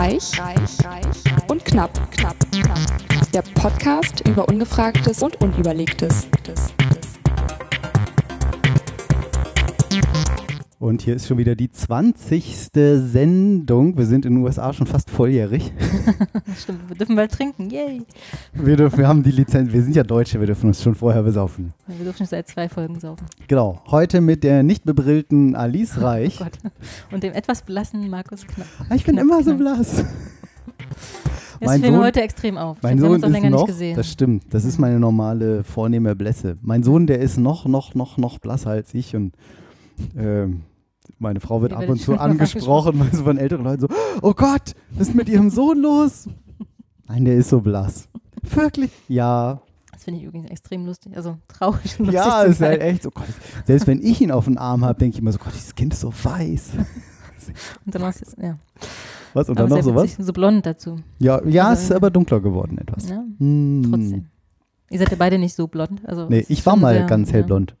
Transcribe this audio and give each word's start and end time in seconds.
Reich, 0.00 0.32
und 1.48 1.62
knapp, 1.66 1.92
knapp, 2.12 2.34
knapp. 2.50 2.78
Der 3.34 3.42
Podcast 3.42 4.26
über 4.26 4.48
Ungefragtes 4.48 5.22
und 5.22 5.38
Unüberlegtes. 5.42 6.26
Und 10.80 11.02
hier 11.02 11.14
ist 11.14 11.26
schon 11.26 11.36
wieder 11.36 11.54
die 11.54 11.70
20. 11.70 12.70
Sendung. 12.72 13.98
Wir 13.98 14.06
sind 14.06 14.24
in 14.24 14.36
den 14.36 14.42
USA 14.42 14.72
schon 14.72 14.86
fast 14.86 15.10
volljährig. 15.10 15.70
Stimmt, 16.56 16.88
wir 16.88 16.96
dürfen 16.96 17.16
bald 17.16 17.30
trinken. 17.30 17.68
Yay. 17.68 18.00
Wir, 18.54 18.78
dürfen, 18.78 18.98
wir 18.98 19.06
haben 19.06 19.22
die 19.22 19.30
Lizenz, 19.30 19.74
wir 19.74 19.82
sind 19.82 19.94
ja 19.94 20.04
Deutsche, 20.04 20.40
wir 20.40 20.46
dürfen 20.46 20.68
uns 20.68 20.82
schon 20.82 20.94
vorher 20.94 21.22
besaufen. 21.22 21.74
Wir 21.86 22.06
dürfen 22.06 22.24
seit 22.24 22.48
zwei 22.48 22.70
Folgen 22.70 22.98
saufen. 22.98 23.26
Genau. 23.46 23.82
Heute 23.90 24.22
mit 24.22 24.42
der 24.42 24.62
nicht 24.62 24.86
bebrillten 24.86 25.54
Alice 25.54 26.00
Reich. 26.00 26.38
Oh 26.40 26.44
Gott. 26.44 26.58
Und 27.12 27.24
dem 27.24 27.34
etwas 27.34 27.60
blassen 27.60 28.08
Markus 28.08 28.46
Knapp. 28.46 28.66
Ah, 28.88 28.94
ich 28.94 29.04
bin 29.04 29.16
Knapp, 29.16 29.24
immer 29.26 29.42
so 29.42 29.54
blass. 29.56 29.98
Jetzt 29.98 30.06
Mein 31.60 31.82
fällt 31.82 31.92
mir 31.92 32.00
heute 32.00 32.22
extrem 32.22 32.56
auf. 32.56 32.78
Mein 32.80 32.98
Sohn 32.98 33.22
ist 33.22 33.28
länger 33.28 33.50
noch, 33.50 33.66
nicht 33.66 33.74
gesehen. 33.74 33.96
das 33.96 34.10
stimmt, 34.10 34.44
das 34.48 34.64
ist 34.64 34.78
meine 34.78 34.98
normale 34.98 35.62
vornehme 35.62 36.16
Blässe. 36.16 36.56
Mein 36.62 36.82
Sohn, 36.82 37.06
der 37.06 37.18
ist 37.18 37.36
noch, 37.36 37.66
noch, 37.66 37.94
noch, 37.94 38.16
noch 38.16 38.38
blasser 38.38 38.70
als 38.70 38.94
ich 38.94 39.14
und 39.14 39.34
ähm, 40.16 40.62
meine 41.18 41.40
Frau 41.40 41.62
wird 41.62 41.72
ab 41.72 41.88
und 41.88 41.98
zu 42.00 42.14
angesprochen, 42.18 42.98
du, 43.10 43.16
von 43.18 43.38
älteren 43.38 43.64
Leuten 43.64 43.82
so, 43.82 43.88
oh 44.22 44.34
Gott, 44.34 44.74
was 44.92 45.08
ist 45.08 45.14
mit 45.14 45.28
ihrem 45.28 45.50
Sohn 45.50 45.78
los? 45.80 46.28
Nein, 47.08 47.24
der 47.24 47.34
ist 47.36 47.48
so 47.50 47.60
blass. 47.60 48.08
Wirklich? 48.42 48.90
Ja. 49.08 49.60
Das 49.92 50.04
finde 50.04 50.20
ich 50.20 50.26
übrigens 50.26 50.50
extrem 50.50 50.86
lustig. 50.86 51.14
Also 51.16 51.36
traurig 51.48 51.98
lustig. 51.98 52.14
Ja, 52.14 52.42
ist 52.42 52.60
halt 52.62 52.80
echt 52.80 53.02
so. 53.02 53.10
Gott, 53.10 53.26
selbst 53.66 53.86
wenn 53.86 54.00
ich 54.00 54.20
ihn 54.20 54.30
auf 54.30 54.46
den 54.46 54.56
Arm 54.56 54.84
habe, 54.84 54.98
denke 54.98 55.16
ich 55.16 55.20
immer 55.20 55.32
so, 55.32 55.38
Gott, 55.38 55.52
dieses 55.54 55.74
Kind 55.74 55.92
ist 55.92 56.00
so 56.00 56.12
weiß. 56.22 56.70
Und 57.84 57.94
dann 57.94 58.02
machst 58.02 58.22
du 58.36 58.42
ja. 58.42 58.58
Was? 59.34 59.48
Und 59.48 59.58
Aber 59.58 59.68
dann 59.68 59.78
noch 59.78 59.84
sowas? 59.84 60.16
So 60.18 60.32
blond 60.32 60.64
dazu. 60.66 60.96
Ja, 61.18 61.44
ja, 61.46 61.68
Also, 61.68 61.82
ist 61.82 61.92
aber 61.92 62.10
dunkler 62.10 62.40
geworden 62.40 62.78
etwas. 62.78 63.08
Ja, 63.08 63.22
Hm. 63.38 63.82
trotzdem. 63.90 64.26
Ihr 64.90 64.98
seid 64.98 65.10
ja 65.10 65.16
beide 65.18 65.38
nicht 65.38 65.54
so 65.54 65.66
blond. 65.68 66.00
Also 66.06 66.28
Nee, 66.28 66.40
es 66.40 66.50
ich 66.50 66.64
war 66.66 66.76
mal 66.76 66.94
sehr- 66.94 67.06
ganz 67.06 67.32
hellblond. 67.32 67.76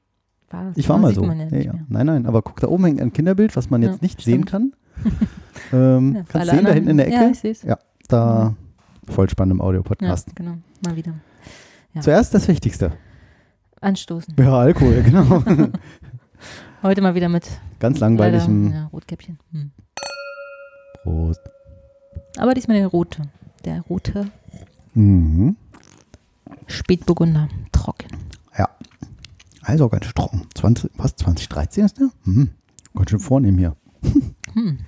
War, 0.50 0.72
Ich 0.74 0.88
war 0.88 0.96
das 1.00 1.02
mal 1.02 1.14
so. 1.14 1.24
Ja 1.24 1.58
Ja. 1.62 1.74
Nein, 1.88 2.06
nein, 2.06 2.26
aber 2.26 2.42
guck, 2.42 2.60
da 2.60 2.68
oben 2.68 2.84
hängt 2.84 3.00
ein 3.00 3.12
Kinderbild, 3.12 3.56
was 3.56 3.70
man 3.70 3.82
jetzt 3.82 4.02
nicht 4.02 4.20
stimmt. 4.20 4.24
sehen 4.24 4.44
kann. 4.44 4.72
ähm, 5.72 6.24
kannst 6.28 6.48
du 6.50 6.56
sehen, 6.56 6.64
da 6.64 6.72
hinten 6.72 6.90
in 6.90 6.96
der 6.98 7.06
Ecke? 7.06 7.16
Ja, 7.16 7.28
ich 7.30 7.38
sehe 7.38 7.52
es. 7.52 7.62
Ja. 7.62 7.78
Da, 8.08 8.54
voll 9.08 9.30
spannend 9.30 9.52
im 9.54 9.60
Audio-Podcast. 9.60 10.34
genau. 10.34 10.56
Mal 10.84 10.96
wieder. 10.96 11.14
Zuerst 12.00 12.34
das 12.34 12.46
Wichtigste. 12.48 12.92
Anstoßen. 13.80 14.34
Ja, 14.38 14.58
Alkohol, 14.58 15.02
genau. 15.04 15.42
Heute 16.82 17.00
mal 17.02 17.14
wieder 17.14 17.28
mit 17.28 17.48
Ganz 17.78 17.98
langweiligem 18.00 18.72
ja, 18.72 18.86
Rotkäppchen. 18.92 19.38
Hm. 19.52 19.70
Prost. 21.02 21.40
Aber 22.38 22.54
diesmal 22.54 22.76
der 22.78 22.86
rote. 22.88 23.22
Der 23.64 23.80
rote 23.82 24.26
Mhm. 24.94 25.56
Spätburgunder. 26.66 27.48
Trocken. 27.72 28.08
Ja. 28.58 28.68
Also 29.70 29.88
ganz 29.88 30.12
trocken. 30.14 30.42
20, 30.54 30.90
was, 30.96 31.14
2013 31.16 31.84
ist 31.84 31.98
der? 31.98 32.08
Mhm. 32.24 32.50
Ganz 32.94 33.10
schön 33.10 33.20
vornehm 33.20 33.56
hier. 33.56 33.76
Hm. 34.54 34.78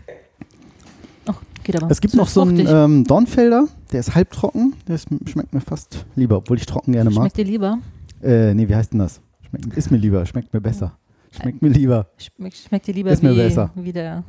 Ach, 1.26 1.40
geht 1.62 1.76
aber. 1.76 1.88
Es 1.90 2.00
gibt 2.00 2.14
noch 2.14 2.26
so 2.26 2.42
einen 2.42 2.66
ähm, 2.66 3.04
Dornfelder, 3.04 3.68
der 3.92 4.00
ist 4.00 4.14
halbtrocken. 4.16 4.74
Der 4.88 4.96
ist, 4.96 5.06
schmeckt 5.26 5.54
mir 5.54 5.60
fast 5.60 6.04
lieber, 6.16 6.38
obwohl 6.38 6.56
ich 6.58 6.66
trocken 6.66 6.92
gerne 6.92 7.10
mag. 7.10 7.22
Schmeckt 7.22 7.36
dir 7.36 7.44
lieber? 7.44 7.78
Äh, 8.22 8.54
nee, 8.54 8.68
wie 8.68 8.74
heißt 8.74 8.92
denn 8.92 8.98
das? 8.98 9.20
Schmeckt, 9.48 9.76
ist 9.76 9.92
mir 9.92 9.98
lieber, 9.98 10.26
schmeckt 10.26 10.52
mir 10.52 10.60
besser. 10.60 10.98
Schmeckt 11.30 11.62
mir 11.62 11.68
lieber, 11.68 12.08
Schmeckt, 12.16 12.56
schmeckt 12.56 12.86
dir 12.88 12.94
lieber 12.94 13.10
Ist 13.12 13.22
mir 13.22 13.32
wie, 13.32 13.36
besser. 13.36 13.70
wie 13.76 13.92
der. 13.92 14.24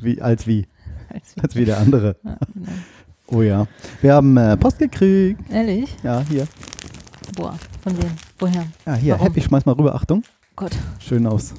wie, 0.00 0.22
als 0.22 0.46
wie, 0.46 0.66
Als 1.08 1.34
wie, 1.36 1.40
als 1.42 1.56
wie 1.56 1.64
der 1.64 1.78
andere. 1.78 2.16
ja, 2.24 2.38
genau. 2.54 2.68
Oh 3.28 3.42
ja. 3.42 3.66
Wir 4.02 4.14
haben 4.14 4.36
äh, 4.36 4.56
Post 4.56 4.78
gekriegt. 4.78 5.40
Ehrlich? 5.50 5.96
Ja, 6.04 6.22
hier. 6.28 6.46
Boah, 7.34 7.54
von 7.82 7.96
wem? 8.00 8.10
Woher? 8.38 8.66
Ja, 8.86 8.94
hier. 8.94 9.14
Warum? 9.14 9.26
Happy, 9.26 9.40
schmeiß 9.42 9.66
mal 9.66 9.72
rüber. 9.72 9.94
Achtung. 9.94 10.22
Gott. 10.54 10.72
Schön 10.98 11.26
aus. 11.26 11.54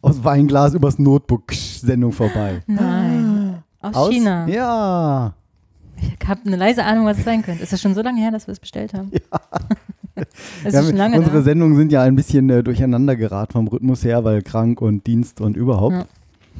Aus 0.00 0.22
Weinglas 0.24 0.74
übers 0.74 0.98
Notebook. 0.98 1.52
Sendung 1.52 2.12
vorbei. 2.12 2.62
Nein. 2.66 3.62
Aus, 3.80 3.94
Aus? 3.94 4.10
China. 4.10 4.46
Ja. 4.48 5.34
Ich 6.20 6.28
habe 6.28 6.40
eine 6.46 6.56
leise 6.56 6.84
Ahnung, 6.84 7.06
was 7.06 7.18
es 7.18 7.24
sein 7.24 7.42
könnte. 7.42 7.62
Ist 7.62 7.72
das 7.72 7.80
schon 7.80 7.94
so 7.94 8.02
lange 8.02 8.20
her, 8.20 8.30
dass 8.30 8.46
wir 8.46 8.52
es 8.52 8.60
bestellt 8.60 8.94
haben? 8.94 9.10
Ja. 10.16 10.24
es 10.64 10.72
Ja, 10.74 10.80
ist 10.80 10.86
schon 10.88 10.96
lange 10.96 11.16
unsere 11.16 11.36
da. 11.38 11.42
Sendungen 11.42 11.76
sind 11.76 11.92
ja 11.92 12.02
ein 12.02 12.16
bisschen 12.16 12.50
äh, 12.50 12.62
durcheinander 12.64 13.14
geraten 13.14 13.52
vom 13.52 13.68
Rhythmus 13.68 14.02
her, 14.04 14.24
weil 14.24 14.42
krank 14.42 14.80
und 14.80 15.06
Dienst 15.06 15.40
und 15.40 15.56
überhaupt 15.56 15.94
Ja. 15.94 16.06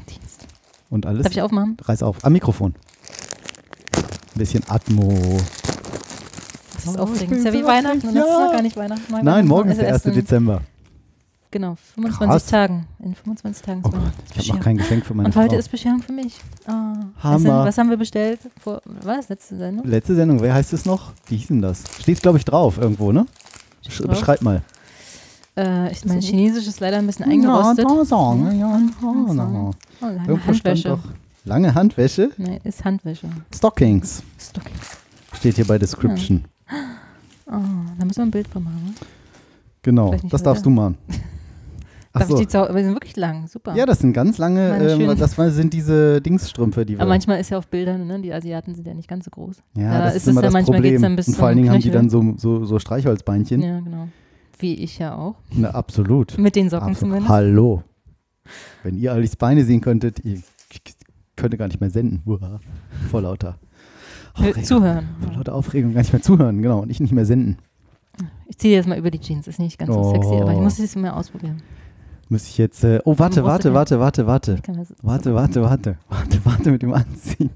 Dienst. 0.08 0.46
und 0.90 1.06
alles. 1.06 1.24
Darf 1.24 1.32
ich 1.32 1.42
aufmachen? 1.42 1.76
Reiß 1.82 2.04
auf. 2.04 2.24
Am 2.24 2.32
Mikrofon. 2.34 2.74
Ein 3.96 4.38
bisschen 4.38 4.62
Atmo. 4.68 5.38
Das 6.94 7.02
ist 7.06 7.08
Oh, 7.08 7.12
aufregend. 7.12 7.36
ist 7.38 7.44
ja 7.44 7.52
wie 7.52 7.64
Weihnachten 7.64 8.08
und 8.08 8.14
das 8.14 8.24
ist 8.24 8.52
gar 8.52 8.62
nicht 8.62 8.76
Weihnachten. 8.76 9.02
Nein, 9.12 9.24
Weihnachten 9.26 9.48
morgen 9.48 9.70
ist 9.70 9.76
der 9.80 9.86
1. 9.88 9.92
erst 9.94 10.06
in- 10.06 10.14
Dezember. 10.14 10.60
Genau, 11.50 11.76
25 11.94 12.28
Krass. 12.28 12.46
Tagen. 12.46 12.86
In 13.02 13.14
25 13.14 13.62
Tagen 13.64 13.80
Oh 13.82 13.88
ist 13.88 13.94
Gott, 13.94 14.02
ich 14.38 14.48
habe 14.48 14.58
noch 14.58 14.64
kein 14.64 14.76
Geschenk 14.76 15.06
für 15.06 15.14
meine 15.14 15.28
Und 15.28 15.36
heute 15.36 15.50
Frau. 15.50 15.56
ist 15.58 15.70
Bescherung 15.70 16.02
für 16.02 16.12
mich. 16.12 16.38
Was, 16.66 17.24
Hammer. 17.24 17.64
was 17.64 17.78
haben 17.78 17.88
wir 17.88 17.96
bestellt? 17.96 18.40
Vor, 18.60 18.82
was? 18.84 19.30
Letzte 19.30 19.56
Sendung? 19.56 19.86
Letzte 19.86 20.14
Sendung, 20.14 20.42
wer 20.42 20.52
heißt 20.52 20.74
es 20.74 20.84
noch? 20.84 21.12
Wie 21.26 21.36
hieß 21.38 21.48
denn 21.48 21.62
das? 21.62 21.84
Steht, 22.00 22.20
glaube 22.20 22.36
ich, 22.36 22.44
drauf 22.44 22.76
irgendwo, 22.76 23.12
ne? 23.12 23.24
Sch 23.88 24.00
drauf? 24.00 24.08
beschreib 24.08 24.42
mal. 24.42 24.60
Äh, 25.56 25.90
ich, 25.90 26.04
mein? 26.04 26.20
Chinesisch 26.20 26.66
ist 26.66 26.80
leider 26.80 26.98
ein 26.98 27.06
bisschen 27.06 27.24
eingerostet. 27.30 27.86
Ja, 27.88 28.04
sagen, 28.04 28.44
ja, 28.44 28.52
ja, 28.52 28.78
Ja, 28.78 28.78
ja. 28.78 29.70
Oh, 30.00 30.06
lange 30.06 30.44
Handwäsche. 30.46 30.98
lange 31.46 31.74
Handwäsche. 31.74 32.30
Nee, 32.36 32.60
ist 32.62 32.84
Handwäsche. 32.84 33.26
Stockings 33.54 34.22
Stockings. 34.38 34.98
steht 35.32 35.56
hier 35.56 35.66
bei 35.66 35.78
Description. 35.78 36.44
Oh, 37.50 37.52
da 37.98 38.04
müssen 38.04 38.18
wir 38.18 38.24
ein 38.24 38.30
Bild 38.30 38.46
von 38.46 38.62
machen. 38.62 38.82
Ne? 38.88 38.94
Genau, 39.80 40.14
das 40.28 40.42
darfst 40.42 40.66
du 40.66 40.70
machen. 40.70 40.98
Darf 42.12 42.22
Achso. 42.24 42.34
ich 42.34 42.40
die 42.40 42.48
Zau 42.48 42.64
aber 42.66 42.78
die 42.78 42.84
sind 42.84 42.94
wirklich 42.94 43.16
lang, 43.16 43.46
super. 43.46 43.74
Ja, 43.74 43.86
das 43.86 44.00
sind 44.00 44.12
ganz 44.12 44.38
lange, 44.38 44.68
Meine 44.70 44.90
ähm, 44.92 45.00
schönen- 45.00 45.18
das 45.18 45.34
sind 45.56 45.72
diese 45.72 46.20
Dingsstrümpfe, 46.20 46.84
die 46.84 46.94
wir. 46.94 47.00
aber 47.00 47.08
manchmal 47.10 47.40
ist 47.40 47.50
ja 47.50 47.58
auf 47.58 47.68
Bildern, 47.68 48.06
ne, 48.06 48.20
die 48.20 48.32
Asiaten 48.32 48.74
sind 48.74 48.86
ja 48.86 48.92
nicht 48.94 49.08
ganz 49.08 49.24
so 49.26 49.30
groß. 49.30 49.62
ja, 49.76 49.90
da 49.98 50.04
das 50.06 50.16
ist 50.16 50.22
ist 50.22 50.28
immer 50.28 50.40
es 50.40 50.42
ja 50.42 50.46
das 50.48 50.52
manchmal 50.52 50.80
geht's 50.82 50.92
Problem. 50.94 51.02
dann 51.02 51.16
bis 51.16 51.28
Und 51.28 51.34
vor 51.36 51.46
allen 51.48 51.56
Dingen 51.56 51.70
haben 51.70 51.76
die 51.80 51.90
Knöchel. 51.90 52.00
dann 52.00 52.10
so, 52.10 52.34
so, 52.36 52.64
so 52.64 52.78
Streichholzbeinchen. 52.78 53.62
Ja, 53.62 53.80
genau. 53.80 54.08
Wie 54.58 54.74
ich 54.74 54.98
ja 54.98 55.14
auch. 55.14 55.36
Na, 55.54 55.70
absolut. 55.70 56.36
Mit 56.38 56.56
den 56.56 56.68
Socken 56.68 56.88
absolut. 56.90 56.98
zumindest. 56.98 57.28
Hallo. 57.30 57.82
Wenn 58.82 58.98
ihr 58.98 59.12
Alice 59.12 59.36
Beine 59.36 59.64
sehen 59.64 59.80
könntet, 59.80 60.24
ihr 60.24 60.42
könntet 61.36 61.58
gar 61.60 61.68
nicht 61.68 61.80
mehr 61.80 61.90
senden. 61.90 62.22
Uah. 62.26 62.60
Vor 63.10 63.22
lauter 63.22 63.58
Aufregung. 64.38 64.64
Zuhören. 64.64 65.08
Vor 65.22 65.32
lauter 65.34 65.54
Aufregung 65.54 65.92
gar 65.94 66.00
nicht 66.00 66.12
mehr 66.12 66.22
zuhören, 66.22 66.62
genau. 66.62 66.80
Und 66.80 66.90
ich 66.90 67.00
nicht 67.00 67.12
mehr 67.12 67.26
senden. 67.26 67.58
Ich 68.46 68.58
ziehe 68.58 68.74
jetzt 68.74 68.88
mal 68.88 68.98
über 68.98 69.10
die 69.10 69.20
Jeans, 69.20 69.46
ist 69.46 69.58
nicht 69.58 69.78
ganz 69.78 69.92
so 69.92 70.00
Oh. 70.00 70.12
sexy, 70.12 70.34
aber 70.40 70.52
ich 70.52 70.58
muss 70.58 70.78
es 70.78 70.96
mal 70.96 71.10
ausprobieren. 71.10 71.62
Muss 72.30 72.46
ich 72.48 72.58
jetzt. 72.58 72.82
Äh, 72.84 73.00
oh, 73.04 73.14
warte, 73.18 73.44
warte, 73.44 73.72
warte, 73.74 73.98
warte, 74.00 74.26
warte. 74.26 74.58
Warte, 75.02 75.34
warte, 75.34 75.62
warte. 75.62 75.96
Warte, 76.08 76.40
warte 76.44 76.70
mit 76.70 76.82
dem 76.82 76.92
Anziehen. 76.92 77.50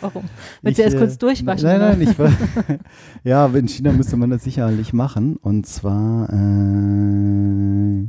Warum? 0.00 0.22
Willst 0.62 0.78
du 0.78 0.82
Ich, 0.82 0.86
erst 0.86 0.96
äh, 0.96 0.98
kurz 1.00 1.18
durchwaschen? 1.18 1.66
Nein, 1.66 1.80
nein, 1.80 2.00
ich 2.02 2.16
war, 2.18 2.30
Ja, 3.24 3.46
in 3.46 3.66
China 3.66 3.90
müsste 3.92 4.16
man 4.16 4.30
das 4.30 4.44
sicherlich 4.44 4.92
machen. 4.92 5.36
Und 5.36 5.66
zwar. 5.66 6.28
Äh, 6.32 8.06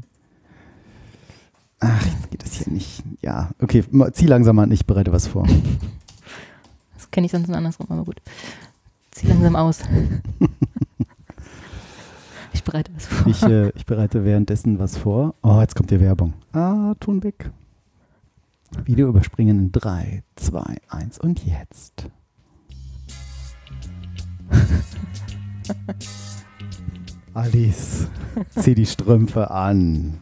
ach, 1.80 2.06
jetzt 2.06 2.30
geht 2.30 2.44
das 2.44 2.54
hier 2.54 2.72
nicht. 2.74 3.02
Ja, 3.22 3.50
okay, 3.62 3.84
zieh 4.14 4.26
langsam 4.28 4.60
an, 4.60 4.72
ich 4.72 4.86
bereite 4.86 5.12
was 5.12 5.28
vor. 5.28 5.48
Das 7.10 7.14
kenne 7.14 7.26
ich 7.26 7.32
sonst 7.32 7.48
nur 7.48 7.58
andersrum, 7.58 7.88
aber 7.90 8.04
gut. 8.04 8.22
Zieh 9.10 9.26
langsam 9.26 9.56
aus. 9.56 9.80
ich 12.54 12.64
bereite 12.64 12.92
was 12.96 13.08
vor. 13.08 13.28
Ich, 13.32 13.42
äh, 13.42 13.70
ich 13.70 13.88
bereite 13.88 14.24
währenddessen 14.24 14.78
was 14.78 14.96
vor. 14.96 15.34
Oh, 15.42 15.60
jetzt 15.60 15.74
kommt 15.74 15.90
die 15.90 16.00
Werbung. 16.00 16.34
Ah, 16.54 16.94
Ton 17.00 17.24
weg. 17.24 17.50
Video 18.86 19.10
überspringen 19.10 19.58
in 19.58 19.72
3, 19.72 20.22
2, 20.36 20.78
1 20.90 21.18
und 21.18 21.44
jetzt. 21.44 22.08
Alice, 27.34 28.08
zieh 28.52 28.76
die 28.76 28.86
Strümpfe 28.86 29.50
an. 29.50 30.20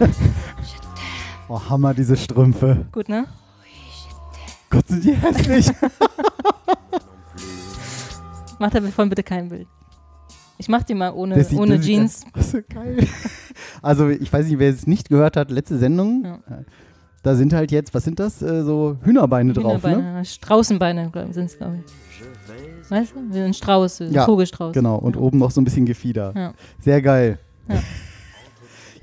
Oh, 1.48 1.60
Hammer, 1.68 1.94
diese 1.94 2.16
Strümpfe. 2.16 2.86
Gut, 2.92 3.08
ne? 3.08 3.26
Gott, 4.70 4.88
sind 4.88 5.04
die 5.04 5.12
hässlich. 5.14 5.70
Mach 8.58 8.70
davon 8.70 9.08
bitte 9.08 9.22
kein 9.22 9.48
Bild. 9.48 9.66
Ich 10.56 10.68
mach 10.68 10.84
die 10.84 10.94
mal 10.94 11.10
ohne, 11.12 11.42
sieht- 11.44 11.58
ohne 11.58 11.76
das 11.76 11.84
sieht- 11.84 11.94
Jeans. 11.96 12.24
Das 12.34 12.54
ist 12.54 12.68
geil. 12.68 13.06
Also, 13.82 14.08
ich 14.08 14.32
weiß 14.32 14.46
nicht, 14.46 14.58
wer 14.58 14.70
es 14.70 14.86
nicht 14.86 15.10
gehört 15.10 15.36
hat, 15.36 15.50
letzte 15.50 15.76
Sendung. 15.78 16.24
Ja. 16.24 16.38
Da 17.22 17.34
sind 17.34 17.52
halt 17.52 17.70
jetzt, 17.70 17.92
was 17.92 18.02
sind 18.04 18.18
das? 18.18 18.40
Äh, 18.40 18.62
so 18.64 18.96
Hühnerbeine 19.02 19.52
drauf, 19.52 19.82
ne? 19.82 19.90
Hühnerbeine, 19.96 20.24
Straußenbeine 20.24 21.10
sind 21.32 21.44
es, 21.46 21.58
glaube 21.58 21.80
ich. 21.84 22.90
Weißt 22.90 23.12
du? 23.14 23.34
Wie 23.34 23.40
ein 23.40 23.52
Strauß, 23.52 24.00
ein 24.02 24.12
Ja, 24.12 24.24
Vogelstrauß. 24.24 24.72
Genau, 24.72 24.96
und 24.96 25.16
ja. 25.16 25.22
oben 25.22 25.38
noch 25.38 25.50
so 25.50 25.60
ein 25.60 25.64
bisschen 25.64 25.84
Gefieder. 25.84 26.54
Sehr 26.80 27.02
geil. 27.02 27.38
Ja. 27.68 27.76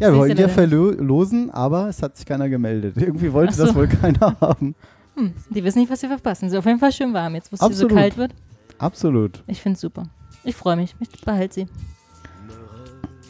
Ja, 0.01 0.12
wir 0.12 0.18
wollten 0.19 0.38
ja 0.39 0.48
verlosen, 0.48 1.51
aber 1.51 1.88
es 1.89 2.01
hat 2.01 2.18
sich 2.18 2.25
keiner 2.25 2.50
gemeldet. 2.50 2.95
Irgendwie 2.98 3.31
wollte 3.31 3.53
so. 3.53 3.65
das 3.65 3.75
wohl 3.75 3.88
keiner 3.88 4.36
haben. 4.42 4.75
Hm, 5.15 5.33
die 5.50 5.63
wissen 5.63 5.80
nicht, 5.80 5.92
was 5.92 6.00
sie 6.00 6.07
verpassen. 6.07 6.45
Es 6.48 6.53
ist 6.53 6.59
auf 6.59 6.65
jeden 6.65 6.80
Fall 6.80 6.92
schön 6.92 7.13
warm 7.13 7.36
jetzt, 7.36 7.51
wo 7.51 7.65
es 7.68 7.77
so 7.77 7.88
kalt 7.88 8.18
wird. 8.18 8.33
Absolut. 8.80 9.44
Ich 9.48 9.62
finde 9.62 9.75
es 9.75 9.81
super. 9.81 10.03
Ich 10.44 10.56
freue 10.56 10.75
mich. 10.75 10.95
Ich 11.00 11.21
behalte 11.21 11.53
sie. 11.53 11.68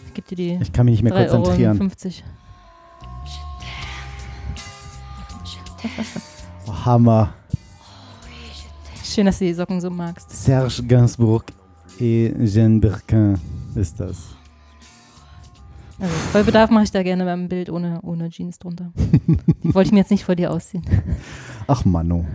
Ich 0.08 0.14
gebe 0.14 0.28
dir 0.30 0.36
die 0.36 0.60
Ich 0.62 0.72
kann 0.72 0.86
mich 0.86 1.02
nicht 1.02 1.04
mehr 1.04 1.30
3,50 1.30 1.34
Euro. 1.34 1.44
konzentrieren. 1.44 1.92
Oh, 6.68 6.86
Hammer. 6.86 7.34
Schön, 9.04 9.26
dass 9.26 9.40
du 9.40 9.46
die 9.46 9.54
Socken 9.54 9.82
so 9.82 9.90
magst. 9.90 10.30
Serge 10.32 10.84
Gainsbourg 10.84 11.44
et 12.00 12.34
Jeanne 12.48 12.80
Birkin 12.80 13.38
ist 13.76 14.00
das. 14.00 14.18
Also, 16.02 16.14
bei 16.34 16.44
Bedarf 16.44 16.72
mache 16.72 16.84
ich 16.86 16.92
da 16.92 17.04
gerne 17.04 17.26
beim 17.26 17.48
Bild 17.48 17.70
ohne, 17.70 18.00
ohne 18.02 18.30
Jeans 18.30 18.58
drunter. 18.58 18.92
Die 19.64 19.74
wollte 19.74 19.88
ich 19.88 19.92
mir 19.92 20.00
jetzt 20.00 20.10
nicht 20.12 20.24
vor 20.26 20.36
dir 20.36 20.52
ausziehen. 20.52 20.84
Ach 21.68 21.86
Mano. 21.86 22.26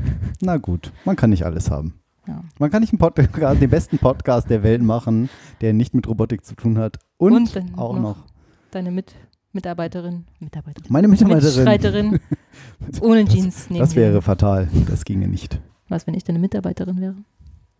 Na 0.40 0.56
gut, 0.56 0.92
man 1.04 1.16
kann 1.16 1.30
nicht 1.30 1.44
alles 1.44 1.70
haben. 1.70 1.94
Ja. 2.28 2.42
Man 2.58 2.70
kann 2.70 2.80
nicht 2.80 2.92
einen 2.92 2.98
Podcast, 2.98 3.60
den 3.60 3.70
besten 3.70 3.98
Podcast 3.98 4.48
der 4.50 4.62
Welt 4.62 4.82
machen, 4.82 5.28
der 5.60 5.72
nicht 5.72 5.94
mit 5.94 6.06
Robotik 6.08 6.44
zu 6.44 6.54
tun 6.54 6.78
hat. 6.78 6.98
Und, 7.18 7.32
Und 7.56 7.78
auch 7.78 7.94
noch 7.94 8.02
noch. 8.02 8.16
Deine 8.70 8.90
Mit 8.90 9.14
Mitarbeiterin, 9.52 10.26
Mitarbeiterin, 10.38 10.86
Meine 10.92 11.08
Mitarbeiterin. 11.08 11.54
Mitstreiterin 11.54 12.20
ohne 13.00 13.24
Jeans 13.24 13.68
nehmen. 13.70 13.80
Das 13.80 13.96
wäre 13.96 14.22
fatal. 14.22 14.68
Das 14.88 15.04
ginge 15.04 15.28
nicht. 15.28 15.60
Was, 15.88 16.06
wenn 16.06 16.14
ich 16.14 16.24
deine 16.24 16.38
Mitarbeiterin 16.38 17.00
wäre? 17.00 17.14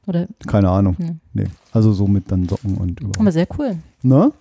Oder, 0.06 0.26
Keine 0.46 0.70
Ahnung. 0.70 0.94
ne. 0.98 1.18
Nee. 1.32 1.46
Also 1.72 1.92
so 1.92 2.06
mit 2.06 2.30
dann 2.30 2.48
Socken 2.48 2.76
und 2.76 3.00
überhaupt. 3.00 3.20
Aber 3.20 3.32
sehr 3.32 3.46
cool. 3.58 3.78
Ne? 4.02 4.32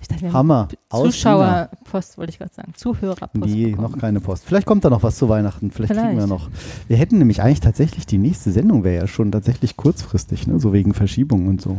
Ich 0.00 0.08
dachte, 0.08 0.22
wir 0.22 0.32
Hammer. 0.32 0.68
Zuschauerpost, 0.90 2.16
wollte 2.18 2.30
ich 2.32 2.38
gerade 2.38 2.52
sagen. 2.54 2.72
Zuhörerpost. 2.74 3.34
Nee, 3.44 3.70
bekommen. 3.72 3.90
noch 3.92 3.98
keine 3.98 4.20
Post. 4.20 4.44
Vielleicht 4.46 4.66
kommt 4.66 4.84
da 4.84 4.90
noch 4.90 5.02
was 5.02 5.16
zu 5.16 5.28
Weihnachten. 5.28 5.70
Vielleicht, 5.70 5.92
kriegen 5.92 6.16
wir 6.16 6.26
Vielleicht. 6.26 6.28
noch. 6.28 6.50
Wir 6.88 6.96
hätten 6.96 7.18
nämlich 7.18 7.42
eigentlich 7.42 7.60
tatsächlich, 7.60 8.06
die 8.06 8.18
nächste 8.18 8.50
Sendung 8.52 8.82
wäre 8.84 9.02
ja 9.02 9.06
schon 9.06 9.30
tatsächlich 9.30 9.76
kurzfristig, 9.76 10.46
ne? 10.46 10.58
so 10.58 10.72
wegen 10.72 10.94
Verschiebung 10.94 11.48
und 11.48 11.60
so. 11.60 11.76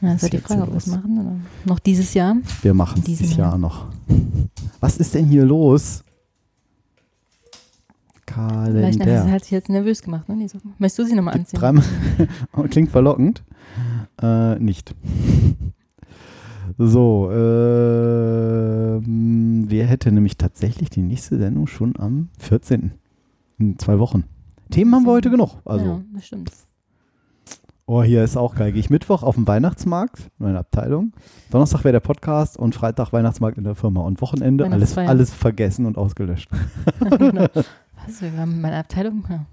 Ja, 0.00 0.14
Was 0.14 0.22
ist 0.24 0.32
die 0.32 0.38
Frage, 0.38 0.62
ob 0.62 0.70
wir 0.70 0.76
es 0.76 0.86
machen. 0.86 1.18
Oder? 1.18 1.36
Noch 1.64 1.78
dieses 1.78 2.14
Jahr. 2.14 2.36
Wir 2.62 2.74
machen 2.74 2.98
es 3.00 3.04
dieses 3.04 3.36
Jahr. 3.36 3.50
Jahr 3.50 3.58
noch. 3.58 3.86
Was 4.80 4.96
ist 4.98 5.14
denn 5.14 5.26
hier 5.26 5.44
los? 5.44 6.04
Vielleicht 8.26 8.98
hat 9.00 9.06
Kalender. 9.06 9.30
hat 9.30 9.42
sich 9.42 9.52
jetzt 9.52 9.68
nervös 9.68 10.02
gemacht, 10.02 10.28
ne? 10.28 10.36
Die 10.38 10.48
Socken. 10.48 10.74
Möchtest 10.78 10.98
du 10.98 11.04
sie 11.04 11.14
nochmal 11.14 11.34
anziehen? 11.34 11.60
Dreimal. 11.60 11.84
Oh, 12.56 12.62
Klingt 12.68 12.90
verlockend. 12.90 13.44
Äh, 14.20 14.58
nicht. 14.58 14.92
So, 16.76 17.30
ähm, 17.32 19.04
wir 19.70 19.86
hätten 19.86 20.14
nämlich 20.14 20.36
tatsächlich 20.36 20.90
die 20.90 21.02
nächste 21.02 21.38
Sendung 21.38 21.68
schon 21.68 21.94
am 21.98 22.30
14. 22.38 22.94
In 23.58 23.78
zwei 23.78 24.00
Wochen. 24.00 24.24
Themen 24.70 24.92
haben 24.92 25.04
wir 25.04 25.12
heute 25.12 25.30
genug. 25.30 25.50
Also, 25.64 25.84
ja, 25.86 26.00
das 26.12 26.26
stimmt. 26.26 26.50
oh, 27.86 28.02
hier 28.02 28.24
ist 28.24 28.36
auch 28.36 28.56
geil. 28.56 28.72
Gehe 28.72 28.80
ich 28.80 28.90
Mittwoch 28.90 29.22
auf 29.22 29.36
den 29.36 29.46
Weihnachtsmarkt, 29.46 30.32
meine 30.38 30.58
Abteilung. 30.58 31.12
Donnerstag 31.50 31.84
wäre 31.84 31.92
der 31.92 32.00
Podcast 32.00 32.56
und 32.56 32.74
Freitag 32.74 33.12
Weihnachtsmarkt 33.12 33.56
in 33.56 33.62
der 33.64 33.76
Firma. 33.76 34.00
Und 34.00 34.20
Wochenende 34.20 34.64
alles, 34.64 34.98
alles 34.98 35.32
vergessen 35.32 35.86
und 35.86 35.96
ausgelöscht. 35.96 36.50
genau. 37.18 37.46
Was? 37.54 38.20
Wir 38.20 38.36
haben 38.36 38.60
meine 38.60 38.78
Abteilung? 38.78 39.24
Ja. 39.28 39.46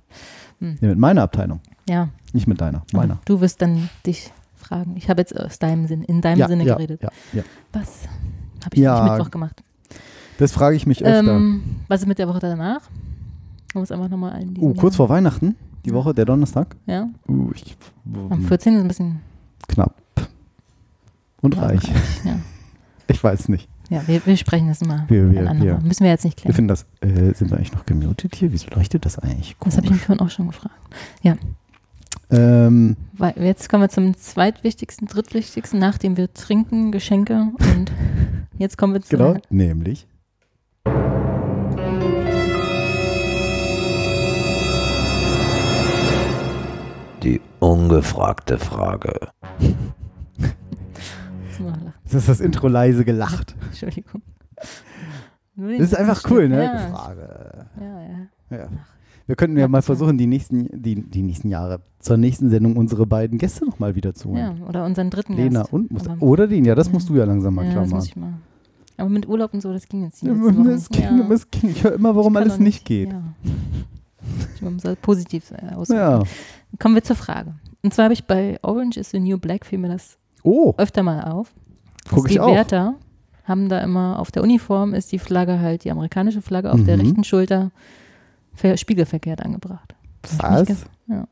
Nee, 0.59 0.87
mit 0.87 0.97
meiner 0.97 1.21
Abteilung, 1.21 1.59
ja. 1.87 2.09
nicht 2.33 2.47
mit 2.47 2.61
deiner. 2.61 2.83
Meiner. 2.93 3.19
Du 3.25 3.41
wirst 3.41 3.61
dann 3.61 3.89
dich 4.05 4.31
fragen. 4.71 4.95
Ich 4.97 5.09
habe 5.09 5.21
jetzt 5.21 5.37
aus 5.37 5.59
deinem 5.59 5.85
Sinn, 5.87 6.03
in 6.03 6.21
deinem 6.21 6.39
ja, 6.39 6.47
Sinne 6.47 6.63
ja, 6.63 6.75
geredet. 6.75 7.01
Ja, 7.03 7.09
ja. 7.33 7.43
Was 7.73 8.03
habe 8.63 8.75
ich 8.75 8.81
Ja, 8.81 9.03
nicht 9.03 9.13
Mittwoch 9.13 9.31
gemacht? 9.31 9.61
Das 10.37 10.51
frage 10.51 10.75
ich 10.75 10.87
mich 10.87 11.03
öfter. 11.03 11.35
Ähm, 11.35 11.61
was 11.87 12.01
ist 12.01 12.07
mit 12.07 12.17
der 12.19 12.27
Woche 12.27 12.39
danach? 12.39 12.81
Man 13.73 13.81
muss 13.81 13.91
einfach 13.91 14.09
nochmal 14.09 14.33
allen 14.33 14.55
Oh, 14.59 14.73
kurz 14.73 14.95
vor 14.95 15.07
Weihnachten, 15.09 15.55
die 15.85 15.89
Ja. 15.89 15.95
Woche, 15.95 16.13
der 16.13 16.25
Donnerstag. 16.25 16.75
Ja, 16.87 17.07
Uh, 17.27 17.51
ich, 17.53 17.77
am 18.29 18.43
14. 18.43 18.75
ist 18.75 18.81
ein 18.81 18.87
bisschen 18.87 19.19
knapp. 19.67 19.95
Und 21.41 21.55
ja, 21.55 21.61
reich. 21.61 21.83
Ja, 22.25 22.39
Ich 23.07 23.23
weiß 23.23 23.49
nicht. 23.49 23.67
ja 23.89 24.01
wir, 24.07 24.25
wir 24.25 24.37
sprechen 24.37 24.67
das 24.67 24.81
mal. 24.81 25.05
Wir- 25.09 25.29
wir- 25.31 25.41
wir- 25.59 25.79
Müssen 25.81 26.03
wir 26.03 26.11
jetzt 26.11 26.23
nicht 26.25 26.37
Wir 26.37 26.51
klären. 26.51 26.55
finden 26.55 26.67
das, 26.69 26.85
äh, 27.01 27.33
sind 27.33 27.51
wir 27.51 27.57
eigentlich 27.57 27.73
noch 27.73 27.85
gemutet 27.85 28.35
hier? 28.35 28.51
Wieso 28.51 28.67
leuchtet 28.73 29.05
das 29.05 29.19
eigentlich? 29.19 29.55
Das 29.59 29.77
habe 29.77 29.85
ich 29.85 29.91
mich 29.91 30.01
Komisch. 30.05 30.05
vorhin 30.05 30.25
auch 30.25 30.29
schon 30.29 30.47
gefragt. 30.47 30.75
Ähm, 32.31 32.95
jetzt 33.35 33.69
kommen 33.69 33.83
wir 33.83 33.89
zum 33.89 34.15
zweitwichtigsten, 34.15 35.07
drittwichtigsten, 35.07 35.79
nachdem 35.79 36.15
wir 36.15 36.33
trinken, 36.33 36.91
Geschenke 36.91 37.47
und 37.59 37.91
jetzt 38.57 38.77
kommen 38.77 38.93
wir 38.93 39.01
zu 39.01 39.17
genau, 39.17 39.35
nämlich. 39.49 40.07
Die 47.21 47.41
ungefragte 47.59 48.57
Frage. 48.57 49.29
Das 52.03 52.15
ist 52.15 52.27
das 52.27 52.39
Intro 52.41 52.67
leise 52.67 53.05
gelacht. 53.05 53.55
Entschuldigung. 53.67 54.23
Das 55.55 55.79
ist 55.79 55.95
einfach 55.95 56.29
cool, 56.29 56.49
ne? 56.49 56.63
Ja, 56.63 56.77
Frage. 56.89 57.67
ja, 57.79 58.01
ja. 58.01 58.57
Ja. 58.57 58.67
Wir 59.31 59.37
könnten 59.37 59.57
ja 59.57 59.69
mal 59.69 59.81
versuchen, 59.81 60.17
die 60.17 60.27
nächsten, 60.27 60.67
die, 60.81 60.95
die 61.09 61.21
nächsten 61.21 61.47
Jahre 61.47 61.79
zur 61.99 62.17
nächsten 62.17 62.49
Sendung 62.49 62.75
unsere 62.75 63.05
beiden 63.05 63.37
Gäste 63.37 63.63
nochmal 63.65 63.95
wieder 63.95 64.13
zu 64.13 64.35
ja. 64.35 64.49
holen. 64.49 64.63
Oder 64.63 64.83
unseren 64.85 65.09
dritten 65.09 65.37
Lena 65.37 65.61
Gast. 65.61 65.71
und. 65.71 66.09
Aber- 66.09 66.21
Oder 66.21 66.47
den, 66.49 66.65
ja, 66.65 66.75
das 66.75 66.87
Ja. 66.87 66.93
musst 66.93 67.07
du 67.07 67.15
ja 67.15 67.23
langsam 67.23 67.55
mal 67.55 67.63
ja, 67.63 67.71
klar 67.71 67.83
das 67.83 67.93
muss 67.93 67.99
machen. 68.03 68.09
ich 68.09 68.15
mal. 68.17 68.33
Aber 68.97 69.09
mit 69.09 69.29
Urlaub 69.29 69.53
und 69.53 69.61
so, 69.61 69.71
das 69.71 69.87
ging 69.87 70.03
jetzt 70.03 70.21
Ja, 70.21 70.37
Wochen. 70.37 70.67
es 70.67 70.89
ging, 70.89 71.03
ja. 71.03 71.29
es 71.33 71.49
ging. 71.49 71.69
Ich 71.69 71.81
höre 71.81 71.93
immer, 71.93 72.13
warum 72.13 72.35
alles 72.35 72.55
doch 72.55 72.59
nicht 72.59 72.83
geht. 72.83 73.13
Ja. 73.13 73.21
Ich 74.55 74.61
muss 74.61 74.83
positiv 75.01 75.51
äh, 75.51 75.75
ausdrücken. 75.75 76.01
Ja. 76.01 76.23
Kommen 76.77 76.95
wir 76.95 77.03
zur 77.05 77.15
Frage. 77.15 77.53
Und 77.83 77.93
zwar 77.93 78.03
habe 78.03 78.13
ich 78.13 78.25
bei 78.25 78.59
Orange 78.63 78.97
is 78.99 79.11
the 79.11 79.19
New 79.21 79.37
Black, 79.37 79.65
fiel 79.65 79.79
mir 79.79 79.87
das 79.87 80.17
Oh, 80.43 80.73
öfter 80.77 81.03
mal 81.03 81.23
auf. 81.23 81.53
Guck 82.09 82.25
ich 82.27 82.33
die 82.33 82.39
auch. 82.41 82.53
Wärter 82.53 82.95
haben 83.45 83.69
da 83.69 83.79
immer 83.79 84.19
auf 84.19 84.29
der 84.29 84.43
Uniform 84.43 84.93
ist 84.93 85.13
die 85.13 85.19
Flagge 85.19 85.61
halt, 85.61 85.85
die 85.85 85.91
amerikanische 85.91 86.41
Flagge 86.41 86.73
auf 86.73 86.83
der 86.83 86.97
Mhm. 86.97 87.03
rechten 87.03 87.23
Schulter 87.23 87.71
spiegelverkehrt 88.75 89.41
angebracht. 89.41 89.95
Was? 90.37 90.85
Ja. 91.07 91.27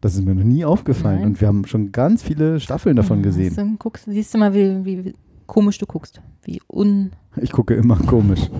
Das 0.00 0.14
ist 0.14 0.24
mir 0.24 0.34
noch 0.34 0.44
nie 0.44 0.64
aufgefallen. 0.64 1.20
Nein. 1.20 1.26
Und 1.28 1.40
wir 1.40 1.48
haben 1.48 1.66
schon 1.66 1.90
ganz 1.90 2.22
viele 2.22 2.60
Staffeln 2.60 2.96
davon 2.96 3.18
Ja, 3.18 3.22
gesehen. 3.24 3.54
Dann 3.56 3.78
guckst, 3.78 4.04
siehst 4.06 4.34
du 4.34 4.38
mal, 4.38 4.52
wie, 4.52 4.84
wie, 4.84 5.14
komisch 5.46 5.78
du 5.78 5.86
guckst. 5.86 6.20
Wie 6.42 6.60
un. 6.68 7.12
Ich 7.36 7.52
gucke 7.52 7.74
immer 7.74 7.96
komisch. 7.96 8.50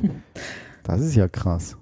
Das 0.82 1.00
ist 1.00 1.14
ja 1.14 1.28
krass. 1.28 1.76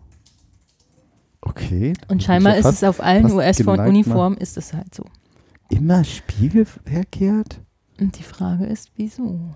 Okay. 1.40 1.92
Und 2.08 2.22
scheinbar 2.22 2.52
bin 2.52 2.60
ist 2.60 2.64
ja 2.66 2.70
es 2.70 2.84
auf 2.84 3.02
allen 3.02 3.22
fast 3.22 3.34
US-Uniformen 3.34 4.38
ist 4.38 4.56
es 4.56 4.72
halt 4.72 4.94
so. 4.94 5.04
Immer 5.70 6.04
spiegelverkehrt? 6.04 7.60
Und 7.98 8.18
die 8.18 8.22
Frage 8.22 8.64
ist, 8.64 8.92
wieso? 8.96 9.54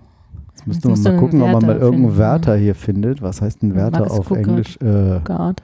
Jetzt 0.57 0.67
müsste 0.67 0.89
man 0.89 1.01
mal 1.03 1.17
gucken, 1.17 1.41
ob 1.41 1.51
man 1.51 1.65
mal 1.65 1.77
irgendeinen 1.77 2.17
Wärter 2.17 2.55
hier 2.57 2.75
findet. 2.75 3.21
Was 3.21 3.41
heißt 3.41 3.61
ein 3.63 3.75
Wärter 3.75 4.09
auf 4.11 4.27
Guckert. 4.29 4.47
Englisch? 4.47 4.77
Äh, 4.81 5.19
Guard. 5.23 5.61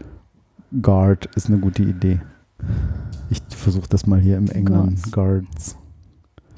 Guard 0.82 1.26
ist 1.36 1.48
eine 1.48 1.58
gute 1.60 1.84
Idee. 1.84 2.22
Ich 3.30 3.42
versuche 3.50 3.88
das 3.90 4.06
mal 4.06 4.20
hier 4.20 4.38
im 4.38 4.50
England. 4.50 5.02
Guards. 5.12 5.12
Guards. 5.12 5.78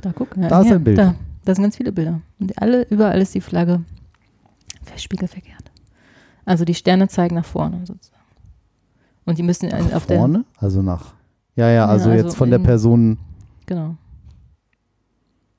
Da 0.02 0.12
guck. 0.14 0.36
Ja, 0.38 0.50
Da 0.50 0.62
ist 0.62 0.72
ein 0.72 0.84
Bild. 0.84 0.98
Da, 0.98 1.16
da 1.46 1.56
sind 1.56 1.64
ganz 1.64 1.78
viele 1.78 1.92
Bilder. 1.92 2.22
Und 2.40 2.62
alle, 2.62 2.84
überall 2.90 3.22
ist 3.22 3.34
die 3.34 3.42
Flagge 3.42 3.82
spiegelverkehrt. 4.98 5.72
Also 6.46 6.64
die 6.64 6.74
Sterne 6.74 7.08
zeigen 7.08 7.36
nach 7.36 7.46
vorne 7.46 7.80
sozusagen. 7.86 8.22
Und 9.26 9.38
die 9.38 9.44
müssen 9.44 9.70
Nach 9.70 9.94
auf 9.94 10.06
der. 10.06 10.20
vorne? 10.20 10.46
Also 10.58 10.82
nach. 10.82 11.14
Ja, 11.56 11.68
ja, 11.68 11.74
Ja, 11.74 11.86
also, 11.88 12.10
also 12.10 12.24
jetzt 12.24 12.36
von 12.36 12.50
der 12.50 12.60
Person. 12.60 13.18
Genau. 13.66 13.96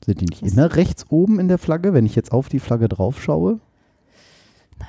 Sind 0.06 0.20
die 0.20 0.26
nicht 0.26 0.42
immer 0.42 0.74
rechts 0.76 1.04
oben 1.10 1.40
in 1.40 1.48
der 1.48 1.58
Flagge, 1.58 1.92
wenn 1.92 2.06
ich 2.06 2.14
jetzt 2.14 2.32
auf 2.32 2.48
die 2.48 2.60
Flagge 2.60 2.88
drauf 2.88 3.20
schaue? 3.20 3.58
Nein. 4.78 4.88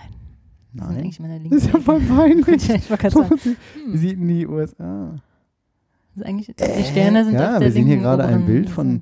Das 0.73 0.87
sind 0.87 0.95
Nein. 0.95 1.03
eigentlich 1.03 1.19
meine 1.19 1.49
Das 1.49 1.63
ist 1.63 1.73
ja 1.73 1.79
voll 1.79 1.99
peinlich. 2.07 2.69
ich 2.69 2.87
gerade 2.87 3.09
sagen. 3.09 3.35
Wie 3.43 3.55
Hm, 3.83 3.97
sieht 3.97 4.19
denn 4.19 4.27
die 4.27 4.47
USA? 4.47 5.15
das 6.13 6.21
ist 6.21 6.25
eigentlich, 6.25 6.47
die 6.55 6.83
Sterne 6.83 7.25
sind 7.25 7.33
ja, 7.35 7.53
auf 7.53 7.59
der 7.59 7.61
wir 7.67 7.71
sehen 7.71 7.85
hier 7.87 7.97
gerade 7.97 8.25
ein 8.25 8.45
Bild 8.45 8.69
von, 8.69 9.01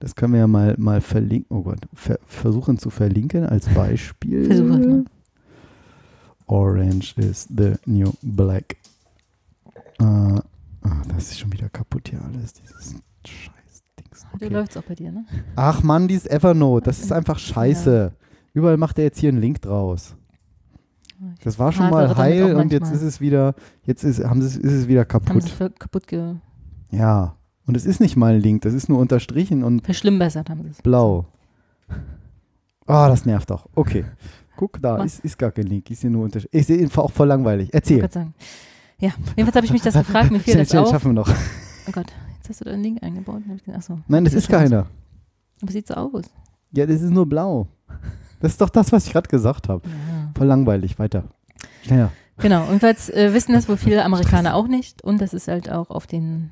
das 0.00 0.14
können 0.14 0.32
wir 0.34 0.40
ja 0.40 0.46
mal, 0.46 0.74
mal 0.78 1.00
verlinken, 1.00 1.56
oh 1.56 1.62
Gott, 1.62 1.80
ver 1.94 2.18
versuchen 2.26 2.78
zu 2.78 2.90
verlinken 2.90 3.44
als 3.46 3.68
Beispiel. 3.68 4.44
Versuch 4.46 4.64
es 4.78 4.86
mal. 4.86 5.04
Orange 6.46 7.14
is 7.18 7.48
the 7.56 7.74
new 7.86 8.12
black. 8.22 8.76
Äh, 9.98 10.04
ah, 10.04 10.42
das 11.08 11.30
ist 11.30 11.38
schon 11.40 11.52
wieder 11.52 11.68
kaputt 11.70 12.08
hier 12.10 12.20
alles, 12.22 12.52
dieses 12.52 12.94
scheiß 13.26 13.52
Du 14.22 14.44
Okay. 14.46 14.48
läufst 14.54 14.76
auch 14.78 14.82
bei 14.82 14.94
dir, 14.94 15.10
ne? 15.12 15.24
Ach 15.56 15.82
Mann, 15.82 16.08
dieses 16.08 16.26
Evernote, 16.26 16.84
das 16.86 17.00
ist 17.00 17.12
einfach 17.12 17.38
scheiße. 17.38 18.12
Überall 18.52 18.76
macht 18.76 18.98
er 18.98 19.04
jetzt 19.04 19.18
hier 19.18 19.30
einen 19.30 19.40
Link 19.40 19.60
draus. 19.62 20.16
Das 21.42 21.58
war 21.58 21.72
schon 21.72 21.90
mal 21.90 22.16
heil 22.16 22.54
und 22.54 22.72
jetzt 22.72 22.92
ist 22.92 23.02
es 23.02 23.20
wieder, 23.20 23.54
jetzt 23.84 24.04
ist, 24.04 24.22
haben 24.24 24.42
sie, 24.42 24.60
ist 24.60 24.72
es 24.72 24.88
wieder 24.88 25.00
Haben 25.02 25.08
kaputt. 25.08 25.42
sie 25.42 25.48
ver 25.50 25.70
kaputt 25.70 26.06
ge 26.06 26.34
Ja. 26.90 27.36
Und 27.66 27.76
es 27.76 27.86
ist 27.86 27.98
nicht 28.00 28.16
mal 28.16 28.34
ein 28.34 28.40
Link, 28.42 28.62
das 28.62 28.74
ist 28.74 28.88
nur 28.90 28.98
unterstrichen 28.98 29.64
und 29.64 29.84
verschlimmbessert, 29.84 30.50
haben 30.50 30.62
sie 30.64 30.68
es. 30.70 30.82
blau. 30.82 31.26
Ah, 32.86 33.08
das 33.08 33.24
nervt 33.24 33.48
doch. 33.50 33.68
Okay. 33.74 34.04
Guck 34.56 34.80
da, 34.82 35.02
ist, 35.02 35.24
ist 35.24 35.38
gar 35.38 35.50
kein 35.50 35.66
Link. 35.66 35.90
Ist 35.90 36.02
hier 36.02 36.10
nur 36.10 36.24
Unterschied. 36.24 36.50
Ich 36.52 36.66
sehe 36.66 36.76
ihn 36.76 36.90
auch 36.94 37.10
voll 37.10 37.26
langweilig. 37.26 37.70
Erzähl. 37.72 38.00
wollte 38.02 38.14
sagen. 38.14 38.34
Ja, 38.98 39.10
jedenfalls 39.36 39.56
habe 39.56 39.66
ich 39.66 39.72
mich 39.72 39.82
das 39.82 39.94
gefragt, 39.94 40.30
mir 40.30 40.38
fiel 40.38 40.52
Schnell, 40.52 40.64
das 40.64 40.70
schnell, 40.70 40.82
auf. 40.82 40.90
schaffen 40.90 41.08
wir 41.08 41.12
noch. 41.14 41.28
Oh 41.88 41.92
Gott, 41.92 42.06
jetzt 42.44 42.50
hast 42.50 42.60
du 42.60 42.64
da 42.66 42.72
einen 42.72 42.82
Link 42.82 43.02
eingebaut. 43.02 43.42
Gedacht, 43.46 43.76
Achso. 43.78 43.98
Nein, 44.08 44.24
das 44.24 44.34
ist 44.34 44.48
so 44.50 44.54
aus. 44.56 44.62
keiner. 44.62 44.86
Aber 45.62 45.72
sieht 45.72 45.86
so 45.88 45.94
aus. 45.94 46.24
Ja, 46.72 46.86
das 46.86 47.00
ist 47.02 47.10
nur 47.10 47.26
blau. 47.26 47.66
Das 48.40 48.52
ist 48.52 48.60
doch 48.60 48.68
das, 48.70 48.92
was 48.92 49.06
ich 49.06 49.12
gerade 49.12 49.28
gesagt 49.28 49.68
habe. 49.68 49.82
Ja. 49.88 50.30
Voll 50.36 50.46
langweilig. 50.46 50.98
Weiter. 50.98 51.24
Schneller. 51.82 52.10
Genau, 52.38 52.64
jedenfalls 52.66 53.08
äh, 53.10 53.32
wissen 53.32 53.52
das 53.52 53.68
wohl 53.68 53.76
viele 53.76 54.04
Amerikaner 54.04 54.54
auch 54.56 54.66
nicht 54.66 55.02
und 55.02 55.20
das 55.20 55.32
ist 55.34 55.48
halt 55.48 55.70
auch 55.70 55.88
auf 55.90 56.06
den, 56.06 56.50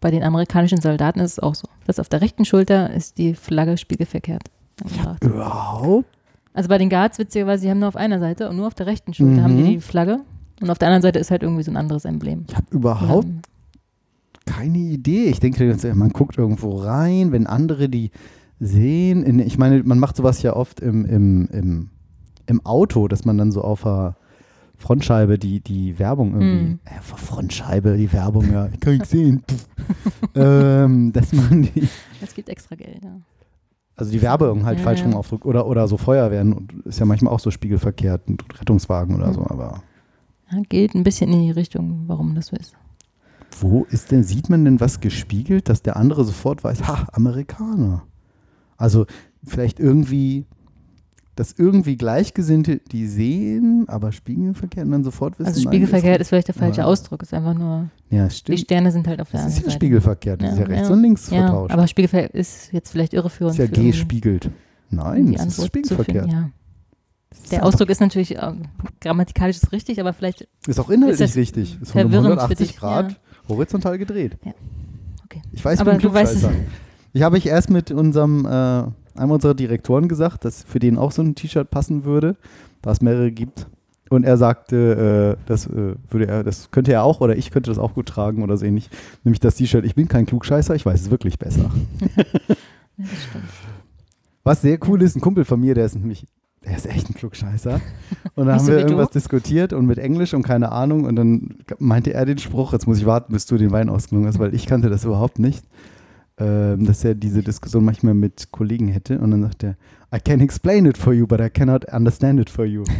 bei 0.00 0.10
den 0.10 0.22
amerikanischen 0.22 0.80
Soldaten 0.80 1.20
ist 1.20 1.32
es 1.32 1.38
auch 1.38 1.54
so. 1.54 1.66
Dass 1.86 1.98
auf 1.98 2.08
der 2.08 2.20
rechten 2.20 2.44
Schulter 2.44 2.92
ist 2.92 3.18
die 3.18 3.34
Flagge 3.34 3.76
spiegelverkehrt. 3.78 4.42
angebracht. 4.84 5.24
Überhaupt? 5.24 6.06
Also 6.54 6.68
bei 6.68 6.76
den 6.76 6.90
Guards, 6.90 7.18
witzigerweise, 7.18 7.64
die 7.64 7.70
haben 7.70 7.78
nur 7.78 7.88
auf 7.88 7.96
einer 7.96 8.20
Seite 8.20 8.48
und 8.50 8.56
nur 8.58 8.66
auf 8.66 8.74
der 8.74 8.86
rechten 8.86 9.14
Schulter 9.14 9.32
Mhm. 9.38 9.42
haben 9.42 9.56
die 9.56 9.64
die 9.64 9.80
Flagge 9.80 10.20
und 10.60 10.68
auf 10.70 10.76
der 10.78 10.88
anderen 10.88 11.02
Seite 11.02 11.18
ist 11.18 11.30
halt 11.30 11.42
irgendwie 11.42 11.62
so 11.62 11.70
ein 11.70 11.78
anderes 11.78 12.04
Emblem. 12.04 12.44
Ich 12.48 12.54
habe 12.54 12.66
überhaupt 12.70 13.26
keine 14.56 14.78
Idee. 14.78 15.26
Ich 15.26 15.40
denke, 15.40 15.76
Zeit, 15.76 15.94
man 15.94 16.10
guckt 16.10 16.38
irgendwo 16.38 16.76
rein, 16.76 17.32
wenn 17.32 17.46
andere 17.46 17.88
die 17.88 18.10
sehen. 18.60 19.22
In, 19.22 19.38
ich 19.38 19.58
meine, 19.58 19.82
man 19.82 19.98
macht 19.98 20.16
sowas 20.16 20.42
ja 20.42 20.54
oft 20.54 20.80
im, 20.80 21.04
im, 21.04 21.48
im, 21.52 21.90
im 22.46 22.66
Auto, 22.66 23.08
dass 23.08 23.24
man 23.24 23.38
dann 23.38 23.50
so 23.52 23.62
auf 23.62 23.82
der 23.82 24.16
Frontscheibe 24.76 25.38
die, 25.38 25.60
die 25.60 25.98
Werbung 25.98 26.32
irgendwie. 26.32 26.70
Hm. 26.72 26.78
Äh, 26.84 26.98
auf 26.98 27.08
der 27.10 27.18
Frontscheibe, 27.18 27.96
die 27.96 28.12
Werbung, 28.12 28.52
ja. 28.52 28.68
Ich 28.72 28.80
kann 28.80 28.94
nicht 28.94 29.06
sehen. 29.06 29.42
Ähm, 30.34 31.12
dass 31.12 31.32
man 31.32 31.62
die, 31.62 31.88
Es 32.22 32.34
gibt 32.34 32.48
extra 32.48 32.74
Geld, 32.76 33.00
ja. 33.02 33.20
also 33.96 34.10
die 34.12 34.22
Werbung 34.22 34.64
halt 34.64 34.78
Ja, 34.78 34.84
falsch 34.84 35.00
ja. 35.00 35.06
rum 35.06 35.14
aufdruckt. 35.14 35.44
Oder, 35.44 35.66
oder 35.66 35.88
so 35.88 35.96
Feuerwehren. 35.98 36.68
Ist 36.84 37.00
ja 37.00 37.04
manchmal 37.04 37.34
auch 37.34 37.40
so 37.40 37.50
spiegelverkehrt. 37.50 38.28
Und 38.28 38.42
Rettungswagen 38.60 39.16
oder 39.16 39.26
Hm. 39.26 39.34
so. 39.34 39.46
Aber 39.46 39.82
ja. 40.50 40.62
Geht 40.68 40.94
ein 40.94 41.02
bisschen 41.02 41.32
in 41.32 41.40
die 41.42 41.50
Richtung, 41.50 42.04
warum 42.06 42.34
das 42.34 42.46
so 42.46 42.56
ist. 42.56 42.74
Wo 43.60 43.84
ist 43.90 44.10
denn, 44.10 44.22
sieht 44.24 44.48
man 44.50 44.64
denn 44.64 44.80
was 44.80 45.00
gespiegelt, 45.00 45.68
dass 45.68 45.82
der 45.82 45.96
andere 45.96 46.24
sofort 46.24 46.64
weiß, 46.64 46.86
ha, 46.88 47.06
Amerikaner. 47.12 48.02
Also 48.76 49.06
vielleicht 49.44 49.78
irgendwie, 49.78 50.46
dass 51.36 51.52
irgendwie 51.56 51.96
Gleichgesinnte 51.96 52.78
die 52.90 53.06
sehen, 53.06 53.84
aber 53.88 54.12
spiegelverkehrt 54.12 54.86
und 54.86 54.92
dann 54.92 55.04
sofort 55.04 55.38
wissen. 55.38 55.48
Also 55.48 55.60
spiegelverkehrt 55.60 56.16
das 56.20 56.26
ist 56.26 56.28
vielleicht 56.30 56.48
der 56.48 56.54
falsche 56.54 56.80
Ja. 56.80 56.86
Ausdruck, 56.86 57.22
ist 57.22 57.32
einfach 57.34 57.54
nur, 57.54 57.88
Ja, 58.10 58.26
die 58.28 58.34
stimmt. 58.34 58.60
Sterne 58.60 58.90
sind 58.92 59.06
halt 59.06 59.20
auf 59.20 59.30
der 59.30 59.40
Das 59.40 59.48
ist 59.48 59.54
anderen 59.56 59.64
ja 59.64 59.70
Seite. 59.70 59.76
spiegelverkehrt. 59.76 60.42
Das 60.42 60.52
ist 60.52 60.58
ja 60.58 60.62
Ja, 60.64 60.68
rechts 60.70 60.88
ja. 60.88 60.94
und 60.94 61.02
links 61.02 61.28
vertauscht. 61.28 61.72
aber 61.72 61.86
spiegelverkehrt 61.86 62.34
ist 62.34 62.72
jetzt 62.72 62.90
vielleicht 62.90 63.12
irreführend. 63.14 63.58
ist 63.58 63.76
ja 63.76 63.82
gespiegelt. 63.82 64.50
Nein, 64.90 65.26
die 65.26 65.34
das 65.36 65.58
ist 65.58 65.66
spiegelverkehrt. 65.66 66.24
finden. 66.30 66.52
Das 67.30 67.38
ist 67.40 67.52
Der 67.52 67.64
Ausdruck 67.64 67.88
ist 67.88 68.00
natürlich 68.00 68.36
ähm, 68.36 68.66
grammatikalisch 69.00 69.56
ist 69.56 69.72
richtig, 69.72 70.00
aber 70.00 70.12
vielleicht, 70.12 70.48
ist 70.66 70.78
auch 70.78 70.90
inhaltlich 70.90 71.20
ist 71.20 71.30
das 71.30 71.36
richtig. 71.36 71.78
Ist 71.80 71.92
verwirrend 71.92 72.12
für 72.26 72.32
180 72.32 72.58
dich, 72.68 72.76
Grad 72.76 73.12
ja. 73.12 73.18
Horizontal 73.52 73.98
gedreht. 73.98 74.36
okay. 75.24 75.42
Ich 75.52 75.64
weiß, 75.64 75.80
Aber 75.80 75.94
du 75.94 76.12
weißt 76.12 76.36
es. 76.36 76.48
Ich 77.12 77.22
habe 77.22 77.36
ich 77.38 77.46
erst 77.46 77.70
mit 77.70 77.90
unserem, 77.90 78.46
äh, 78.46 78.48
einem 78.48 79.30
unserer 79.30 79.54
Direktoren 79.54 80.08
gesagt, 80.08 80.44
dass 80.44 80.62
für 80.62 80.78
den 80.78 80.96
auch 80.98 81.12
so 81.12 81.22
ein 81.22 81.34
T-Shirt 81.34 81.70
passen 81.70 82.04
würde, 82.04 82.36
da 82.80 82.90
es 82.90 83.00
mehrere 83.02 83.30
gibt. 83.30 83.66
Und 84.08 84.24
er 84.24 84.36
sagte, 84.36 85.36
äh, 85.38 85.42
das, 85.46 85.66
äh, 85.66 85.94
würde 86.10 86.26
er, 86.28 86.44
das 86.44 86.70
könnte 86.70 86.92
er 86.92 87.02
auch 87.04 87.20
oder 87.20 87.36
ich 87.36 87.50
könnte 87.50 87.70
das 87.70 87.78
auch 87.78 87.94
gut 87.94 88.06
tragen 88.06 88.42
oder 88.42 88.56
so 88.56 88.66
ähnlich. 88.66 88.90
Nämlich 89.24 89.40
das 89.40 89.54
T-Shirt, 89.56 89.84
ich 89.86 89.94
bin 89.94 90.08
kein 90.08 90.26
Klugscheißer, 90.26 90.74
ich 90.74 90.84
weiß 90.84 91.00
es 91.02 91.10
wirklich 91.10 91.38
besser. 91.38 91.70
Ja, 92.98 93.06
das 93.10 93.24
stimmt. 93.24 93.44
Was 94.44 94.60
sehr 94.60 94.78
cool 94.86 95.00
ist, 95.00 95.16
ein 95.16 95.22
Kumpel 95.22 95.46
von 95.46 95.58
mir, 95.58 95.74
der 95.74 95.86
ist 95.86 95.94
nämlich, 95.94 96.26
der 96.64 96.76
ist 96.76 96.86
echt 96.86 97.10
ein 97.10 97.14
Klugscheißer. 97.14 97.80
Und 98.34 98.46
dann 98.46 98.56
haben 98.56 98.64
so 98.64 98.72
wir 98.72 98.78
wie 98.78 98.82
du? 98.82 98.88
irgendwas 98.88 99.10
diskutiert 99.10 99.72
und 99.72 99.86
mit 99.86 99.98
Englisch 99.98 100.34
und 100.34 100.42
keine 100.42 100.72
Ahnung. 100.72 101.04
Und 101.04 101.16
dann 101.16 101.56
meinte 101.78 102.14
er 102.14 102.24
den 102.24 102.38
Spruch, 102.38 102.72
jetzt 102.72 102.86
muss 102.86 102.98
ich 102.98 103.06
warten, 103.06 103.32
bis 103.32 103.46
du 103.46 103.56
den 103.56 103.72
Wein 103.72 103.88
ausgelungen 103.88 104.28
hast, 104.28 104.38
weil 104.38 104.54
ich 104.54 104.66
kannte 104.66 104.90
das 104.90 105.04
überhaupt 105.04 105.38
nicht. 105.38 105.64
Ähm, 106.38 106.86
dass 106.86 107.04
er 107.04 107.14
diese 107.14 107.42
Diskussion 107.42 107.84
manchmal 107.84 108.14
mit 108.14 108.50
Kollegen 108.52 108.88
hätte. 108.88 109.18
Und 109.18 109.32
dann 109.32 109.42
sagt 109.42 109.64
er, 109.64 109.76
I 110.14 110.18
can 110.18 110.40
explain 110.40 110.86
it 110.86 110.96
for 110.96 111.12
you, 111.12 111.26
but 111.26 111.40
I 111.40 111.50
cannot 111.50 111.84
understand 111.92 112.40
it 112.40 112.48
for 112.48 112.64
you. 112.64 112.84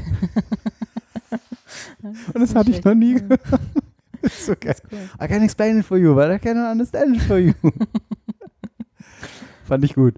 Und 2.02 2.40
das 2.40 2.54
hatte 2.54 2.70
ich 2.70 2.84
noch 2.84 2.94
nie 2.94 3.14
gehört. 3.14 3.40
Das 4.22 4.46
so 4.46 4.52
geil. 4.52 4.76
Das 4.76 4.82
cool. 4.92 4.98
I 5.20 5.26
can 5.26 5.42
explain 5.42 5.80
it 5.80 5.84
for 5.84 5.98
you, 5.98 6.14
but 6.14 6.30
I 6.30 6.38
cannot 6.38 6.70
understand 6.70 7.16
it 7.16 7.22
for 7.22 7.38
you. 7.38 7.54
Fand 9.64 9.82
ich 9.84 9.94
gut. 9.94 10.14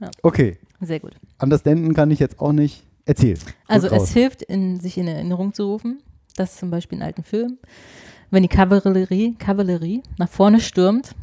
Ja. 0.00 0.10
Okay, 0.22 0.58
Sehr 0.84 1.00
gut. 1.00 1.12
understanden 1.40 1.94
kann 1.94 2.10
ich 2.10 2.18
jetzt 2.18 2.40
auch 2.40 2.52
nicht. 2.52 2.84
Erzähl. 3.06 3.36
Also 3.68 3.88
es 3.88 4.10
hilft, 4.12 4.42
in, 4.42 4.80
sich 4.80 4.96
in 4.96 5.06
Erinnerung 5.08 5.52
zu 5.52 5.64
rufen, 5.66 6.00
dass 6.36 6.56
zum 6.56 6.70
Beispiel 6.70 6.98
in 6.98 7.04
alten 7.04 7.22
Filmen, 7.22 7.58
wenn 8.30 8.42
die 8.42 8.48
Kavallerie, 8.48 9.34
Kavallerie 9.38 10.02
nach 10.18 10.28
vorne 10.28 10.60
stürmt, 10.60 11.14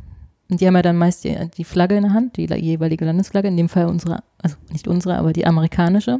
und 0.49 0.59
die 0.61 0.67
haben 0.67 0.75
ja 0.75 0.81
dann 0.81 0.97
meist 0.97 1.23
die, 1.23 1.35
die 1.57 1.63
Flagge 1.63 1.95
in 1.95 2.03
der 2.03 2.13
Hand, 2.13 2.37
die 2.37 2.45
jeweilige 2.45 3.05
Landesflagge, 3.05 3.47
in 3.47 3.57
dem 3.57 3.69
Fall 3.69 3.85
unsere, 3.87 4.21
also 4.37 4.57
nicht 4.71 4.87
unsere, 4.87 5.15
aber 5.17 5.33
die 5.33 5.45
amerikanische. 5.47 6.19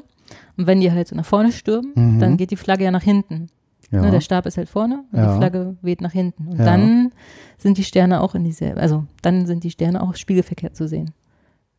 Und 0.57 0.67
wenn 0.67 0.79
die 0.79 0.91
halt 0.91 1.07
so 1.09 1.15
nach 1.15 1.25
vorne 1.25 1.51
stürmen, 1.51 1.91
Mhm. 1.95 2.19
dann 2.19 2.37
geht 2.37 2.51
die 2.51 2.55
Flagge 2.55 2.85
ja 2.85 2.91
nach 2.91 3.03
hinten. 3.03 3.47
ja. 3.91 4.01
Ne, 4.01 4.09
der 4.09 4.21
Stab 4.21 4.45
ist 4.45 4.55
halt 4.57 4.69
vorne 4.69 5.03
und 5.11 5.19
Ja. 5.19 5.31
die 5.33 5.37
Flagge 5.37 5.75
weht 5.81 5.99
nach 5.99 6.13
hinten. 6.13 6.47
Und 6.47 6.59
Ja. 6.59 6.63
dann 6.65 7.11
sind 7.57 7.77
die 7.77 7.83
Sterne 7.83 8.21
auch 8.21 8.33
in 8.35 8.45
dieselbe, 8.45 8.79
also 8.79 9.03
dann 9.21 9.45
sind 9.45 9.65
die 9.65 9.71
Sterne 9.71 10.01
auch 10.01 10.15
spiegelverkehrt 10.15 10.77
zu 10.77 10.87
sehen. 10.87 11.11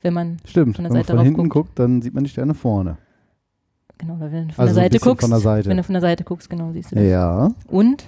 Wenn 0.03 0.15
man, 0.15 0.39
Stimmt, 0.45 0.77
von 0.77 0.85
der 0.85 0.91
wenn 0.91 0.99
man 0.99 1.05
Seite 1.05 1.17
von 1.17 1.25
hinten 1.25 1.49
guckt. 1.49 1.69
guckt, 1.69 1.79
dann 1.79 2.03
sieht 2.03 2.15
man 2.15 2.25
die 2.25 2.31
Sterne 2.31 2.55
vorne. 2.55 2.99
genau, 3.99 4.17
oder 4.17 4.33
wenn 4.33 4.49
du 4.49 4.55
von 4.55 4.63
Also 4.63 4.75
der 4.75 4.85
Seite 4.85 4.99
guckst, 4.99 5.31
der 5.31 5.39
Seite. 5.39 5.69
wenn 5.71 5.77
du 5.77 5.83
von 5.85 5.93
der 5.95 6.03
Seite 6.03 6.25
guckst, 6.25 6.51
genau 6.51 6.73
siehst 6.73 6.91
du 6.93 6.97
das. 6.97 7.05
Ja. 7.05 7.53
Und 7.69 8.05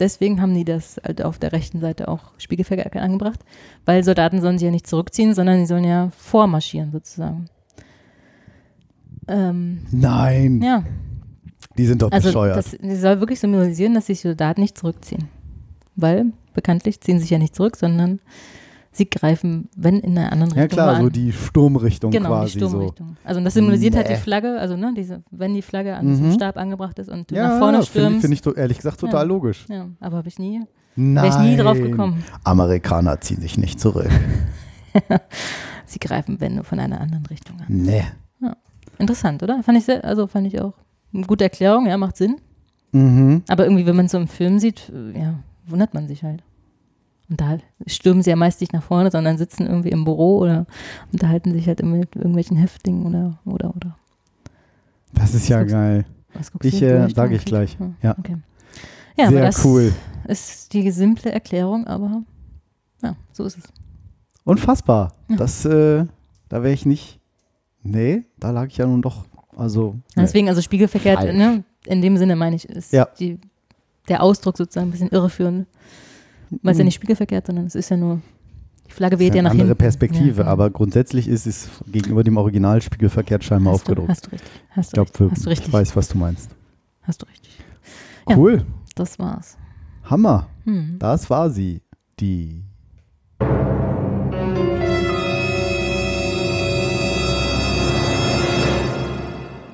deswegen 0.00 0.40
haben 0.42 0.54
die 0.54 0.64
das 0.64 1.00
halt 1.04 1.22
auf 1.22 1.38
der 1.38 1.52
rechten 1.52 1.80
Seite 1.80 2.08
auch 2.08 2.32
spiegelverkehrt 2.38 2.96
angebracht, 2.96 3.40
weil 3.84 4.02
Soldaten 4.04 4.40
sollen 4.40 4.58
sich 4.58 4.66
ja 4.66 4.72
nicht 4.72 4.86
zurückziehen, 4.86 5.34
sondern 5.34 5.58
sie 5.60 5.66
sollen 5.66 5.84
ja 5.84 6.10
vormarschieren 6.16 6.90
sozusagen. 6.92 7.46
Ähm, 9.28 9.86
Nein, 9.90 10.62
ja, 10.62 10.84
die 11.76 11.86
sind 11.86 12.02
doch 12.02 12.10
also 12.12 12.28
bescheuert. 12.28 12.56
das, 12.56 12.76
die 12.80 12.96
soll 12.96 13.20
wirklich 13.20 13.40
symbolisieren, 13.40 13.94
dass 13.94 14.06
sich 14.06 14.20
Soldaten 14.20 14.60
nicht 14.60 14.78
zurückziehen. 14.78 15.28
Weil 15.96 16.26
bekanntlich 16.54 17.00
ziehen 17.00 17.18
sich 17.18 17.30
ja 17.30 17.38
nicht 17.38 17.54
zurück, 17.54 17.76
sondern 17.76 18.20
sie 18.96 19.08
greifen, 19.08 19.68
wenn 19.76 20.00
in 20.00 20.16
einer 20.18 20.32
anderen 20.32 20.54
ja 20.54 20.62
Richtung 20.62 20.76
klar, 20.76 20.92
mal 20.92 21.00
so 21.00 21.06
an. 21.06 21.12
die 21.12 21.32
Sturmrichtung 21.32 22.10
genau, 22.10 22.28
quasi 22.30 22.54
die 22.54 22.60
so. 22.60 22.68
Sturmrichtung. 22.68 23.16
Also 23.24 23.38
und 23.38 23.44
das 23.44 23.54
symbolisiert 23.54 23.94
halt 23.96 24.08
Nee. 24.08 24.14
die 24.14 24.20
Flagge, 24.20 24.58
also 24.58 24.76
ne, 24.76 24.92
diese, 24.96 25.22
wenn 25.30 25.54
die 25.54 25.62
Flagge 25.62 25.96
an 25.96 26.06
diesem 26.08 26.28
Mhm. 26.28 26.32
Stab 26.34 26.56
angebracht 26.56 26.98
ist 26.98 27.08
und 27.08 27.30
du 27.30 27.34
Ja, 27.34 27.48
nach 27.48 27.58
vorne 27.58 27.82
finde 27.82 27.86
stürmst. 28.20 28.20
find 28.42 28.48
ich 28.48 28.56
ehrlich 28.58 28.76
gesagt 28.78 29.00
total 29.00 29.22
Ja. 29.22 29.28
logisch. 29.28 29.66
ja, 29.68 29.86
aber 30.00 30.16
habe 30.18 30.28
ich 30.28 30.38
nie, 30.38 30.62
Nein. 30.96 31.24
wäre 31.24 31.28
ich 31.28 31.50
nie 31.50 31.56
drauf 31.56 31.76
gekommen. 31.78 32.24
Amerikaner 32.44 33.20
ziehen 33.20 33.40
sich 33.40 33.58
nicht 33.58 33.78
zurück. 33.80 34.08
Sie 35.86 35.98
greifen, 36.00 36.40
wenn 36.40 36.56
nur 36.56 36.64
von 36.64 36.80
einer 36.80 37.00
anderen 37.00 37.26
Richtung 37.26 37.58
an. 37.60 37.66
nee. 37.68 38.04
Interessant, 38.98 39.42
oder? 39.42 39.62
Fand 39.62 39.76
ich 39.76 39.84
sehr, 39.84 40.02
also 40.06 40.26
fand 40.26 40.46
ich 40.46 40.58
auch 40.58 40.72
eine 41.12 41.26
gute 41.26 41.44
Erklärung, 41.44 41.84
ja, 41.86 41.98
macht 41.98 42.16
Sinn. 42.16 42.36
Mhm. 42.92 43.42
Aber 43.46 43.64
irgendwie, 43.64 43.84
wenn 43.84 43.94
man 43.94 44.06
es 44.06 44.12
so 44.12 44.16
im 44.18 44.26
Film 44.26 44.58
sieht, 44.58 44.90
äh, 44.90 45.20
ja, 45.20 45.34
wundert 45.66 45.92
man 45.92 46.08
sich 46.08 46.22
halt. 46.24 46.42
Und 47.28 47.40
da 47.40 47.58
stürmen 47.86 48.22
sie 48.22 48.30
ja 48.30 48.36
meist 48.36 48.60
nicht 48.60 48.72
nach 48.72 48.82
vorne, 48.82 49.10
sondern 49.10 49.36
sitzen 49.38 49.66
irgendwie 49.66 49.88
im 49.90 50.04
Büro 50.04 50.38
oder 50.38 50.66
unterhalten 51.12 51.52
sich 51.52 51.66
halt 51.66 51.80
immer 51.80 51.96
mit 51.96 52.14
irgendwelchen 52.14 52.56
Häftlingen 52.56 53.04
oder, 53.06 53.38
oder, 53.44 53.74
oder. 53.74 53.96
Das 55.12 55.34
ist 55.34 55.48
ja 55.48 55.60
guckst- 55.60 55.70
geil. 55.72 56.04
Was 56.34 56.52
guckst 56.52 56.68
Ich, 56.68 56.78
du? 56.80 56.86
äh, 56.86 57.08
Du 57.08 57.14
sag 57.14 57.32
ich 57.32 57.44
gleich. 57.44 57.78
Hm, 57.78 57.96
Ja. 58.02 58.16
Okay. 58.18 58.36
Ja, 59.18 59.26
aber 59.28 59.36
Sehr 59.36 59.46
das 59.46 59.64
cool. 59.64 59.92
ist 60.28 60.72
die 60.72 60.90
simple 60.90 61.32
Erklärung, 61.32 61.86
aber 61.86 62.22
ja, 63.02 63.16
so 63.32 63.44
ist 63.44 63.56
es. 63.58 63.64
Unfassbar. 64.44 65.14
Ja. 65.28 65.36
Das, 65.36 65.64
äh, 65.64 66.04
da 66.48 66.62
wäre 66.62 66.72
ich 66.74 66.84
nicht. 66.86 67.18
Nee, 67.82 68.24
da 68.38 68.50
lag 68.50 68.66
ich 68.66 68.76
ja 68.76 68.86
nun 68.86 69.00
doch. 69.02 69.24
Also. 69.56 69.94
nee. 70.14 70.22
Deswegen, 70.22 70.48
also 70.48 70.60
spiegelverkehrt, 70.60 71.24
ne, 71.34 71.64
in 71.86 72.02
dem 72.02 72.18
Sinne 72.18 72.36
meine 72.36 72.56
ich, 72.56 72.68
ist 72.68 72.92
Ja. 72.92 73.08
die, 73.18 73.38
der 74.08 74.22
Ausdruck 74.22 74.56
sozusagen 74.58 74.88
ein 74.88 74.92
bisschen 74.92 75.08
irreführend. 75.08 75.66
Weil 76.62 76.72
es 76.72 76.78
ja 76.78 76.82
Mhm. 76.84 76.86
nicht 76.86 76.94
spiegelverkehrt, 76.96 77.46
sondern 77.46 77.66
es 77.66 77.74
ist 77.74 77.88
ja 77.90 77.96
nur, 77.96 78.20
die 78.86 78.92
Flagge 78.92 79.18
weht 79.18 79.34
ja 79.34 79.40
eine 79.40 79.42
nach 79.44 79.50
andere 79.50 79.66
hinten. 79.68 79.78
Perspektive, 79.78 80.40
Ja, 80.42 80.46
ja. 80.46 80.52
aber 80.52 80.70
grundsätzlich 80.70 81.26
ist 81.28 81.46
es 81.46 81.68
gegenüber 81.90 82.22
dem 82.22 82.36
Original 82.36 82.80
spiegelverkehrt 82.82 83.42
scheinbar 83.44 83.74
hast 83.74 83.80
du, 83.88 83.92
aufgedruckt. 83.92 84.08
hast 84.10 84.26
du 84.26 84.30
richtig. 84.30 84.50
Hast 84.70 84.86
ich 84.86 84.90
du, 84.92 84.94
glaube, 85.04 85.10
du 85.34 85.48
richtig. 85.50 85.66
ich 85.68 85.72
weiß, 85.72 85.96
was 85.96 86.08
du 86.08 86.18
meinst. 86.18 86.50
Hast 87.02 87.22
du 87.22 87.26
richtig. 87.26 87.58
Ja. 88.28 88.36
Cool. 88.36 88.64
Das 88.94 89.18
war's. 89.18 89.56
Hammer. 90.04 90.46
Hm. 90.64 90.96
Das 90.98 91.28
war 91.30 91.50
sie. 91.50 91.82
Die. 92.20 92.62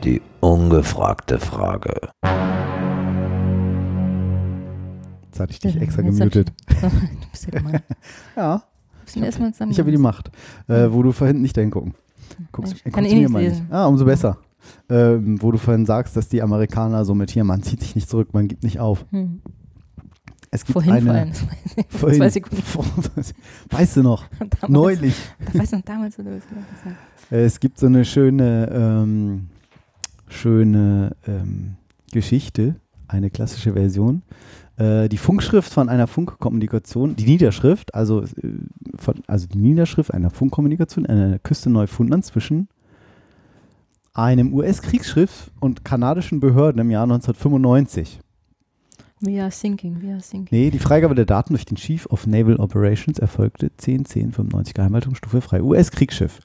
Die 0.04 0.20
ungefragte 0.40 1.38
Frage. 1.38 2.10
Jetzt 5.32 5.40
hatte 5.40 5.52
ich 5.52 5.60
dich 5.60 5.80
extra 5.80 6.02
Jetzt 6.02 6.20
hab 6.20 6.26
ich- 6.28 6.32
gemutet. 6.34 6.52
du 6.68 7.30
bist 7.30 7.46
ja 7.46 7.58
gemein. 7.58 7.80
Ja, 8.36 8.62
ich 9.70 9.78
habe 9.78 9.90
die 9.90 9.96
Macht. 9.98 10.30
Äh, 10.68 10.92
wo 10.92 11.02
du 11.02 11.12
vorhin 11.12 11.40
nicht 11.40 11.56
hingucken. 11.56 11.94
Guckst, 12.52 12.74
Ich 12.74 12.86
äh, 12.86 12.90
kann 12.90 13.04
guckst 13.04 13.16
eh 13.16 13.28
mir 13.28 13.38
nicht. 13.50 13.62
Ah, 13.70 13.86
umso 13.86 14.04
besser. 14.04 14.36
ähm, 14.90 15.40
wo 15.42 15.50
du 15.52 15.56
vorhin 15.58 15.86
sagst, 15.86 16.16
dass 16.16 16.28
die 16.28 16.42
Amerikaner 16.42 17.04
so 17.06 17.14
mit 17.14 17.30
hier, 17.30 17.44
man 17.44 17.62
zieht 17.62 17.80
sich 17.80 17.94
nicht 17.94 18.10
zurück, 18.10 18.34
man 18.34 18.46
gibt 18.46 18.62
nicht 18.62 18.78
auf. 18.78 19.06
Hm. 19.10 19.40
Es 20.50 20.66
gibt 20.66 20.74
Vorhin 20.74 20.92
eine, 20.92 21.04
vor 21.04 21.14
allem. 21.14 21.32
Vor 21.32 21.48
vorhin- 21.88 22.18
zwei 22.18 22.28
Sekunden. 22.28 22.62
weißt 23.70 23.96
du 23.96 24.02
noch, 24.02 24.26
Damals, 24.38 24.68
neulich. 24.68 25.14
Da 25.50 25.58
weiß 25.60 25.72
noch 25.72 25.80
damals, 25.80 26.18
oder 26.18 26.30
was 26.32 26.42
Es 27.30 27.58
gibt 27.58 27.78
so 27.78 27.86
eine 27.86 28.04
schöne, 28.04 28.68
ähm, 28.70 29.48
schöne 30.28 31.16
ähm, 31.26 31.76
Geschichte, 32.12 32.76
eine 33.08 33.30
klassische 33.30 33.72
Version. 33.72 34.22
Äh, 34.82 35.08
die 35.08 35.18
Funkschrift 35.18 35.72
von 35.72 35.88
einer 35.88 36.08
Funkkommunikation, 36.08 37.14
die 37.14 37.24
Niederschrift, 37.24 37.94
also, 37.94 38.22
äh, 38.22 38.26
von, 38.96 39.22
also 39.28 39.46
die 39.46 39.58
Niederschrift 39.58 40.12
einer 40.12 40.30
Funkkommunikation 40.30 41.06
an 41.06 41.30
der 41.30 41.38
Küste 41.38 41.70
Neufundland 41.70 42.24
zwischen 42.24 42.68
einem 44.12 44.52
US-Kriegsschiff 44.52 45.50
und 45.60 45.84
kanadischen 45.84 46.40
Behörden 46.40 46.80
im 46.80 46.90
Jahr 46.90 47.04
1995. 47.04 48.20
We 49.20 49.40
are 49.40 49.52
sinking, 49.52 50.02
we 50.02 50.10
are 50.10 50.20
sinking. 50.20 50.48
Nee, 50.50 50.70
die 50.70 50.80
Freigabe 50.80 51.14
der 51.14 51.26
Daten 51.26 51.52
durch 51.52 51.64
den 51.64 51.76
Chief 51.76 52.06
of 52.06 52.26
Naval 52.26 52.56
Operations 52.56 53.20
erfolgte 53.20 53.70
10.10.95 53.78 54.74
Geheimhaltungsstufe 54.74 55.40
frei. 55.40 55.62
US-Kriegsschiff. 55.62 56.40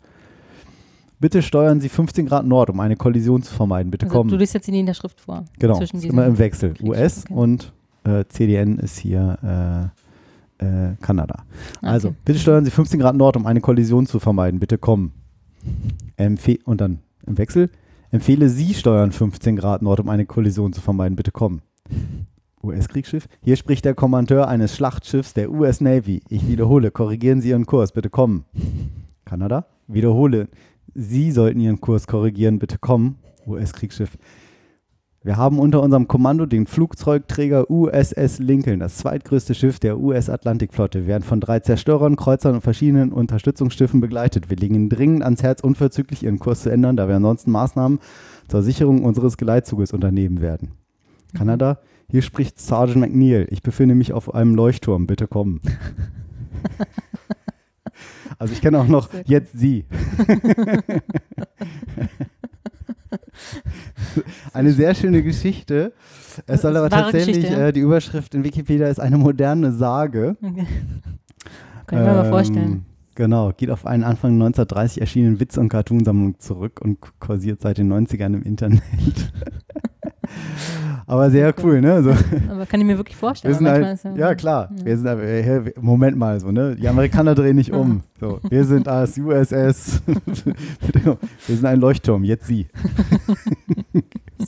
Bitte 1.20 1.42
steuern 1.42 1.82
Sie 1.82 1.90
15 1.90 2.28
Grad 2.28 2.46
Nord, 2.46 2.70
um 2.70 2.80
eine 2.80 2.96
Kollision 2.96 3.42
zu 3.42 3.52
vermeiden. 3.52 3.90
Bitte 3.90 4.06
Also, 4.06 4.16
kommen. 4.16 4.30
du 4.30 4.36
liest 4.38 4.54
jetzt 4.54 4.68
die 4.68 4.72
Niederschrift 4.72 5.20
vor. 5.20 5.46
genau, 5.58 5.80
zwischen 5.80 5.98
ist 5.98 6.06
immer 6.06 6.28
im 6.28 6.38
Wechsel. 6.38 6.76
US 6.84 7.24
okay. 7.26 7.34
und 7.34 7.74
äh, 8.08 8.26
CDN 8.28 8.80
ist 8.80 8.98
hier 8.98 9.92
äh, 10.60 10.66
äh, 10.66 10.96
Kanada. 11.02 11.44
Ah, 11.82 11.92
Also, 11.92 12.10
okay. 12.10 12.18
bitte 12.26 12.40
steuern 12.40 12.66
Sie 12.66 12.72
15 12.72 13.00
Grad 13.00 13.16
Nord, 13.16 13.38
um 13.38 13.46
eine 13.46 13.62
Kollision 13.62 14.06
zu 14.06 14.20
vermeiden. 14.20 14.60
Bitte 14.60 14.78
kommen. 14.78 15.12
Empfe 16.16 16.60
und 16.66 16.82
dann 16.82 17.00
im 17.26 17.38
Wechsel. 17.38 17.70
Empfehle 18.12 18.50
Sie 18.50 18.74
steuern 18.74 19.12
15 19.12 19.58
Grad 19.58 19.82
Nord, 19.82 20.00
um 20.00 20.10
eine 20.10 20.26
Kollision 20.26 20.74
zu 20.74 20.82
vermeiden. 20.82 21.16
Bitte 21.16 21.32
kommen. 21.32 21.62
US-Kriegsschiff. 22.64 23.28
Hier 23.44 23.56
spricht 23.56 23.86
der 23.86 23.94
Kommandeur 23.94 24.48
eines 24.48 24.76
Schlachtschiffs 24.76 25.34
der 25.34 25.52
US 25.52 25.82
Navy. 25.82 26.22
Ich 26.30 26.48
wiederhole, 26.48 26.92
korrigieren 26.92 27.42
Sie 27.42 27.50
Ihren 27.50 27.66
Kurs. 27.66 27.92
Bitte 27.92 28.10
kommen. 28.10 28.46
Kanada. 29.26 29.66
Wiederhole, 29.88 30.48
Sie 30.96 31.32
sollten 31.32 31.60
Ihren 31.60 31.82
Kurs 31.82 32.08
korrigieren. 32.08 32.60
Bitte 32.60 32.78
kommen. 32.78 33.18
US-Kriegsschiff. 33.46 34.18
Wir 35.24 35.36
haben 35.36 35.60
unter 35.60 35.82
unserem 35.82 36.08
Kommando 36.08 36.46
den 36.46 36.68
Flugzeugträger 36.68 37.70
USS 37.70 38.40
Lincoln, 38.40 38.80
das 38.80 38.98
zweitgrößte 38.98 39.56
Schiff 39.56 39.80
der 39.80 40.00
US-Atlantikflotte. 40.00 41.02
Wir 41.02 41.08
werden 41.08 41.24
von 41.24 41.42
drei 41.42 41.60
Zerstörern, 41.60 42.16
Kreuzern 42.16 42.56
und 42.56 42.62
verschiedenen 42.62 43.12
Unterstützungsschiffen 43.12 44.00
begleitet. 44.00 44.50
Wir 44.50 44.58
legen 44.58 44.76
Ihnen 44.76 44.90
dringend 44.90 45.24
ans 45.24 45.44
Herz, 45.44 45.62
unverzüglich 45.62 46.24
Ihren 46.24 46.40
Kurs 46.40 46.62
zu 46.62 46.70
ändern, 46.70 46.96
da 46.96 47.08
wir 47.08 47.16
ansonsten 47.16 47.52
Maßnahmen 47.52 48.00
zur 48.48 48.62
Sicherung 48.62 49.04
unseres 49.04 49.38
Geleitzuges 49.38 49.92
unternehmen 49.92 50.40
werden. 50.40 50.72
Kanada, 51.36 51.80
hier 52.10 52.22
spricht 52.22 52.60
Sergeant 52.60 53.02
McNeil. 53.02 53.48
Ich 53.50 53.62
befinde 53.62 53.96
mich 53.96 54.14
auf 54.14 54.34
einem 54.34 54.56
Leuchtturm. 54.56 55.08
Bitte 55.08 55.28
kommen. 55.28 55.62
Also 58.40 58.54
ich 58.54 58.62
kenne 58.62 58.80
auch 58.80 58.88
noch 58.88 59.10
jetzt 59.26 59.58
Sie. 59.58 59.86
Eine 64.54 64.72
sehr 64.72 64.96
schöne 64.96 65.24
Geschichte. 65.24 65.94
Es 66.46 66.62
soll 66.62 66.78
aber 66.78 66.90
tatsächlich, 66.90 67.50
äh, 67.50 67.72
die 67.72 67.80
Überschrift 67.80 68.36
in 68.36 68.44
Wikipedia 68.44 68.88
ist 68.88 69.00
eine 69.00 69.18
moderne 69.18 69.72
Sage. 69.72 70.36
Okay. 70.42 70.66
Kann 71.88 72.00
ich 72.00 72.06
mir 72.06 72.14
mal 72.14 72.26
Ähm, 72.26 72.32
vorstellen. 72.32 72.86
Genau, 73.16 73.52
geht 73.56 73.72
auf 73.72 73.88
einen 73.88 74.04
Anfang 74.04 74.34
1930 74.34 75.02
erschienenen 75.02 75.40
Witz- 75.40 75.58
und 75.58 75.70
Cartoonsammlung 75.70 76.40
zurück 76.40 76.80
und 76.84 77.00
kursiert 77.20 77.62
seit 77.62 77.80
den 77.80 77.92
90ern 77.92 78.36
im 78.36 78.44
Internet. 78.44 78.82
Aber 81.06 81.32
sehr 81.32 81.48
Okay. 81.50 81.62
cool, 81.64 81.82
ne? 81.82 81.94
Also, 81.94 82.14
Aber 82.50 82.66
kann 82.66 82.82
ich 82.82 82.86
mir 82.86 82.98
wirklich 82.98 83.16
vorstellen. 83.16 83.54
wir 83.54 83.58
sind 83.58 83.68
halt, 83.70 84.18
ja 84.18 84.30
ist 84.32 84.40
klar, 84.40 84.70
ja. 84.78 84.86
wir 84.86 84.98
sind 84.98 85.08
äh, 85.08 85.74
Moment 85.80 86.18
mal 86.18 86.40
so, 86.40 86.52
ne? 86.52 86.76
Die 86.76 86.88
Amerikaner 86.88 87.34
drehen 87.34 87.56
nicht 87.56 87.72
um. 87.72 88.04
So, 88.20 88.40
wir 88.50 88.66
sind 88.66 88.88
als 88.90 89.18
USS, 89.18 90.02
wir 90.06 91.18
sind 91.48 91.66
ein 91.66 91.80
Leuchtturm, 91.80 92.24
jetzt 92.26 92.48
Sie. 92.48 92.68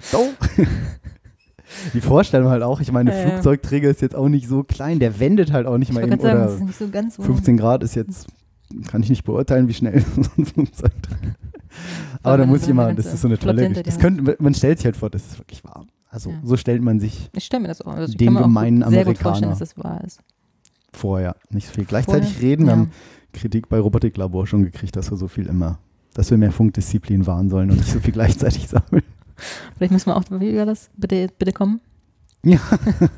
so. 0.00 0.26
Die 1.94 2.00
Vorstellung 2.00 2.48
halt 2.50 2.62
auch, 2.62 2.80
ich 2.80 2.92
meine, 2.92 3.10
Ja, 3.10 3.18
ja. 3.18 3.28
Flugzeugträger 3.30 3.90
ist 3.90 4.00
jetzt 4.02 4.14
auch 4.14 4.28
nicht 4.28 4.48
so 4.48 4.62
klein, 4.62 4.98
der 4.98 5.18
wendet 5.20 5.52
halt 5.52 5.66
auch 5.66 5.78
nicht 5.78 5.88
Ich 5.90 5.94
mal 5.94 6.02
eben 6.04 6.20
sagen, 6.20 6.36
oder 6.36 6.44
das 6.46 6.54
ist 6.54 6.62
nicht 6.64 6.78
so 6.78 6.88
ganz 6.88 7.16
so. 7.16 7.22
15 7.22 7.56
Grad 7.56 7.82
ist 7.82 7.94
jetzt, 7.96 8.26
kann 8.88 9.02
ich 9.02 9.10
nicht 9.10 9.24
beurteilen, 9.24 9.68
wie 9.68 9.74
schnell 9.74 10.00
so 10.16 10.30
ein 10.38 10.46
Flugzeug 10.46 10.92
Aber 12.22 12.38
da 12.38 12.46
muss 12.46 12.62
ich 12.62 12.68
immer, 12.68 12.92
das 12.94 13.06
ist 13.06 13.20
so 13.22 13.28
eine 13.28 13.38
tolle 13.38 13.54
Geschichte. 13.68 13.82
Das 13.82 13.98
könnte, 13.98 14.36
man 14.38 14.54
stellt 14.54 14.78
sich 14.78 14.84
halt 14.86 14.96
vor, 14.96 15.10
das 15.10 15.24
ist 15.26 15.38
wirklich 15.38 15.64
wahr. 15.64 15.86
Also 16.08 16.30
Ja. 16.30 16.36
so 16.42 16.56
stellt 16.56 16.82
man 16.82 17.00
sich 17.00 17.30
Ich 17.34 17.44
stelle 17.44 17.62
mir 17.62 17.68
das 17.68 17.80
auch. 17.82 17.94
Also 17.94 18.12
auch 18.14 18.16
gemeinen 18.42 18.82
gut, 18.82 18.90
sehr 18.92 19.04
gut 19.04 19.18
vorstellen, 19.18 19.50
Amerikaner. 19.50 19.58
dass 19.58 19.58
das 19.74 19.76
wahr 19.82 20.04
ist. 20.04 20.20
vorher 20.92 21.36
nicht 21.50 21.66
so 21.68 21.74
viel 21.74 21.84
gleichzeitig 21.84 22.30
Vorher? 22.32 22.50
reden. 22.50 22.64
Wir 22.66 22.72
Ja. 22.72 22.78
haben 22.78 22.90
Kritik 23.32 23.68
bei 23.68 23.78
Robotiklabor 23.80 24.46
schon 24.46 24.62
gekriegt, 24.64 24.94
dass 24.96 25.10
wir 25.10 25.16
so 25.16 25.26
viel 25.28 25.46
immer, 25.46 25.78
dass 26.14 26.30
wir 26.30 26.36
mehr 26.38 26.52
Funkdisziplin 26.52 27.26
wahren 27.26 27.48
sollen 27.48 27.70
und 27.70 27.78
nicht 27.78 27.90
so 27.90 27.98
viel 28.00 28.12
gleichzeitig 28.12 28.68
sammeln. 28.68 29.02
Vielleicht 29.76 29.92
müssen 29.92 30.06
wir 30.10 30.16
auch, 30.16 30.30
war 30.30 30.66
das? 30.66 30.90
Bitte, 30.96 31.28
bitte 31.38 31.52
kommen. 31.52 31.80
Ja, 32.44 32.58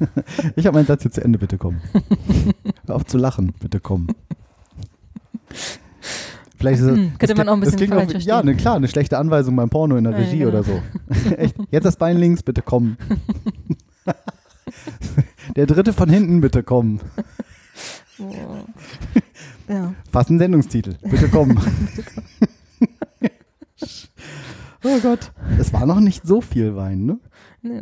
ich 0.56 0.66
habe 0.66 0.76
meinen 0.76 0.86
Satz 0.86 1.02
jetzt 1.04 1.14
zu 1.14 1.24
Ende, 1.24 1.38
bitte 1.38 1.58
komm. 1.58 1.80
Hör 2.86 2.94
auf 2.96 3.06
zu 3.06 3.18
lachen, 3.18 3.52
bitte 3.58 3.80
komm. 3.80 4.06
Vielleicht 6.64 6.80
ist 6.80 6.86
Hm, 6.88 7.12
könnte 7.18 7.26
das 7.34 7.36
man 7.36 7.48
auch 7.50 7.54
ein 7.54 7.60
das 7.60 7.72
bisschen 7.72 7.88
falsch 7.88 8.06
auch, 8.06 8.10
verstehen. 8.10 8.28
Ja, 8.34 8.42
ne, 8.42 8.54
klar, 8.54 8.76
eine 8.76 8.88
schlechte 8.88 9.18
Anweisung 9.18 9.54
beim 9.56 9.68
Porno 9.68 9.96
in 9.96 10.04
der 10.04 10.14
Ja, 10.14 10.18
Regie 10.18 10.38
genau. 10.38 10.48
oder 10.50 10.62
so. 10.62 10.80
Echt, 11.36 11.56
jetzt 11.70 11.84
das 11.84 11.96
Bein 11.96 12.16
links, 12.16 12.42
bitte 12.42 12.62
komm. 12.62 12.96
Der 15.56 15.66
dritte 15.66 15.92
von 15.92 16.08
hinten, 16.08 16.40
bitte 16.40 16.62
komm. 16.62 17.00
Oh. 18.18 18.32
ja. 19.68 19.92
Fast 20.10 20.30
ein 20.30 20.38
Sendungstitel, 20.38 20.94
bitte 21.02 21.28
komm. 21.28 21.58
oh 24.84 24.98
Gott. 25.02 25.32
Es 25.58 25.70
war 25.72 25.84
noch 25.84 26.00
nicht 26.00 26.26
so 26.26 26.40
viel 26.40 26.76
Wein, 26.76 27.04
ne? 27.04 27.18
Nee, 27.62 27.80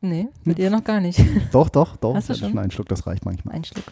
nee, 0.00 0.28
mit 0.44 0.58
ihr 0.58 0.70
noch 0.70 0.82
gar 0.84 1.00
nicht. 1.00 1.20
Doch, 1.52 1.68
doch, 1.68 1.96
doch. 1.96 2.14
Hast 2.16 2.30
du 2.30 2.34
schon? 2.34 2.50
schon 2.50 2.58
einen 2.58 2.70
Schluck, 2.72 2.88
das 2.88 3.06
reicht 3.06 3.24
manchmal. 3.24 3.54
Ein 3.54 3.64
Schluck. 3.64 3.84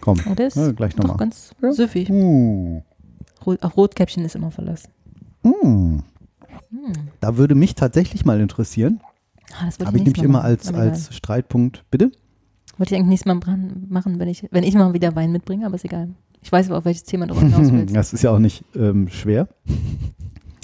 Komm. 0.00 0.18
Oh, 0.26 0.32
ist 0.40 0.56
Ja, 0.56 0.72
gleich 0.72 0.94
doch 0.94 1.04
nochmal. 1.04 1.18
ganz 1.18 1.54
Ja. 1.62 1.72
süffig. 1.72 2.08
Uh. 2.10 2.82
Auch 3.46 3.76
Rotkäppchen 3.76 4.24
ist 4.24 4.34
immer 4.34 4.50
verlassen. 4.50 4.90
Mm. 5.42 5.98
Hm. 6.70 6.92
Da 7.20 7.36
würde 7.36 7.54
mich 7.54 7.74
tatsächlich 7.74 8.24
mal 8.24 8.40
interessieren. 8.40 9.00
Ah, 9.58 9.66
das 9.66 9.78
Habe 9.86 9.98
ich 9.98 10.04
nämlich 10.04 10.22
immer 10.22 10.42
als, 10.42 10.72
als 10.72 11.14
Streitpunkt. 11.14 11.84
Bitte? 11.90 12.10
Wollte 12.76 12.94
ich 12.94 12.98
eigentlich 13.00 13.20
nächstes 13.22 13.26
Mal 13.26 13.56
machen, 13.88 14.18
wenn 14.18 14.28
ich, 14.28 14.48
wenn 14.50 14.64
ich 14.64 14.74
mal 14.74 14.92
wieder 14.94 15.14
Wein 15.14 15.30
mitbringe, 15.30 15.66
aber 15.66 15.76
ist 15.76 15.84
egal. 15.84 16.08
Ich 16.42 16.50
weiß 16.50 16.68
aber, 16.68 16.78
auf 16.78 16.84
welches 16.84 17.04
Thema 17.04 17.26
du 17.26 17.38
hinaus 17.38 17.72
willst. 17.72 17.94
Das 17.94 18.12
ist 18.12 18.22
ja 18.22 18.30
auch 18.30 18.38
nicht 18.38 18.64
ähm, 18.74 19.08
schwer. 19.08 19.48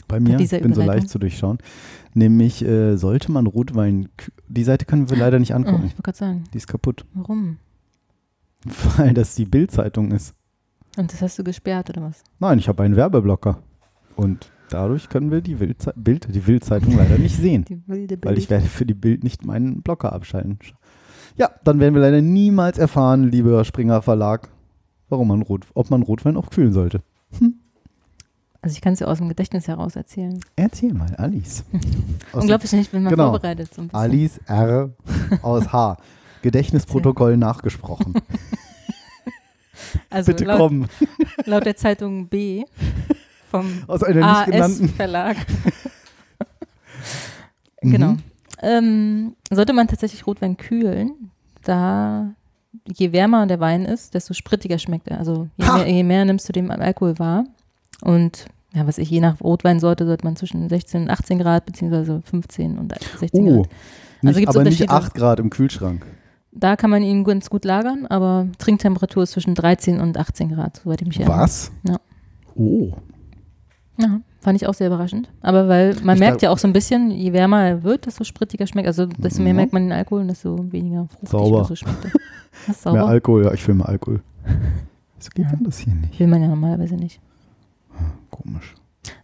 Bei 0.08 0.18
mir. 0.18 0.40
Ich 0.40 0.50
bin 0.50 0.74
so 0.74 0.82
leicht 0.82 1.08
zu 1.08 1.18
durchschauen. 1.18 1.58
Nämlich, 2.14 2.64
äh, 2.64 2.96
sollte 2.96 3.30
man 3.30 3.46
Rotwein. 3.46 4.08
Die 4.48 4.64
Seite 4.64 4.84
können 4.84 5.08
wir 5.08 5.16
leider 5.16 5.38
nicht 5.38 5.52
Oh, 5.52 5.56
angucken. 5.56 5.84
ich 5.86 5.92
wollte 5.92 6.02
gerade 6.02 6.18
sagen, 6.18 6.44
Die 6.52 6.58
ist 6.58 6.66
kaputt. 6.66 7.04
warum? 7.14 7.58
Weil 8.96 9.14
das 9.14 9.36
die 9.36 9.44
Bildzeitung 9.44 10.10
ist. 10.10 10.34
Und 10.96 11.12
das 11.12 11.22
hast 11.22 11.38
du 11.38 11.44
gesperrt 11.44 11.90
oder 11.90 12.02
was? 12.02 12.22
Nein, 12.38 12.58
ich 12.58 12.68
habe 12.68 12.82
einen 12.82 12.96
Werbeblocker. 12.96 13.58
Und 14.16 14.50
dadurch 14.70 15.08
können 15.08 15.30
wir 15.30 15.40
die, 15.40 15.60
Wildzei 15.60 15.92
Bild, 15.96 16.26
die 16.34 16.40
Bildzeitung 16.40 16.96
leider 16.96 17.16
nicht 17.18 17.36
sehen. 17.40 17.64
Die 17.64 17.80
wilde 17.86 18.18
Weil 18.22 18.38
ich 18.38 18.48
Bild. 18.48 18.50
werde 18.62 18.66
für 18.66 18.86
die 18.86 18.94
Bild 18.94 19.22
nicht 19.24 19.44
meinen 19.44 19.82
Blocker 19.82 20.12
abschalten. 20.12 20.58
Ja, 21.36 21.50
dann 21.64 21.78
werden 21.80 21.94
wir 21.94 22.02
leider 22.02 22.20
niemals 22.20 22.76
erfahren, 22.78 23.30
lieber 23.30 23.64
Springer 23.64 24.02
Verlag, 24.02 24.48
warum 25.08 25.28
man 25.28 25.42
Rot, 25.42 25.66
ob 25.74 25.90
man 25.90 26.02
Rotwein 26.02 26.36
auch 26.36 26.50
kühlen 26.50 26.72
sollte. 26.72 27.02
Also 28.62 28.74
ich 28.74 28.80
kann 28.82 28.92
es 28.92 28.98
dir 28.98 29.08
aus 29.08 29.18
dem 29.18 29.28
Gedächtnis 29.28 29.68
heraus 29.68 29.96
erzählen. 29.96 30.38
Erzähl 30.56 30.92
mal, 30.92 31.14
Alice. 31.16 31.64
Unglaublich 32.32 32.72
nicht, 32.72 32.92
wenn 32.92 33.04
man 33.04 33.12
Genau. 33.12 33.30
vorbereitet. 33.30 33.72
So 33.72 33.80
ein 33.82 33.88
bisschen. 33.88 34.00
Alice 34.00 34.38
R. 34.46 34.90
aus 35.42 35.72
H. 35.72 35.96
Gedächtnisprotokoll 36.42 37.36
nachgesprochen. 37.36 38.14
Also 40.10 40.32
Bitte 40.32 40.44
laut, 40.44 40.58
komm. 40.58 40.86
laut 41.46 41.64
der 41.66 41.76
Zeitung 41.76 42.28
B 42.28 42.64
vom 43.50 43.66
Aus 43.86 44.02
einer 44.02 44.26
nicht 44.44 44.52
genannten. 44.52 44.84
AS-Verlag. 44.86 45.36
Mhm. 47.82 47.92
Genau. 47.92 48.16
Ähm, 48.62 49.36
sollte 49.50 49.72
man 49.72 49.88
tatsächlich 49.88 50.26
Rotwein 50.26 50.58
kühlen, 50.58 51.30
da 51.64 52.34
je 52.86 53.12
wärmer 53.12 53.46
der 53.46 53.58
Wein 53.58 53.86
ist, 53.86 54.12
desto 54.12 54.34
sprittiger 54.34 54.78
schmeckt 54.78 55.08
er. 55.08 55.18
Also 55.18 55.48
je 55.56 55.64
mehr, 55.66 55.86
je 55.88 56.02
mehr 56.02 56.24
nimmst 56.26 56.46
du 56.48 56.52
dem 56.52 56.70
Alkohol 56.70 57.18
wahr. 57.18 57.44
Und 58.02 58.46
ja, 58.74 58.86
was 58.86 58.98
ich, 58.98 59.08
je 59.10 59.20
nach 59.20 59.40
Rotweinsorte 59.40 60.04
sollte 60.06 60.24
man 60.24 60.36
zwischen 60.36 60.68
16 60.68 61.04
und 61.04 61.10
18 61.10 61.38
Grad, 61.38 61.64
beziehungsweise 61.66 62.20
15 62.22 62.78
und 62.78 62.92
16 63.18 63.40
Oh, 63.48 63.62
Grad. 63.62 63.70
nicht, 64.22 64.28
Also 64.28 64.40
gibt's 64.40 64.56
aber 64.56 64.64
nicht 64.64 64.80
Unterschiede? 64.82 65.06
8 65.06 65.14
Grad 65.14 65.40
im 65.40 65.48
Kühlschrank. 65.50 66.06
Da 66.52 66.76
kann 66.76 66.90
man 66.90 67.02
ihn 67.02 67.22
ganz 67.24 67.48
gut 67.48 67.64
lagern, 67.64 68.06
aber 68.06 68.48
Trinktemperatur 68.58 69.22
ist 69.22 69.32
zwischen 69.32 69.54
13 69.54 70.00
und 70.00 70.18
18 70.18 70.48
Grad, 70.50 70.78
soweit 70.82 71.00
ich 71.00 71.06
mich 71.08 71.20
erinnere. 71.20 71.38
Was? 71.38 71.70
Ja. 71.86 71.96
Oh. 72.56 72.92
Ja, 73.98 74.20
Fand 74.40 74.56
ich 74.60 74.66
auch 74.66 74.72
sehr 74.74 74.86
überraschend. 74.86 75.28
Aber 75.42 75.68
weil 75.68 75.94
man 76.02 76.14
Ich 76.16 76.20
merkt 76.20 76.40
ja 76.40 76.48
auch 76.50 76.56
so 76.58 76.66
ein 76.66 76.72
bisschen, 76.72 77.10
je 77.10 77.32
wärmer 77.34 77.62
er 77.62 77.82
wird, 77.82 78.06
desto 78.06 78.24
sprittiger 78.24 78.66
schmeckt. 78.66 78.88
Also 78.88 79.04
desto 79.04 79.42
mehr 79.42 79.52
Mhm. 79.52 79.56
merkt 79.58 79.72
man 79.74 79.82
den 79.82 79.92
Alkohol 79.92 80.22
und 80.22 80.28
desto 80.28 80.72
weniger 80.72 81.06
fruchtig 81.08 81.28
Sauber. 81.28 81.64
so 81.66 81.76
schmeckt 81.76 82.04
er. 82.06 82.10
Das 82.66 82.76
ist 82.76 82.84
Mehr 82.84 82.94
sauber. 82.94 83.06
Alkohol, 83.06 83.44
ja, 83.44 83.52
ich 83.52 83.66
will 83.68 83.74
mehr 83.74 83.88
Alkohol. 83.88 84.20
Wieso 85.18 85.30
geht 85.34 85.44
Ja. 85.44 85.50
denn 85.52 85.64
das 85.64 85.78
hier 85.78 85.94
nicht? 85.94 86.18
Will 86.18 86.26
man 86.26 86.40
ja 86.42 86.48
normalerweise 86.48 86.94
nicht. 86.94 87.20
Komisch. 88.30 88.74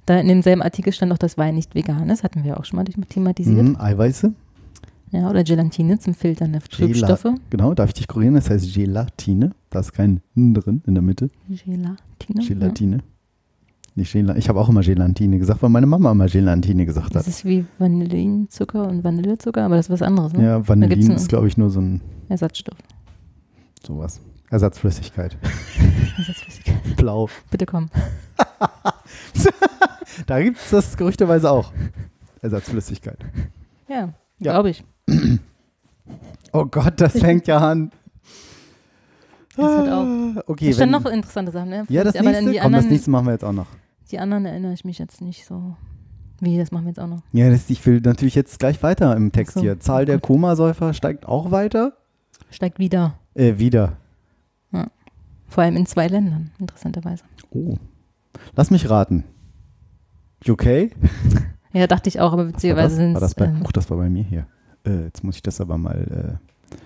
Da 0.04 0.18
in 0.20 0.28
demselben 0.28 0.62
Artikel 0.62 0.92
stand 0.92 1.12
auch, 1.12 1.18
dass 1.18 1.36
Wein 1.38 1.54
nicht 1.54 1.74
vegan 1.74 2.08
ist. 2.10 2.22
Hatten 2.22 2.44
wir 2.44 2.58
auch 2.60 2.64
schon 2.66 2.76
mal 2.76 2.84
thematisiert. 2.84 3.62
Mhm, 3.62 3.76
Eiweiße, 3.80 4.32
Ja, 5.12 5.30
oder 5.30 5.44
Gelatine 5.44 5.98
zum 5.98 6.14
Filtern 6.14 6.52
der 6.52 6.60
Gela- 6.62 6.76
Trübstoffe. 6.76 7.26
genau, 7.50 7.74
darf 7.74 7.88
ich 7.90 7.94
dich 7.94 8.08
korrigieren? 8.08 8.34
Das 8.34 8.50
heißt 8.50 8.74
Gelatine. 8.74 9.52
Da 9.70 9.80
ist 9.80 9.92
kein 9.92 10.20
N 10.36 10.52
drin 10.54 10.82
in 10.86 10.94
der 10.94 11.02
Mitte. 11.02 11.30
Gelatine. 11.48 11.96
Gelatine. 12.18 12.98
Nicht 13.94 14.12
Gelatine. 14.12 14.38
Ich 14.38 14.48
habe 14.48 14.60
auch 14.60 14.68
immer 14.68 14.82
Gelatine 14.82 15.38
gesagt, 15.38 15.62
weil 15.62 15.70
meine 15.70 15.86
Mama 15.86 16.10
immer 16.12 16.26
Gelatine 16.26 16.84
gesagt 16.84 17.10
Ja. 17.10 17.20
hat. 17.20 17.26
Das 17.26 17.28
ist 17.28 17.44
wie 17.44 17.64
Vanillinzucker 17.78 18.86
und 18.88 19.04
Vanillezucker, 19.04 19.64
aber 19.64 19.76
das 19.76 19.86
ist 19.86 19.90
was 19.90 20.02
anderes, 20.02 20.32
ne? 20.34 20.44
Ja, 20.44 20.68
Vanillin 20.68 21.12
ist, 21.12 21.28
glaube 21.28 21.48
ich, 21.48 21.56
nur 21.56 21.70
so 21.70 21.80
ein 21.80 22.00
Ersatzstoff. 22.28 22.76
sowas. 23.86 24.20
Ersatzflüssigkeit. 24.50 25.36
Ersatzflüssigkeit. 26.18 26.76
Blau. 26.96 27.28
Bitte 27.50 27.64
komm. 27.66 27.88
Da 30.26 30.42
gibt 30.42 30.56
es 30.58 30.70
das 30.70 30.96
gerüchteweise 30.96 31.50
auch. 31.50 31.72
Ersatzflüssigkeit. 32.42 33.18
Ja, 33.88 34.12
Ja. 34.38 34.52
glaube 34.52 34.70
ich. 34.70 34.84
Oh 36.52 36.64
Gott, 36.66 37.00
das 37.00 37.12
fängt 37.18 37.46
ja 37.46 37.58
an. 37.58 37.90
Das 39.56 39.64
hört 39.66 39.88
auf. 39.90 40.44
Okay, 40.48 40.68
Es 40.68 40.76
standen 40.76 40.94
wenn, 40.94 41.02
noch 41.02 41.10
interessante 41.10 41.52
Sachen, 41.52 41.70
ne? 41.70 41.84
ja, 41.88 42.04
das 42.04 42.14
aber 42.16 42.30
nächste, 42.30 42.50
die 42.50 42.58
komm, 42.58 42.72
das 42.72 42.78
anderen, 42.80 42.88
nächste 42.88 43.10
machen 43.10 43.26
wir 43.26 43.32
jetzt 43.32 43.44
auch 43.44 43.52
noch. 43.52 43.66
die 44.10 44.18
anderen 44.18 44.44
erinnere 44.44 44.72
ich 44.72 44.84
mich 44.84 44.98
jetzt 44.98 45.20
nicht 45.20 45.46
so. 45.46 45.76
Wie, 46.40 46.58
das 46.58 46.70
machen 46.70 46.84
wir 46.84 46.90
jetzt 46.90 47.00
auch 47.00 47.06
noch. 47.06 47.22
Ja, 47.32 47.48
das, 47.48 47.70
ich 47.70 47.84
will 47.86 48.00
natürlich 48.02 48.34
jetzt 48.34 48.58
gleich 48.58 48.82
weiter 48.82 49.16
im 49.16 49.32
Text 49.32 49.52
Ach 49.52 49.60
so, 49.60 49.60
hier. 49.62 49.80
Zahl 49.80 50.04
der. 50.04 50.20
Komasäufer 50.20 50.92
steigt 50.92 51.26
auch 51.26 51.50
weiter. 51.50 51.94
Steigt 52.50 52.78
wieder. 52.78 53.18
Äh, 53.34 53.58
wieder. 53.58 53.96
Vor 55.48 55.62
allem 55.62 55.76
in 55.76 55.86
zwei 55.86 56.08
Ländern, 56.08 56.50
interessanterweise. 56.58 57.24
Oh. 57.50 57.76
Lass 58.54 58.70
mich 58.70 58.88
raten. 58.90 59.24
UK? 60.46 60.66
Ja, 61.72 61.86
dachte 61.86 62.08
ich 62.08 62.20
auch, 62.20 62.32
aber 62.32 62.46
War 62.46 62.52
beziehungsweise 62.52 62.96
sind 62.96 63.12
war 63.14 63.20
das 63.20 63.34
bei, 63.34 63.44
ähm, 63.44 63.62
das 63.74 63.90
war 63.90 63.98
bei 63.98 64.08
mir 64.08 64.22
hier. 64.24 64.46
Äh, 64.86 65.04
jetzt 65.04 65.24
muss 65.24 65.36
ich 65.36 65.42
das 65.42 65.60
aber 65.60 65.76
mal 65.78 66.38
äh, 66.40 66.76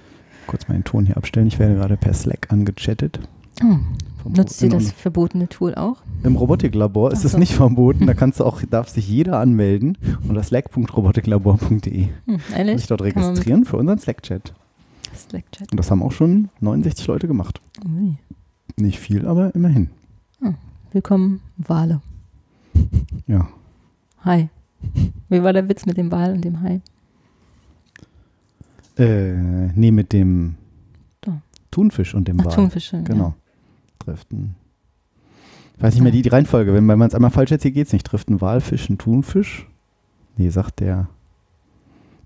kurz 0.46 0.68
meinen 0.68 0.84
Ton 0.84 1.06
hier 1.06 1.16
abstellen. 1.16 1.46
Ich 1.46 1.58
werde 1.58 1.74
gerade 1.74 1.96
per 1.96 2.14
Slack 2.14 2.48
angechattet. 2.50 3.20
oh, 3.62 4.28
nutzt 4.28 4.62
ihr 4.62 4.70
das 4.70 4.90
verbotene 4.92 5.48
Tool 5.48 5.74
auch? 5.74 6.02
Im 6.22 6.36
Robotiklabor 6.36 7.12
ist 7.12 7.24
es 7.24 7.32
so. 7.32 7.38
nicht 7.38 7.52
verboten. 7.54 8.06
Da 8.06 8.14
kannst 8.14 8.40
du 8.40 8.44
auch, 8.44 8.62
darf 8.68 8.88
sich 8.88 9.08
jeder 9.08 9.38
anmelden 9.38 9.96
unter 10.28 10.42
slack.robotiklabor.de. 10.42 12.04
Hm, 12.04 12.12
Und 12.26 12.42
ehrlich? 12.56 12.78
sich 12.78 12.86
dort 12.88 13.02
registrieren 13.02 13.64
für 13.64 13.76
unseren 13.76 13.98
Slack-Chat. 13.98 14.54
Slack-Chat. 15.14 15.70
Und 15.70 15.76
das 15.76 15.90
haben 15.90 16.02
auch 16.02 16.12
schon 16.12 16.48
69 16.60 17.06
Leute 17.06 17.26
gemacht. 17.26 17.60
Ui. 17.84 18.16
Nicht 18.76 18.98
viel, 18.98 19.26
aber 19.26 19.54
immerhin. 19.54 19.90
Willkommen, 20.92 21.40
Wale. 21.56 22.00
Ja. 23.28 23.48
Hi. 24.24 24.48
Wie 25.28 25.42
war 25.42 25.52
der 25.52 25.68
Witz 25.68 25.86
mit 25.86 25.96
dem 25.96 26.10
Wal 26.10 26.32
und 26.32 26.44
dem 26.44 26.62
Hai? 26.62 26.80
Äh, 29.00 29.72
nee, 29.74 29.90
mit 29.90 30.12
dem 30.12 30.56
Da. 31.22 31.40
Thunfisch 31.70 32.14
und 32.14 32.28
dem 32.28 32.38
Ach, 32.40 32.44
Wal. 32.44 32.54
Thunfische. 32.54 33.02
Genau. 33.02 33.34
Driften. 33.98 34.54
Ich 35.76 35.82
weiß 35.82 35.94
nicht 35.94 36.02
mehr 36.02 36.12
die, 36.12 36.20
die 36.20 36.28
Reihenfolge. 36.28 36.74
Wenn, 36.74 36.86
wenn 36.86 36.98
man 36.98 37.08
es 37.08 37.14
einmal 37.14 37.30
falsch 37.30 37.50
erzählt, 37.50 37.74
geht 37.74 37.86
es 37.86 37.92
nicht. 37.94 38.06
Trifft 38.06 38.28
ein 38.28 38.42
Walfisch 38.42 38.90
ein 38.90 38.98
Thunfisch? 38.98 39.66
Nee, 40.36 40.50
sagt 40.50 40.80
der. 40.80 41.08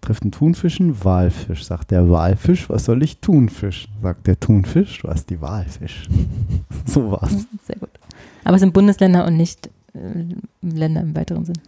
Trifft 0.00 0.24
ein 0.24 0.32
Thunfisch 0.32 0.80
ein 0.80 1.04
Walfisch? 1.04 1.64
Sagt 1.64 1.92
der 1.92 2.10
Walfisch, 2.10 2.68
was 2.68 2.84
soll 2.84 3.02
ich 3.04 3.20
Thunfisch? 3.20 3.88
Sagt 4.02 4.26
der 4.26 4.38
Thunfisch, 4.40 5.00
du 5.02 5.08
hast 5.08 5.30
die 5.30 5.40
Walfisch. 5.40 6.08
so 6.86 7.12
war's. 7.12 7.32
Ja. 7.32 7.38
Sehr 7.62 7.76
gut. 7.76 7.90
Aber 8.42 8.56
es 8.56 8.60
sind 8.60 8.74
Bundesländer 8.74 9.24
und 9.26 9.36
nicht 9.36 9.68
äh, 9.94 10.24
Länder 10.60 11.02
im 11.02 11.14
weiteren 11.14 11.44
Sinn. 11.44 11.58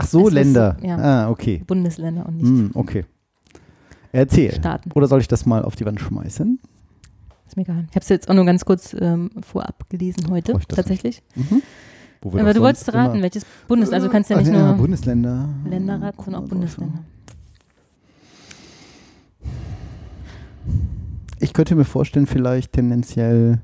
Ach 0.00 0.06
so, 0.06 0.20
Es 0.22 0.28
ist- 0.28 0.34
Länder. 0.34 0.76
ja. 0.82 0.96
Ah, 0.96 1.30
okay. 1.30 1.62
Bundesländer 1.66 2.26
und 2.26 2.36
nicht 2.36 2.46
Hm, 2.46 2.70
okay. 2.74 3.04
Erzähl. 4.12 4.52
Staaten. 4.54 4.90
Oder 4.92 5.06
soll 5.06 5.20
ich 5.20 5.28
das 5.28 5.44
mal 5.46 5.62
auf 5.64 5.76
die 5.76 5.84
Wand 5.84 6.00
schmeißen? 6.00 6.58
Ist 7.46 7.56
mir 7.56 7.62
egal. 7.62 7.84
Ich 7.90 7.96
habe 7.96 8.02
es 8.02 8.08
jetzt 8.08 8.28
auch 8.30 8.34
nur 8.34 8.44
ganz 8.44 8.64
kurz 8.64 8.94
ähm, 8.98 9.30
vorab 9.42 9.88
gelesen 9.90 10.28
heute, 10.30 10.52
das 10.54 10.66
tatsächlich. 10.66 11.22
Mhm. 11.34 11.62
Aber 12.22 12.52
du 12.52 12.60
wolltest 12.60 12.92
raten, 12.92 13.22
welches 13.22 13.44
Bundesland. 13.68 13.94
Also 13.96 14.06
du 14.08 14.12
kannst 14.12 14.28
ja 14.30 14.36
Ah, 14.36 14.40
nicht 14.40 14.50
nur 14.52 14.72
Bundesländer. 14.74 15.48
Länder 15.68 16.00
raten, 16.02 16.22
sondern 16.22 16.44
auch 16.44 16.48
Bundesländer. 16.48 16.98
Ich 21.40 21.52
könnte 21.52 21.74
mir 21.76 21.84
vorstellen, 21.84 22.26
vielleicht 22.26 22.72
tendenziell 22.72 23.60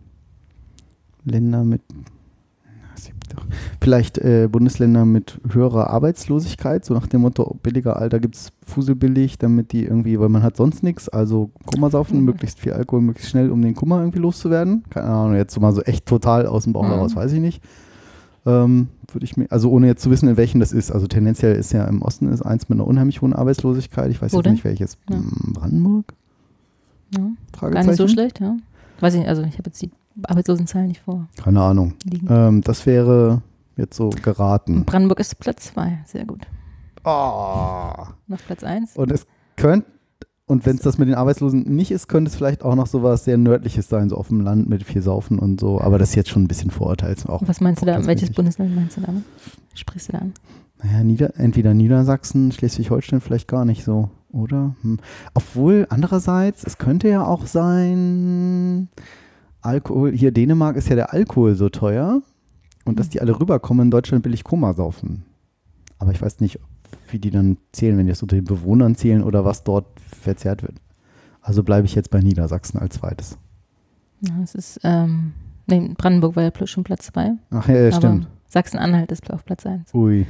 Länder 1.25 1.65
mit. 1.65 1.83
Na, 1.91 2.71
es 2.95 3.07
gibt 3.07 3.33
doch- 3.34 3.34
Vielleicht 3.81 4.19
äh, 4.19 4.49
Bundesländer 4.51 5.05
mit 5.05 5.41
höherer 5.51 5.91
Arbeitslosigkeit, 5.91 6.85
so 6.85 6.95
nach 6.95 7.07
dem 7.07 7.21
Motto, 7.23 7.57
billiger 7.63 7.97
Alter 7.97 8.21
gibt 8.21 8.37
es 8.37 8.53
Fuselbillig, 8.67 9.39
damit 9.39 9.73
die 9.73 9.85
irgendwie, 9.85 10.19
weil 10.19 10.29
man 10.29 10.43
hat 10.43 10.57
sonst 10.57 10.83
nichts, 10.83 11.09
also 11.09 11.51
Kummer 11.67 11.91
saufen, 11.91 12.19
Mhm. 12.21 12.25
möglichst 12.25 12.61
viel 12.61 12.73
Alkohol, 12.73 13.03
möglichst 13.03 13.31
schnell, 13.31 13.51
um 13.51 13.61
den 13.63 13.75
Kummer 13.75 13.99
irgendwie 14.01 14.19
loszuwerden. 14.21 14.85
Keine 14.91 15.07
Ahnung, 15.09 15.37
jetzt 15.37 15.55
so 15.55 15.61
mal 15.61 15.73
so 15.73 15.83
echt 15.83 16.07
total 16.07 16.47
aus 16.47 16.65
dem 16.65 16.73
Bauch 16.73 16.85
Mhm. 16.85 16.89
heraus, 16.93 17.17
weiß 17.17 17.33
ich 17.33 17.41
nicht. 17.41 17.63
Ähm, 18.47 18.89
würde 19.11 19.25
ich 19.25 19.37
mir, 19.39 19.47
also 19.51 19.71
ohne 19.71 19.87
jetzt 19.87 20.03
zu 20.03 20.11
wissen, 20.11 20.29
in 20.29 20.37
welchen 20.37 20.61
das 20.61 20.73
ist. 20.73 20.91
Also 20.91 21.07
tendenziell 21.07 21.57
ist 21.57 21.73
ja 21.73 21.85
im 21.87 22.03
Osten 22.03 22.29
ist 22.31 22.43
eins 22.43 22.69
mit 22.69 22.77
einer 22.79 22.87
unheimlich 22.87 23.23
hohen 23.23 23.33
Arbeitslosigkeit. 23.33 24.11
Ich 24.11 24.21
weiß 24.21 24.33
Wo 24.33 24.39
jetzt 24.39 24.45
denn? 24.47 24.53
nicht 24.53 24.65
welches. 24.65 24.99
Ja. 25.09 25.17
Hm, 25.17 25.53
Brandenburg? 25.55 26.13
Ja, 27.17 27.69
gar 27.71 27.85
nicht 27.85 27.97
so 27.97 28.09
schlecht, 28.09 28.41
ja. 28.41 28.57
Weiß 29.01 29.15
ich 29.15 29.21
nicht, 29.21 29.29
also 29.29 29.43
ich 29.43 29.55
habe 29.59 29.65
jetzt 29.67 29.81
die 29.81 29.91
Arbeitslosenzahlen 30.23 30.89
nicht 30.89 31.01
vor 31.01 31.27
Keine 31.43 31.61
Ahnung. 31.61 31.95
Ähm, 32.29 32.63
das 32.63 32.87
wäre 32.87 33.43
jetzt 33.77 33.97
so 33.97 34.11
geraten. 34.11 34.85
Brandenburg 34.85 35.21
ist 35.21 35.39
Platz 35.41 35.65
2, 35.73 36.05
sehr 36.07 36.25
gut. 36.25 36.47
Oh. 37.05 37.93
Noch 38.29 38.39
Platz 38.47 38.65
1. 38.65 38.97
Und 38.97 39.11
es 39.11 39.27
könnte, 39.57 39.87
und 40.47 40.65
wenn 40.67 40.77
es 40.77 40.83
das 40.83 40.99
mit 40.99 41.09
den 41.09 41.15
Arbeitslosen 41.15 41.63
nicht 41.63 41.91
ist, 41.91 42.09
könnte 42.09 42.31
es 42.31 42.37
vielleicht 42.37 42.63
auch 42.65 42.75
noch 42.75 42.87
so 42.87 43.03
was 43.03 43.25
sehr 43.25 43.37
Nördliches 43.39 43.89
sein, 43.89 44.09
so 44.09 44.17
auf 44.17 44.29
dem 44.29 44.41
Land 44.41 44.69
mit 44.69 44.85
viel 44.85 45.03
Saufen 45.03 45.39
und 45.39 45.61
so. 45.61 45.81
Aber 45.81 45.99
das 45.99 46.11
ist 46.11 46.15
jetzt 46.15 46.31
schon 46.31 46.45
ein 46.45 46.49
bisschen 46.49 46.71
Vorurteil. 46.71 47.17
Auch, 47.27 47.43
Was 47.47 47.61
meinst 47.61 47.83
du 47.83 47.87
da? 47.87 48.05
Welches. 48.07 48.31
Bundesland 48.31 48.75
meinst 48.75 48.97
du 48.97 49.01
damit? 49.01 49.25
Sprichst 49.75 50.09
du 50.09 50.13
da 50.13 50.19
an? 50.19 50.35
Naja, 50.83 51.03
Nieder 51.03 51.39
entweder 51.39 51.73
Niedersachsen, 51.73 52.53
Schleswig-Holstein 52.53 53.21
vielleicht 53.21 53.49
gar 53.49 53.65
nicht 53.65 53.85
so, 53.85 54.11
oder? 54.33 54.75
Hm. 54.83 54.99
Obwohl, 55.33 55.87
andererseits, 55.89 56.65
es 56.65 56.77
könnte 56.79 57.09
ja 57.09 57.25
auch 57.25 57.47
sein, 57.47 58.89
Alkohol, 59.65 60.13
hier 60.13 60.31
Dänemark 60.31 60.77
ist 60.77 60.89
ja 60.89 60.95
der 60.95 61.13
Alkohol 61.13 61.55
so 61.55 61.71
teuer 61.71 62.21
und 62.85 63.01
dass 63.01 63.09
die 63.09 63.21
alle 63.21 63.41
rüberkommen, 63.41 63.87
in 63.87 63.91
Deutschland 63.91 64.23
billig 64.23 64.45
Koma 64.45 64.75
saufen. 64.75 65.25
Aber 65.99 66.13
ich 66.13 66.21
weiß 66.21 66.41
nicht, 66.41 66.61
wie 67.09 67.19
die 67.19 67.31
dann 67.31 67.57
zählen, 67.73 67.97
wenn 67.97 68.07
die 68.07 68.13
das 68.13 68.23
unter 68.23 68.37
den 68.37 68.45
Bewohnern 68.45 68.95
zählen 68.95 69.23
oder 69.23 69.45
was 69.45 69.65
dort 69.65 69.87
verzehrt 70.01 70.63
wird. 70.63 70.75
Also 71.41 71.63
bleibe 71.63 71.87
ich 71.87 71.95
jetzt 71.95 72.11
bei 72.11 72.21
Niedersachsen 72.21 72.79
als 72.79 72.97
zweites. 72.97 73.39
Ja, 74.21 74.35
es 74.43 74.55
ist, 74.55 74.81
ähm, 74.85 75.33
nee, 75.67 75.93
Brandenburg 75.97 76.37
war 76.37 76.43
ja 76.43 76.67
schon 76.67 76.85
Platz 76.85 77.07
2. 77.07 77.33
Ach 77.51 77.69
ja, 77.69 77.75
ja 77.75 77.93
stimmt. 77.93 78.29
Sachsen-Anhalt 78.49 79.13
ist 79.13 79.31
auf 79.31 79.47
Platz 79.47 79.65
1. 79.65 79.95
Ui, 79.95 80.27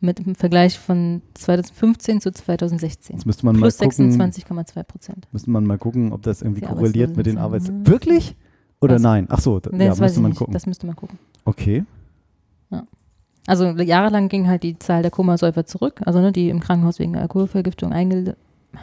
Mit 0.00 0.18
dem 0.18 0.36
Vergleich 0.36 0.78
von 0.78 1.22
2015 1.34 2.20
zu 2.20 2.32
2016. 2.32 3.16
jetzt 3.16 3.26
müsste 3.26 3.46
man 3.46 3.56
Plus 3.56 3.80
mal 3.80 3.88
gucken. 3.88 4.12
26,2 4.12 4.82
Prozent. 4.84 5.28
Müsste 5.32 5.50
man 5.50 5.64
mal 5.64 5.78
gucken, 5.78 6.12
ob 6.12 6.22
das 6.22 6.42
irgendwie 6.42 6.60
Die 6.60 6.66
korreliert 6.68 7.16
mit 7.16 7.26
den 7.26 7.38
Arbeits... 7.38 7.70
Wirklich? 7.84 8.36
Oder 8.80 8.96
Was? 8.96 9.02
nein? 9.02 9.26
Ach 9.30 9.40
so, 9.40 9.60
Nee, 9.70 9.84
ja, 9.84 9.90
das 9.90 10.00
müsste 10.00 10.20
man 10.20 10.30
nicht. 10.30 10.38
gucken. 10.38 10.52
Das 10.54 10.66
müsste 10.66 10.86
man 10.86 10.96
gucken. 10.96 11.18
Okay. 11.44 11.84
Also 13.46 13.66
jahrelang 13.70 14.28
ging 14.28 14.48
halt 14.48 14.64
die 14.64 14.76
Zahl 14.78 15.02
der 15.02 15.10
Komasäufer 15.10 15.64
zurück, 15.66 16.00
also 16.04 16.20
ne, 16.20 16.32
die 16.32 16.48
im 16.48 16.60
Krankenhaus 16.60 16.98
wegen 16.98 17.16
Alkoholvergiftung 17.16 17.92
eingel 17.92 18.36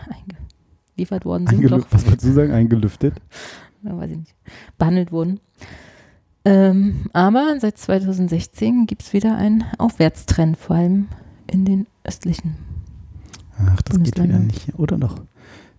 eingeliefert 0.10 1.26
worden 1.26 1.48
sind. 1.48 1.58
Eingelü 1.58 1.82
Doch, 1.82 1.88
was 1.92 2.06
wolltest 2.06 2.26
du 2.26 2.32
sagen? 2.32 2.54
Eingelüftet? 2.54 3.16
ja, 3.84 3.98
weiß 3.98 4.12
ich 4.12 4.18
nicht, 4.18 4.36
behandelt 4.78 5.12
wurden. 5.12 5.40
Ähm, 6.46 7.10
aber 7.14 7.56
seit 7.60 7.78
2016 7.78 8.86
gibt 8.88 9.02
es 9.02 9.14
wieder 9.14 9.36
einen 9.36 9.66
Aufwärtstrend, 9.78 10.58
vor 10.58 10.78
allem 10.78 11.08
in 11.48 11.66
den 11.66 11.88
östlichen. 12.06 12.56
Ach, 13.58 13.82
das 13.82 14.02
geht 14.02 14.22
wieder 14.22 14.40
nicht. 14.40 14.78
Oder 14.80 14.98
doch? 14.98 15.22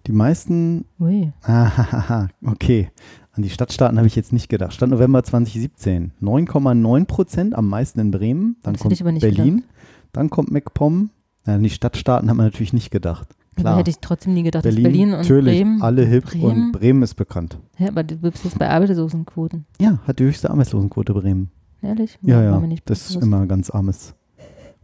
Die 0.07 0.13
meisten. 0.13 0.85
Ui. 1.01 1.33
Ah, 1.43 2.29
okay. 2.45 2.91
An 3.37 3.43
die 3.43 3.51
Stadtstaaten 3.51 3.99
habe 3.99 4.07
ich 4.07 4.15
jetzt 4.15 4.33
nicht 4.33 4.49
gedacht. 4.49 4.73
Stand 4.73 4.93
November 4.93 5.23
2017. 5.25 6.13
9,9 6.23 7.05
Prozent, 7.07 7.55
am 7.57 7.69
meisten 7.69 7.99
in 7.99 8.11
Bremen. 8.13 8.57
Dann 8.63 8.75
Das 8.75 8.85
hätte 8.85 8.95
ich 8.95 9.01
aber 9.01 9.11
kommt 9.11 9.23
nicht 9.23 9.37
Berlin. 9.37 9.65
Dann 10.13 10.31
kommt 10.31 10.53
MacPom. 10.53 11.11
An 11.45 11.63
die 11.63 11.71
Stadtstaaten 11.71 12.31
hat 12.31 12.37
man 12.37 12.47
natürlich 12.47 12.73
nicht 12.73 12.91
gedacht. 12.91 13.29
Klar. 13.57 13.73
Aber 13.73 13.81
hätte 13.81 13.91
ich 13.91 13.99
trotzdem 14.01 14.35
nie 14.35 14.45
gedacht, 14.45 14.63
Berlin, 14.63 14.83
dass 14.85 14.93
Berlin 14.93 15.13
und 15.13 15.19
natürlich, 15.19 15.59
Bremen. 15.59 15.83
alle 15.83 16.05
hip 16.07 16.25
Bremen? 16.27 16.45
und 16.45 16.73
Bremen 16.73 17.03
ist 17.03 17.15
bekannt. 17.15 17.59
Ja, 17.79 17.89
aber 17.89 18.03
du 18.03 18.17
bist 18.17 18.45
jetzt 18.45 18.59
bei 18.59 18.69
Arbeitslosenquoten. 18.69 19.67
Ja, 19.81 19.99
hat 20.07 20.19
die 20.21 20.25
höchste 20.25 20.51
Arbeitslosenquote 20.51 21.13
Bremen. 21.13 21.51
Ehrlich? 21.83 22.19
Ja, 22.23 22.43
ja, 22.43 22.63
das 22.87 23.11
ist 23.11 23.17
immer 23.23 23.41
ein 23.41 23.49
ganz 23.49 23.69
armes 23.69 24.15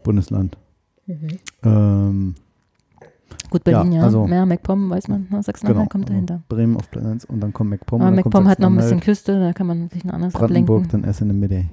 Bundesland. 0.02 0.58
Mhm. 1.06 1.38
Ähm, 1.62 2.34
Gut, 3.48 3.64
Berlin, 3.64 3.92
Ja, 3.92 3.98
ja. 4.00 4.05
also- 4.05 4.26
ja, 4.26 4.44
MacPom, 4.46 4.90
weiß 4.90 5.09
man. 5.09 5.26
Ne? 5.31 5.42
Sachsen-Anhalt 5.42 5.88
genau. 5.88 5.88
kommt 5.88 6.09
dahinter. 6.11 6.42
Bremen 6.48 6.76
auf 6.76 6.90
Platz 6.90 7.05
1 7.05 7.24
und 7.24 7.40
dann 7.40 7.53
kommt 7.53 7.70
MacPom. 7.70 8.00
Aber 8.03 8.11
MacPom 8.11 8.46
hat 8.48 8.59
noch 8.61 8.68
ein 8.70 8.76
bisschen 8.76 9.00
Küste, 9.00 9.40
da 9.40 9.53
kann 9.53 9.66
man 9.66 9.88
sich 9.88 10.05
noch 10.05 10.12
anders 10.14 10.33
Brandenburg, 10.33 10.85
ablenken. 10.85 11.03
dann 11.03 11.09
erst 11.09 11.20
in 11.20 11.29
der 11.29 11.37
Mitte. 11.37 11.64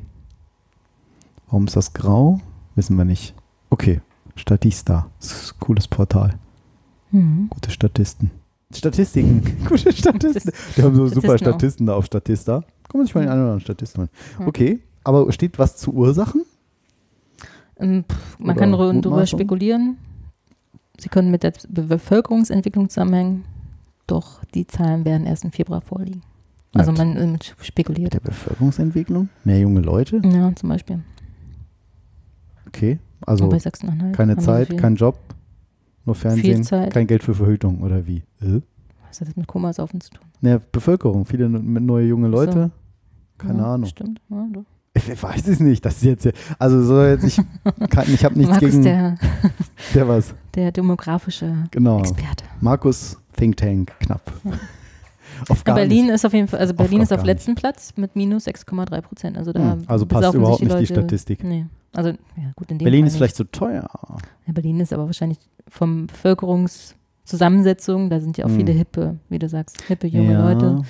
Warum 1.47 1.65
ist 1.67 1.75
das 1.75 1.93
grau? 1.93 2.39
Wissen 2.75 2.95
wir 2.97 3.05
nicht. 3.05 3.33
Okay, 3.69 4.01
Statista. 4.35 5.07
Das 5.19 5.31
ist 5.31 5.53
ein 5.55 5.59
cooles 5.59 5.87
Portal. 5.87 6.35
Mhm. 7.11 7.47
Gute 7.49 7.71
Statisten. 7.71 8.31
Statistiken. 8.73 9.43
Gute 9.69 9.91
Statisten. 9.93 10.51
Die 10.75 10.83
haben 10.83 10.95
so 10.95 11.07
super 11.07 11.37
Statisten 11.37 11.39
auch. 11.39 11.53
Statisten 11.53 11.85
da 11.85 11.95
auf 11.95 12.05
Statista. 12.05 12.61
Kann 12.89 12.99
man 12.99 13.05
sich 13.05 13.15
mal 13.15 13.21
den 13.21 13.29
einen 13.29 13.39
oder 13.41 13.51
anderen 13.51 13.61
Statisten 13.61 14.01
holen. 14.01 14.09
Okay, 14.47 14.79
aber 15.03 15.31
steht 15.31 15.57
was 15.59 15.77
zu 15.77 15.93
Ursachen? 15.93 16.43
Ähm, 17.79 18.03
pff, 18.09 18.39
man 18.39 18.57
Oder 18.57 18.59
kann 18.59 18.71
Mutmaßung? 18.71 19.25
spekulieren. 19.39 19.97
Sie 20.99 21.09
können 21.09 21.29
mit 21.31 21.43
der 21.43 21.51
Be- 21.69 21.83
Bevölkerungsentwicklung 21.83 22.89
zusammenhängen, 22.89 23.45
doch 24.07 24.43
die 24.53 24.65
Zahlen 24.67 25.05
werden 25.05 25.27
erst 25.27 25.43
im 25.43 25.51
Februar 25.51 25.81
vorliegen. 25.81 26.21
Also 26.73 26.91
Nett. 26.91 27.15
man 27.15 27.39
spekuliert. 27.61 28.13
Der 28.13 28.19
Bevölkerungsentwicklung? 28.19 29.29
Mehr 29.43 29.59
junge 29.59 29.81
Leute? 29.81 30.21
Ja, 30.23 30.53
zum 30.55 30.69
Beispiel. 30.69 30.99
Okay, 32.67 32.99
also 33.25 33.49
keine 34.13 34.37
Zeit, 34.37 34.77
kein 34.77 34.95
Job, 34.95 35.17
nur 36.05 36.15
Fernsehen, 36.15 36.63
kein 36.63 37.07
Geld 37.07 37.23
für 37.23 37.33
Verhütung 37.33 37.81
oder 37.81 38.05
wie? 38.05 38.23
Äh? 38.41 38.61
Was 39.07 39.21
hat 39.21 39.29
das 39.29 39.35
mit 39.35 39.47
Komasaufen 39.47 40.01
zu 40.01 40.11
tun? 40.11 40.25
Ne, 40.41 40.59
Bevölkerung, 40.71 41.25
viele 41.25 41.49
ne- 41.49 41.59
mit 41.59 41.83
neue 41.83 42.07
junge 42.07 42.27
Leute. 42.27 42.71
Keine 43.37 43.59
ja, 43.59 43.73
Ahnung. 43.73 43.87
Stimmt. 43.89 44.21
Ja, 44.29 44.45
doch. 44.51 44.65
Ich, 44.97 45.09
ich 45.09 45.21
weiß 45.23 45.47
es 45.47 45.59
nicht. 45.59 45.85
Das 45.85 45.97
ist 45.97 46.03
jetzt, 46.03 46.29
also 46.59 46.83
so 46.83 47.01
jetzt 47.03 47.23
ich, 47.23 47.37
kann, 47.89 48.05
ich 48.13 48.23
habe 48.25 48.35
nichts 48.37 48.51
Markus, 48.53 48.71
gegen 48.71 48.83
der, 48.83 49.17
der, 49.93 50.07
was. 50.07 50.33
der 50.55 50.71
demografische 50.71 51.53
Genau. 51.71 51.99
Experte. 51.99 52.43
Markus 52.61 53.17
Think 53.35 53.57
Tank 53.57 53.91
knapp. 53.99 54.21
Auf 55.49 55.59
Ja, 55.59 55.63
gar 55.65 55.75
Berlin 55.75 56.05
nicht. 56.07 56.15
ist 56.15 56.25
auf 56.25 56.33
jeden 56.33 56.47
Fall, 56.47 56.59
also 56.59 56.73
Berlin 56.73 56.97
auf 56.99 57.03
ist 57.03 57.13
auf 57.13 57.23
letzten 57.23 57.53
Platz 57.55 57.93
mit 57.95 58.15
minus 58.15 58.47
6,3 58.47 59.01
Prozent. 59.01 59.37
Also 59.37 59.53
da 59.53 59.73
Hm, 59.73 59.83
also 59.85 60.05
passt 60.07 60.33
überhaupt 60.33 60.59
sich 60.59 60.67
nicht 60.67 60.79
die 60.79 60.93
Leute- 60.93 61.07
Statistik. 61.07 61.43
Nee. 61.43 61.65
Also, 61.93 62.09
ja, 62.09 62.51
gut, 62.55 62.69
in 62.71 62.77
dem 62.79 62.85
Berlin 62.85 63.01
Fall 63.01 63.07
ist 63.07 63.13
nicht. 63.13 63.17
vielleicht 63.19 63.35
so 63.37 63.43
teuer. 63.45 63.87
Ja, 64.45 64.53
Berlin 64.53 64.79
ist 64.79 64.93
aber 64.93 65.05
wahrscheinlich 65.05 65.37
vom 65.67 66.07
Bevölkerungszusammensetzung, 66.07 68.09
da 68.09 68.19
sind 68.19 68.37
ja 68.37 68.45
auch 68.45 68.49
Hm. 68.49 68.57
viele 68.57 68.71
hippe, 68.73 69.17
wie 69.29 69.39
du 69.39 69.47
sagst, 69.49 69.81
hippe 69.83 70.07
junge 70.07 70.33
ja, 70.33 70.49
Leute, 70.51 70.81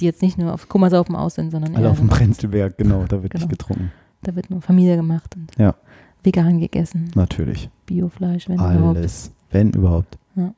die 0.00 0.04
jetzt 0.04 0.22
nicht 0.22 0.38
nur 0.38 0.52
auf 0.52 0.68
Kummersaufen 0.68 1.14
aus 1.16 1.34
sind, 1.36 1.50
sondern 1.50 1.74
Alle 1.76 1.90
auf 1.90 1.98
dem 1.98 2.08
Prenzlberg, 2.08 2.76
genau, 2.78 3.04
da 3.04 3.22
wird 3.22 3.32
Genau. 3.32 3.44
nicht 3.44 3.50
getrunken. 3.50 3.92
da 4.22 4.34
wird 4.34 4.50
nur 4.50 4.60
Familie 4.60 4.96
gemacht 4.96 5.34
und 5.36 5.50
Ja. 5.58 5.74
vegan 6.22 6.58
gegessen, 6.58 7.10
Natürlich. 7.14 7.70
Biofleisch, 7.86 8.48
wenn 8.48 8.56
überhaupt. 8.56 8.96
Alles. 8.98 9.30
Wenn 9.50 9.70
überhaupt. 9.72 10.18
Ja. 10.34 10.52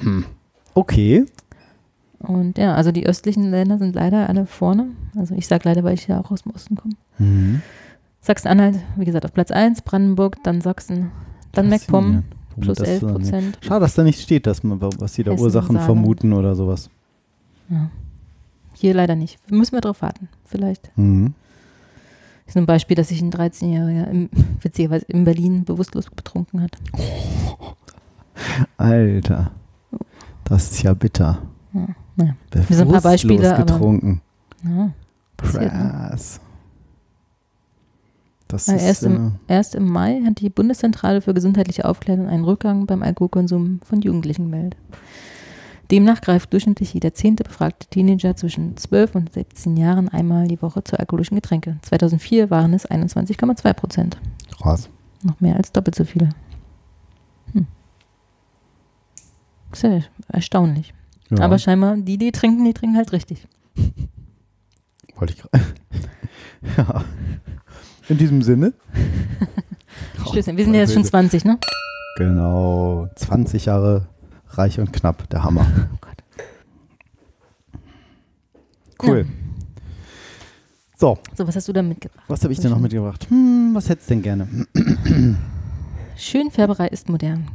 Hm. 0.00 0.24
Okay. 0.74 1.26
Und 2.20 2.58
ja, 2.58 2.74
also 2.74 2.92
die 2.92 3.06
östlichen 3.06 3.50
Länder 3.50 3.78
sind 3.78 3.94
leider 3.94 4.28
alle 4.28 4.46
vorne. 4.46 4.88
Also 5.16 5.34
ich 5.34 5.46
sage 5.46 5.68
leider, 5.68 5.82
weil 5.84 5.94
ich 5.94 6.06
ja 6.06 6.20
auch 6.20 6.30
aus 6.30 6.42
dem 6.42 6.52
Osten 6.52 6.76
komme. 6.76 6.94
Mhm. 7.18 7.62
Sachsen-Anhalt, 8.20 8.78
wie 8.96 9.04
gesagt, 9.06 9.24
auf 9.24 9.32
Platz 9.32 9.50
1, 9.50 9.82
Brandenburg, 9.82 10.36
dann 10.44 10.60
Sachsen, 10.60 11.10
dann 11.52 11.68
MacPom, 11.70 12.04
warum 12.04 12.24
plus 12.60 12.76
das 12.78 12.88
11 12.88 13.00
so 13.00 13.06
lange- 13.06 13.18
Prozent. 13.18 13.58
Schade, 13.62 13.80
dass 13.80 13.94
da 13.94 14.02
nicht 14.04 14.20
steht, 14.20 14.46
dass 14.46 14.62
man, 14.62 14.80
was 14.82 15.14
sie 15.14 15.24
da 15.24 15.32
Ursachen 15.32 15.76
Saarland. 15.76 15.84
vermuten 15.86 16.32
oder 16.34 16.54
sowas. 16.54 16.90
Ja. 17.70 17.90
Hier 18.80 18.94
leider 18.94 19.14
nicht. 19.14 19.38
Müssen 19.50 19.72
wir 19.74 19.82
drauf 19.82 20.00
warten. 20.00 20.28
Vielleicht. 20.46 20.90
Mhm. 20.96 21.34
ist 22.46 22.56
ein 22.56 22.64
Beispiel, 22.66 22.96
dass 22.96 23.08
sich 23.08 23.20
ein 23.20 23.30
13-Jähriger 23.30 24.08
im, 24.10 24.30
witzigerweise 24.62 25.04
in 25.08 25.24
Berlin 25.24 25.64
bewusstlos 25.64 26.08
betrunken 26.08 26.62
hat. 26.62 26.78
Alter. 28.78 29.50
Das 30.44 30.70
ist 30.72 30.82
ja 30.82 30.94
bitter. 30.94 31.42
Ja, 31.72 31.86
naja. 32.16 32.34
Bewusstlos 32.50 32.78
sind 32.78 32.86
ein 32.88 32.92
paar 32.92 33.00
Beispiele, 33.02 33.54
aber- 33.54 33.64
getrunken. 33.64 34.20
Ja, 34.64 34.90
passiert, 35.36 35.72
ne? 35.74 35.90
Krass. 36.08 36.40
Das 38.48 38.66
Ja, 38.66 38.74
ist 38.74 38.82
erst 38.82 39.02
äh, 39.04 39.06
im- 39.06 39.32
Erst 39.46 39.74
im 39.74 39.84
Mai 39.88 40.20
hat 40.26 40.40
die 40.40 40.50
Bundeszentrale 40.50 41.20
für 41.20 41.34
gesundheitliche 41.34 41.84
Aufklärung 41.84 42.28
einen 42.28 42.44
Rückgang 42.44 42.86
beim 42.86 43.02
Alkoholkonsum 43.02 43.80
von 43.84 44.00
Jugendlichen 44.00 44.50
gemeldet. 44.50 44.76
Demnach 45.90 46.20
greift 46.20 46.52
durchschnittlich 46.52 46.94
jeder 46.94 47.14
zehnte 47.14 47.42
befragte 47.42 47.86
Teenager 47.88 48.36
zwischen 48.36 48.76
12 48.76 49.14
und 49.16 49.32
17 49.32 49.76
Jahren 49.76 50.08
einmal 50.08 50.46
die 50.46 50.62
Woche 50.62 50.84
zu 50.84 50.98
alkoholischen 50.98 51.34
Getränke. 51.34 51.78
2004 51.82 52.50
waren 52.50 52.72
es 52.72 52.88
21,2 52.88 53.72
Prozent. 53.74 54.18
krass. 54.60 54.88
Noch 55.22 55.40
mehr 55.40 55.56
als 55.56 55.72
doppelt 55.72 55.94
so 55.94 56.04
viele. 56.04 56.30
Hm. 57.52 57.66
Sehr 59.72 60.04
erstaunlich. 60.28 60.94
Ja, 61.30 61.44
Aber 61.44 61.58
scheinbar, 61.58 61.96
die, 61.96 62.16
die 62.18 62.32
trinken, 62.32 62.64
die 62.64 62.72
trinken 62.72 62.96
halt 62.96 63.12
richtig. 63.12 63.46
wollte 65.16 65.34
ich 65.34 65.42
gerade. 65.42 65.64
ja. 66.76 67.04
In 68.08 68.16
diesem 68.18 68.42
Sinne. 68.42 68.72
Stößchen. 70.30 70.56
Wir 70.56 70.64
sind 70.64 70.74
ja 70.74 70.80
jetzt 70.80 70.94
schon 70.94 71.04
20, 71.04 71.44
ne? 71.44 71.58
Genau. 72.16 73.08
20 73.14 73.66
Jahre 73.66 74.08
reich 74.50 74.78
und 74.80 74.92
knapp. 74.92 75.28
Der 75.30 75.42
Hammer. 75.44 75.66
Oh. 79.02 79.06
Cool. 79.06 79.24
So, 80.98 81.16
So, 81.34 81.48
was 81.48 81.56
hast 81.56 81.66
du 81.68 81.72
da 81.72 81.80
mitgebracht? 81.80 82.22
was 82.28 82.42
habe 82.42 82.52
ich 82.52 82.60
denn 82.60 82.70
noch 82.70 82.78
mitgebracht? 82.78 83.26
Hm, 83.30 83.70
was 83.72 83.88
hättest 83.88 84.10
du 84.10 84.14
denn 84.14 84.22
gerne? 84.22 84.46
Schönfärberei 86.16 86.88
ist 86.88 87.08
modern. 87.08 87.46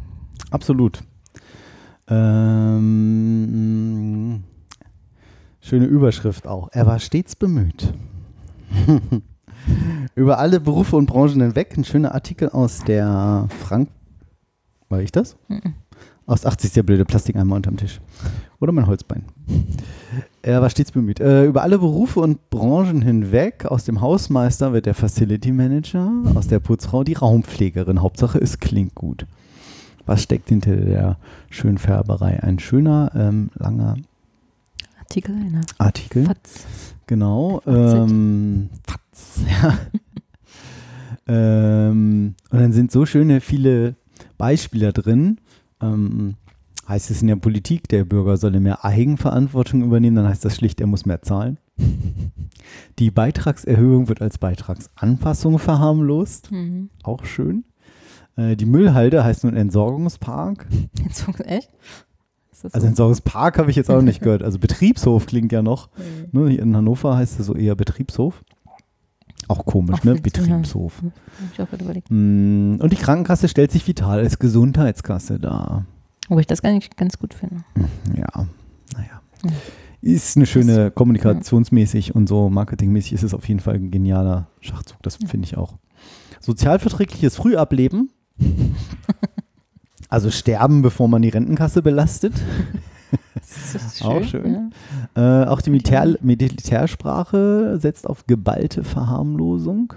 Absolut. 0.49 1.03
Ähm, 3.05 4.43
schöne 5.61 5.85
Überschrift 5.85 6.47
auch. 6.47 6.69
Er 6.71 6.87
war 6.87 6.97
stets 6.97 7.35
bemüht. 7.35 7.93
Über 10.15 10.39
alle 10.39 10.59
Berufe 10.59 10.95
und 10.95 11.05
Branchen 11.05 11.41
hinweg. 11.41 11.77
Ein 11.77 11.83
schöner 11.83 12.15
Artikel 12.15 12.49
aus 12.49 12.79
der 12.83 13.47
Frank. 13.61 13.89
War 14.89 15.01
ich 15.01 15.11
das? 15.11 15.37
Mhm. 15.47 15.75
Aus 16.27 16.45
80 16.45 16.73
der 16.73 16.83
blöde 16.83 17.05
Plastikeimer 17.05 17.55
unterm 17.55 17.77
Tisch. 17.77 18.01
Oder 18.59 18.71
mein 18.71 18.87
Holzbein. 18.87 19.25
Er 20.41 20.61
war 20.61 20.69
stets 20.71 20.91
bemüht. 20.91 21.19
Äh, 21.19 21.45
über 21.45 21.61
alle 21.61 21.77
Berufe 21.77 22.19
und 22.19 22.49
Branchen 22.49 23.01
hinweg, 23.01 23.65
aus 23.65 23.83
dem 23.83 24.01
Hausmeister 24.01 24.73
wird 24.73 24.87
der 24.87 24.95
Facility 24.95 25.51
Manager, 25.51 26.11
aus 26.33 26.47
der 26.47 26.59
Putzfrau 26.59 27.03
die 27.03 27.13
Raumpflegerin. 27.13 28.01
Hauptsache, 28.01 28.39
es 28.39 28.59
klingt 28.59 28.95
gut. 28.95 29.27
Was 30.07 30.23
steckt 30.23 30.49
hinter 30.49 30.75
der 30.75 31.17
Schönfärberei? 31.49 32.41
Ein 32.41 32.59
schöner, 32.59 33.11
ähm, 33.15 33.49
langer 33.55 33.95
Artikel 34.99 35.35
der 35.51 35.61
Artikel. 35.77 36.25
Fatz. 36.25 36.65
Genau. 37.07 37.61
Ähm, 37.67 38.69
Fatz, 38.83 39.41
ja. 39.63 39.77
ähm, 41.27 42.35
und 42.49 42.59
dann 42.59 42.73
sind 42.73 42.91
so 42.91 43.05
schöne 43.05 43.41
viele 43.41 43.95
Beispiele 44.37 44.91
drin. 44.91 45.39
Ähm, 45.93 46.35
heißt 46.87 47.09
es 47.09 47.21
in 47.21 47.27
der 47.27 47.35
Politik, 47.35 47.87
der 47.89 48.05
Bürger 48.05 48.37
solle 48.37 48.59
mehr 48.59 48.85
Eigenverantwortung 48.85 49.83
übernehmen, 49.83 50.15
dann 50.17 50.27
heißt 50.27 50.45
das 50.45 50.55
schlicht, 50.55 50.79
er 50.81 50.87
muss 50.87 51.05
mehr 51.05 51.21
zahlen. 51.21 51.57
Die 52.99 53.11
Beitragserhöhung 53.11 54.07
wird 54.07 54.21
als 54.21 54.37
Beitragsanpassung 54.37 55.59
verharmlost. 55.59 56.51
Mhm. 56.51 56.89
Auch 57.03 57.25
schön. 57.25 57.65
Äh, 58.35 58.55
die 58.55 58.65
Müllhalde 58.65 59.23
heißt 59.23 59.43
nun 59.43 59.55
Entsorgungspark. 59.55 60.67
Jetzt, 61.03 61.27
echt? 61.45 61.69
Also 62.63 62.79
so? 62.79 62.87
Entsorgungspark 62.87 63.57
habe 63.57 63.69
ich 63.69 63.75
jetzt 63.75 63.89
auch 63.89 63.95
noch 63.95 64.01
nicht 64.01 64.21
gehört. 64.21 64.41
Also 64.41 64.59
Betriebshof 64.59 65.25
klingt 65.25 65.51
ja 65.51 65.61
noch. 65.61 65.89
Mhm. 65.97 66.39
Ne, 66.39 66.49
hier 66.49 66.61
in 66.61 66.75
Hannover 66.75 67.15
heißt 67.17 67.39
es 67.39 67.45
so 67.45 67.53
eher 67.53 67.75
Betriebshof. 67.75 68.43
Auch 69.47 69.65
komisch, 69.65 69.99
Auch 69.99 70.03
ne? 70.03 70.15
witzig, 70.23 70.47
ja. 70.47 70.55
Betriebshof. 70.57 71.01
Hab 71.03 71.53
ich 71.53 71.61
auch 71.61 71.69
gerade 71.69 71.83
überlegt. 71.83 72.07
Mm, 72.09 72.77
Und 72.79 72.91
die 72.91 72.95
Krankenkasse 72.97 73.47
stellt 73.47 73.71
sich 73.71 73.87
vital 73.87 74.19
als 74.19 74.39
Gesundheitskasse 74.39 75.39
dar. 75.39 75.85
Wo 76.29 76.39
ich 76.39 76.47
das 76.47 76.61
gar 76.61 76.71
nicht 76.71 76.97
ganz 76.97 77.19
gut 77.19 77.33
finde. 77.33 77.63
Ja, 78.15 78.47
naja. 78.95 79.21
Ja. 79.43 79.51
Ist 80.01 80.35
eine 80.37 80.45
schöne 80.45 80.91
kommunikationsmäßig 80.91 82.13
und 82.15 82.27
so 82.27 82.49
marketingmäßig 82.49 83.13
ist 83.13 83.23
es 83.23 83.33
auf 83.33 83.47
jeden 83.47 83.59
Fall 83.59 83.75
ein 83.75 83.91
genialer 83.91 84.47
Schachzug. 84.61 84.97
Das 85.03 85.17
Ja. 85.21 85.27
finde 85.27 85.45
ich 85.45 85.57
auch. 85.57 85.75
Sozialverträgliches 86.41 87.35
Frühableben. 87.35 88.11
also 90.09 90.31
sterben, 90.31 90.81
bevor 90.81 91.07
man 91.07 91.21
die 91.21 91.29
Rentenkasse 91.29 91.81
belastet. 91.81 92.33
Ist 93.41 94.03
Auch 94.03 94.23
schön. 94.23 94.71
Ja. 95.15 95.43
Äh, 95.43 95.47
auch 95.47 95.61
die 95.61 95.69
Militär 95.69 96.15
Militärsprache 96.21 97.77
setzt 97.79 98.07
auf 98.07 98.25
geballte 98.27 98.83
Verharmlosung. 98.83 99.93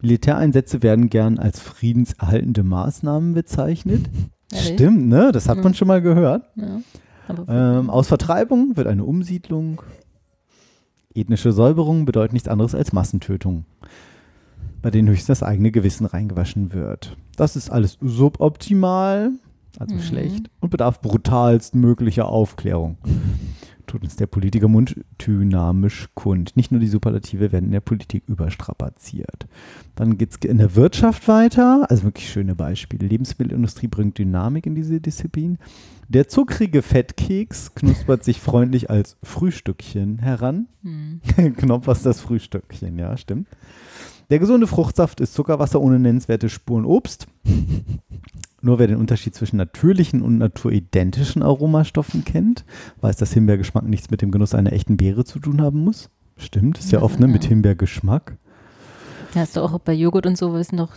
Militäreinsätze 0.00 0.82
werden 0.82 1.08
gern 1.10 1.38
als 1.38 1.60
friedenserhaltende 1.60 2.62
Maßnahmen 2.62 3.34
bezeichnet. 3.34 4.08
Ehrlich? 4.52 4.74
Stimmt, 4.74 5.08
ne? 5.08 5.30
Das 5.32 5.48
hat 5.48 5.58
Ja. 5.58 5.62
man 5.62 5.74
schon 5.74 5.88
mal 5.88 6.02
gehört. 6.02 6.44
Ja. 6.56 6.80
Ähm, 7.48 7.88
aus 7.88 8.08
Vertreibung 8.08 8.76
wird 8.76 8.86
eine 8.86 9.04
Umsiedlung. 9.04 9.80
Ethnische 11.14 11.52
Säuberung 11.52 12.04
bedeutet 12.04 12.32
nichts 12.32 12.48
anderes 12.48 12.74
als 12.74 12.92
Massentötung, 12.92 13.64
bei 14.82 14.90
denen 14.90 15.08
höchstens 15.08 15.38
das 15.40 15.42
eigene 15.42 15.70
Gewissen 15.70 16.06
reingewaschen 16.06 16.72
wird. 16.72 17.16
Das 17.36 17.54
ist 17.56 17.70
alles 17.70 17.98
suboptimal, 18.00 19.30
also 19.78 19.94
Mhm. 19.94 20.00
schlecht, 20.02 20.50
und 20.60 20.70
bedarf 20.70 21.00
brutalst 21.00 21.74
möglicher 21.74 22.26
Aufklärung. 22.28 22.98
Tut 23.88 24.04
uns 24.04 24.16
der 24.16 24.26
Politiker 24.28 24.68
Mund 24.68 24.96
dynamisch 25.20 26.08
kund. 26.14 26.56
Nicht 26.56 26.70
nur 26.70 26.80
die 26.80 26.86
Superlative 26.86 27.50
werden 27.52 27.66
in 27.66 27.72
der 27.72 27.80
Politik 27.80 28.22
überstrapaziert. 28.26 29.46
Dann 29.96 30.16
geht 30.16 30.30
es 30.30 30.36
in 30.48 30.58
der 30.58 30.76
Wirtschaft 30.76 31.26
weiter. 31.28 31.84
Also 31.90 32.04
wirklich 32.04 32.30
schöne 32.30 32.54
Beispiele. 32.54 33.06
Lebensmittelindustrie 33.06 33.88
bringt 33.88 34.16
Dynamik 34.18 34.66
in 34.66 34.74
diese 34.76 35.00
Disziplin. 35.00 35.58
Der 36.08 36.28
zuckrige 36.28 36.80
Fettkeks 36.80 37.74
knuspert 37.74 38.22
sich 38.24 38.40
freundlich 38.40 38.88
als 38.88 39.16
Frühstückchen 39.24 40.20
heran. 40.20 40.68
hm. 40.82 41.20
Knopf 41.56 41.86
was 41.86 42.02
das 42.02 42.20
Frühstückchen, 42.20 42.98
ja, 42.98 43.16
stimmt. 43.16 43.48
Der 44.30 44.38
gesunde 44.38 44.68
Fruchtsaft 44.68 45.20
ist 45.20 45.34
Zuckerwasser 45.34 45.80
ohne 45.80 45.98
nennenswerte 45.98 46.48
Spuren 46.48 46.86
Obst. 46.86 47.26
Nur 48.64 48.78
wer 48.78 48.86
den 48.86 48.96
Unterschied 48.96 49.34
zwischen 49.34 49.56
natürlichen 49.56 50.22
und 50.22 50.38
naturidentischen 50.38 51.42
Aromastoffen 51.42 52.24
kennt, 52.24 52.64
weiß, 53.00 53.16
dass 53.16 53.32
Himbeergeschmack 53.32 53.84
nichts 53.84 54.10
mit 54.10 54.22
dem 54.22 54.30
Genuss 54.30 54.54
einer 54.54 54.72
echten 54.72 54.96
Beere 54.96 55.24
zu 55.24 55.40
tun 55.40 55.60
haben 55.60 55.82
muss. 55.84 56.10
Stimmt, 56.36 56.78
ist 56.78 56.92
ja 56.92 57.00
Ja, 57.00 57.04
oft 57.04 57.18
ne, 57.20 57.26
mit. 57.26 57.44
Himbeergeschmack. 57.44 58.38
Ja, 59.34 59.42
ist 59.42 59.56
doch 59.56 59.72
auch 59.72 59.78
bei 59.80 59.92
Joghurt 59.92 60.26
und 60.26 60.38
so, 60.38 60.54
wissen 60.54 60.76
doch, 60.76 60.96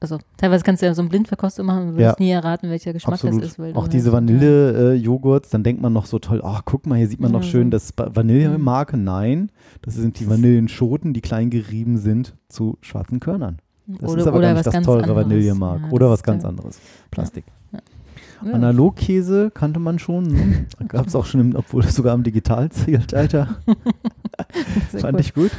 also 0.00 0.18
teilweise 0.36 0.64
kannst 0.64 0.82
du 0.82 0.86
ja 0.86 0.94
so 0.94 1.00
ein 1.02 1.08
Blindverkostung 1.08 1.64
machen, 1.64 1.86
du 1.88 1.92
würdest 1.94 2.18
Ja. 2.18 2.24
nie 2.24 2.30
erraten, 2.30 2.68
welcher 2.68 2.92
Geschmack 2.92 3.14
Absolut. 3.14 3.42
das 3.42 3.56
ist. 3.58 3.76
Auch 3.76 3.84
du 3.84 3.90
diese 3.90 4.12
Vanille-Joghurts, 4.12 5.48
dann 5.50 5.62
denkt 5.62 5.80
man 5.80 5.92
noch 5.92 6.06
so 6.06 6.18
toll, 6.18 6.40
ach 6.44 6.62
guck 6.64 6.86
mal, 6.86 6.96
hier 6.98 7.08
sieht 7.08 7.20
man 7.20 7.32
noch 7.32 7.42
schön 7.44 7.70
das 7.70 7.92
Vanillemarke. 7.96 8.96
Nein, 8.96 9.50
das 9.80 9.94
sind 9.94 10.18
die 10.20 10.28
Vanillenschoten, 10.28 11.14
die 11.14 11.20
klein 11.20 11.50
gerieben 11.50 11.98
sind 11.98 12.36
zu 12.48 12.78
schwarzen 12.80 13.20
Körnern. 13.20 13.58
Das 13.86 14.10
oder, 14.10 14.20
ist 14.20 14.26
aber 14.26 14.38
oder 14.38 14.46
gar 14.48 14.52
nicht 14.54 14.58
was 14.58 14.64
das 14.64 14.74
ganz 14.74 14.86
teure 14.86 15.02
anderes. 15.02 15.24
Vanillemark. 15.24 15.80
Ja, 15.82 15.90
oder 15.90 16.10
was 16.10 16.22
ganz 16.22 16.44
anderes. 16.44 16.78
Plastik. 17.10 17.44
Ja. 17.72 18.52
Analogkäse 18.52 19.50
kannte 19.52 19.80
man 19.80 19.98
schon. 19.98 20.28
Ne? 20.28 20.66
Gab 20.88 21.06
es 21.06 21.14
auch 21.14 21.26
schon, 21.26 21.40
im, 21.40 21.56
obwohl 21.56 21.84
es 21.84 21.94
sogar 21.94 22.14
am 22.14 22.22
Digitalzeitalter. 22.22 23.56
Sehr 24.90 25.00
Fand 25.00 25.14
cool. 25.14 25.20
ich 25.20 25.34
gut. 25.34 25.50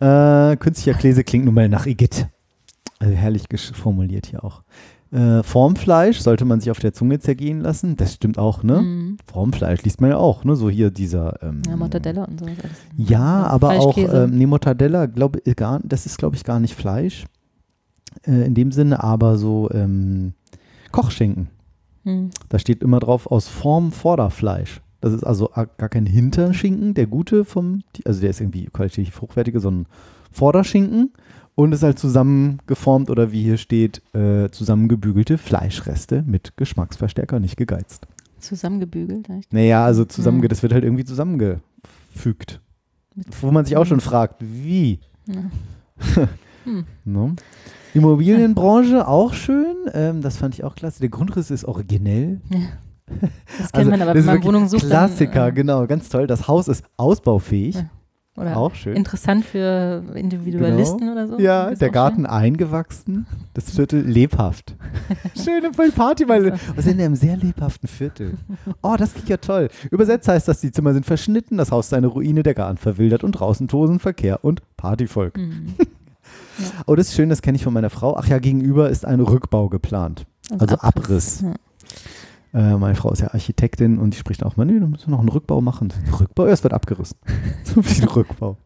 Äh, 0.00 0.56
künstlicher 0.56 0.98
Käse 0.98 1.24
klingt 1.24 1.44
nun 1.44 1.54
mal 1.54 1.68
nach 1.68 1.86
Igitt. 1.86 2.26
Also 2.98 3.14
herrlich 3.14 3.44
formuliert 3.74 4.26
hier 4.26 4.44
auch. 4.44 4.62
Äh, 5.12 5.42
Formfleisch 5.42 6.20
sollte 6.20 6.44
man 6.44 6.60
sich 6.60 6.70
auf 6.70 6.78
der 6.78 6.92
Zunge 6.92 7.18
zergehen 7.18 7.60
lassen. 7.60 7.96
Das 7.96 8.14
stimmt 8.14 8.38
auch, 8.38 8.62
ne? 8.62 8.80
Mhm. 8.80 9.16
Formfleisch 9.26 9.82
liest 9.82 10.00
man 10.00 10.10
ja 10.10 10.16
auch, 10.18 10.44
ne? 10.44 10.54
So 10.54 10.70
hier 10.70 10.90
dieser. 10.90 11.42
Ähm, 11.42 11.62
Ja, 11.66 11.76
Mortadella 11.76 12.24
und 12.24 12.38
sowas. 12.38 12.54
Ja, 12.96 13.44
aber 13.46 13.70
auch, 13.70 13.96
ähm, 13.96 14.30
nee, 14.30 14.46
Mortadella, 14.46 15.06
glaube 15.06 15.40
gar, 15.56 15.80
das 15.82 16.06
ist, 16.06 16.18
glaube 16.18 16.36
ich, 16.36 16.44
gar 16.44 16.60
nicht 16.60 16.74
Fleisch. 16.74 17.24
Äh, 18.26 18.46
in 18.46 18.54
dem 18.54 18.72
Sinne, 18.72 19.02
aber 19.02 19.36
so 19.38 19.70
ähm, 19.72 20.32
Kochschinken. 20.92 21.48
Mhm. 22.04 22.30
Da 22.48 22.58
steht 22.58 22.82
immer 22.82 23.00
drauf 23.00 23.26
aus 23.30 23.48
Form 23.48 23.92
Vorderfleisch. 23.92 24.80
Das 25.00 25.12
ist 25.14 25.24
also 25.24 25.48
gar 25.54 25.88
kein 25.88 26.04
Hinterschinken, 26.06 26.92
der 26.94 27.06
gute 27.06 27.44
vom, 27.46 27.82
also 28.04 28.20
der 28.20 28.30
ist 28.30 28.40
irgendwie 28.40 28.66
qualitativ 28.66 29.20
hochwertige, 29.22 29.58
sondern 29.60 29.86
Vorderschinken 30.30 31.12
und 31.54 31.72
ist 31.72 31.82
halt 31.82 31.98
zusammengeformt 31.98 33.08
oder 33.10 33.32
wie 33.32 33.42
hier 33.42 33.56
steht, 33.56 34.02
äh, 34.14 34.50
zusammengebügelte 34.50 35.38
Fleischreste 35.38 36.22
mit 36.26 36.56
Geschmacksverstärker, 36.56 37.40
nicht 37.40 37.56
gegeizt. 37.56 38.06
Zusammengebügelt. 38.40 39.28
echt? 39.30 39.52
Naja, 39.52 39.84
also 39.84 40.04
zusammenge, 40.04 40.44
Mhm. 40.44 40.48
das 40.48 40.62
wird 40.62 40.72
halt 40.74 40.84
irgendwie 40.84 41.04
zusammengefügt. 41.04 42.60
Wo 43.40 43.50
man 43.50 43.64
sich 43.64 43.76
auch 43.76 43.86
schon 43.86 44.00
fragt, 44.00 44.36
wie? 44.42 45.00
Ja. 45.26 45.44
Hm. 46.64 46.84
Ne? 47.06 47.36
Immobilienbranche 47.94 49.06
auch 49.06 49.32
schön, 49.34 49.74
ähm, 49.92 50.20
das 50.20 50.36
fand 50.36 50.54
ich 50.54 50.64
auch 50.64 50.74
klasse. 50.74 51.00
Der 51.00 51.08
Grundriss 51.08 51.50
ist 51.50 51.64
originell. 51.64 52.40
Das 53.58 53.72
kennt 53.72 53.90
man 53.90 54.00
aber, 54.00 54.10
Also, 54.10 54.14
das 54.14 54.14
wenn 54.14 54.20
ist 54.20 54.26
man 54.26 54.44
Wohnung 54.44 54.68
sucht. 54.68 54.86
Klassiker, 54.86 55.40
dann, 55.46 55.48
äh, 55.48 55.52
genau, 55.52 55.86
ganz 55.86 56.08
toll. 56.08 56.26
Das 56.26 56.46
Haus 56.48 56.68
ist 56.68 56.84
ausbaufähig, 56.96 57.74
Ja. 57.76 57.90
Oder 58.36 58.56
auch 58.56 58.74
schön. 58.74 58.94
interessant 58.96 59.44
für 59.44 60.04
Individualisten 60.14 61.10
oder 61.10 61.26
so. 61.26 61.38
Ja, 61.40 61.72
der 61.74 61.90
Garten 61.90 62.24
eingewachsen, 62.26 63.26
das 63.54 63.70
Viertel 63.70 64.00
lebhaft. 64.02 64.76
Schöne 65.44 65.74
voll 65.74 65.90
Party, 65.90 66.26
weil 66.28 66.44
wir 66.44 66.56
sind 66.78 67.00
in 67.00 67.04
einem 67.06 67.16
sehr 67.16 67.36
lebhaften 67.36 67.88
Viertel. 67.88 68.34
Oh, 68.82 68.94
das 68.96 69.12
klingt 69.12 69.28
ja 69.28 69.36
toll. 69.36 69.68
Übersetzt 69.90 70.28
heißt 70.28 70.46
das, 70.46 70.60
die 70.60 70.70
Zimmer 70.70 70.94
sind 70.94 71.04
verschnitten, 71.04 71.58
das 71.58 71.70
Haus 71.72 71.86
ist 71.86 71.94
eine 71.94 72.06
Ruine, 72.06 72.42
der 72.44 72.54
Garten 72.54 72.78
verwildert 72.78 73.24
und 73.24 73.32
draußen 73.32 73.66
tosen 73.68 73.98
Verkehr 73.98 74.42
und 74.44 74.62
Partyvolk. 74.76 75.36
schön. 75.36 75.48
Mhm. 75.48 75.74
Oh, 76.86 76.96
das 76.96 77.08
ist 77.08 77.14
schön, 77.14 77.28
das 77.28 77.42
kenne 77.42 77.56
ich 77.56 77.64
von 77.64 77.72
meiner 77.72 77.90
Frau. 77.90 78.16
Ach 78.16 78.26
ja, 78.26 78.38
gegenüber 78.38 78.90
ist 78.90 79.04
ein 79.04 79.20
Rückbau 79.20 79.68
geplant. 79.68 80.26
Also 80.58 80.76
Abriss. 80.78 81.42
Ja. 81.42 81.54
Äh, 82.52 82.76
meine 82.76 82.96
Frau 82.96 83.12
ist 83.12 83.20
ja 83.20 83.32
Architektin 83.32 83.98
und 83.98 84.14
die 84.14 84.18
spricht 84.18 84.44
auch 84.44 84.56
mal, 84.56 84.64
nee, 84.64 84.78
da 84.78 84.86
müssen 84.86 85.06
wir 85.06 85.12
noch 85.12 85.20
einen 85.20 85.28
Rückbau 85.28 85.60
machen. 85.60 85.92
Rückbau? 86.18 86.46
Ja, 86.46 86.52
es 86.52 86.62
wird 86.62 86.74
abgerissen. 86.74 87.16
so 87.64 87.82
viel 87.82 88.06
Rückbau. 88.06 88.56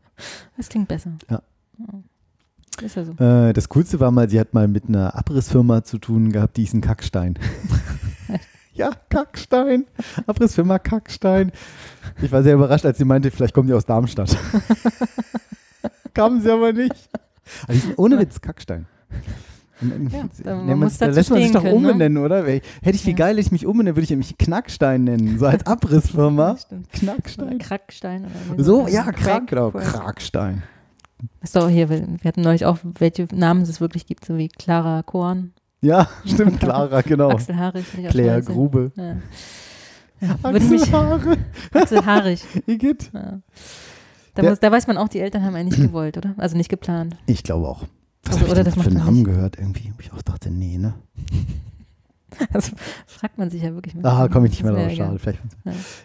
Das 0.56 0.68
klingt 0.68 0.88
besser. 0.88 1.10
Ja. 1.30 1.42
Ist 2.82 2.96
ja 2.96 3.04
so. 3.04 3.12
Äh, 3.12 3.52
das 3.52 3.68
Coolste 3.68 4.00
war 4.00 4.10
mal, 4.10 4.28
sie 4.28 4.40
hat 4.40 4.54
mal 4.54 4.68
mit 4.68 4.88
einer 4.88 5.14
Abrissfirma 5.16 5.84
zu 5.84 5.98
tun 5.98 6.32
gehabt, 6.32 6.56
die 6.56 6.64
ist 6.64 6.74
ein 6.74 6.80
Kackstein. 6.80 7.38
ja, 8.72 8.90
Kackstein. 9.10 9.84
Abrissfirma 10.26 10.78
Kackstein. 10.78 11.52
Ich 12.22 12.32
war 12.32 12.42
sehr 12.42 12.54
überrascht, 12.54 12.86
als 12.86 12.98
sie 12.98 13.04
meinte, 13.04 13.30
vielleicht 13.30 13.54
kommen 13.54 13.68
die 13.68 13.74
aus 13.74 13.86
Darmstadt. 13.86 14.36
Kamen 16.14 16.40
sie 16.40 16.50
aber 16.50 16.72
nicht. 16.72 17.10
Aber 17.64 17.72
die 17.72 17.78
sind 17.78 17.98
ohne 17.98 18.18
Witz 18.18 18.40
Kackstein. 18.40 18.86
Ja, 19.80 20.24
da- 20.44 20.56
man 20.56 20.66
Nennt 20.66 20.80
muss 20.80 20.98
da 20.98 21.06
lässt 21.06 21.30
man 21.30 21.42
sich 21.42 21.52
doch 21.52 21.62
können, 21.62 21.82
ne? 21.82 21.88
umbenennen, 21.90 22.18
oder? 22.24 22.44
Hätte 22.44 22.62
ich 22.84 23.04
wie 23.06 23.10
Ja. 23.10 23.16
geil, 23.16 23.38
ich 23.38 23.50
mich 23.52 23.66
umbenenne, 23.66 23.96
würde 23.96 24.04
ich 24.04 24.16
mich 24.16 24.38
Knackstein 24.38 25.04
nennen. 25.04 25.38
So 25.38 25.46
als 25.46 25.66
Abrissfirma. 25.66 26.52
Oder 26.52 26.78
Knackstein. 26.92 27.58
Krackstein. 27.58 28.26
Oder 28.54 28.62
So, 28.64 28.80
sagt 28.82 28.90
ja, 28.92 29.04
man? 29.04 29.14
Krack, 29.14 29.46
genau. 29.48 29.70
Krackstein. 29.72 30.62
Doch 31.52 31.68
hier, 31.68 31.88
wir 31.88 32.00
wir 32.06 32.28
hatten 32.28 32.42
neulich 32.42 32.66
auch, 32.66 32.78
welche 32.98 33.26
Namen 33.34 33.62
es 33.62 33.80
wirklich 33.80 34.06
gibt, 34.06 34.24
so 34.24 34.36
wie 34.36 34.48
Clara 34.48 35.02
Korn, 35.02 35.52
Ja, 35.80 36.08
stimmt, 36.24 36.60
Clara, 36.60 37.00
genau. 37.02 37.30
Axel 37.30 37.56
auch 37.56 38.10
Claire. 38.10 38.42
Grube. 38.42 38.92
Ja. 38.96 39.16
Ja, 40.20 40.36
würde 40.42 40.64
mich. 40.64 40.92
Axel 41.72 42.06
Haarig. 42.06 42.42
Igitt. 42.66 43.10
Ja. 43.12 43.40
Da, 44.34 44.42
Der- 44.42 44.50
muss, 44.50 44.60
da 44.60 44.70
weiß 44.72 44.86
man 44.86 44.96
auch, 44.96 45.08
die 45.08 45.20
Eltern 45.20 45.44
haben 45.44 45.54
eigentlich 45.54 45.80
gewollt, 45.88 46.16
oder? 46.16 46.34
Also 46.38 46.56
nicht 46.56 46.68
geplant. 46.68 47.16
Ich 47.26 47.42
glaube 47.42 47.68
auch. 47.68 47.84
Was 48.24 48.38
Also, 48.38 48.50
oder 48.52 48.64
das 48.64 48.74
für 48.74 48.80
man 48.90 48.94
Namen 48.94 49.16
nicht. 49.16 49.24
gehört 49.26 49.58
irgendwie? 49.58 49.92
Ich 50.00 50.12
auch 50.12 50.22
dachte, 50.22 50.50
nee, 50.50 50.78
ne? 50.78 50.94
Also 52.52 52.72
fragt 53.06 53.38
man 53.38 53.48
sich 53.48 53.62
ja 53.62 53.72
wirklich 53.74 53.94
mal. 53.94 54.04
Ah, 54.10 54.26
komme 54.28 54.46
ich 54.46 54.52
nicht 54.52 54.64
mehr 54.64 54.72
drauf. 54.72 54.92
Schade. 54.92 55.18
Vielleicht. 55.20 55.38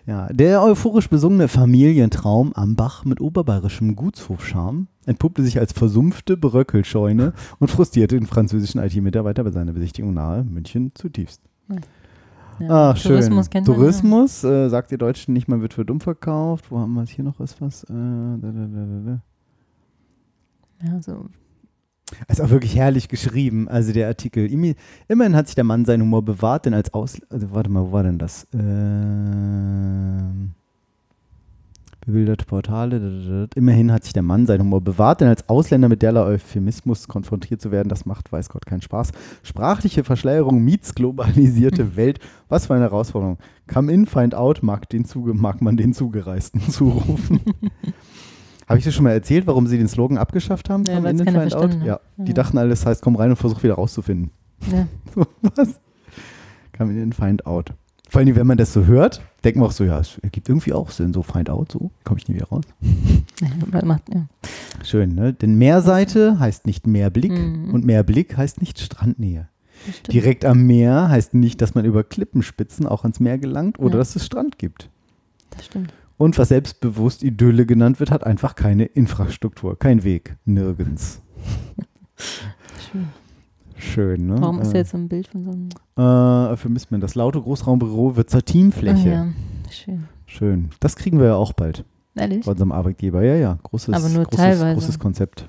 Ja. 0.05 0.27
Der 0.31 0.61
euphorisch 0.61 1.09
besungene 1.09 1.47
Familientraum 1.47 2.53
am 2.53 2.75
Bach 2.75 3.03
mit 3.03 3.19
oberbayerischem 3.19 3.95
Gutshofscharme 3.95 4.85
entpuppte 5.07 5.41
sich 5.41 5.57
als 5.59 5.73
versumpfte 5.73 6.37
Bröckelscheune 6.37 7.33
und 7.57 7.71
frustrierte 7.71 8.15
den 8.19 8.27
französischen 8.27 8.79
IT-Mitarbeiter 8.79 9.43
bei 9.43 9.49
seiner 9.49 9.73
Besichtigung 9.73 10.13
nahe 10.13 10.43
München 10.43 10.91
zutiefst. 10.93 11.41
Ja. 11.69 11.77
Ah, 12.67 12.95
schön. 12.95 13.11
Tourismus 13.11 13.49
kennt 13.49 13.67
man. 13.67 13.75
Tourismus, 13.75 14.43
äh, 14.43 14.69
sagt 14.69 14.91
ihr 14.91 14.97
Deutschen 14.97 15.33
nicht, 15.33 15.47
man 15.47 15.61
wird 15.61 15.73
für 15.73 15.85
dumm 15.85 16.01
verkauft. 16.01 16.65
Wo 16.69 16.79
haben 16.79 16.93
wir 16.93 17.03
es 17.03 17.09
hier 17.09 17.23
noch 17.23 17.39
was? 17.39 17.59
was? 17.61 17.83
Äh, 17.83 17.93
da, 17.93 18.51
da, 18.51 18.67
da. 19.05 19.21
Ja, 20.81 20.93
ja 20.93 21.01
so. 21.01 21.29
Ist 22.27 22.41
auch 22.41 22.49
wirklich 22.49 22.75
herrlich 22.75 23.07
geschrieben, 23.07 23.67
also 23.67 23.93
der 23.93 24.07
Artikel. 24.07 24.49
Immerhin 25.07 25.35
hat 25.35 25.47
sich 25.47 25.55
der 25.55 25.63
Mann 25.63 25.85
seinen 25.85 26.01
Humor 26.01 26.23
bewahrt, 26.23 26.65
denn 26.65 26.73
als 26.73 26.93
Aus... 26.93 27.21
Also 27.29 27.51
warte 27.51 27.69
mal, 27.69 27.83
wo 27.83 27.91
war 27.91 28.03
denn 28.03 28.17
das? 28.17 28.47
Ähm, 28.53 30.51
bewilderte 32.09 32.45
Portale. 32.45 33.47
Immerhin 33.55 33.91
hat 33.91 34.03
sich 34.03 34.13
der 34.13 34.23
Mann 34.23 34.45
seinen 34.45 34.61
Humor 34.61 34.81
bewahrt, 34.81 35.21
denn 35.21 35.27
als 35.27 35.47
Ausländer 35.47 35.89
mit 35.89 36.01
derlei 36.01 36.21
Euphemismus 36.21 37.07
konfrontiert 37.07 37.61
zu 37.61 37.71
werden, 37.71 37.89
das 37.89 38.05
macht, 38.05 38.31
weiß 38.31 38.49
Gott, 38.49 38.65
keinen 38.65 38.81
Spaß. 38.81 39.11
Sprachliche 39.43 40.03
Verschleierung 40.03 40.63
meets 40.63 40.95
globalisierte 40.95 41.95
Welt. 41.95 42.19
Was 42.47 42.67
für 42.67 42.73
eine 42.73 42.83
Herausforderung. 42.85 43.37
Come 43.71 43.91
in, 43.91 44.05
find 44.05 44.33
out, 44.33 44.63
mag, 44.63 44.89
den 44.89 45.05
zuge 45.05 45.33
mag 45.33 45.61
man 45.61 45.77
den 45.77 45.93
Zugereisten 45.93 46.61
zurufen. 46.69 47.41
Habe 48.67 48.79
ich 48.79 48.85
dir 48.85 48.91
schon 48.91 49.03
mal 49.03 49.11
erzählt, 49.11 49.47
warum 49.47 49.67
sie 49.67 49.77
den 49.77 49.87
Slogan 49.87 50.17
abgeschafft 50.17 50.69
haben? 50.69 50.83
Ja, 50.85 50.97
in 50.97 51.05
and 51.05 51.25
keiner 51.25 51.41
find 51.41 51.53
out? 51.55 51.61
verstanden 51.61 51.85
Ja, 51.85 51.93
hat. 51.93 52.01
die 52.17 52.27
Ja. 52.29 52.33
dachten 52.33 52.57
alle, 52.57 52.69
das 52.69 52.85
heißt, 52.85 53.01
komm 53.01 53.15
rein 53.15 53.29
und 53.31 53.35
versuch 53.35 53.63
wieder 53.63 53.75
rauszufinden. 53.75 54.31
Ja. 54.71 54.87
So, 55.15 55.25
was? 55.55 55.79
Come 56.77 56.93
in 56.93 57.13
find 57.13 57.45
out. 57.45 57.73
Vor 58.09 58.19
allem, 58.21 58.35
wenn 58.35 58.47
man 58.47 58.57
das 58.57 58.73
so 58.73 58.85
hört, 58.85 59.21
denkt 59.43 59.57
man 59.59 59.67
auch 59.67 59.71
so, 59.71 59.83
ja, 59.83 59.99
es 59.99 60.17
ergibt 60.19 60.49
irgendwie 60.49 60.73
auch 60.73 60.89
Sinn, 60.89 61.13
so 61.13 61.21
find 61.21 61.49
out, 61.49 61.71
so 61.71 61.91
komme 62.03 62.19
ich 62.19 62.27
nie 62.27 62.35
wieder 62.35 62.47
raus. 62.47 62.63
Ja. 63.41 64.27
Schön, 64.83 65.15
ne? 65.15 65.33
Denn 65.33 65.55
Meerseite 65.55 66.39
heißt 66.39 66.65
nicht 66.65 66.87
Meerblick 66.87 67.31
Mhm. 67.31 67.73
und 67.73 67.85
Meerblick 67.85 68.35
heißt 68.37 68.59
nicht 68.61 68.79
Strandnähe. 68.79 69.47
Direkt 70.11 70.43
am 70.43 70.63
Meer 70.65 71.07
heißt 71.09 71.33
nicht, 71.33 71.61
dass 71.61 71.73
man 71.75 71.85
über 71.85 72.03
Klippenspitzen 72.03 72.85
auch 72.85 73.03
ans 73.03 73.19
Meer 73.19 73.37
gelangt 73.37 73.79
oder 73.79 73.93
Ja. 73.93 73.97
dass 73.99 74.15
es 74.15 74.25
Strand 74.25 74.57
gibt. 74.57 74.89
Das 75.51 75.65
stimmt. 75.65 75.93
Und 76.17 76.37
was 76.37 76.49
selbstbewusst 76.49 77.23
Idylle 77.23 77.65
genannt 77.65 77.99
wird, 78.01 78.11
hat 78.11 78.25
einfach 78.25 78.55
keine 78.55 78.85
Infrastruktur, 78.85 79.79
kein 79.79 80.03
Weg, 80.03 80.35
nirgends. 80.45 81.21
Schön. 82.91 83.07
Schön, 83.79 84.27
ne? 84.27 84.35
Warum 84.39 84.59
ist 84.61 84.69
äh, 84.69 84.73
da 84.73 84.77
jetzt 84.79 84.91
so 84.91 84.97
ein 84.97 85.07
Bild 85.07 85.27
von 85.27 85.43
so 85.43 85.51
einem 85.51 86.53
Äh, 86.53 86.57
vermisst 86.57 86.91
man 86.91 86.99
das 87.01 87.15
laute 87.15 87.41
Großraumbüro 87.41 88.15
wird 88.15 88.29
zur 88.29 88.43
Teamfläche. 88.43 89.09
Ah, 89.09 89.25
ja. 89.25 89.71
Schön. 89.71 90.07
Schön. 90.25 90.69
Das 90.79 90.95
kriegen 90.95 91.17
wir 91.19 91.27
ja 91.27 91.35
auch 91.35 91.53
bald 91.53 91.85
Ehrlich? 92.15 92.45
bei 92.45 92.51
unserem 92.51 92.71
Arbeitgeber. 92.71 93.23
Ja, 93.23 93.35
ja. 93.35 93.57
Großes, 93.63 93.93
Aber 93.95 94.09
nur 94.09 94.23
großes, 94.25 94.37
teilweise. 94.37 94.73
großes 94.73 94.99
Konzept. 94.99 95.47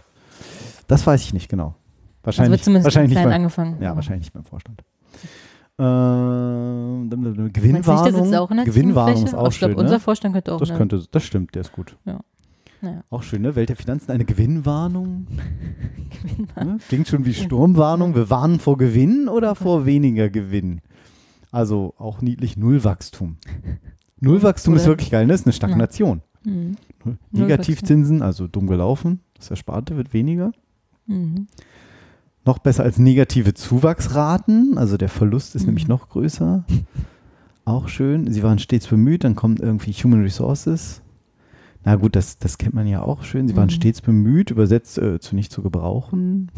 Das 0.87 1.07
weiß 1.07 1.23
ich 1.23 1.35
nicht 1.35 1.49
genau. 1.49 1.75
Also 2.23 2.39
Wahrscheinlich, 2.39 2.51
wird 2.53 2.65
zumindest 2.65 2.85
wahrscheinlich, 2.85 3.13
klein 3.13 3.27
nicht, 3.29 3.35
angefangen. 3.35 3.73
beim, 3.75 3.83
ja, 3.83 3.89
Aber- 3.91 3.97
wahrscheinlich 3.97 4.27
nicht 4.27 4.33
beim 4.33 4.45
Vorstand. 4.45 4.83
Meinst 5.79 7.13
du 7.37 7.43
nicht, 7.43 7.55
Gewinnwarnung. 7.55 8.05
sitzt 8.27 8.35
auch 8.37 8.49
Gewinnwarnung 8.65 9.25
ist 9.25 9.35
Aber 9.35 9.43
auch 9.45 9.51
ich 9.53 9.59
glaube, 9.59 9.73
schön. 9.75 9.81
unser 9.81 9.95
Ne? 9.95 10.01
Vorstand 10.01 10.35
könnte 10.35 10.53
auch. 10.55 10.61
Das 10.61 10.75
könnte, 10.75 11.03
das 11.11 11.23
stimmt, 11.25 11.55
der 11.55 11.63
ist 11.63 11.73
gut. 11.73 11.97
Naja. 12.83 13.03
Auch 13.11 13.23
schön, 13.23 13.43
ne? 13.43 13.55
Welt 13.57 13.69
der 13.69 13.77
Finanzen, 13.77 14.11
eine 14.11 14.25
Gewinnwarnung. 14.25 15.27
Gewinnwarnung. 16.23 16.75
Ne? 16.75 16.81
Klingt 16.89 17.09
schon 17.09 17.25
wie 17.27 17.35
Sturmwarnung. 17.35 18.15
Wir 18.15 18.31
warnen 18.31 18.59
vor 18.59 18.79
Gewinn 18.79 19.29
oder 19.29 19.55
vor 19.55 19.85
weniger 19.87 20.31
Gewinn? 20.31 20.81
Also 21.53 21.95
auch 21.99 22.23
niedlich 22.23 22.57
Nullwachstum. 22.57 23.37
Nullwachstum 24.21 24.75
ist 24.75 24.83
Oder- 24.83 24.93
wirklich 24.93 25.11
geil, 25.11 25.27
ne? 25.27 25.33
Das 25.33 25.41
ist 25.43 25.47
eine 25.47 25.53
Stagnation. 25.53 26.23
Mhm. 26.45 26.77
Negativzinsen, 27.33 28.23
also 28.23 28.47
dumm 28.47 28.67
gelaufen. 28.67 29.21
Das 29.35 29.51
Ersparte 29.51 29.97
wird 29.97 30.13
weniger. 30.13 30.53
Mhm. 31.07 31.47
Noch 32.45 32.59
besser 32.59 32.83
als 32.85 32.99
negative 32.99 33.53
Zuwachsraten. 33.55 34.79
Also 34.79 34.97
der 34.97 35.09
Verlust 35.09 35.55
ist 35.55 35.63
Mhm. 35.63 35.69
nämlich 35.69 35.89
noch 35.89 36.09
größer. 36.09 36.65
Auch 37.65 37.89
schön. 37.89 38.33
Sie 38.33 38.43
waren 38.43 38.59
stets 38.59 38.87
bemüht. 38.87 39.25
Dann 39.25 39.35
kommt 39.37 39.61
irgendwie 39.61 39.93
Human 39.93 40.23
Resources. 40.23 41.03
Na 41.85 41.97
gut, 41.97 42.15
das, 42.17 42.39
das 42.39 42.59
kennt 42.59 42.75
man 42.75 42.87
ja 42.87 43.03
auch 43.03 43.23
schön. 43.25 43.49
Sie 43.49 43.57
waren 43.57 43.67
Mhm. 43.67 43.71
stets 43.71 44.01
bemüht, 44.03 44.51
übersetzt 44.51 44.99
äh, 44.99 45.19
zu 45.19 45.35
nicht 45.35 45.51
zu 45.53 45.63
gebrauchen. 45.63 46.51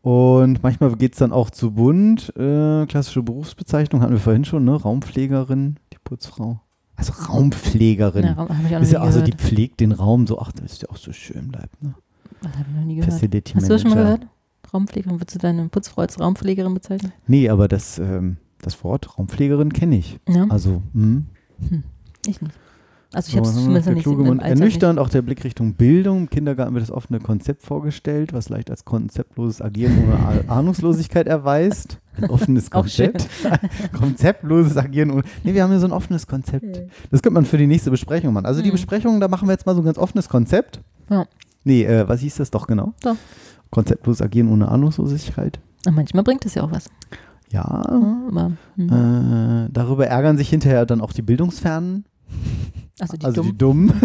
Und 0.00 0.62
manchmal 0.62 0.96
geht 0.96 1.12
es 1.12 1.18
dann 1.18 1.32
auch 1.32 1.50
zu 1.50 1.72
bunt. 1.72 2.32
Äh, 2.36 2.86
klassische 2.86 3.22
Berufsbezeichnung 3.22 4.00
hatten 4.02 4.12
wir 4.12 4.18
vorhin 4.20 4.44
schon, 4.44 4.64
ne? 4.64 4.74
Raumpflegerin, 4.74 5.76
die 5.92 5.98
Putzfrau. 6.02 6.60
Also 6.96 7.12
Raumpflegerin. 7.12 8.24
Ja, 8.24 8.32
Raum- 8.32 8.82
ist 8.82 8.92
ja 8.92 9.00
also 9.00 9.20
die 9.22 9.32
pflegt 9.32 9.80
den 9.80 9.92
Raum 9.92 10.26
so, 10.26 10.38
ach, 10.40 10.52
das 10.52 10.72
ist 10.72 10.82
ja 10.82 10.88
auch 10.90 10.96
so 10.96 11.12
schön 11.12 11.48
bleibt, 11.48 11.82
ne? 11.82 11.94
Das 12.42 12.52
habe 12.54 12.64
ich 12.70 12.76
noch 12.76 12.84
nie 12.84 12.94
gehört. 12.96 13.12
Facility 13.12 13.52
Hast 13.54 13.68
du 13.68 13.72
das 13.72 13.82
schon 13.82 13.90
mal 13.92 14.02
gehört? 14.02 14.26
Raumpflegerin, 14.74 15.20
würdest 15.20 15.34
du 15.36 15.38
deine 15.38 15.68
Putzfrau 15.68 16.02
als 16.02 16.18
Raumpflegerin 16.18 16.74
bezeichnen? 16.74 17.12
Nee, 17.26 17.48
aber 17.48 17.68
das, 17.68 17.98
ähm, 17.98 18.38
das 18.60 18.82
Wort 18.82 19.16
Raumpflegerin 19.18 19.72
kenne 19.72 19.96
ich. 19.98 20.18
Ja, 20.28 20.46
Also, 20.48 20.82
hm. 20.94 21.26
ich 22.26 22.40
nicht. 22.40 22.54
Also 23.14 23.28
ich 23.28 23.32
So, 23.34 23.38
habe 23.38 23.48
es 23.48 23.54
zumindest 23.54 23.86
der 23.88 23.94
nicht 23.94 24.06
Mund 24.06 24.42
Alltag 24.42 24.48
ernüchternd, 24.58 24.98
auch 24.98 25.08
der 25.08 25.22
Blick 25.22 25.44
Richtung 25.44 25.74
Bildung. 25.74 26.18
Im 26.22 26.30
Kindergarten 26.30 26.72
wird 26.74 26.82
das 26.82 26.90
offene 26.90 27.20
Konzept 27.20 27.62
vorgestellt, 27.62 28.32
was 28.32 28.48
leicht 28.48 28.70
als 28.70 28.84
konzeptloses 28.84 29.60
Agieren 29.60 29.92
ohne 30.04 30.14
Ah- 30.14 30.34
Ahnungslosigkeit 30.58 31.26
erweist. 31.26 31.98
Ein 32.16 32.30
offenes. 32.30 32.70
Konzept. 32.70 33.28
Konzeptloses 33.92 34.76
Agieren 34.76 35.10
ohne. 35.10 35.22
Nee, 35.44 35.54
wir 35.54 35.62
haben 35.62 35.70
hier 35.70 35.80
so 35.80 35.86
ein 35.86 35.92
offenes 35.92 36.26
Konzept. 36.26 36.82
Das 37.10 37.22
könnte 37.22 37.34
man 37.34 37.44
für 37.44 37.58
die 37.58 37.66
nächste 37.66 37.90
Besprechung 37.90 38.32
machen. 38.32 38.46
Also 38.46 38.62
die 38.62 38.68
Mhm. 38.68 38.72
Besprechung, 38.72 39.20
da 39.20 39.28
machen 39.28 39.48
wir 39.48 39.52
jetzt 39.52 39.66
mal 39.66 39.74
so 39.74 39.82
ein 39.82 39.84
ganz 39.84 39.98
offenes 39.98 40.28
Konzept. 40.28 40.80
Ja. 41.10 41.26
Nee, 41.64 41.84
äh, 41.84 42.08
was 42.08 42.20
hieß 42.20 42.36
das 42.36 42.50
doch 42.50 42.66
genau? 42.66 42.92
Doch. 43.02 43.16
Konzeptloses 43.70 44.22
Agieren 44.22 44.48
ohne 44.50 44.68
Ahnungslosigkeit. 44.68 45.60
Und 45.86 45.94
manchmal 45.96 46.22
bringt 46.24 46.44
es 46.46 46.54
ja 46.54 46.62
auch 46.62 46.70
was. 46.72 46.86
Ja. 47.50 47.62
Ja, 47.64 47.64
aber, 48.28 48.52
hm. 48.76 48.88
Äh, 48.88 49.68
darüber 49.72 50.06
ärgern 50.06 50.38
sich 50.38 50.48
hinterher 50.48 50.86
dann 50.86 51.00
auch 51.02 51.12
die 51.12 51.20
Bildungsfernen, 51.22 52.04
also 52.98 53.16
die 53.16 53.24
also 53.24 53.42
dumm. 53.42 53.52
die 53.52 53.58
Dummen, 53.58 53.92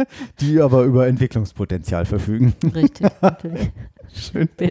die 0.40 0.60
aber 0.60 0.84
über 0.84 1.06
Entwicklungspotenzial 1.06 2.06
verfügen. 2.06 2.54
Richtig, 2.74 3.06
natürlich. 3.22 3.70
Schön. 4.14 4.48
Ja, 4.60 4.68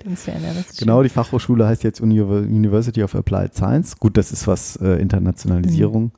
das 0.53 0.71
ist 0.71 0.79
Genau, 0.79 1.03
die 1.03 1.09
Fachhochschule 1.09 1.67
heißt 1.67 1.83
jetzt 1.83 1.99
Uni 1.99 2.21
University 2.21 3.03
of 3.03 3.15
Applied 3.15 3.53
Science. 3.53 3.97
Gut, 3.97 4.17
das 4.17 4.31
ist 4.31 4.47
was 4.47 4.77
äh, 4.77 5.01
Internationalisierung. 5.01 6.11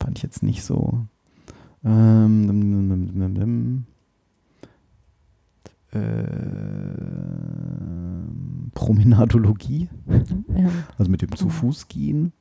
Fand 0.00 0.18
ich 0.18 0.22
jetzt 0.22 0.42
nicht 0.42 0.62
so. 0.62 1.00
Ähm. 1.84 3.84
Ähm, 5.92 7.08
Promenadologie, 8.74 9.88
schön. 10.06 10.44
Ja. 10.56 10.70
also 10.96 11.10
mit 11.10 11.22
dem 11.22 11.34
zu 11.34 11.48
Fuß 11.48 11.88
gehen. 11.88 12.32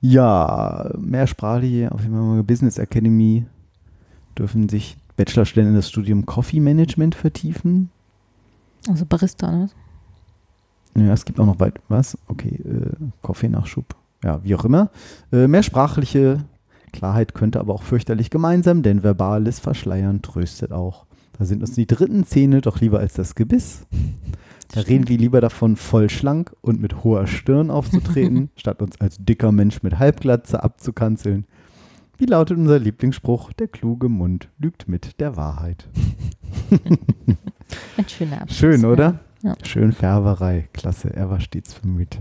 Ja, 0.00 0.90
mehrsprachige, 0.98 1.92
auf 1.92 2.02
jeden 2.02 2.14
Fall 2.14 2.42
Business 2.42 2.78
Academy 2.78 3.46
dürfen 4.38 4.68
sich 4.68 4.96
Bachelorstudenten 5.16 5.74
in 5.74 5.78
das 5.78 5.90
Studium 5.90 6.24
Coffee 6.24 6.60
Management 6.60 7.14
vertiefen. 7.14 7.90
Also 8.88 9.04
Barista, 9.04 9.50
ne? 9.50 9.68
Ja, 10.96 11.12
es 11.12 11.24
gibt 11.24 11.38
auch 11.38 11.46
noch 11.46 11.60
weit 11.60 11.80
was. 11.88 12.16
Okay, 12.26 12.60
äh, 12.64 12.92
Kaffeenachschub. 13.22 13.94
Ja, 14.24 14.42
wie 14.42 14.54
auch 14.54 14.64
immer. 14.64 14.90
Äh, 15.32 15.46
mehrsprachliche 15.46 16.44
Klarheit 16.92 17.34
könnte 17.34 17.60
aber 17.60 17.74
auch 17.74 17.82
fürchterlich 17.82 18.30
gemeinsam, 18.30 18.82
denn 18.82 19.02
verbales 19.02 19.60
Verschleiern 19.60 20.22
tröstet 20.22 20.72
auch. 20.72 21.06
Da 21.40 21.46
sind 21.46 21.62
uns 21.62 21.72
die 21.72 21.86
dritten 21.86 22.24
Zähne 22.24 22.60
doch 22.60 22.82
lieber 22.82 22.98
als 22.98 23.14
das 23.14 23.34
Gebiss. 23.34 23.86
Da 24.74 24.82
reden 24.82 25.08
wir 25.08 25.16
lieber 25.16 25.40
davon, 25.40 25.76
voll 25.76 26.10
schlank 26.10 26.54
und 26.60 26.82
mit 26.82 27.02
hoher 27.02 27.26
Stirn 27.26 27.70
aufzutreten, 27.70 28.50
statt 28.56 28.82
uns 28.82 29.00
als 29.00 29.24
dicker 29.24 29.50
Mensch 29.50 29.82
mit 29.82 29.98
Halbglatze 29.98 30.62
abzukanzeln. 30.62 31.46
Wie 32.18 32.26
lautet 32.26 32.58
unser 32.58 32.78
Lieblingsspruch? 32.78 33.54
Der 33.54 33.68
kluge 33.68 34.10
Mund 34.10 34.50
lügt 34.58 34.86
mit 34.86 35.18
der 35.18 35.38
Wahrheit. 35.38 35.88
Ein 37.96 38.06
schöner 38.06 38.42
Abschluss. 38.42 38.58
Schön, 38.58 38.84
oder? 38.84 39.20
Ja. 39.42 39.54
Schön 39.62 39.92
Färberei. 39.92 40.68
Klasse, 40.74 41.10
er 41.16 41.30
war 41.30 41.40
stets 41.40 41.72
bemüht. 41.72 42.20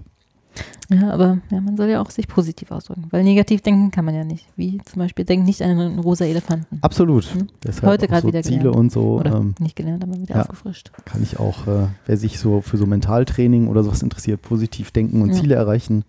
Ja, 0.91 1.12
aber 1.12 1.38
ja, 1.51 1.62
man 1.62 1.78
soll 1.78 1.88
ja 1.89 2.01
auch 2.01 2.10
sich 2.10 2.28
positiv 2.28 2.72
ausdrücken, 2.72 3.05
weil 3.12 3.24
negativ 3.24 3.62
denken 3.62 3.91
kann 3.91 4.05
man 4.05 4.16
ja 4.16 4.24
nicht. 4.24 4.47
Wie 4.55 4.80
zum 4.86 4.99
Beispiel, 4.99 5.24
denk 5.24 5.45
nicht 5.45 5.62
an 5.62 5.70
einen 5.72 5.99
rosa 5.99 6.26
Elefanten. 6.26 6.80
Absolut. 6.82 7.26
Hm? 7.26 7.47
Heute 7.84 8.07
gerade 8.07 8.24
so 8.24 8.28
wieder 8.28 8.41
Ziele 8.41 8.57
gelernt. 8.60 8.76
und 8.76 8.91
so 8.91 9.20
Oder 9.20 9.36
ähm, 9.36 9.53
nicht 9.60 9.76
gelernt, 9.76 10.03
aber 10.03 10.20
wieder 10.20 10.36
ja. 10.36 10.41
aufgefrischt. 10.41 10.91
kann 11.05 11.22
ich 11.22 11.39
auch, 11.39 11.68
äh, 11.68 11.88
wer 12.07 12.18
sich 12.18 12.39
so 12.39 12.62
für 12.62 12.78
so 12.78 12.88
Mentaltraining 12.88 13.68
oder 13.68 13.84
sowas 13.84 14.01
interessiert, 14.01 14.41
positiv 14.41 14.89
denken 14.91 15.22
und 15.22 15.30
Ja. 15.30 15.36
Ziele 15.36 15.55
erreichen, 15.55 16.05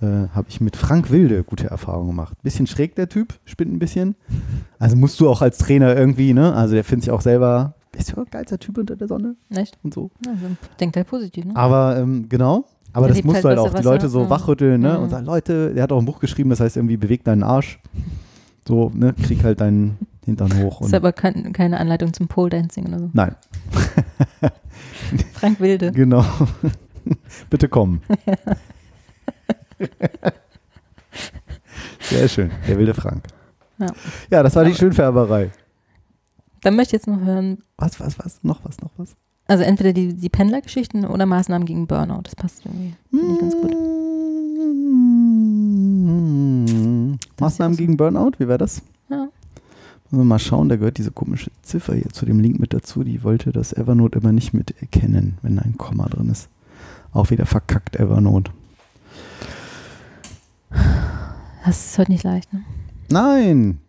äh, 0.00 0.06
habe 0.34 0.46
ich 0.48 0.62
mit 0.62 0.76
Frank 0.76 1.10
Wilde 1.10 1.44
gute 1.44 1.66
Erfahrungen 1.66 2.08
gemacht. 2.08 2.34
Bisschen 2.42 2.66
schräg 2.66 2.94
der 2.94 3.10
Typ, 3.10 3.38
spinnt 3.44 3.70
ein 3.70 3.78
bisschen. 3.78 4.14
Also 4.78 4.96
musst 4.96 5.20
du 5.20 5.28
auch 5.28 5.42
als 5.42 5.58
Trainer 5.58 5.94
irgendwie, 5.94 6.32
ne? 6.32 6.54
Also 6.54 6.74
der 6.74 6.84
findet 6.84 7.04
sich 7.04 7.10
auch 7.12 7.20
selber, 7.20 7.74
ist 7.94 8.10
ja 8.12 8.16
ein 8.16 8.24
geilster 8.30 8.58
Typ 8.58 8.78
unter 8.78 8.96
der 8.96 9.08
Sonne 9.08 9.36
Echt? 9.50 9.78
und 9.82 9.92
so. 9.92 10.10
Ja, 10.24 10.32
also 10.32 10.46
denkt 10.80 10.96
halt 10.96 11.06
positiv, 11.06 11.44
ne? 11.44 11.54
Aber 11.54 11.98
ähm, 11.98 12.30
genau. 12.30 12.64
Aber 12.92 13.06
Der 13.06 13.16
das 13.16 13.24
musst 13.24 13.36
halt 13.36 13.44
du 13.44 13.48
halt 13.48 13.58
auch 13.58 13.74
die 13.74 13.82
Leute 13.82 14.08
so 14.08 14.22
ja. 14.22 14.30
wachrütteln, 14.30 14.80
ne? 14.80 14.94
Mhm. 14.94 15.02
Und 15.04 15.10
sagen, 15.10 15.26
Leute, 15.26 15.74
der 15.74 15.82
hat 15.84 15.92
auch 15.92 15.98
ein 15.98 16.04
Buch 16.04 16.18
geschrieben, 16.18 16.50
das 16.50 16.60
heißt 16.60 16.76
irgendwie 16.76 16.96
beweg 16.96 17.24
deinen 17.24 17.42
Arsch. 17.42 17.78
So, 18.66 18.90
ne? 18.94 19.14
Krieg 19.14 19.44
halt 19.44 19.60
deinen 19.60 19.98
Hintern 20.24 20.56
hoch. 20.62 20.80
ist 20.80 20.86
Und 20.88 20.94
aber 20.94 21.12
kein, 21.12 21.52
keine 21.52 21.78
Anleitung 21.78 22.12
zum 22.12 22.28
Pole 22.28 22.50
Dancing 22.50 22.86
oder 22.86 22.98
so. 22.98 23.10
Nein, 23.12 23.36
Frank 25.32 25.60
Wilde. 25.60 25.92
genau. 25.96 26.24
Bitte 27.48 27.68
kommen. 27.68 28.02
Sehr 32.00 32.28
schön, 32.28 32.50
der 32.68 32.78
wilde 32.78 32.94
Frank. 32.94 33.24
Ja. 33.78 33.86
Ja, 34.30 34.42
das 34.42 34.54
war 34.56 34.64
die 34.64 34.74
Schönfärberei. 34.74 35.50
Dann 36.62 36.76
möchte 36.76 36.96
ich 36.96 37.00
jetzt 37.00 37.06
noch 37.06 37.20
hören, 37.20 37.62
Was, 37.76 37.98
was, 38.00 38.18
was? 38.18 38.42
Noch 38.42 38.64
was, 38.64 38.80
noch 38.80 38.90
was? 38.96 39.16
Also 39.50 39.64
entweder 39.64 39.92
die, 39.92 40.14
die 40.14 40.28
Pendlergeschichten 40.28 41.04
oder 41.04 41.26
Maßnahmen 41.26 41.66
gegen 41.66 41.88
Burnout. 41.88 42.22
Das 42.22 42.36
passt 42.36 42.64
irgendwie. 42.64 42.94
Finde 43.10 43.32
ich 43.34 43.40
ganz 43.40 43.56
gut. 43.56 43.72
Mm. 46.06 47.18
Maßnahmen 47.40 47.76
gegen 47.76 47.96
Burnout, 47.96 48.34
wie 48.38 48.46
wäre 48.46 48.58
das? 48.58 48.80
Ja. 49.08 49.28
Müssen 50.04 50.22
wir 50.22 50.24
mal 50.24 50.38
schauen, 50.38 50.68
da 50.68 50.76
gehört 50.76 50.98
diese 50.98 51.10
komische 51.10 51.50
Ziffer 51.62 51.94
hier 51.94 52.10
zu 52.10 52.26
dem 52.26 52.38
Link 52.38 52.60
mit 52.60 52.72
dazu. 52.72 53.02
Die 53.02 53.24
wollte 53.24 53.50
das 53.50 53.72
Evernote 53.72 54.20
immer 54.20 54.30
nicht 54.30 54.54
mit 54.54 54.80
erkennen, 54.80 55.36
wenn 55.42 55.58
ein 55.58 55.74
Komma 55.76 56.06
drin 56.06 56.30
ist. 56.30 56.48
Auch 57.12 57.30
wieder 57.30 57.44
verkackt 57.44 57.96
Evernote. 57.96 58.52
Das 61.64 61.86
ist 61.86 61.98
heute 61.98 62.12
nicht 62.12 62.22
leicht, 62.22 62.52
ne? 62.52 62.62
Nein! 63.10 63.80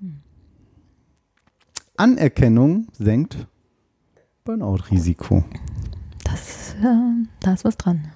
Anerkennung 1.98 2.88
senkt 2.98 3.46
Burnout-Risiko. 4.52 5.46
Das, 6.26 6.76
äh, 6.82 7.26
da 7.40 7.54
ist 7.54 7.64
was 7.64 7.78
dran. 7.78 8.10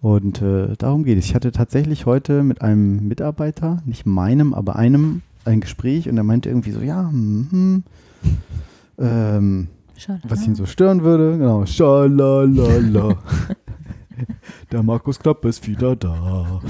Und 0.00 0.40
äh, 0.40 0.74
darum 0.78 1.04
geht 1.04 1.18
es. 1.18 1.26
Ich 1.26 1.34
hatte 1.34 1.52
tatsächlich 1.52 2.06
heute 2.06 2.42
mit 2.42 2.62
einem 2.62 3.06
Mitarbeiter, 3.06 3.82
nicht 3.84 4.06
meinem, 4.06 4.54
aber 4.54 4.76
einem, 4.76 5.20
ein 5.44 5.60
Gespräch 5.60 6.08
und 6.08 6.16
er 6.16 6.24
meinte 6.24 6.48
irgendwie 6.48 6.70
so, 6.70 6.80
ja, 6.80 7.10
hm, 7.10 7.48
hm, 7.50 7.84
ähm, 8.98 9.68
was 10.26 10.46
ihn 10.46 10.54
so 10.54 10.64
stören 10.64 11.02
würde. 11.02 11.36
Genau, 11.36 11.66
schalalala. 11.66 13.18
Der 14.72 14.82
Markus 14.82 15.18
Klapp 15.18 15.44
ist 15.44 15.68
wieder 15.68 15.94
da. 15.94 16.62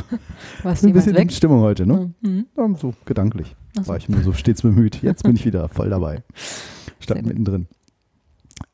Warst 0.65 0.85
Ein 0.85 0.93
bisschen 0.93 1.15
weg? 1.15 1.31
Stimmung 1.31 1.61
heute, 1.61 1.87
ne? 1.87 2.13
Mhm. 2.23 2.47
Ja, 2.57 2.69
so 2.77 2.93
gedanklich 3.05 3.55
so. 3.77 3.87
war 3.87 3.99
ich 3.99 4.09
mir 4.09 4.21
so 4.25 4.33
stets 4.33 4.63
bemüht. 4.63 5.01
Jetzt 5.01 5.23
bin 5.23 5.37
ich 5.37 5.47
wieder 5.47 5.69
voll 5.69 5.91
dabei. 5.91 6.25
Statt 6.99 7.25
mittendrin. 7.25 7.69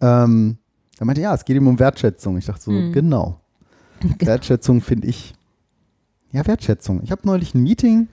Ähm, 0.03 0.59
er 0.99 1.07
meinte, 1.07 1.21
ja, 1.23 1.33
es 1.35 1.45
geht 1.45 1.57
ihm 1.57 1.67
um 1.67 1.79
Wertschätzung. 1.79 2.37
Ich 2.37 2.45
dachte 2.47 2.63
so, 2.65 2.71
Mhm. 2.71 2.93
genau. 2.93 3.41
Wertschätzung 4.19 4.81
finde 4.81 5.07
ich. 5.09 5.35
Ja, 6.33 6.47
Wertschätzung. 6.47 7.01
Ich 7.03 7.11
habe 7.11 7.23
neulich 7.25 7.55
ein 7.55 7.63
Meeting. 7.63 8.09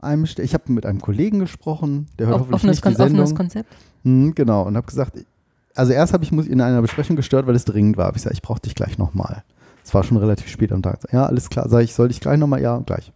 Einem, 0.00 0.24
ich 0.24 0.52
habe 0.54 0.70
mit 0.72 0.84
einem 0.84 1.00
Kollegen 1.00 1.38
gesprochen, 1.38 2.08
der 2.18 2.26
hört 2.26 2.34
Auf, 2.36 2.40
hoffentlich 2.42 2.54
offenes, 2.58 2.76
nicht 2.76 2.82
Kon 2.82 2.92
die 2.92 2.96
Sendung. 2.98 3.20
offenes 3.22 3.38
Konzept. 3.38 3.74
Mhm, 4.02 4.34
genau, 4.34 4.62
und 4.66 4.76
habe 4.76 4.86
gesagt, 4.86 5.24
also 5.74 5.92
erst 5.92 6.12
habe 6.12 6.22
ich 6.24 6.30
muss 6.30 6.46
in 6.46 6.60
einer 6.60 6.82
Besprechung 6.82 7.16
gestört, 7.16 7.46
weil 7.46 7.54
es 7.54 7.64
dringend 7.64 7.96
war. 7.96 8.06
Hab 8.08 8.16
Ich 8.16 8.22
sage, 8.22 8.34
ich 8.34 8.42
brauche 8.42 8.60
dich 8.60 8.74
gleich 8.74 8.98
nochmal. 8.98 9.42
Es 9.82 9.94
war 9.94 10.04
schon 10.04 10.18
relativ 10.18 10.48
spät 10.48 10.72
am 10.72 10.82
Tag. 10.82 11.00
Ja, 11.10 11.24
alles 11.26 11.48
klar. 11.48 11.68
Sag 11.70 11.82
ich, 11.84 11.94
soll 11.94 12.10
ich 12.10 12.20
gleich 12.20 12.38
nochmal? 12.38 12.60
Ja, 12.60 12.78
gleich. 12.78 13.12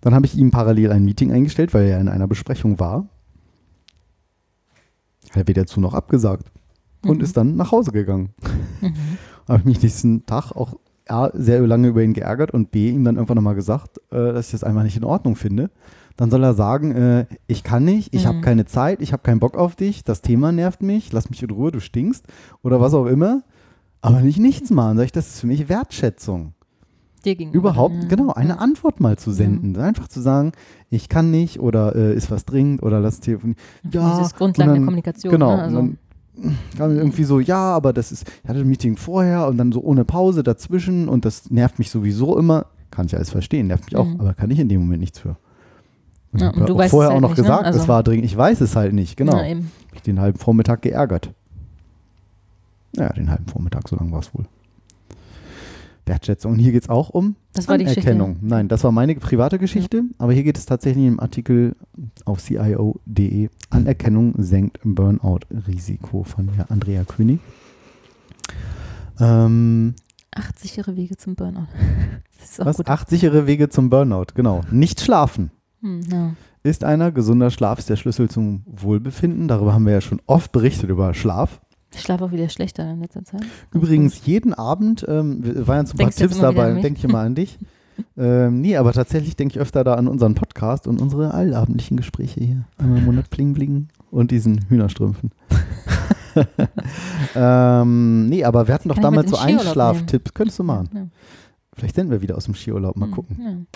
Dann 0.00 0.14
habe 0.14 0.26
ich 0.26 0.36
ihm 0.36 0.52
parallel 0.52 0.92
ein 0.92 1.04
Meeting 1.04 1.32
eingestellt, 1.32 1.74
weil 1.74 1.86
er 1.86 1.98
in 2.00 2.08
einer 2.08 2.28
Besprechung 2.28 2.78
war. 2.78 3.08
Hat 5.30 5.36
er 5.38 5.48
weder 5.48 5.66
zu 5.66 5.80
noch 5.80 5.94
abgesagt 5.94 6.46
und 7.04 7.18
Mhm. 7.18 7.24
ist 7.24 7.36
dann 7.36 7.56
nach 7.56 7.72
Hause 7.72 7.90
gegangen. 7.92 8.30
Mhm. 8.80 8.94
Habe 9.48 9.58
ich 9.60 9.64
mich 9.64 9.82
nächsten 9.82 10.26
Tag 10.26 10.52
auch 10.52 10.74
A, 11.08 11.30
sehr 11.34 11.64
lange 11.66 11.88
über 11.88 12.02
ihn 12.02 12.14
geärgert 12.14 12.50
und 12.50 12.72
B, 12.72 12.90
ihm 12.90 13.04
dann 13.04 13.14
irgendwann 13.14 13.36
nochmal 13.36 13.54
gesagt, 13.54 13.98
äh, 14.10 14.32
dass 14.32 14.46
ich 14.46 14.52
das 14.52 14.64
einfach 14.64 14.82
nicht 14.82 14.96
in 14.96 15.04
Ordnung 15.04 15.36
finde. 15.36 15.70
Dann 16.16 16.30
soll 16.30 16.42
er 16.42 16.54
sagen, 16.54 16.92
äh, 16.92 17.26
ich 17.46 17.62
kann 17.62 17.84
nicht, 17.84 18.12
ich 18.14 18.26
habe 18.26 18.38
Mhm. 18.38 18.42
keine 18.42 18.64
Zeit, 18.64 19.00
ich 19.02 19.12
habe 19.12 19.22
keinen 19.22 19.38
Bock 19.38 19.56
auf 19.56 19.76
dich, 19.76 20.02
das 20.02 20.20
Thema 20.22 20.50
nervt 20.50 20.82
mich, 20.82 21.12
lass 21.12 21.30
mich 21.30 21.42
in 21.42 21.50
Ruhe, 21.50 21.70
du 21.70 21.78
stinkst 21.80 22.24
oder 22.62 22.80
was 22.80 22.92
auch 22.94 23.06
immer. 23.06 23.42
Aber 24.00 24.20
nicht 24.20 24.38
nichts 24.40 24.70
machen. 24.70 24.96
Sag 24.96 25.04
ich, 25.04 25.12
das 25.12 25.28
ist 25.28 25.40
für 25.40 25.46
mich 25.46 25.68
Wertschätzung. 25.68 26.54
Dir 27.24 27.34
gegenüber. 27.36 27.70
Überhaupt, 27.70 27.94
ja. 28.02 28.08
genau, 28.08 28.32
eine. 28.32 28.58
Antwort 28.60 29.00
mal 29.00 29.16
zu 29.18 29.30
senden. 29.32 29.76
Einfach 29.76 30.06
zu 30.08 30.20
sagen, 30.20 30.52
ich 30.90 31.08
kann 31.08 31.30
nicht 31.30 31.58
oder 31.60 31.94
äh, 31.96 32.14
ist 32.14 32.30
was 32.30 32.44
dringend 32.44 32.82
oder 32.82 33.00
lass 33.00 33.20
telefonieren. 33.20 33.58
Ja, 33.90 34.16
Dieses 34.18 34.34
Grundlagen 34.34 34.70
und 34.70 34.74
der 34.74 34.74
dann- 34.74 34.84
Kommunikation. 34.86 35.30
Genau. 35.32 35.56
Ne? 35.56 35.62
Also, 35.62 35.76
dann 35.76 35.98
irgendwie 36.78 37.24
so, 37.24 37.40
ja, 37.40 37.74
aber 37.74 37.92
das 37.92 38.12
ist, 38.12 38.28
ich 38.42 38.48
hatte 38.48 38.60
ein 38.60 38.68
Meeting 38.68 38.96
vorher 38.96 39.46
und 39.48 39.56
dann 39.58 39.72
so 39.72 39.80
ohne 39.82 40.04
Pause 40.04 40.42
dazwischen 40.42 41.08
und 41.08 41.24
das 41.24 41.50
nervt 41.50 41.78
mich 41.78 41.90
sowieso 41.90 42.38
immer. 42.38 42.66
Kann 42.90 43.06
ich 43.06 43.16
alles 43.16 43.30
verstehen, 43.30 43.66
nervt 43.68 43.84
mich 43.86 43.96
auch, 43.96 44.06
Mhm. 44.06 44.20
aber 44.20 44.34
kann 44.34 44.50
ich 44.50 44.58
in 44.58 44.68
dem 44.68 44.80
Moment 44.82 45.00
nichts 45.00 45.18
für. 45.18 45.36
Und 46.32 46.40
Ja, 46.40 46.50
ich 46.50 46.56
und 46.56 46.68
du 46.68 46.76
weißt 46.76 46.90
vorher 46.90 47.08
es 47.08 47.10
auch 47.10 47.14
halt 47.14 47.22
noch 47.22 47.28
nicht, 47.30 47.38
ne? 47.38 47.42
gesagt, 47.44 47.62
es 47.68 47.76
Also- 47.76 47.88
war 47.88 48.02
dringend. 48.02 48.24
Ich 48.26 48.36
weiß 48.36 48.60
es 48.60 48.76
halt 48.76 48.92
nicht, 48.92 49.16
genau. 49.16 49.32
Na, 49.36 49.48
eben. 49.48 49.70
Hab 49.88 49.94
ich 49.96 50.02
den 50.02 50.20
halben 50.20 50.38
Vormittag 50.38 50.82
geärgert. 50.82 51.32
Ja, 52.96 53.12
den 53.12 53.30
halben 53.30 53.46
Vormittag, 53.46 53.88
so 53.88 53.96
lang 53.96 54.10
war 54.12 54.20
es 54.20 54.34
wohl. 54.34 54.44
Wertschätzung. 56.06 56.52
Und 56.52 56.58
hier 56.58 56.72
geht 56.72 56.84
es 56.84 56.88
auch 56.88 57.10
um 57.10 57.36
Das. 57.52 57.68
Anerkennung. 57.68 58.36
Nein, 58.40 58.68
das 58.68 58.84
war 58.84 58.92
meine 58.92 59.14
private 59.16 59.58
Geschichte, 59.58 60.04
aber 60.18 60.32
hier 60.32 60.44
geht 60.44 60.56
es 60.58 60.66
tatsächlich 60.66 61.06
im 61.06 61.20
Artikel 61.20 61.76
auf 62.24 62.42
CIO.de. 62.42 63.48
Anerkennung 63.70 64.34
senkt 64.38 64.78
Burnout-Risiko 64.84 66.22
von 66.22 66.50
der 66.56 66.70
Andrea 66.70 67.04
König. 67.04 67.40
Ähm, 69.18 69.94
Acht 70.34 70.58
sichere 70.58 70.96
Wege 70.96 71.16
zum 71.16 71.34
Burnout. 71.34 71.68
Was? 72.58 72.76
gut. 72.76 72.88
Acht 72.88 73.08
sichere 73.08 73.46
Wege 73.46 73.68
zum 73.68 73.90
Burnout, 73.90 74.26
genau. 74.34 74.60
Nicht 74.70 75.00
schlafen. 75.00 75.50
Hm, 75.80 76.00
ja. 76.10 76.34
Ist 76.62 76.84
einer, 76.84 77.12
gesunder 77.12 77.50
Schlaf 77.50 77.78
ist 77.78 77.88
der 77.88 77.96
Schlüssel 77.96 78.28
zum 78.28 78.62
Wohlbefinden. 78.66 79.48
Darüber 79.48 79.72
haben 79.72 79.86
wir 79.86 79.92
ja 79.92 80.00
schon 80.00 80.20
oft 80.26 80.52
berichtet 80.52 80.90
über 80.90 81.14
Schlaf. 81.14 81.60
Ich 81.96 82.02
schlafe 82.02 82.24
auch 82.24 82.32
wieder 82.32 82.48
schlechter 82.48 82.90
in 82.90 83.00
letzter 83.00 83.24
Zeit. 83.24 83.42
Übrigens, 83.72 84.24
jeden 84.26 84.54
Abend, 84.54 85.04
ähm, 85.08 85.42
wir- 85.42 85.66
waren 85.66 85.80
jetzt 85.80 85.94
ein 85.94 85.96
paar 85.98 86.06
Denkst 86.06 86.16
Tipps 86.16 86.38
dabei, 86.38 86.72
denke 86.80 86.98
ich 86.98 87.04
immer 87.08 87.20
an 87.20 87.34
dich. 87.34 87.58
ähm, 88.18 88.60
nee, 88.60 88.76
aber 88.76 88.92
tatsächlich 88.92 89.36
denke 89.36 89.54
ich 89.54 89.60
öfter 89.60 89.82
da 89.82 89.94
an 89.94 90.06
unseren 90.06 90.34
Podcast 90.34 90.86
und 90.86 91.00
unsere 91.00 91.32
allabendlichen 91.32 91.96
Gespräche 91.96 92.40
hier. 92.40 92.64
Einmal 92.78 92.98
im 92.98 93.04
Monat 93.06 93.30
bling 93.30 93.54
bling 93.54 93.88
und 94.10 94.30
diesen 94.30 94.66
Hühnerstrümpfen. 94.68 95.30
ähm, 97.34 98.26
nee, 98.28 98.44
aber 98.44 98.66
wir 98.68 98.74
hatten 98.74 98.88
doch 98.88 98.96
Kann 98.96 99.02
damals 99.04 99.30
so 99.30 99.36
Einschlaftipps. 99.38 100.34
Könntest 100.34 100.58
du 100.58 100.64
machen. 100.64 100.88
Ja. 100.94 101.06
Vielleicht 101.74 101.94
senden 101.94 102.10
wir 102.12 102.22
wieder 102.22 102.36
aus 102.36 102.44
dem 102.44 102.54
Skiurlaub. 102.54 102.96
Mal 102.96 103.06
Hm, 103.06 103.12
gucken. 103.14 103.66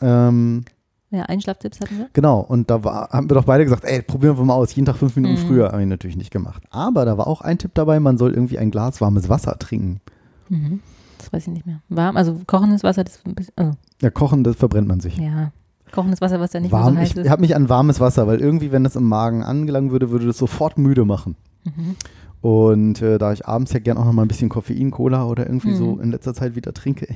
Ja. 0.00 0.28
Ähm, 0.28 0.64
ja, 1.10 1.22
Einschlaftipps 1.22 1.80
hatten 1.80 1.98
wir. 1.98 2.08
Genau, 2.12 2.40
und 2.40 2.70
da 2.70 2.82
war, 2.84 3.08
haben 3.10 3.30
wir 3.30 3.34
doch 3.34 3.44
beide 3.44 3.64
gesagt, 3.64 3.84
ey, 3.84 4.02
probieren 4.02 4.36
wir 4.38 4.44
mal 4.44 4.54
aus, 4.54 4.74
jeden 4.74 4.86
Tag 4.86 4.96
fünf 4.96 5.14
Minuten 5.16 5.34
Mhm. 5.42 5.46
früher. 5.46 5.68
Haben 5.72 5.78
wir 5.80 5.86
natürlich 5.86 6.16
nicht 6.16 6.30
gemacht. 6.30 6.62
Aber 6.70 7.04
da 7.04 7.16
war 7.18 7.26
auch 7.26 7.40
ein 7.42 7.58
Tipp 7.58 7.72
dabei, 7.74 8.00
man 8.00 8.18
soll 8.18 8.32
irgendwie 8.32 8.58
ein 8.58 8.70
Glas 8.70 9.00
warmes 9.00 9.28
Wasser 9.28 9.58
trinken. 9.58 10.00
Mhm. 10.48 10.80
Das 11.18 11.32
weiß 11.32 11.46
ich 11.46 11.52
nicht 11.52 11.66
mehr. 11.66 11.80
Warm, 11.88 12.16
also 12.16 12.38
kochendes 12.46 12.82
Wasser, 12.82 13.02
das 13.04 13.16
ist 13.16 13.26
ein 13.26 13.34
bisschen, 13.34 13.54
also, 13.56 13.72
Ja, 14.02 14.10
kochen, 14.10 14.44
das 14.44 14.56
verbrennt 14.56 14.88
man 14.88 15.00
sich. 15.00 15.16
ja. 15.16 15.52
Kochendes 15.92 16.20
Wasser, 16.20 16.40
was 16.40 16.52
ja 16.52 16.58
nicht 16.60 16.72
Warm, 16.72 16.94
so 16.94 17.00
heiß 17.00 17.10
ich 17.12 17.16
ist. 17.16 17.30
habe 17.30 17.40
mich 17.42 17.54
an 17.54 17.68
warmes 17.68 18.00
Wasser, 18.00 18.26
weil 18.26 18.40
irgendwie, 18.40 18.72
wenn 18.72 18.82
das 18.84 18.96
im 18.96 19.04
Magen 19.04 19.44
angelangen 19.44 19.92
würde, 19.92 20.10
würde 20.10 20.26
das 20.26 20.36
sofort 20.36 20.76
müde 20.78 21.04
machen. 21.04 21.36
Mhm. 21.64 21.94
Und 22.42 23.02
äh, 23.02 23.18
da 23.18 23.32
ich 23.32 23.46
abends 23.46 23.72
ja 23.72 23.78
gern 23.78 23.96
auch 23.96 24.04
noch 24.04 24.12
mal 24.12 24.22
ein 24.22 24.28
bisschen 24.28 24.48
Koffein, 24.48 24.90
Cola 24.90 25.24
oder 25.26 25.46
irgendwie 25.46 25.74
so 25.74 25.94
Mhm. 25.94 26.02
in 26.02 26.10
letzter 26.10 26.34
Zeit 26.34 26.56
wieder 26.56 26.74
trinke. 26.74 27.06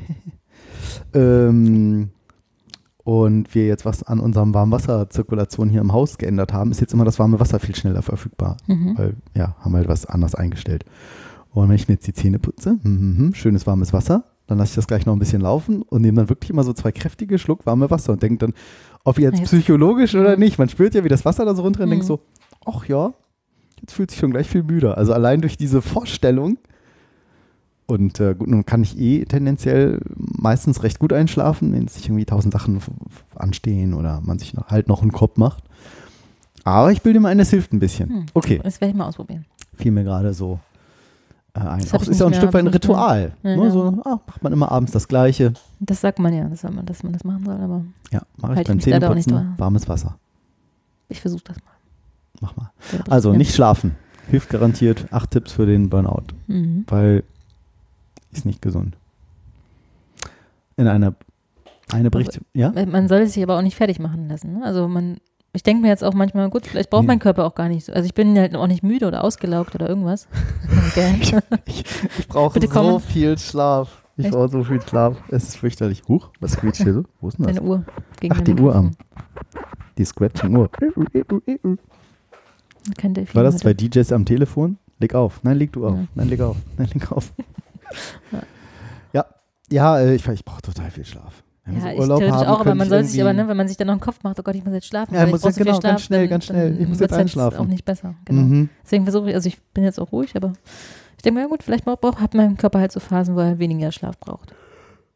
ähm, 1.15 2.11
und 3.05 3.55
wir 3.55 3.67
jetzt 3.67 3.85
was 3.85 4.03
an 4.03 4.21
unserem 4.21 4.53
Warmwasserzirkulation 4.55 5.69
hier 5.69 5.81
im 5.81 5.93
Haus 5.93 6.19
geändert 6.19 6.53
haben, 6.53 6.71
ist 6.71 6.81
jetzt 6.81 6.93
immer 6.93 7.05
das 7.05 7.19
warme 7.19 7.41
Wasser 7.41 7.59
viel 7.59 7.75
schneller 7.75 8.03
verfügbar. 8.03 8.57
Mhm. 8.67 8.95
Weil, 8.99 9.15
ja, 9.37 9.57
haben 9.61 9.75
halt 9.75 9.89
was 9.89 10.07
anders 10.07 10.35
eingestellt. 10.35 10.85
Und 11.53 11.69
wenn 11.69 11.77
ich 11.77 11.89
mir 11.89 11.95
jetzt 11.95 12.07
die 12.07 12.13
Zähne 12.13 12.39
putze, 12.39 12.79
mhm, 12.83 13.33
schönes 13.35 13.67
warmes 13.67 13.93
Wasser, 13.93 14.25
dann 14.47 14.59
lasse 14.59 14.71
ich 14.71 14.75
das 14.77 14.87
gleich 14.87 15.07
noch 15.07 15.15
ein 15.15 15.19
bisschen 15.19 15.41
laufen 15.41 15.83
und 15.83 16.03
nehme 16.03 16.17
dann 16.17 16.29
wirklich 16.29 16.51
immer 16.51 16.65
so 16.65 16.73
zwei 16.73 16.93
kräftige 16.93 17.39
Schluck 17.39 17.67
warme 17.67 17.91
Wasser 17.91 18.13
und 18.13 18.23
denke 18.23 18.39
dann, 18.47 18.55
ob 19.05 19.19
jetzt 19.19 19.39
Jetzt- 19.39 19.49
psychologisch 19.51 20.15
oder 20.15 20.37
nicht. 20.37 20.59
Man 20.59 20.69
spürt 20.69 20.95
ja, 20.95 21.05
wie 21.05 21.09
das 21.09 21.25
Wasser 21.25 21.45
da 21.45 21.55
so 21.55 21.63
runter 21.63 21.85
und 21.85 21.91
denkt 21.91 22.05
Mhm. 22.05 22.09
so, 22.09 22.21
ach 22.67 22.85
ja, 22.87 23.13
jetzt 23.81 23.93
fühlt 23.95 24.11
sich 24.11 24.21
schon 24.21 24.31
gleich 24.33 24.49
viel 24.49 24.63
müder. 24.63 24.99
Also 24.99 25.13
allein 25.13 25.41
durch 25.41 25.57
diese 25.57 25.81
Vorstellung. 25.83 26.59
Und 27.91 28.21
äh, 28.21 28.35
gut, 28.35 28.49
nun 28.49 28.65
kann 28.65 28.83
ich 28.83 28.99
eh 28.99 29.25
tendenziell 29.25 30.01
meistens 30.17 30.83
recht 30.85 30.99
gut 31.01 31.13
einschlafen, 31.13 31.73
wenn 31.73 31.89
sich 31.89 32.07
irgendwie 32.07 32.25
tausend 32.25 32.53
Sachen 32.55 32.81
anstehen 33.35 33.95
oder 33.95 34.21
man 34.25 34.39
sich 34.39 34.55
noch, 34.55 34.69
halt 34.69 34.87
noch 34.89 35.03
einen 35.03 35.13
Kopf 35.13 35.37
macht. 35.37 35.65
Aber 36.65 36.93
ich 36.93 37.03
bilde 37.03 37.19
mir 37.21 37.29
ein, 37.29 37.41
es 37.41 37.51
hilft 37.51 37.73
ein 37.73 37.81
bisschen. 37.81 38.09
Hm. 38.09 38.27
Okay, 38.35 38.61
Das 38.63 38.81
werde 38.81 38.93
ich 38.93 38.97
mal 38.97 39.07
ausprobieren. 39.07 39.45
fiel 39.77 39.91
mir 39.93 40.05
gerade 40.05 40.33
so 40.35 40.61
äh, 41.55 41.61
ein. 41.61 41.81
Das 41.81 41.95
Auch, 41.95 42.03
ich 42.03 42.09
ist 42.11 42.21
ja 42.21 42.27
auch 42.27 42.31
ein 42.31 42.35
Stück 42.37 42.53
weit 42.53 42.65
ein. 42.65 42.69
Ritual. 42.69 43.33
Ja, 43.43 43.57
ne? 43.57 43.65
ja. 43.65 43.71
So, 43.71 44.01
ah, 44.05 44.21
macht 44.27 44.43
man 44.43 44.53
immer 44.53 44.71
abends 44.71 44.93
das 44.93 45.09
Gleiche. 45.09 45.55
Das 45.81 46.01
sagt 46.01 46.19
man 46.21 46.33
ja, 46.33 46.45
dass 46.49 46.63
man, 46.63 46.87
dass 46.87 47.03
man 47.03 47.13
das 47.13 47.25
machen 47.25 47.45
soll, 47.45 47.57
aber 47.57 47.85
Ja, 48.13 48.23
mache 48.37 48.53
ich 48.53 48.57
Halt 48.59 48.67
ich 48.67 48.69
beim 48.69 48.77
nicht 48.77 48.85
Zähneputzen. 48.85 49.55
Warmes 49.59 49.89
Wasser. 49.89 50.17
ich 51.09 51.21
versuche 51.21 51.43
das 51.45 51.57
mal. 51.57 51.73
Mach 52.41 52.57
mal. 52.57 52.71
Also 53.09 53.33
nicht 53.33 53.55
schlafen. 53.55 53.97
Hilft 54.31 54.49
garantiert. 54.51 55.07
Acht 55.11 55.33
Tipps 55.33 55.51
für 55.53 55.67
den 55.67 55.91
Burnout. 55.91 56.23
Mhm. 56.47 56.85
Weil 56.87 57.25
ist 58.33 58.47
nicht 58.47 58.63
gesund. 58.63 58.97
In 60.77 60.87
einer 60.87 61.15
eine 61.93 62.11
Bericht, 62.11 62.41
ja? 62.55 62.73
Man 62.87 63.09
soll 63.09 63.21
es 63.23 63.33
sich 63.33 63.43
aber 63.43 63.59
auch 63.59 63.63
nicht 63.63 63.77
fertig 63.77 63.99
machen 63.99 64.29
lassen. 64.29 64.53
Ne? 64.59 64.65
Also 64.65 64.87
man, 64.87 65.17
ich 65.53 65.65
denke 65.65 65.83
mir 65.83 65.89
jetzt 65.89 66.05
auch 66.05 66.15
manchmal, 66.15 66.49
gut, 66.49 66.67
vielleicht 66.69 66.89
braucht 66.91 67.03
Nee. 67.03 67.09
mein 67.09 67.19
Körper 67.19 67.45
auch 67.45 67.57
gar 67.57 67.69
nicht 67.69 67.85
so. 67.85 67.93
Also 67.93 68.07
ich 68.07 68.15
bin 68.15 68.39
halt 68.39 68.55
auch 68.55 68.69
nicht 68.69 68.85
müde 68.85 69.09
oder 69.09 69.25
ausgelaugt 69.25 69.75
oder 69.75 69.89
irgendwas. 69.89 70.29
Ich, 71.67 71.85
ich 72.19 72.29
brauche 72.29 72.61
so 72.61 72.69
kommen. 72.69 73.01
viel 73.01 73.37
Schlaf. 73.39 74.05
Ich 74.17 74.25
Echt? 74.27 74.35
brauche 74.35 74.49
so 74.49 74.63
viel 74.65 74.81
Schlaf. 74.83 75.17
Es 75.29 75.45
ist 75.49 75.57
fürchterlich. 75.57 76.03
Huch, 76.09 76.31
was 76.41 76.57
quietscht 76.57 76.83
hier 76.83 76.95
so? 76.95 77.05
Wo 77.21 77.29
ist 77.29 77.39
denn 77.39 77.47
das? 77.47 77.57
Deine 77.57 77.67
Uhr. 77.69 77.85
Gegen 78.21 78.35
Ach, 78.37 78.41
die 78.41 78.55
Uhr 78.55 78.75
am. 78.75 78.91
Die 79.99 80.05
Scratching-Uhr. 80.05 80.71
War 83.35 83.43
das 83.45 83.59
zwei 83.59 83.75
DJs 83.75 84.13
am 84.13 84.25
Telefon? 84.25 84.79
Leg 84.99 85.15
auf. 85.15 85.43
Nein, 85.43 85.59
leg 85.59 85.73
du 85.73 85.87
auf. 85.87 85.95
Ja. 85.95 86.07
Nein, 86.15 86.29
leg 86.29 86.41
auf. 86.41 86.57
Nein, 86.77 86.89
leg 86.93 87.13
auf. 87.13 87.33
Ja. 88.33 88.41
ja, 89.13 89.27
ja, 89.71 89.99
äh, 90.01 90.15
ich, 90.15 90.27
ich 90.29 90.45
brauche 90.45 90.63
total 90.63 90.91
viel 90.91 91.05
Schlaf. 91.05 91.43
Wenn 91.65 91.75
Ja, 91.77 91.81
so 91.83 91.89
ich 91.89 91.99
Urlaub 91.99 92.19
theoretisch 92.21 92.41
haben, 92.47 92.49
auch, 92.55 92.61
aber 92.61 92.75
man 92.75 92.87
ich 92.87 92.91
soll 92.91 93.05
sich 93.05 93.21
aber, 93.21 93.33
ne, 93.33 93.47
wenn 93.47 93.57
man 93.57 93.69
sich 93.69 93.77
dann 93.77 93.87
noch 93.87 93.93
einen 93.93 94.01
Kopf 94.01 94.23
macht, 94.23 94.39
oh 94.41 94.43
Gott, 94.43 94.55
ich 94.55 94.65
muss 94.65 94.73
jetzt 94.75 94.87
schlafen, 94.87 95.15
Ja, 95.15 95.25
ich 95.25 95.31
muss 95.31 95.43
ja- 95.43 95.51
so 95.51 95.57
viel 95.57 95.65
genau, 95.67 95.81
Schlaf, 95.81 95.91
ganz 95.93 96.03
schnell, 96.03 96.29
ganz 96.29 96.45
schnell. 96.47 96.81
Ich 96.81 96.89
muss 96.89 97.01
jetzt 97.01 97.13
halt 97.13 97.21
einschlafen. 97.23 97.59
auch 97.59 97.67
nicht 97.67 97.85
besser. 97.85 98.15
Genau. 98.25 98.43
Mhm. 98.43 98.69
Deswegen 98.83 99.05
versuche 99.05 99.29
ich, 99.31 99.35
also 99.35 99.47
ich 99.49 99.61
bin 99.75 99.85
jetzt 99.85 100.01
auch 100.01 100.11
ruhig, 100.13 100.35
aber 100.37 100.53
ich 101.17 101.23
denke 101.23 101.39
mir, 101.39 101.43
ja 101.45 101.49
gut, 101.49 101.63
vielleicht 101.63 101.85
braucht, 101.85 102.21
hat 102.21 102.35
mein 102.35 102.57
Körper 102.57 102.81
halt 102.81 102.93
so 102.93 102.99
Phasen, 103.01 103.37
wo 103.37 103.41
er 103.41 103.59
weniger 103.59 103.93
Schlaf 103.93 104.19
braucht. 104.19 104.55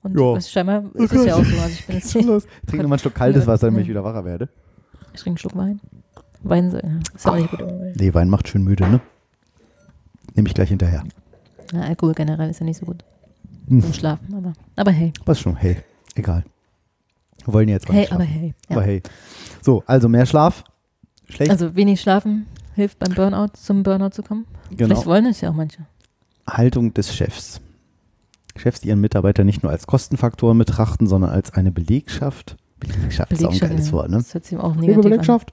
Und 0.02 0.18
Ja. 0.20 0.34
das 0.34 0.50
scheinbar 0.50 0.84
ist 0.94 1.12
es 1.14 1.24
ja 1.24 1.34
auch 1.34 1.44
so. 1.44 1.56
Also 1.56 1.68
ich 1.70 1.86
bin 1.86 1.96
jetzt. 1.96 2.14
Ich 2.14 2.14
trinke 2.14 2.36
nochmal 2.82 2.84
einen 2.84 2.98
Schluck 2.98 3.14
kaltes 3.14 3.44
Ja. 3.44 3.52
Wasser, 3.52 3.68
damit 3.68 3.82
ich 3.84 3.88
wieder 3.88 4.04
wacher 4.04 4.24
werde. 4.26 4.50
ich 5.14 5.20
trinke 5.22 5.28
einen 5.30 5.38
Schluck 5.38 5.56
Wein. 5.56 5.80
Wein 6.42 6.70
soll- 6.70 6.82
ja, 6.84 6.90
ist 7.14 7.26
auch 7.26 7.36
nicht 7.36 7.50
gut. 7.50 7.64
Nee, 7.96 8.12
Wein 8.12 8.28
macht 8.28 8.48
schön 8.48 8.62
müde, 8.62 8.86
ne? 8.86 9.00
Nehme 10.34 10.46
ich 10.48 10.54
gleich 10.54 10.68
hinterher. 10.68 11.04
Ja, 11.74 11.82
Alkohol 11.82 12.14
generell 12.14 12.50
ist 12.50 12.60
ja 12.60 12.66
nicht 12.66 12.78
so 12.78 12.86
gut 12.86 13.04
Hm. 13.68 13.80
zum 13.80 13.92
Schlafen, 13.94 14.34
aber, 14.34 14.52
aber 14.76 14.90
hey. 14.90 15.12
Was 15.24 15.40
schon, 15.40 15.56
hey, 15.56 15.76
egal. 16.14 16.44
Wir 17.44 17.54
wollen 17.54 17.68
jetzt 17.68 17.88
Hey, 17.90 18.08
aber 18.10 18.24
hey. 18.24 18.54
Ja. 18.68 18.76
Aber 18.76 18.84
hey. 18.84 19.02
So, 19.62 19.82
also 19.86 20.08
mehr 20.08 20.26
Schlaf. 20.26 20.64
Schlecht. 21.28 21.50
Also 21.50 21.74
wenig 21.74 22.00
schlafen 22.00 22.46
hilft 22.74 22.98
beim 22.98 23.14
Burnout, 23.14 23.52
zum 23.54 23.82
Burnout 23.82 24.10
zu 24.10 24.22
kommen. 24.22 24.46
genau. 24.70 24.88
Vielleicht 24.94 25.06
wollen 25.06 25.26
es 25.26 25.40
ja 25.40 25.50
auch 25.50 25.54
manche. 25.54 25.86
Haltung 26.48 26.92
des 26.92 27.14
Chefs. 27.14 27.60
Chefs 28.56 28.80
die 28.82 28.88
ihren 28.88 29.00
Mitarbeiter 29.00 29.44
nicht 29.44 29.62
nur 29.62 29.72
als 29.72 29.86
Kostenfaktoren 29.86 30.58
betrachten, 30.58 31.06
sondern 31.06 31.30
als 31.30 31.52
eine 31.54 31.72
Belegschaft. 31.72 32.56
Belegschaft 32.78 33.32
ist 33.32 33.44
auch 33.44 33.52
ein 33.52 33.58
geiles 33.58 33.92
Wort, 33.92 34.10
ne? 34.10 34.18
Das 34.18 34.34
hört 34.34 34.44
sich 34.44 34.58
auch 34.58 34.74
Liebe 34.74 34.86
negativ 34.88 34.96
an. 34.96 35.10
Belegschaft. 35.10 35.52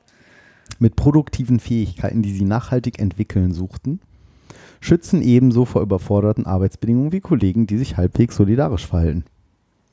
Mit 0.80 0.96
produktiven 0.96 1.60
Fähigkeiten, 1.60 2.22
die 2.22 2.34
sie 2.34 2.44
nachhaltig 2.46 3.00
entwickeln 3.00 3.54
suchten, 3.54 4.02
schützen 4.82 5.22
ebenso 5.22 5.64
vor 5.64 5.82
überforderten 5.82 6.46
Arbeitsbedingungen 6.46 7.14
wie 7.14 7.22
Kollegen, 7.22 7.68
die 7.68 7.78
sich 7.78 7.96
halbwegs 7.96 8.36
solidarisch 8.36 8.86
verhalten. 8.86 9.24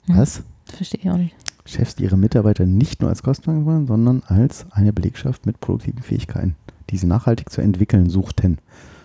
Hm. 0.07 0.17
Was? 0.17 0.43
Verstehe 0.65 1.01
ich 1.01 1.11
auch 1.11 1.17
nicht. 1.17 1.37
Chefs, 1.65 1.95
die 1.95 2.05
ihre 2.05 2.17
Mitarbeiter 2.17 2.65
nicht 2.65 3.03
nur 3.03 3.11
als 3.11 3.23
Kostenfaktoren, 3.23 3.87
sondern 3.87 4.23
als 4.27 4.67
eine 4.71 4.93
Belegschaft 4.93 5.45
mit 5.45 5.61
produktiven 5.61 6.03
Fähigkeiten, 6.03 6.57
die 6.89 6.97
sie 6.97 7.07
nachhaltig 7.07 7.51
zu 7.51 7.61
entwickeln 7.61 8.09
suchten, 8.09 8.59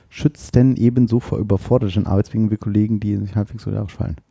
schützten 0.09 0.77
ebenso 0.77 1.19
vor 1.19 1.39
überforderten 1.39 2.07
Arbeitsbedingungen 2.07 2.51
wie 2.51 2.57
Kollegen, 2.57 2.99
die 3.01 3.17
sich 3.17 3.35
halbwegs 3.35 3.63
solidarisch 3.63 3.95
verhalten. 3.95 4.21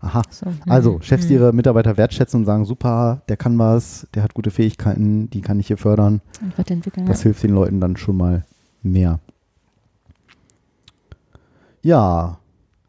Aha. 0.00 0.22
So. 0.30 0.46
hm, 0.46 0.54
Also, 0.66 0.98
Chefs, 1.00 1.26
die 1.26 1.34
hm. 1.34 1.42
ihre 1.42 1.52
Mitarbeiter 1.52 1.96
wertschätzen 1.96 2.40
und 2.40 2.46
sagen, 2.46 2.64
super, 2.64 3.22
der 3.28 3.36
kann 3.36 3.58
was, 3.58 4.06
der 4.14 4.22
hat 4.22 4.32
gute 4.32 4.50
Fähigkeiten, 4.50 5.28
die 5.30 5.42
kann 5.42 5.60
ich 5.60 5.66
hier 5.66 5.78
fördern. 5.78 6.22
Und 6.40 6.58
weiterentwickeln. 6.58 7.06
Das 7.06 7.20
ja. 7.20 7.24
hilft 7.24 7.42
den 7.42 7.54
Leuten 7.54 7.80
dann 7.80 7.96
schon 7.96 8.16
mal 8.16 8.44
mehr. 8.82 9.20
Ja, 11.84 12.38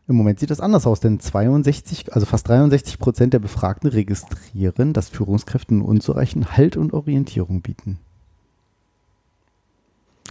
im 0.08 0.16
Moment 0.16 0.40
sieht 0.40 0.52
das 0.52 0.62
anders 0.62 0.88
aus, 0.88 1.02
denn 1.02 1.20
62, 1.20 2.14
also 2.14 2.26
fast 2.26 2.48
63 2.48 2.98
Prozent 2.98 3.34
der 3.34 3.40
Befragten 3.40 3.90
registrieren, 3.90 4.94
dass 4.94 5.10
Führungskräfte 5.10 5.76
nur 5.76 5.88
unzureichend 5.88 6.56
Halt 6.56 6.78
und 6.78 6.94
Orientierung 6.94 7.62
bieten. 7.62 8.00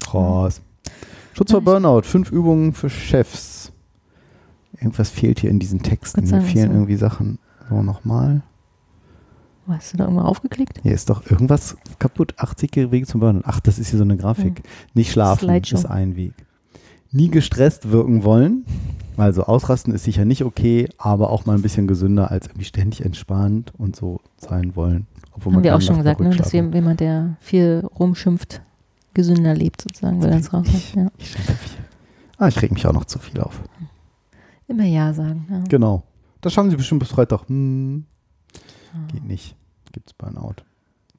Krass. 0.01 0.63
Schutz 1.35 1.51
vor 1.51 1.61
Burnout, 1.61 2.03
fünf 2.03 2.31
Übungen 2.33 2.73
für 2.73 2.89
Chefs. 2.89 3.71
Irgendwas 4.79 5.11
fehlt 5.11 5.41
hier 5.41 5.51
in 5.51 5.59
diesen 5.59 5.83
Texten. 5.83 6.25
Mir 6.25 6.41
fehlen 6.41 6.69
so. 6.71 6.75
irgendwie 6.75 6.97
Sachen. 6.97 7.39
So, 7.69 7.83
nochmal. 7.83 8.43
Hast 9.69 9.93
du 9.93 9.99
da 9.99 10.05
irgendwo 10.05 10.23
aufgeklickt? 10.23 10.81
Hier 10.83 10.93
ist 10.93 11.11
doch 11.11 11.29
irgendwas 11.31 11.77
kaputt. 11.99 12.35
80 12.39 12.91
Wege 12.91 13.07
zum 13.07 13.21
Burnout. 13.21 13.43
Ach, 13.45 13.61
das 13.61 13.79
ist 13.79 13.89
hier 13.89 13.99
so 13.99 14.05
eine 14.05 14.17
Grafik. 14.17 14.63
Nicht 14.95 15.13
schlafen 15.13 15.49
Slideshow. 15.49 15.77
ist 15.77 15.87
ein 15.87 16.17
Weg. 16.17 16.35
Nie 17.15 17.29
gestresst 17.31 17.91
wirken 17.93 18.25
wollen. 18.25 18.65
Also 19.17 19.45
ausrasten 19.45 19.95
ist 19.95 20.03
sicher 20.03 20.25
nicht 20.25 20.45
okay, 20.45 20.89
aber 20.99 21.31
auch 21.31 21.47
mal 21.47 21.55
ein 21.55 21.63
bisschen 21.63 21.87
gesünder 21.87 22.33
als 22.33 22.49
irgendwie 22.49 22.65
ständig 22.65 23.05
entspannt 23.05 23.73
und 23.79 23.95
so 23.95 24.21
sein 24.37 24.75
wollen. 24.75 25.07
Obwohl 25.33 25.55
Haben 25.55 25.63
wir 25.63 25.77
auch 25.77 25.81
schon 25.81 25.99
gesagt, 25.99 26.19
ne? 26.19 26.31
dass 26.31 26.51
jemand, 26.51 26.99
der 26.99 27.37
viel 27.41 27.87
rumschimpft, 28.01 28.63
gesünder 29.15 29.55
lebt, 29.55 29.83
sozusagen, 29.83 30.21
weil 30.21 30.33
er 30.33 30.39
es 30.41 30.53
raus 30.53 30.67
hat. 30.67 30.95
Ja. 30.97 31.09
Ich, 31.19 31.37
ah, 32.39 32.49
ich 32.49 32.61
reg 32.61 32.73
mich 32.73 32.85
auch 32.85 32.93
noch 32.93 33.05
zu 33.05 33.21
viel 33.21 33.41
auf. 33.41 33.63
Immer 34.67 34.85
Ja 34.85 35.15
sagen. 35.15 35.47
Ja. 35.49 35.63
Genau. 35.69 36.03
Das 36.41 36.53
schaffen 36.53 36.71
sie 36.71 36.77
bestimmt 36.77 36.99
bis 36.99 37.11
Freitag. 37.11 37.49
Hm, 37.49 38.07
Ah. 38.93 39.13
geht 39.13 39.25
nicht. 39.25 39.57
Gibt's 39.93 40.13
Burnout. 40.13 40.57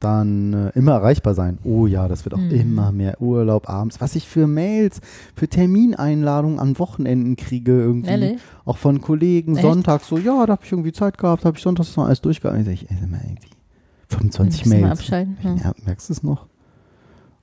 Dann 0.06 0.53
äh, 0.53 0.70
immer 0.76 0.91
erreichbar 0.91 1.34
sein. 1.34 1.58
Oh 1.64 1.88
ja, 1.88 2.08
das 2.08 2.26
wird 2.26 2.36
auch 2.36 2.39
Mhm. 2.39 2.51
immer 2.51 2.91
mehr 2.91 3.20
Urlaub 3.22 3.68
abends. 3.70 3.99
Was 4.01 4.16
ich 4.16 4.28
für 4.28 4.45
Mails, 4.45 5.01
für 5.36 5.47
Termineinladungen 5.47 6.60
an 6.60 6.78
Wochenenden 6.78 7.36
kriege 7.36 7.72
irgendwie. 7.72 8.10
Ehrlich? 8.10 8.41
Auch 8.66 8.78
von 8.78 9.01
Kollegen. 9.01 9.56
Echt? 9.56 9.64
Sonntag 9.64 10.01
so, 10.03 10.18
ja, 10.18 10.45
da 10.45 10.53
habe 10.53 10.62
ich 10.64 10.72
irgendwie 10.72 10.91
Zeit 10.91 11.18
gehabt, 11.18 11.43
habe 11.45 11.58
ich 11.58 11.64
sonntags 11.64 11.95
noch 11.97 12.06
alles 12.06 12.22
durchgearbeitet. 12.22 12.68
Ich, 12.74 12.89
ey, 12.91 12.97
mal, 13.08 13.20
irgendwie 13.24 13.49
25 14.10 14.66
Müssen 14.66 14.78
wir 14.80 14.86
Mails. 14.88 14.99
abschalten. 14.99 15.38
Ja. 15.43 15.56
Ja, 15.56 15.72
merkst 15.86 16.10
du 16.10 16.14
es 16.14 16.22
noch? 16.24 16.45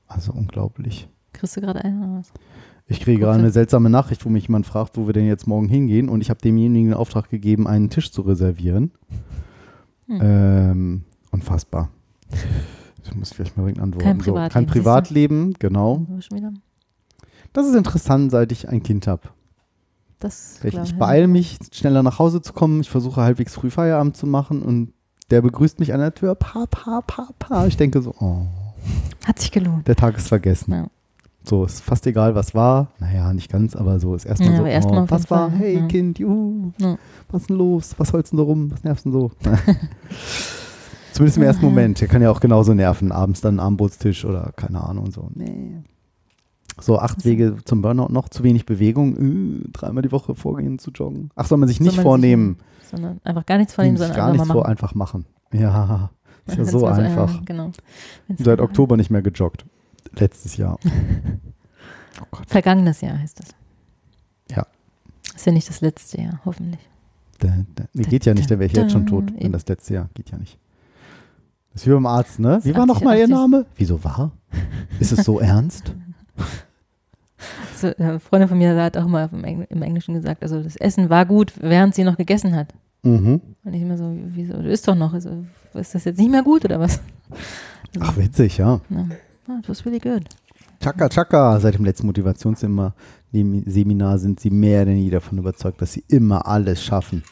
Also 0.06 0.32
unglaublich. 0.32 1.08
Kriegst 1.32 1.56
du 1.56 1.60
gerade 1.60 1.84
ein 1.84 1.98
oder 1.98 2.18
was? 2.18 2.32
Ich 2.86 3.00
kriege 3.00 3.20
gerade 3.20 3.38
eine 3.38 3.50
seltsame 3.50 3.90
Nachricht, 3.90 4.24
wo 4.24 4.28
mich 4.28 4.46
jemand 4.48 4.66
fragt, 4.66 4.96
wo 4.96 5.06
wir 5.06 5.14
denn 5.14 5.26
jetzt 5.26 5.46
morgen 5.46 5.68
hingehen. 5.68 6.08
Und 6.08 6.20
ich 6.20 6.30
habe 6.30 6.40
demjenigen 6.40 6.90
den 6.90 6.94
Auftrag 6.94 7.28
gegeben, 7.30 7.66
einen 7.66 7.90
Tisch 7.90 8.12
zu 8.12 8.22
reservieren. 8.22 8.92
Hm. 10.08 10.18
Ähm, 10.22 11.02
unfassbar. 11.30 11.88
Ich 13.04 13.14
muss 13.14 13.32
vielleicht 13.32 13.56
mal 13.56 13.64
irgendeine 13.64 13.84
antworten. 13.92 14.04
Kein 14.04 14.20
So, 14.20 14.32
Privatleben, 14.32 14.50
kein 14.52 14.62
siehst 14.64 14.74
du? 14.74 14.80
Privatleben, 14.80 15.54
genau. 15.58 16.06
Das 17.52 17.66
ist 17.66 17.74
interessant, 17.74 18.30
seit 18.30 18.52
ich 18.52 18.68
ein 18.68 18.82
Kind 18.82 19.06
habe. 19.06 19.22
Ich, 20.62 20.76
ich 20.76 20.96
beeile 20.96 21.26
mich, 21.26 21.58
schneller 21.72 22.04
nach 22.04 22.20
Hause 22.20 22.40
zu 22.42 22.52
kommen. 22.52 22.80
Ich 22.80 22.88
versuche 22.90 23.20
halbwegs 23.22 23.54
früh 23.54 23.70
Feierabend 23.70 24.16
zu 24.16 24.26
machen 24.26 24.62
und 24.62 24.92
der 25.30 25.42
begrüßt 25.42 25.80
mich 25.80 25.92
an 25.92 26.00
der 26.00 26.14
Tür. 26.14 26.36
Pa, 26.36 26.66
pa, 26.70 27.00
pa, 27.00 27.28
pa. 27.38 27.66
Ich 27.66 27.76
denke 27.76 28.00
so, 28.02 28.14
oh, 28.20 28.46
Hat 29.26 29.40
sich 29.40 29.50
gelohnt. 29.50 29.88
der 29.88 29.96
Tag 29.96 30.16
ist 30.16 30.28
vergessen. 30.28 30.72
Ja. 30.72 30.86
So, 31.42 31.64
ist 31.64 31.80
fast 31.82 32.06
egal, 32.06 32.36
was 32.36 32.54
war. 32.54 32.92
Naja, 33.00 33.32
nicht 33.32 33.50
ganz, 33.50 33.74
aber 33.74 33.98
so 33.98 34.14
ist 34.14 34.24
erstmal 34.26 34.52
Ja, 34.52 34.56
so, 34.58 34.64
erst 34.66 34.88
oh, 34.88 35.04
was 35.08 35.28
war? 35.28 35.50
Fall, 35.50 35.58
Hey, 35.58 35.76
ja. 35.80 35.86
Kind, 35.88 36.20
juhu. 36.20 36.70
Was 37.30 37.40
ist 37.42 37.50
denn 37.50 37.56
los? 37.56 37.94
Was 37.98 38.12
holst 38.12 38.32
du 38.32 38.36
denn 38.36 38.44
da 38.46 38.48
rum? 38.48 38.70
Was 38.70 38.84
nervst 38.84 39.04
du 39.06 39.10
denn 39.10 39.20
so? 39.20 39.32
Zumindest 41.12 41.36
im 41.36 41.42
ersten 41.42 41.64
Aha. 41.64 41.70
Moment. 41.70 42.00
Der 42.00 42.08
kann 42.08 42.22
ja 42.22 42.30
auch 42.30 42.40
genauso 42.40 42.74
nerven. 42.74 43.12
Abends 43.12 43.40
dann 43.40 43.60
Armbrotstisch 43.60 44.24
oder 44.24 44.52
keine 44.56 44.82
Ahnung 44.82 45.04
und 45.06 45.12
so. 45.12 45.28
Nee. 45.34 45.82
So, 46.80 46.98
acht 46.98 47.16
Also- 47.18 47.28
Wege 47.28 47.56
zum 47.64 47.82
Burnout, 47.82 48.08
noch 48.12 48.28
zu 48.28 48.42
wenig 48.44 48.64
Bewegung. 48.66 49.16
Äh, 49.66 49.68
dreimal 49.72 50.02
die 50.02 50.12
Woche 50.12 50.34
vorgehen 50.34 50.78
zu 50.78 50.90
joggen. 50.90 51.30
Ach, 51.36 51.46
soll 51.46 51.58
man 51.58 51.68
sich 51.68 51.80
nicht 51.80 51.88
man 51.88 51.94
sich- 51.96 52.02
vornehmen. 52.02 52.58
Sondern 52.90 53.20
einfach 53.24 53.46
gar 53.46 53.58
nichts 53.58 53.74
sich 53.74 53.84
sondern 53.84 54.16
gar 54.16 54.26
einfach 54.28 54.32
nichts 54.32 54.48
mal 54.48 54.54
vor, 54.54 54.62
machen. 54.62 54.70
einfach 54.70 54.94
machen. 54.94 55.26
Ja, 55.52 56.10
ist 56.46 56.58
ja 56.58 56.64
so 56.64 56.80
mal 56.80 56.92
einfach. 56.94 57.40
äh, 57.40 57.44
genau. 57.44 57.70
Wenn's 58.28 58.42
Seit 58.44 58.60
Oktober 58.60 58.96
nicht 58.96 59.10
mehr 59.10 59.22
gejoggt. 59.22 59.64
Letztes 60.18 60.56
Jahr. 60.56 60.78
Oh. 62.30 62.36
Vergangenes 62.46 63.00
Jahr 63.00 63.18
heißt 63.18 63.40
das. 63.40 63.48
Ja. 64.50 64.66
Ist 65.34 65.46
ja 65.46 65.50
nicht 65.52 65.66
das 65.68 65.80
letzte 65.80 66.20
Jahr, 66.20 66.40
hoffentlich. 66.44 66.78
Da, 67.38 67.48
da, 67.74 67.84
nee, 67.94 68.02
geht 68.02 68.26
ja 68.26 68.34
nicht, 68.34 68.50
der 68.50 68.58
wäre 68.58 68.66
ich 68.70 68.76
jetzt 68.76 68.92
schon 68.92 69.06
tot. 69.06 69.32
Wenn 69.38 69.50
das 69.50 69.66
letzte 69.66 69.94
Jahr 69.94 70.08
geht 70.14 70.30
ja 70.30 70.36
nicht. 70.36 70.58
Das 71.72 71.82
ist 71.82 71.86
wie 71.86 71.92
beim 71.92 72.06
Arzt, 72.06 72.38
ne? 72.38 72.60
Wie 72.62 72.74
war 72.74 72.86
nochmal 72.86 73.16
Ihr 73.16 73.24
80. 73.24 73.34
Name? 73.34 73.66
Wieso 73.76 74.02
war? 74.04 74.32
Ist 75.00 75.12
es 75.12 75.24
so 75.24 75.40
ernst? 75.40 75.94
So, 77.76 77.88
äh, 77.88 77.94
eine 77.98 78.20
Freundin 78.20 78.48
von 78.48 78.58
mir 78.58 78.80
hat 78.80 78.96
auch 78.96 79.08
mal 79.08 79.28
im, 79.32 79.42
Engl 79.42 79.66
im 79.68 79.82
Englischen 79.82 80.14
gesagt, 80.14 80.44
also 80.44 80.62
das 80.62 80.76
Essen 80.76 81.10
war 81.10 81.26
gut, 81.26 81.52
während 81.60 81.96
sie 81.96 82.04
noch 82.04 82.16
gegessen 82.16 82.54
hat. 82.54 82.68
Mhm. 83.02 83.40
Und 83.64 83.74
ich 83.74 83.82
immer 83.82 83.98
so, 83.98 84.16
wieso, 84.28 84.54
du 84.54 84.70
isst 84.70 84.86
doch 84.86 84.94
noch. 84.94 85.12
Also, 85.12 85.44
ist 85.74 85.92
das 85.92 86.04
jetzt 86.04 86.18
nicht 86.18 86.30
mehr 86.30 86.44
gut 86.44 86.64
oder 86.64 86.78
was? 86.78 87.00
Also, 87.30 88.00
Ach, 88.00 88.16
witzig, 88.16 88.58
ja. 88.58 88.80
ja. 88.88 89.06
Ah, 89.48 89.58
it 89.58 89.68
was 89.68 89.84
really 89.84 89.98
good. 89.98 90.22
Chaka, 90.80 91.08
chaka. 91.08 91.58
Seit 91.58 91.74
dem 91.74 91.84
letzten 91.84 92.06
Motivationsseminar 92.06 92.94
Seminar 93.32 94.18
sind 94.18 94.40
sie 94.40 94.50
mehr 94.50 94.84
denn 94.84 94.98
je 94.98 95.10
davon 95.10 95.38
überzeugt, 95.38 95.80
dass 95.80 95.92
sie 95.94 96.04
immer 96.08 96.46
alles 96.46 96.82
schaffen. 96.82 97.24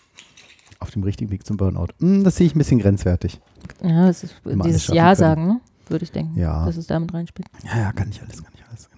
Auf 0.78 0.90
dem 0.90 1.02
richtigen 1.02 1.30
Weg 1.30 1.46
zum 1.46 1.56
Burnout. 1.56 1.88
Hm, 2.00 2.24
das 2.24 2.36
sehe 2.36 2.46
ich 2.46 2.54
ein 2.54 2.58
bisschen 2.58 2.80
grenzwertig. 2.80 3.38
Ja, 3.82 4.06
das 4.06 4.24
ist 4.24 4.34
Immer 4.44 4.64
alles 4.64 4.76
dieses 4.84 4.94
Ja 4.94 5.04
können. 5.06 5.16
sagen, 5.16 5.46
ne? 5.46 5.60
würde 5.88 6.04
ich 6.04 6.12
denken, 6.12 6.38
Ja. 6.38 6.64
dass 6.66 6.76
es 6.76 6.86
damit 6.86 7.12
reinspielt. 7.12 7.48
Ja, 7.64 7.78
ja, 7.80 7.92
kann 7.92 8.08
ich 8.10 8.20
alles, 8.22 8.42
kann 8.44 8.52
ich 8.54 8.64
alles. 8.68 8.88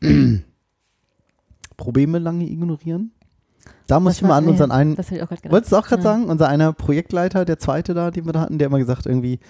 Genau. 0.00 0.38
Probleme 1.76 2.18
lange 2.18 2.44
ignorieren. 2.48 3.12
Da 3.86 4.00
muss 4.00 4.10
Was 4.12 4.16
ich 4.18 4.22
mal 4.22 4.36
an 4.36 4.48
unseren 4.48 4.70
einen 4.70 4.96
Das 4.96 5.10
ich 5.10 5.22
auch 5.22 5.28
gerade. 5.28 5.50
Wolltest 5.50 5.72
du 5.72 5.76
auch 5.76 5.86
gerade 5.86 6.02
Ja. 6.02 6.10
sagen, 6.10 6.24
unser 6.26 6.48
einer 6.48 6.72
Projektleiter, 6.72 7.44
der 7.44 7.58
zweite 7.58 7.94
da, 7.94 8.10
den 8.10 8.26
wir 8.26 8.32
da 8.32 8.40
hatten, 8.40 8.58
der 8.58 8.66
immer 8.68 8.78
gesagt 8.78 9.06
irgendwie, 9.06 9.40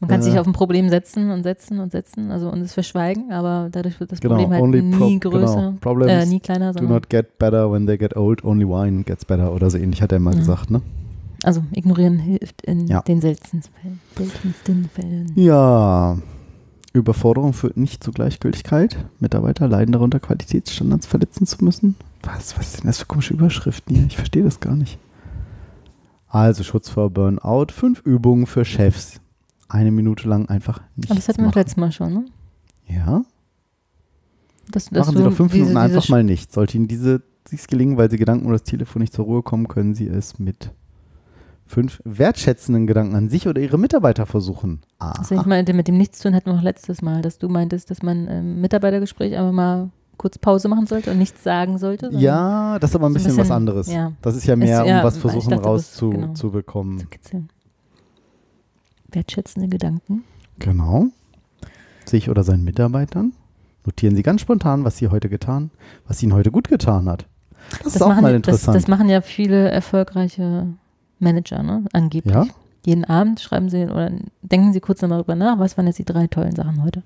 Man 0.00 0.10
kann 0.10 0.20
Äh, 0.20 0.22
sich 0.22 0.38
auf 0.38 0.46
ein 0.46 0.52
Problem 0.52 0.88
setzen 0.90 1.30
und 1.30 1.42
setzen 1.42 1.80
und 1.80 1.90
setzen, 1.90 2.30
also 2.30 2.50
und 2.50 2.60
es 2.60 2.72
verschweigen, 2.72 3.32
aber 3.32 3.68
dadurch 3.72 3.98
wird 3.98 4.12
das 4.12 4.20
Genau, 4.20 4.36
Problem 4.36 4.52
halt 4.52 4.84
nie 4.84 5.18
pro- 5.18 5.30
größer, 5.30 5.74
genau, 5.80 6.04
äh, 6.06 6.24
nie 6.26 6.38
kleiner, 6.40 6.72
do 6.72 6.84
not 6.84 7.10
get 7.10 7.38
better 7.38 7.72
when 7.72 7.86
they 7.86 7.98
get 7.98 8.14
old, 8.16 8.44
only 8.44 8.64
wine 8.64 9.02
gets 9.02 9.24
better 9.24 9.52
oder 9.52 9.70
so 9.70 9.76
ähnlich 9.78 10.00
hat 10.00 10.12
er 10.12 10.20
mal 10.20 10.34
Ja. 10.34 10.38
gesagt, 10.40 10.70
ne? 10.70 10.82
Also 11.42 11.62
ignorieren 11.72 12.18
hilft 12.18 12.62
in 12.62 12.86
Ja. 12.86 13.02
den 13.02 13.20
seltensten 13.20 13.62
Fällen. 13.62 14.00
Seltensten 14.16 14.90
Fällen. 14.92 15.32
Ja, 15.36 16.18
Überforderung 16.92 17.52
führt 17.52 17.76
nicht 17.76 18.02
zu 18.02 18.12
Gleichgültigkeit. 18.12 18.96
Mitarbeiter 19.20 19.68
leiden 19.68 19.92
darunter, 19.92 20.20
Qualitätsstandards 20.20 21.06
verletzen 21.06 21.46
zu 21.46 21.64
müssen. 21.64 21.94
Was, 22.22 22.58
was 22.58 22.72
sind 22.74 22.86
das 22.86 22.98
für 22.98 23.06
komische 23.06 23.34
Überschriften 23.34 23.94
hier? 23.94 24.06
Ich 24.06 24.16
verstehe 24.16 24.42
das 24.42 24.58
gar 24.60 24.74
nicht. 24.74 24.98
Also 26.28 26.62
Schutz 26.64 26.88
vor 26.88 27.10
Burnout, 27.10 27.66
fünf 27.72 28.00
Übungen 28.04 28.46
für 28.46 28.64
Chefs. 28.64 29.20
Eine 29.68 29.90
Minute 29.90 30.28
lang 30.28 30.48
einfach 30.48 30.80
nichts 30.96 31.10
Aber 31.10 31.18
das 31.20 31.28
hatten 31.28 31.42
wir 31.44 31.52
letztes 31.52 31.76
Mal 31.76 31.92
schon, 31.92 32.12
ne? 32.14 32.24
Ja, 32.86 33.22
Das, 34.70 34.86
dass 34.90 35.06
Machen 35.06 35.16
Sie 35.18 35.24
doch 35.24 35.32
fünf 35.32 35.52
diese- 35.52 35.64
Minuten 35.66 35.78
einfach 35.78 36.08
mal 36.08 36.24
nicht. 36.24 36.52
Sollte 36.52 36.76
Ihnen 36.76 36.88
diese, 36.88 37.22
dies 37.50 37.66
gelingen, 37.68 37.96
weil 37.96 38.10
Sie 38.10 38.16
Gedanken 38.18 38.46
oder 38.46 38.54
das 38.58 38.64
Telefon 38.64 39.00
nicht 39.00 39.12
zur 39.14 39.24
Ruhe 39.26 39.42
kommen, 39.42 39.68
können 39.68 39.94
Sie 39.94 40.06
es 40.06 40.38
mit 40.38 40.72
fünf 41.68 42.00
wertschätzenden 42.04 42.86
Gedanken 42.86 43.14
an 43.14 43.28
sich 43.28 43.46
oder 43.46 43.60
Ihre 43.60 43.78
Mitarbeiter 43.78 44.26
versuchen. 44.26 44.80
Also 44.98 45.34
ich 45.34 45.40
Aha. 45.42 45.48
meinte, 45.48 45.74
mit 45.74 45.86
dem 45.86 45.96
Nichtstun 45.98 46.34
hatten 46.34 46.50
wir 46.50 46.58
auch 46.58 46.62
letztes 46.62 47.02
Mal, 47.02 47.22
dass 47.22 47.38
du 47.38 47.48
meintest, 47.48 47.90
dass 47.90 48.02
man 48.02 48.26
im 48.26 48.60
Mitarbeitergespräch 48.60 49.36
einfach 49.36 49.52
mal 49.52 49.90
kurz 50.16 50.38
Pause 50.38 50.66
machen 50.68 50.86
sollte 50.86 51.12
und 51.12 51.18
nichts 51.18 51.44
sagen 51.44 51.78
sollte. 51.78 52.10
Ja, 52.12 52.78
das 52.80 52.90
ist 52.90 52.96
aber 52.96 53.06
ein 53.08 53.12
so 53.12 53.18
ein 53.18 53.22
bisschen, 53.22 53.30
was 53.32 53.36
bisschen, 53.44 53.52
anderes. 53.56 53.86
ja. 53.92 54.12
Das 54.22 54.34
ist 54.34 54.46
ja 54.46 54.56
mehr, 54.56 54.80
Ist- 54.82 54.88
ja, 54.88 54.98
um 54.98 55.04
was 55.04 55.16
versuchen 55.18 55.50
dachte, 55.50 55.62
das- 55.62 56.00
genau. 56.00 56.10
rauszubekommen. 56.10 56.34
Zu 56.36 56.50
bekommen. 56.50 56.98
Zu 56.98 57.06
kitzeln. 57.06 57.48
Wertschätzende 59.12 59.68
Gedanken. 59.68 60.24
genau. 60.58 61.06
Sich 62.04 62.30
oder 62.30 62.42
seinen 62.42 62.64
Mitarbeitern. 62.64 63.32
Notieren 63.84 64.16
Sie 64.16 64.22
ganz 64.22 64.40
spontan, 64.40 64.84
was 64.84 64.96
Sie 64.96 65.08
heute 65.08 65.28
getan, 65.28 65.70
was 66.06 66.22
Ihnen 66.22 66.32
heute 66.32 66.50
gut 66.50 66.68
getan 66.68 67.06
hat. 67.08 67.26
Das, 67.84 67.96
ist 67.96 68.02
auch 68.02 68.08
mal 68.08 68.22
das, 68.32 68.36
interessant. 68.36 68.76
das 68.76 68.88
machen 68.88 69.08
ja 69.10 69.20
viele 69.20 69.70
erfolgreiche 69.70 70.68
Manager, 71.18 71.62
ne? 71.62 71.84
Angeblich. 71.92 72.34
Ja? 72.34 72.46
Jeden 72.84 73.04
Abend 73.04 73.40
schreiben 73.40 73.68
sie 73.68 73.84
oder 73.84 74.10
denken 74.42 74.72
sie 74.72 74.80
kurz 74.80 75.02
nochmal 75.02 75.18
drüber 75.18 75.34
nach, 75.34 75.58
was 75.58 75.76
waren 75.76 75.86
jetzt 75.86 75.98
die 75.98 76.04
drei 76.04 76.26
tollen 76.26 76.54
Sachen 76.54 76.82
heute? 76.84 77.02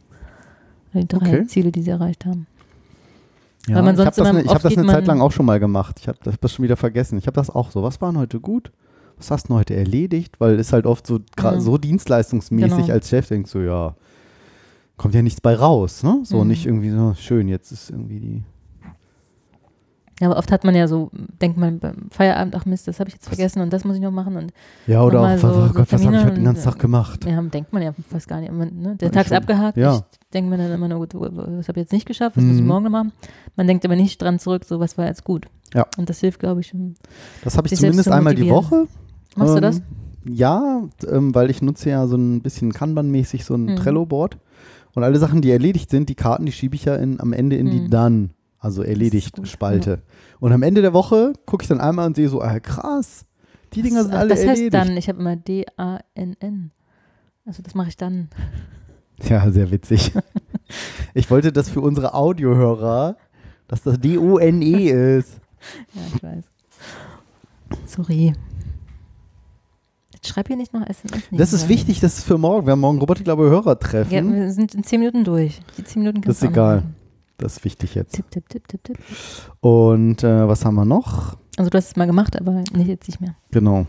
Die 0.95 1.09
drei 1.09 1.17
Okay. 1.17 1.47
Ziele, 1.47 1.73
die 1.73 1.83
sie 1.83 1.91
erreicht 1.91 2.27
haben. 2.27 2.47
ja, 3.67 3.77
weil 3.77 3.83
man 3.83 3.95
ich 3.95 4.01
habe 4.05 4.15
sonst 4.15 4.19
das, 4.19 4.45
ne, 4.45 4.45
hab 4.53 4.63
das 4.63 4.77
eine 4.77 4.87
Zeit 4.87 5.07
lang 5.07 5.21
auch 5.21 5.33
schon 5.33 5.47
mal 5.47 5.59
gemacht. 5.59 5.97
Ich 6.01 6.09
habe 6.09 6.19
das, 6.23 6.35
das 6.41 6.53
schon 6.53 6.63
wieder 6.65 6.77
vergessen. 6.77 7.17
Ich 7.19 7.27
habe 7.27 7.35
das 7.35 7.49
auch 7.51 7.71
so. 7.71 7.83
Was 7.83 8.01
waren 8.01 8.19
heute 8.19 8.39
gut? 8.41 8.71
Was 9.17 9.31
hast 9.31 9.49
du 9.49 9.55
heute 9.55 9.75
erledigt? 9.75 10.39
Weil 10.41 10.59
es 10.59 10.73
halt 10.73 10.85
oft 10.87 11.07
so, 11.07 11.19
Mhm. 11.41 11.61
so 11.61 11.79
dienstleistungsmäßig 11.79 12.71
Genau. 12.77 12.93
als 12.93 13.09
Chef 13.09 13.29
denkst 13.29 13.53
du, 13.53 13.61
ja, 13.61 13.95
kommt 14.99 15.15
ja 15.15 15.23
nichts 15.23 15.41
bei 15.41 15.55
raus, 15.55 16.03
ne? 16.03 16.21
So 16.25 16.43
Mhm. 16.43 16.49
nicht 16.49 16.67
irgendwie 16.67 16.91
so, 16.91 17.15
schön, 17.19 17.49
jetzt 17.49 17.73
ist 17.73 17.91
irgendwie 17.91 18.21
die. 18.21 18.43
Ja, 20.21 20.29
aber 20.29 20.39
oft 20.39 20.53
hat 20.53 20.63
man 20.65 20.75
ja 20.77 20.87
so, 20.87 21.11
denkt 21.41 21.57
man 21.59 21.79
beim 21.81 22.09
Feierabend, 22.11 22.55
ach 22.55 22.65
Mist, 22.65 22.87
das 22.87 23.01
habe 23.01 23.09
ich 23.09 23.15
jetzt 23.15 23.27
vergessen 23.27 23.61
und 23.61 23.73
das 23.73 23.85
muss 23.85 23.97
ich 23.97 24.03
noch 24.03 24.13
machen. 24.13 24.37
Und 24.37 24.53
Ja, 24.87 25.03
oder 25.03 25.21
auch, 25.21 25.39
so- 25.39 25.49
oh 25.49 25.53
so 25.69 25.73
Gott, 25.73 25.91
was 25.93 26.05
habe 26.05 26.17
ich 26.17 26.25
heute 26.25 26.35
den 26.35 26.45
ganzen 26.45 26.65
Tag 26.65 26.79
gemacht? 26.79 27.25
ja, 27.25 27.41
denkt 27.43 27.73
man 27.73 27.83
ja 27.83 27.93
fast 28.09 28.29
gar 28.29 28.41
nicht. 28.41 28.53
Man, 28.53 28.71
ne? 28.81 28.97
Der 28.97 29.11
Tag 29.11 29.27
ist 29.27 29.33
abgehakt. 29.33 29.77
Ja. 29.77 29.97
Ich 29.97 30.31
denke 30.33 30.51
mir 30.51 30.59
dann 30.59 30.71
immer 30.71 30.87
nur, 30.89 31.01
gut, 31.01 31.15
das 31.15 31.69
habe 31.69 31.81
ich 31.81 31.85
jetzt 31.85 31.93
nicht 31.93 32.07
geschafft, 32.07 32.37
was 32.37 32.45
muss 32.45 32.57
ich 32.57 32.63
Mhm. 32.63 32.69
morgen 32.69 32.85
noch 32.85 32.91
machen? 32.91 33.13
Man 33.57 33.67
denkt 33.67 33.85
aber 33.85 33.97
nicht 33.97 34.21
dran 34.23 34.39
zurück, 34.39 34.65
so 34.65 34.79
was 34.79 34.97
war 34.97 35.07
jetzt 35.07 35.25
gut. 35.25 35.47
Ja. 35.75 35.87
Und 35.99 36.09
das 36.09 36.21
hilft, 36.21 36.39
glaube 36.41 36.61
ich, 36.61 36.69
schon. 36.69 36.95
Das 37.43 37.57
habe 37.57 37.67
ich 37.69 37.75
zumindest 37.77 38.05
zu 38.05 38.15
einmal 38.15 38.35
die. 38.35 38.49
Woche. 38.49 38.87
Machst 39.37 39.53
du 39.55 39.57
Ähm, 39.57 39.63
das? 39.63 39.83
Ja, 40.25 40.83
ähm, 41.11 41.35
weil 41.35 41.51
ich 41.51 41.63
nutze 41.63 41.91
ja 41.91 42.07
so 42.07 42.17
ein 42.17 42.43
bisschen 42.43 42.73
Kanban-mäßig 42.73 43.45
so 43.45 43.55
ein 43.55 43.65
Mhm. 43.65 43.77
Trello-Board. 43.77 44.37
Und 44.95 45.03
alle 45.03 45.19
Sachen, 45.19 45.41
die 45.41 45.51
erledigt 45.51 45.91
sind, 45.91 46.09
die 46.11 46.15
Karten, 46.15 46.45
die 46.47 46.53
schiebe 46.53 46.75
ich 46.77 46.85
ja 46.85 46.95
in, 46.97 47.19
am 47.19 47.33
Ende 47.33 47.57
in 47.57 47.71
die 47.71 47.81
Mhm. 47.81 47.91
Also 48.63 48.83
erledigt 48.85 49.37
Spalte. 49.49 50.03
Und 50.39 50.53
am 50.53 50.63
Ende 50.63 50.83
der 50.83 50.93
Woche 50.93 51.33
gucke 51.47 51.65
ich 51.65 51.69
dann 51.69 51.81
einmal 51.81 52.07
und 52.07 52.15
sehe 52.15 52.29
so, 52.29 52.41
ah, 52.41 52.61
krass, 52.61 53.27
die 53.75 53.83
Dinger 53.83 54.05
sind 54.05 54.15
alle 54.15 54.29
das 54.29 54.39
heißt 54.39 54.49
erledigt. 54.51 54.75
dann, 54.75 54.97
ich 54.97 55.09
habe 55.09 55.19
immer 55.19 55.35
D-A-N-N. 55.35 56.71
Also 57.45 57.61
das 57.63 57.75
mache 57.75 57.89
ich 57.89 57.97
dann. 57.97 58.29
Ja, 59.29 59.49
sehr 59.53 59.71
witzig. 59.71 60.11
ich 61.15 61.31
wollte 61.31 61.53
das 61.53 61.69
für 61.69 61.81
unsere 61.81 62.13
Audiohörer, 62.15 63.17
dass 63.69 63.83
das 63.83 64.01
D-O-N-E 64.01 64.91
ist. 65.19 65.41
Ja, 65.95 66.01
ich 66.17 66.23
weiß. 66.23 66.45
Sorry. 67.87 68.33
Jetzt 70.13 70.27
schreib 70.29 70.49
hier 70.49 70.57
nicht 70.57 70.73
noch 70.73 70.85
SMS. 70.85 71.23
Das 71.31 71.53
ist 71.53 71.69
wichtig, 71.69 72.01
das 72.01 72.19
ist 72.19 72.25
für 72.25 72.37
morgen. 72.39 72.67
Wir 72.67 72.73
haben 72.73 72.81
morgen 72.81 72.99
Robert, 72.99 73.23
glaube 73.23 73.45
ich, 73.45 73.51
Hörertreffen. 73.51 74.13
Ja, 74.13 74.25
wir 74.25 74.51
sind 74.53 74.75
in 74.75 74.83
zehn 74.83 74.99
Minuten 74.99 75.23
durch. 75.25 75.61
Die 75.79 75.85
zehn 75.85 76.03
Minuten 76.03 76.21
Das 76.23 76.41
kannst 76.41 76.43
ist 76.43 76.43
du 76.43 76.47
auch 76.49 76.53
egal. 76.53 76.77
machen. 76.79 76.97
Das 77.43 77.57
ist 77.57 77.65
wichtig 77.65 77.95
jetzt. 77.97 78.13
Tipp, 78.15 78.31
tipp, 78.31 78.49
tipp, 78.49 78.69
tipp, 78.69 78.85
tipp. 78.85 78.99
Und 79.61 80.23
äh, 80.23 80.47
was 80.47 80.65
haben 80.65 80.75
wir 80.77 80.85
noch? 80.85 81.37
Also 81.57 81.71
du 81.71 81.77
hast 81.77 81.89
es 81.89 81.97
mal 81.97 82.07
gemacht, 82.07 82.39
aber 82.41 82.53
nicht 82.73 82.87
jetzt 82.87 83.09
nicht 83.09 83.21
mehr. 83.21 83.35
Genau. 83.51 83.87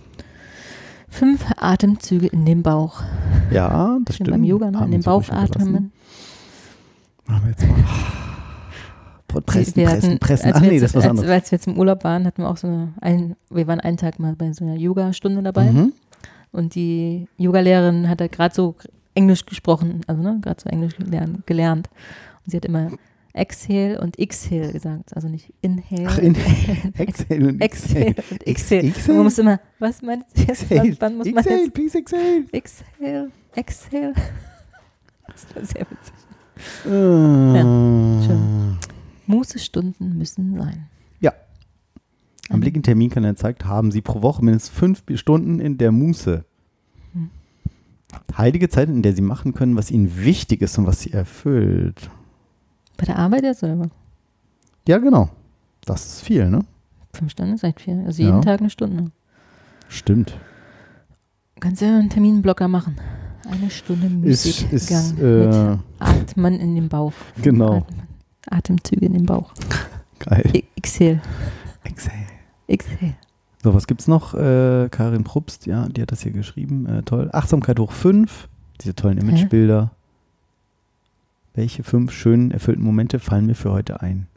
Fünf 1.08 1.46
Atemzüge 1.58 2.28
in 2.28 2.46
den 2.46 2.64
Bauch. 2.64 3.04
Ja, 3.52 4.00
das 4.06 4.16
stimmt. 4.16 4.32
beim 4.32 4.44
Yoga, 4.44 4.72
ne? 4.72 4.84
In 4.86 4.92
den 4.92 5.02
Bauch 5.04 5.30
atmen. 5.30 5.92
Machen 7.28 7.44
wir 7.44 7.50
jetzt 7.52 7.68
mal. 7.68 9.42
Pressen, 9.42 9.76
Wir 9.76 9.86
pressen, 9.86 10.10
hatten- 10.10 10.20
pressen. 10.20 10.46
als 10.48 10.56
Ach 10.58 10.62
wir 10.62 10.68
nee, 10.70 10.74
jetzt, 10.76 10.84
das 10.84 10.90
ist 10.92 10.96
was 10.96 11.04
als, 11.04 11.10
anderes. 11.12 11.30
als 11.32 11.52
wir 11.52 11.56
jetzt 11.58 11.68
im 11.68 11.78
Urlaub 11.78 12.04
waren, 12.04 12.26
hatten 12.26 12.42
wir 12.44 12.50
auch 12.50 12.58
so 12.58 12.68
eine, 12.68 12.94
ein, 13.02 13.36
wir 13.50 13.66
waren 13.68 13.80
einen 13.80 13.98
Tag 13.98 14.20
mal 14.20 14.36
bei 14.36 14.52
so 14.54 14.64
einer 14.66 14.76
Yoga-Stunde 14.76 15.42
dabei 15.42 15.72
Mhm. 15.72 15.94
und 16.52 16.76
die 16.76 17.28
Yoga-Lehrerin 17.38 18.10
hat 18.10 18.20
da 18.22 18.28
gerade 18.28 18.54
so 18.54 18.76
Englisch 19.16 19.46
gesprochen, 19.46 20.02
also 20.08 20.22
ne, 20.22 20.38
gerade 20.42 20.62
so 20.62 20.70
Englisch 20.70 20.96
gelernt. 21.46 21.90
Und 22.46 22.52
sie 22.52 22.58
hat 22.58 22.66
immer 22.66 22.90
Exhale 23.34 24.00
und 24.00 24.20
Exhale 24.20 24.72
gesagt, 24.72 25.16
also 25.16 25.28
nicht 25.28 25.54
Inhale. 25.62 26.08
Ach, 26.08 26.18
in 26.20 26.36
Exhale 26.98 27.50
und 27.50 27.62
Exhale 27.62 28.16
und 28.30 28.48
Exhale. 28.48 28.84
Exhale? 28.84 29.16
Man 29.18 29.24
muss 29.24 29.38
immer, 29.40 29.60
was 29.80 30.02
meinst 30.02 30.38
du 30.38 30.42
jetzt? 30.42 30.72
Exhale. 30.72 30.96
Wann 31.00 31.18
muss 31.18 31.28
man 31.28 31.38
Exhale, 31.38 31.64
jetzt? 31.64 31.74
please 31.74 31.98
exhale. 31.98 32.46
Exhale, 32.52 33.32
Exhale. 33.56 34.14
Das 35.26 35.56
war 35.56 35.66
sehr 35.66 35.88
witzig. 35.90 36.14
Ja, 36.86 38.24
schön. 38.24 38.78
Mußestunden 39.26 40.18
müssen 40.18 40.56
sein. 40.60 40.90
Am 42.50 42.60
Blick 42.60 42.76
in 42.76 42.84
Terminkalender 42.84 43.36
zeigt, 43.36 43.66
haben 43.66 43.92
Sie 43.92 44.02
pro 44.02 44.22
Woche 44.22 44.44
mindestens 44.44 44.78
fünf 44.78 45.04
Stunden 45.16 45.60
in 45.60 45.78
der 45.78 45.92
Muße. 45.92 46.46
Hm. 47.14 47.30
Heilige 48.38 48.70
Zeit, 48.70 48.90
in 48.90 49.02
der 49.02 49.14
Sie 49.14 49.22
machen 49.22 49.54
können, 49.54 49.76
was 49.76 49.92
Ihnen 49.92 50.24
wichtig 50.24 50.62
ist 50.62 50.78
und 50.78 50.86
was 50.86 51.02
Sie 51.02 51.12
erfüllt. 51.12 52.10
Bei 52.98 53.06
der 53.06 53.18
Arbeit 53.18 53.44
jetzt 53.44 53.64
oder 53.64 53.80
was? 53.80 53.90
Ja, 54.88 54.98
genau. 54.98 55.30
Das 55.86 56.06
ist 56.06 56.22
viel, 56.22 56.50
ne? 56.50 56.60
Fünf 57.14 57.32
Stunden 57.32 57.54
ist 57.54 57.64
echt 57.64 57.82
viel. 57.82 58.04
Also 58.06 58.22
jeden 58.24 58.36
Ja. 58.38 58.42
Tag 58.42 58.60
eine 58.60 58.70
Stunde. 58.70 59.12
Stimmt. 59.90 60.38
Kannst 61.60 61.82
ja 61.82 61.88
einen 62.00 62.10
Terminblocker 62.10 62.68
machen. 62.68 62.98
Eine 63.50 63.70
Stunde 63.70 64.08
Ist, 64.28 64.46
Musikgang 64.46 65.00
ist, 65.04 65.18
mit 65.18 65.54
äh, 65.54 65.78
Atmen 66.00 66.54
in 66.60 66.76
den 66.76 66.90
Bauch. 66.90 67.14
genau. 67.42 67.78
Atmen. 67.80 68.04
Atemzüge 68.50 69.06
in 69.06 69.14
den 69.14 69.26
Bauch. 69.26 69.54
Geil. 70.20 70.50
I- 70.56 70.64
Exhale. 70.76 71.22
Exhale. 71.84 72.26
Exhale. 72.68 73.16
So, 73.64 73.74
was 73.74 73.88
gibt's 73.88 74.08
noch? 74.08 74.34
Äh, 74.34 74.90
Karin 74.90 75.24
Probst, 75.24 75.66
ja, 75.66 75.88
die 75.88 76.02
hat 76.02 76.12
das 76.12 76.22
hier 76.22 76.32
geschrieben. 76.32 76.86
Äh, 76.86 77.04
toll. 77.04 77.30
Achtsamkeit 77.32 77.80
hoch 77.80 77.92
fünf. 77.92 78.50
Diese 78.82 78.96
tollen 78.96 79.18
Imagebilder. 79.18 79.92
Welche 81.54 81.84
fünf 81.84 82.12
schönen, 82.12 82.52
erfüllten 82.52 82.84
Momente 82.84 83.20
fallen 83.20 83.46
mir 83.46 83.56
für 83.56 83.72
heute 83.72 84.02
ein? 84.02 84.28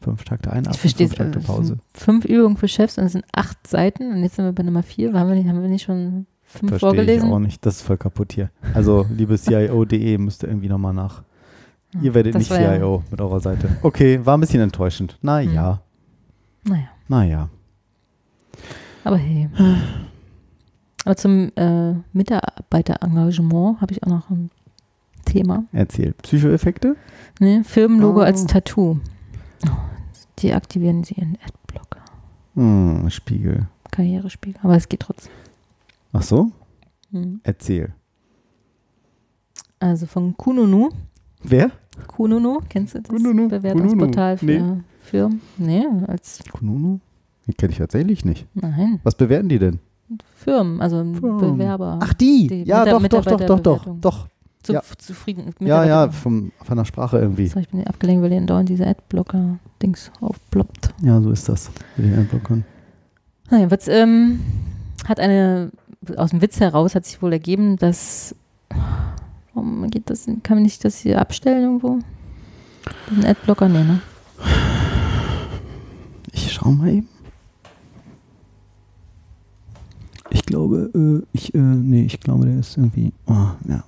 Fünf 0.00 0.24
Takte 0.24 0.50
ein, 0.52 0.64
Ich 0.70 0.78
verstehe 0.78 1.08
fünf 1.08 1.18
Takte 1.18 1.38
es. 1.40 1.44
Pause. 1.46 1.76
Fünf 1.92 2.24
Übungen 2.24 2.56
für 2.56 2.68
Chefs 2.68 2.96
und 2.98 3.04
es 3.04 3.12
sind 3.12 3.24
acht 3.34 3.66
Seiten 3.66 4.12
und 4.12 4.22
jetzt 4.22 4.36
sind 4.36 4.44
wir 4.46 4.52
bei 4.52 4.62
Nummer 4.62 4.82
vier. 4.82 5.12
Haben 5.12 5.28
wir 5.28 5.36
nicht, 5.36 5.48
haben 5.48 5.60
wir 5.60 5.68
nicht 5.68 5.84
schon 5.84 6.26
fünf 6.42 6.70
Verstehe 6.70 6.76
ich 6.76 6.80
vorgelesen? 6.96 7.30
auch 7.32 7.38
nicht. 7.38 7.64
Das 7.66 7.76
ist 7.76 7.82
voll 7.82 7.98
kaputt 7.98 8.32
hier. 8.32 8.50
Also, 8.74 9.06
liebe 9.14 9.36
CIO.de, 9.38 10.18
müsst 10.18 10.42
ihr 10.42 10.48
irgendwie 10.48 10.68
nochmal 10.68 10.94
nach. 10.94 11.22
Ihr 12.00 12.14
werdet 12.14 12.34
Das 12.34 12.40
nicht 12.42 12.50
war 12.50 12.60
ja- 12.60 12.76
CIO 12.78 13.02
mit 13.10 13.20
eurer 13.20 13.40
Seite. 13.40 13.68
Okay, 13.82 14.24
war 14.24 14.36
ein 14.36 14.40
bisschen 14.40 14.60
enttäuschend. 14.62 15.18
Naja, 15.22 15.80
Naja, 16.64 16.88
naja. 17.08 17.48
aber 19.04 19.16
hey. 19.16 19.48
Aber 21.06 21.16
zum 21.16 21.50
äh, 21.56 21.94
Mitarbeiterengagement 22.12 23.80
habe 23.80 23.92
ich 23.92 24.02
auch 24.02 24.08
noch 24.08 24.28
ein 24.28 24.50
Thema. 25.30 25.64
Erzähl. 25.72 26.12
Psychoeffekte? 26.22 26.96
Ne? 27.38 27.62
Firmenlogo 27.64 28.20
Oh. 28.20 28.24
als 28.24 28.46
Tattoo. 28.46 28.98
Oh, 29.66 29.70
deaktivieren 30.42 31.04
Sie 31.04 31.14
Ihren 31.14 31.36
Adblocker. 31.44 32.00
Hm, 32.54 33.08
Spiegel. 33.10 33.66
Karrierespiegel. 33.90 34.60
Aber 34.62 34.76
es 34.76 34.88
geht 34.88 35.00
trotzdem. 35.00 35.32
Ach 36.12 36.22
so? 36.22 36.50
Hm. 37.12 37.40
Erzähl. 37.42 37.92
Also 39.78 40.06
von 40.06 40.36
Kununu. 40.36 40.90
Wer? 41.42 41.70
Kununu, 42.06 42.60
kennst 42.68 42.94
du 42.94 43.00
das? 43.00 43.08
Kununu, 43.08 43.48
Bewertungsportal 43.48 44.36
für 44.38 44.46
Kununu. 44.46 44.80
Firmen? 45.00 45.40
Nee, 45.56 45.86
als 46.06 46.40
Kununu? 46.52 47.00
Die 47.46 47.54
kenne 47.54 47.72
ich 47.72 47.78
tatsächlich 47.78 48.24
nicht. 48.24 48.46
nein, 48.54 49.00
Was 49.02 49.14
bewerten 49.14 49.48
die 49.48 49.58
denn? 49.58 49.78
Firmen, 50.36 50.80
also 50.80 50.96
Firmen. 51.14 51.38
Bewerber. 51.56 51.98
Ach, 52.02 52.12
die? 52.14 52.46
Die 52.46 52.62
ja, 52.64 52.82
Mitar- 52.84 53.22
doch, 53.22 53.24
doch, 53.24 53.38
doch, 53.38 53.60
doch, 53.60 53.60
doch, 53.84 53.96
doch. 54.00 54.28
Zu, 54.62 54.74
ja. 54.74 54.82
zufrieden 54.98 55.46
mit 55.46 55.68
Ja, 55.68 55.84
ja, 55.84 56.10
vom, 56.10 56.52
von 56.62 56.76
der 56.76 56.84
Sprache 56.84 57.18
irgendwie. 57.18 57.46
Sorry, 57.46 57.62
ich 57.62 57.68
bin 57.70 57.86
abgelenkt, 57.86 58.22
weil 58.22 58.30
hier 58.30 58.40
dauernd 58.42 58.68
diese 58.68 58.86
Adblocker-Dings 58.86 60.10
aufploppt. 60.20 60.92
Ja, 61.02 61.20
so 61.20 61.30
ist 61.30 61.48
das. 61.48 61.70
Mit 61.96 62.06
den 62.06 62.18
Adblockern. 62.18 62.64
Naja, 63.50 63.70
was, 63.70 63.88
ähm, 63.88 64.40
hat 65.08 65.18
eine, 65.18 65.70
aus 66.16 66.30
dem 66.30 66.42
Witz 66.42 66.60
heraus 66.60 66.94
hat 66.94 67.06
sich 67.06 67.22
wohl 67.22 67.32
ergeben, 67.32 67.76
dass, 67.76 68.34
warum 69.54 69.88
geht 69.90 70.10
das, 70.10 70.26
kann 70.42 70.56
man 70.56 70.62
nicht 70.62 70.84
das 70.84 70.98
hier 70.98 71.20
abstellen 71.20 71.62
irgendwo? 71.62 71.98
Den 73.10 73.24
Adblocker, 73.24 73.68
nee, 73.68 73.82
ne? 73.82 74.00
Ich 76.32 76.52
schau 76.52 76.70
mal 76.70 76.88
eben. 76.88 77.08
Ich 80.30 80.44
glaube, 80.44 80.90
äh, 80.94 81.26
ich, 81.32 81.54
äh, 81.54 81.58
nee, 81.58 82.04
ich 82.04 82.20
glaube, 82.20 82.46
der 82.46 82.60
ist 82.60 82.76
irgendwie, 82.76 83.12
oh, 83.26 83.48
ja. 83.68 83.84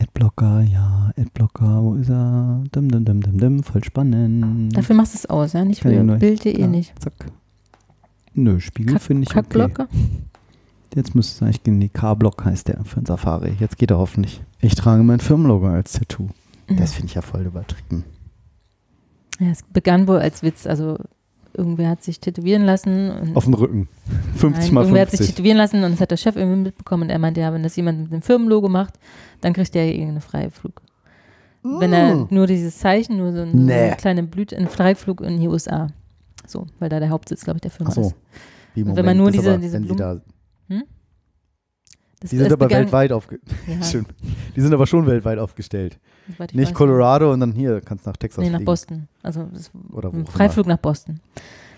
Adblocker, 0.00 0.62
ja, 0.62 1.10
Adblocker, 1.16 1.82
wo 1.82 1.94
ist 1.94 2.08
er? 2.08 2.64
Dim, 2.74 2.90
dim, 2.90 3.04
dim, 3.04 3.20
dim, 3.20 3.38
dim, 3.38 3.62
voll 3.62 3.84
spannend. 3.84 4.74
Dafür 4.74 4.96
machst 4.96 5.14
du 5.14 5.18
es 5.18 5.26
aus, 5.26 5.52
ja? 5.52 5.64
Nicht 5.64 5.84
ja 5.84 5.90
für. 5.90 6.16
Bild.de 6.16 6.58
Ja, 6.58 6.66
nicht. 6.66 6.92
Zack. 7.00 7.12
Nö, 8.34 8.60
Spiegel 8.60 8.98
finde 8.98 9.24
ich 9.24 9.30
okay. 9.30 9.40
Kackblocker? 9.42 9.88
Jetzt 10.94 11.14
müsste 11.14 11.34
es 11.36 11.42
eigentlich 11.42 11.62
gehen. 11.62 11.78
Nee, 11.78 11.88
K-Block 11.88 12.44
heißt 12.44 12.68
der 12.68 12.84
für 12.84 13.00
ein 13.00 13.06
Safari. 13.06 13.56
Jetzt 13.60 13.76
geht 13.78 13.90
er 13.90 13.98
hoffentlich. 13.98 14.42
Ich 14.60 14.74
trage 14.74 15.02
mein 15.02 15.20
Firmenlogo 15.20 15.68
als 15.68 15.92
Tattoo. 15.92 16.28
Das 16.68 16.94
finde 16.94 17.08
ich 17.08 17.14
ja 17.14 17.22
voll 17.22 17.42
übertrieben. 17.42 18.04
Ja, 19.38 19.48
es 19.48 19.62
begann 19.62 20.06
wohl 20.06 20.18
als 20.18 20.42
Witz, 20.42 20.66
also 20.66 20.98
irgendwer 21.54 21.88
hat 21.90 22.02
sich 22.02 22.20
tätowieren 22.20 22.64
lassen. 22.64 23.10
Und 23.10 23.36
Auf 23.36 23.44
dem 23.44 23.54
Rücken. 23.54 23.88
50 24.36 24.64
Nein, 24.66 24.74
mal 24.74 24.80
irgendwer 24.82 25.02
hat 25.02 25.10
sich 25.10 25.18
50. 25.18 25.34
tätowieren 25.36 25.56
lassen 25.58 25.82
und 25.84 25.92
das 25.92 26.00
hat 26.00 26.10
der 26.10 26.16
Chef 26.16 26.36
irgendwie 26.36 26.62
mitbekommen 26.62 27.04
und 27.04 27.10
er 27.10 27.18
meinte, 27.18 27.40
ja, 27.40 27.52
wenn 27.52 27.62
das 27.62 27.76
jemand 27.76 28.02
mit 28.02 28.12
dem 28.12 28.22
Firmenlogo 28.22 28.68
macht, 28.68 28.94
dann 29.40 29.52
kriegt 29.52 29.74
er 29.76 29.86
irgendeinen 29.86 30.20
Freiflug. 30.20 30.82
Wenn 31.62 31.92
er 31.92 32.26
nur 32.30 32.46
dieses 32.46 32.78
Zeichen, 32.78 33.18
nur 33.18 33.32
so 33.32 33.42
eine, 33.42 33.50
Nee. 33.54 33.94
kleine 33.98 34.22
Blüte, 34.22 34.56
einen 34.56 34.68
Freiflug 34.68 35.20
in 35.20 35.40
die 35.40 35.48
USA. 35.48 35.88
so, 36.46 36.66
weil 36.78 36.88
da 36.88 36.98
der 36.98 37.10
Hauptsitz, 37.10 37.44
glaube 37.44 37.58
ich, 37.58 37.60
der 37.62 37.70
Firma 37.70 37.90
Ach 37.90 37.94
so. 37.94 38.00
ist. 38.00 38.14
Wie, 38.74 38.82
Und 38.82 38.96
wenn 38.96 39.04
man 39.04 39.16
nur 39.16 39.26
das 39.30 39.36
diese- 39.40 39.50
aber, 39.50 39.58
diese 39.62 39.74
wenn 39.74 39.86
sie 39.88 39.94
da, 39.96 40.20
Das, 42.20 42.30
Die 42.30 42.36
sind 42.36 42.52
aber 42.52 42.68
weltweit 42.70 43.12
aufge 43.12 43.40
Ja. 43.66 43.76
Die 44.56 44.60
sind 44.60 44.74
aber 44.74 44.86
schon 44.86 45.06
weltweit 45.06 45.38
aufgestellt. 45.38 45.98
Nicht. 46.52 46.74
Colorado 46.74 47.32
und 47.32 47.40
dann 47.40 47.52
hier 47.52 47.80
kannst 47.80 48.06
nach 48.06 48.16
Texas 48.16 48.42
Nee, 48.44 48.50
nach 48.50 48.58
fliegen. 48.58 48.64
Boston. 48.66 49.08
Also 49.22 49.48
Oder 49.90 50.12
ein 50.12 50.26
Freiflug 50.26 50.66
nach 50.66 50.76
Boston. 50.78 51.20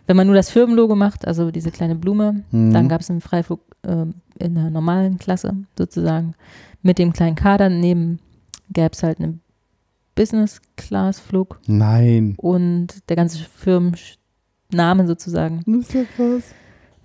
Wenn 0.07 0.17
man 0.17 0.27
nur 0.27 0.35
das 0.35 0.51
Firmenlogo 0.51 0.97
macht, 0.97 1.27
also 1.29 1.51
diese 1.53 1.71
kleine 1.71 1.95
Blume, 1.95 2.43
Mhm. 2.51 2.73
dann 2.73 2.89
gab 2.89 3.01
es 3.03 3.09
einen 3.11 3.21
Freiflug 3.21 3.61
ähm, 3.87 4.15
in 4.39 4.55
der 4.57 4.69
normalen 4.71 5.19
Klasse 5.19 5.55
sozusagen. 5.79 6.35
Mit 6.83 6.99
dem 6.99 7.13
kleinen 7.13 7.37
Kader 7.37 7.69
daneben 7.69 8.19
gäbe 8.73 8.91
es 8.93 9.03
halt 9.05 9.21
einen 9.21 9.41
Business-Class-Flug 10.17 11.61
Nein. 11.67 12.35
und 12.37 13.09
der 13.09 13.17
ganze 13.17 13.39
Firmenname 13.39 15.07
sozusagen. 15.07 15.63
Das 15.67 15.89
ist 15.89 15.95
ja 15.95 16.03
krass. 16.17 16.43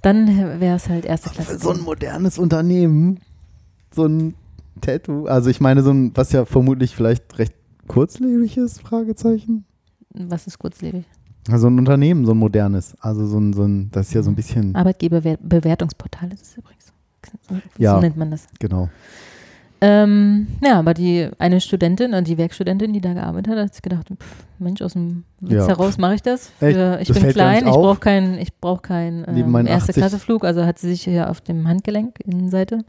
Dann 0.01 0.59
wäre 0.59 0.75
es 0.75 0.89
halt 0.89 1.05
erste 1.05 1.29
Für 1.29 1.35
Klasse. 1.35 1.59
so 1.59 1.71
ein 1.71 1.81
modernes 1.81 2.37
Unternehmen, 2.37 3.19
so 3.93 4.05
ein 4.05 4.35
Tattoo, 4.81 5.25
also 5.25 5.49
ich 5.49 5.59
meine 5.59 5.81
so 5.83 5.91
ein, 5.91 6.11
was 6.15 6.31
ja 6.31 6.45
vermutlich 6.45 6.95
vielleicht 6.95 7.37
recht 7.39 7.53
kurzlebig 7.87 8.57
ist, 8.57 8.81
Fragezeichen. 8.81 9.65
Was 10.13 10.47
ist 10.47 10.59
kurzlebig? 10.59 11.05
Also 11.49 11.67
ein 11.67 11.79
Unternehmen, 11.79 12.25
so 12.25 12.33
ein 12.33 12.37
modernes, 12.37 12.95
also 12.99 13.25
so 13.25 13.39
ein, 13.39 13.53
so 13.53 13.63
ein 13.63 13.89
das 13.91 14.07
ist 14.09 14.13
ja 14.13 14.21
so 14.23 14.29
ein 14.29 14.35
bisschen, 14.35 14.75
Arbeitgeberbewertungsportal 14.75 16.31
ist 16.33 16.43
es 16.43 16.57
übrigens. 16.57 16.93
So 17.49 17.55
Ja. 17.83 17.99
nennt 17.99 18.17
man 18.17 18.31
das. 18.31 18.47
genau. 18.59 18.89
Ähm, 19.79 20.47
ja, 20.63 20.79
aber 20.79 20.93
die 20.95 21.29
eine 21.37 21.61
Studentin, 21.61 22.11
äh, 22.13 22.23
die 22.23 22.37
Werkstudentin, 22.37 22.93
die 22.93 23.01
da 23.01 23.13
gearbeitet 23.13 23.53
hat, 23.53 23.59
hat 23.65 23.73
sich 23.73 23.83
gedacht, 23.83 24.07
pff, 24.09 24.35
Mensch, 24.57 24.81
aus 24.81 24.93
dem 24.93 25.23
Witz 25.39 25.51
Ja. 25.53 25.67
heraus 25.67 25.99
mache 25.99 26.15
ich 26.15 26.23
das. 26.23 26.49
Für, 26.57 26.97
ich 26.99 27.07
Das 27.09 27.19
bin 27.19 27.29
klein, 27.29 27.67
ich 27.67 27.71
brauche 27.73 27.99
keinen 27.99 28.39
ich 28.39 28.55
brauch 28.55 28.81
kein, 28.81 29.23
ähm, 29.27 29.51
meinen 29.51 29.67
erste 29.67 29.91
80 29.91 29.95
Klasse 30.01 30.19
Flug, 30.19 30.43
also 30.45 30.65
hat 30.65 30.79
sie 30.79 30.89
sich 30.89 31.03
hier 31.03 31.29
auf 31.29 31.41
dem 31.41 31.67
Handgelenk, 31.67 32.19
Innenseite, 32.25 32.79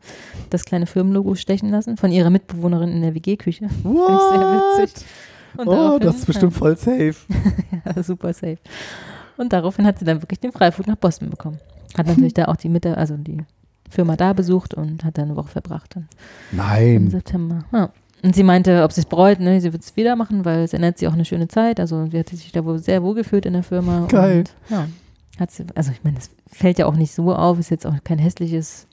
das 0.48 0.64
kleine 0.64 0.86
Firmenlogo 0.86 1.34
stechen 1.34 1.68
lassen 1.70 1.98
von 1.98 2.10
ihrer 2.10 2.30
Mitbewohnerin 2.30 2.90
in 2.90 3.02
der 3.02 3.14
WG-Küche. 3.14 3.66
What? 3.82 4.80
witzig. 4.80 5.04
Und 5.58 5.68
Oh, 5.68 5.98
das 5.98 6.16
ist 6.16 6.26
bestimmt 6.26 6.54
voll 6.54 6.76
safe. 6.76 7.14
ja, 7.96 8.02
super 8.02 8.32
safe. 8.32 8.58
Und 9.36 9.52
daraufhin 9.52 9.84
hat 9.84 9.98
sie 9.98 10.04
dann 10.06 10.22
wirklich 10.22 10.40
den 10.40 10.52
Freiflug 10.52 10.86
nach 10.86 10.96
Boston 10.96 11.28
bekommen. 11.30 11.58
Hat 11.96 12.06
natürlich 12.06 12.34
da 12.34 12.46
auch 12.46 12.56
die 12.56 12.68
Mitte, 12.68 12.96
also 12.96 13.16
die 13.16 13.38
Firma 13.90 14.16
da 14.16 14.32
besucht 14.32 14.74
und 14.74 15.04
hat 15.04 15.18
da 15.18 15.22
eine 15.22 15.36
Woche 15.36 15.48
verbracht 15.48 15.96
dann 15.96 16.08
im 16.52 16.56
Nein. 16.58 17.10
September. 17.10 17.64
Ja. 17.72 17.90
Und 18.22 18.34
sie 18.34 18.42
meinte, 18.42 18.82
ob 18.82 18.92
sie 18.92 19.02
es 19.02 19.06
bereut, 19.06 19.38
ne, 19.38 19.60
sie 19.60 19.72
wird 19.72 19.84
es 19.84 19.94
wieder 19.94 20.16
machen, 20.16 20.44
weil 20.44 20.60
es 20.64 20.72
erinnert 20.72 20.98
sie 20.98 21.06
auch 21.06 21.12
eine 21.12 21.24
schöne 21.24 21.46
Zeit. 21.46 21.78
Also 21.78 22.06
sie 22.06 22.18
hat 22.18 22.28
sich 22.28 22.50
da 22.50 22.64
wohl 22.64 22.78
sehr 22.80 23.02
wohl 23.02 23.14
gefühlt 23.14 23.46
in 23.46 23.52
der 23.52 23.62
Firma. 23.62 24.06
Geil. 24.08 24.40
Und, 24.40 24.54
ja, 24.70 24.88
hat 25.38 25.50
sie, 25.52 25.64
also 25.76 25.92
ich 25.92 26.02
meine, 26.02 26.16
das 26.16 26.30
fällt 26.48 26.78
ja 26.78 26.86
auch 26.86 26.96
nicht 26.96 27.12
so 27.12 27.32
auf, 27.32 27.58
ist 27.60 27.70
jetzt 27.70 27.86
auch 27.86 27.94
kein 28.02 28.18
hässliches 28.18 28.88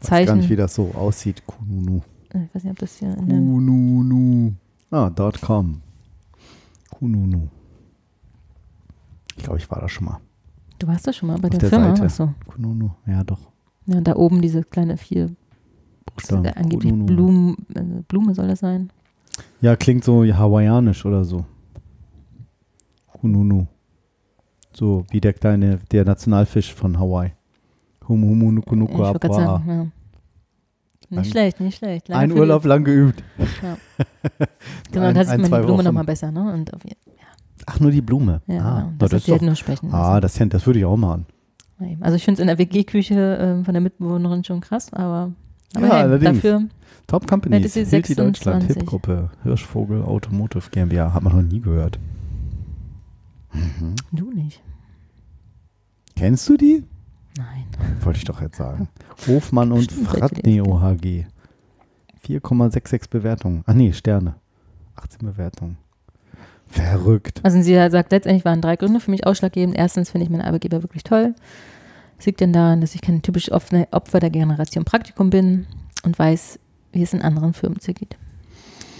Ich 0.00 0.10
weiß 0.10 0.26
gar 0.26 0.36
nicht, 0.36 0.44
wie 0.44 0.48
Zeichen. 0.50 0.56
das 0.58 0.74
so 0.76 0.92
aussieht. 0.94 1.42
Kununu. 1.46 2.02
Ich 2.28 2.54
weiß 2.54 2.62
nicht, 2.62 2.70
ob 2.70 2.78
das 2.78 2.96
hier 2.96 3.08
in 3.18 3.28
dem, 3.28 3.54
Kununu. 3.54 4.52
Ah, 4.92 5.10
dot 5.10 5.40
com. 5.40 5.80
Kununu. 6.90 7.48
Ich 9.36 9.42
glaube, 9.42 9.58
ich 9.58 9.68
war 9.68 9.80
da 9.80 9.88
schon 9.88 10.04
mal. 10.04 10.20
Du 10.78 10.86
warst 10.86 11.06
da 11.06 11.12
schon 11.12 11.26
mal 11.26 11.38
bei 11.38 11.48
der, 11.48 11.58
der 11.58 11.70
Firma. 11.70 11.88
Seite. 11.88 12.04
Achso. 12.04 12.34
Kununu. 12.46 12.90
Ja, 13.06 13.24
doch. 13.24 13.49
Ja, 13.92 14.00
da 14.00 14.14
oben 14.16 14.40
diese 14.40 14.62
kleine 14.62 14.96
vier, 14.96 15.30
Buchstaben. 16.06 16.46
angeblich 16.46 16.92
Kununu. 16.92 17.06
Blumen, 17.06 17.56
äh, 17.74 18.02
Blume 18.06 18.34
soll 18.34 18.46
das 18.48 18.60
sein. 18.60 18.90
Ja, 19.60 19.74
klingt 19.76 20.04
so 20.04 20.24
hawaiianisch 20.24 21.04
oder 21.04 21.24
so. 21.24 21.44
Kununu. 23.20 23.66
So 24.72 25.04
wie 25.10 25.20
der 25.20 25.32
kleine, 25.32 25.80
der 25.90 26.04
Nationalfisch 26.04 26.72
von 26.72 26.98
Hawaii. 26.98 27.32
Humu 28.08 28.28
humu 28.28 28.52
nuku 28.52 28.74
Ich 28.74 28.78
nuku 28.80 29.04
apua. 29.04 29.34
sagen, 29.34 29.68
ja. 29.68 29.86
Nicht 31.10 31.18
Ein- 31.18 31.24
schlecht, 31.24 31.60
nicht 31.60 31.78
schlecht. 31.78 32.08
Lange 32.08 32.22
Ein 32.22 32.32
Urlaub 32.32 32.64
lang 32.64 32.84
geübt. 32.84 33.22
Genau, 34.92 35.06
ein- 35.06 35.14
da 35.14 35.24
sieht 35.24 35.32
ein, 35.34 35.50
man 35.50 35.60
die 35.60 35.66
Blume 35.66 35.82
nochmal 35.82 36.04
besser, 36.04 36.30
ne? 36.30 36.52
Und 36.52 36.72
auf, 36.72 36.80
Ach, 37.66 37.80
nur 37.80 37.90
die 37.90 38.00
Blume. 38.00 38.40
ja, 38.46 38.58
ah, 38.64 38.78
genau. 38.80 38.90
na, 38.92 38.94
das, 38.98 39.10
das 39.10 39.22
ist 39.22 39.28
halt 39.28 39.40
doch, 39.42 39.46
nur 39.46 39.54
sprechen 39.56 39.92
ah 39.92 40.18
lassen. 40.18 40.48
das, 40.48 40.48
das 40.50 40.66
würde 40.66 40.78
ich 40.78 40.84
auch 40.84 40.96
machen. 40.96 41.26
Also 42.00 42.16
ich 42.16 42.24
finde 42.24 42.34
es 42.34 42.40
in 42.40 42.46
der 42.46 42.58
WG-Küche 42.58 43.38
ähm, 43.40 43.64
von 43.64 43.74
der 43.74 43.80
Mitbewohnerin 43.80 44.44
schon 44.44 44.60
krass, 44.60 44.92
aber, 44.92 45.32
aber 45.74 45.86
Ja, 45.86 45.92
hey, 45.94 46.02
allerdings. 46.02 46.36
dafür, 46.36 46.62
Top 47.06 47.26
Companies. 47.26 47.72
Sie 47.74 47.84
Hilti 47.84 48.14
Deutschland, 48.14 48.62
26. 48.62 48.76
Hip-Gruppe, 48.76 49.30
Hirschvogel, 49.42 50.02
Automotive 50.02 50.70
GmbH. 50.70 51.12
Hat 51.12 51.22
man 51.22 51.34
noch 51.34 51.42
nie 51.42 51.60
gehört. 51.60 51.98
Mhm. 53.52 53.96
du 54.12 54.30
nicht. 54.30 54.62
Kennst 56.16 56.48
du 56.48 56.56
die? 56.56 56.84
Nein. 57.36 57.64
Wollte 58.02 58.18
ich 58.18 58.24
doch 58.24 58.40
jetzt 58.40 58.58
sagen. 58.58 58.88
Hofmann 59.26 59.72
und 59.72 59.90
Fratneo 59.90 60.80
HG. 60.80 61.24
4,66 62.26 63.10
Bewertungen. 63.10 63.62
Ach 63.66 63.74
nee, 63.74 63.92
Sterne. 63.92 64.34
18 64.96 65.26
Bewertungen. 65.26 65.78
Verrückt. 66.68 67.40
Also 67.42 67.60
sie 67.60 67.74
sagt, 67.74 68.12
letztendlich 68.12 68.44
waren 68.44 68.60
drei 68.60 68.76
Gründe 68.76 69.00
für 69.00 69.10
mich 69.10 69.26
ausschlaggebend. 69.26 69.76
Erstens 69.76 70.10
finde 70.10 70.24
ich 70.24 70.30
meinen 70.30 70.42
Arbeitgeber 70.42 70.82
wirklich 70.82 71.02
toll. 71.02 71.34
Es 72.20 72.26
liegt 72.26 72.40
denn 72.40 72.52
daran, 72.52 72.82
dass 72.82 72.94
ich 72.94 73.00
kein 73.00 73.22
typisch 73.22 73.50
Opfer 73.50 73.88
Opfer 73.92 74.20
der 74.20 74.28
Generation 74.30 74.84
Praktikum 74.84 75.30
bin 75.30 75.66
und 76.04 76.18
weiß, 76.18 76.58
wie 76.92 77.02
es 77.02 77.14
in 77.14 77.22
anderen 77.22 77.54
Firmen 77.54 77.80
zugeht. 77.80 78.16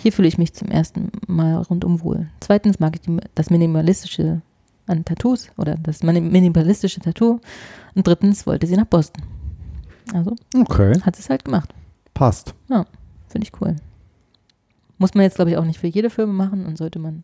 Hier 0.02 0.10
fühle 0.12 0.26
ich 0.26 0.38
mich 0.38 0.54
zum 0.54 0.68
ersten 0.68 1.10
Mal 1.26 1.56
rundum 1.56 2.02
wohl. 2.02 2.28
Zweitens 2.40 2.80
mag 2.80 2.96
ich 2.96 3.02
das 3.34 3.50
Minimalistische 3.50 4.40
an 4.86 5.04
Tattoos 5.04 5.50
oder 5.58 5.74
das 5.74 6.02
mini- 6.02 6.22
minimalistische 6.22 7.00
Tattoo. 7.00 7.40
Und 7.94 8.06
drittens 8.06 8.46
wollte 8.46 8.66
sie 8.66 8.76
nach 8.76 8.86
Boston. 8.86 9.22
Also 10.14 10.34
Okay. 10.56 10.98
hat 11.02 11.14
sie 11.16 11.20
es 11.22 11.28
halt 11.28 11.44
gemacht. 11.44 11.74
Passt. 12.14 12.54
Finde 13.28 13.46
ich 13.46 13.52
cool. 13.60 13.76
Muss 14.96 15.12
man 15.14 15.24
jetzt, 15.24 15.36
glaube 15.36 15.50
ich, 15.50 15.58
auch 15.58 15.64
nicht 15.66 15.78
für 15.78 15.86
jede 15.88 16.08
Firma 16.10 16.32
machen 16.32 16.64
und 16.64 16.78
sollte 16.78 16.98
man, 16.98 17.22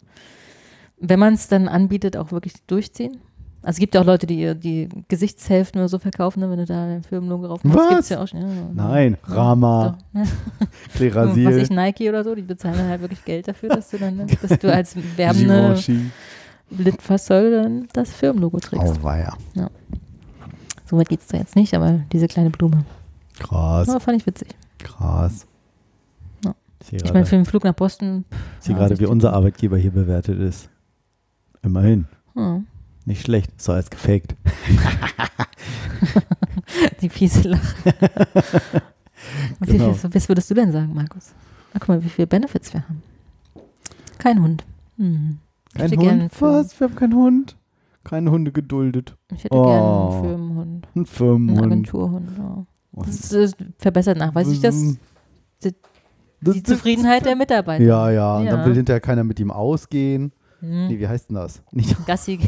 wenn 1.01 1.19
man 1.19 1.33
es 1.35 1.49
dann 1.49 1.67
anbietet, 1.69 2.17
auch 2.19 2.31
wirklich 2.33 2.53
durchziehen. 2.67 3.17
Also 3.63 3.77
es 3.77 3.81
gibt 3.81 3.95
ja 3.97 4.01
auch 4.01 4.05
Leute, 4.05 4.27
die 4.27 4.55
die 4.55 4.89
Gesichtshälften 5.09 5.81
oder 5.81 5.89
so 5.89 5.99
verkaufen, 5.99 6.41
ne, 6.41 6.49
wenn 6.51 6.59
du 6.59 6.67
da 6.67 6.85
ein 6.85 7.03
Firmenlogo 7.03 7.49
drauf 7.49 7.65
machst. 7.65 7.79
Was? 7.79 7.89
Gibt's 7.89 8.09
ja 8.11 8.23
auch 8.23 8.29
schon. 8.29 8.41
Ja, 8.43 8.47
ja. 8.49 8.69
Nein, 8.73 9.17
Ja, 9.27 9.35
Rama, 9.35 9.99
doch. 10.15 10.21
Was 10.61 10.93
Klerasil, 10.95 11.59
ich, 11.59 11.71
Nike 11.71 12.09
oder 12.09 12.23
so, 12.23 12.35
die 12.35 12.43
bezahlen 12.43 12.77
dann 12.79 12.89
halt 12.89 13.01
wirklich 13.01 13.25
Geld 13.25 13.49
dafür, 13.49 13.71
dass 13.71 13.91
du 13.91 13.99
dann, 13.99 14.27
dass 14.41 14.59
du 14.59 14.73
als 14.73 14.97
werbende. 15.17 15.77
Litfaßsäule 16.71 17.63
dann 17.63 17.89
das 17.93 18.13
Firmenlogo 18.13 18.59
trägst. 18.59 18.85
Auweia. 19.01 19.37
So 20.85 20.97
weit 20.97 21.09
geht's 21.09 21.27
da 21.29 21.39
jetzt 21.39 21.57
nicht, 21.57 21.75
aber 21.75 22.01
diese 22.13 22.27
kleine 22.29 22.51
Blume. 22.51 22.85
Krass, 23.39 23.89
Ja, 23.89 23.99
fand 24.01 24.19
ich 24.21 24.27
witzig. 24.27 24.49
krass. 24.79 25.47
Ja. 26.45 26.55
Ich 26.83 26.93
Ich 27.05 27.13
meine, 27.13 27.27
für 27.27 27.37
den 27.37 27.45
Flug 27.45 27.65
nach 27.65 27.75
Boston, 27.75 28.25
ja, 28.65 28.75
gerade, 28.75 28.99
wie 28.99 29.07
unser 29.07 29.33
Arbeitgeber 29.33 29.77
hier 29.77 29.91
bewertet 29.93 30.39
ist. 30.41 30.69
Immerhin. 31.63 32.07
ja, 32.37 32.63
Nicht 33.07 33.23
schlecht. 33.23 33.61
So 33.61 33.73
als 33.73 33.89
gefaked. 33.89 34.35
die 37.01 37.09
fiese 37.09 37.49
Lache. 37.49 37.95
Genau. 39.61 39.93
Viel, 39.95 40.15
was 40.15 40.29
würdest 40.29 40.51
du 40.51 40.55
denn 40.55 40.71
sagen, 40.73 40.93
Markus? 40.95 41.33
Na, 41.73 41.81
guck 41.81 41.89
mal, 41.89 42.05
wie 42.05 42.09
viele 42.09 42.27
Benefits 42.29 42.73
wir 42.75 42.83
haben. 42.83 43.03
Kein 44.19 44.41
Hund. 44.43 44.65
Hm. 44.99 45.39
Ich 45.75 45.81
Kein 45.81 45.97
Hund? 45.99 46.31
Was? 46.41 46.79
Wir 46.79 46.89
haben 46.89 46.95
keinen 46.95 47.15
Hund. 47.15 47.57
Keine 48.05 48.31
Hunde 48.31 48.53
geduldet. 48.53 49.17
Ich 49.35 49.45
hätte 49.45 49.55
Oh. 49.57 49.65
gerne 49.67 49.87
einen 49.87 50.23
Firmenhund. 50.23 50.87
Ein 50.87 50.91
Einen 50.95 51.07
Firmenhund. 51.07 51.67
Agenturhund. 51.67 52.31
Ja. 52.39 52.67
Das 52.93 53.33
ist, 53.33 53.33
das 53.33 53.55
verbessert 53.79 54.19
nachweislich 54.19 54.61
das, 54.61 54.77
die- 55.65 55.75
Das- 56.43 56.55
die 56.55 56.63
Zufriedenheit 56.63 57.25
der 57.25 57.35
Mitarbeiter. 57.37 57.83
Ja, 57.85 58.11
ja. 58.11 58.37
Und 58.37 58.45
Ja. 58.45 58.57
dann 58.57 58.67
will 58.67 58.75
hinterher 58.77 59.01
keiner 59.01 59.25
mit 59.25 59.41
ihm 59.41 59.51
ausgehen. 59.51 60.33
Hm. 60.61 60.89
Nee, 60.89 60.99
wie 60.99 61.07
heißt 61.09 61.29
denn 61.29 61.37
das? 61.37 61.61
Nicht 61.73 61.95
Gassi. 62.07 62.39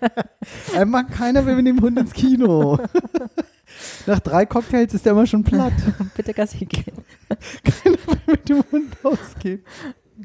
Einmal 0.76 1.06
keiner 1.06 1.44
will 1.44 1.56
mit 1.56 1.66
dem 1.66 1.80
Hund 1.80 1.98
ins 1.98 2.12
Kino. 2.12 2.78
Nach 4.06 4.20
drei 4.20 4.46
Cocktails 4.46 4.94
ist 4.94 5.04
er 5.06 5.12
immer 5.12 5.26
schon 5.26 5.42
platt. 5.44 5.72
Bitte 6.16 6.32
Gassi 6.32 6.64
gehen. 6.64 6.96
Keiner 7.62 7.96
will 8.06 8.18
mit 8.26 8.48
dem 8.48 8.64
Hund 8.72 8.96
ausgehen. 9.04 9.60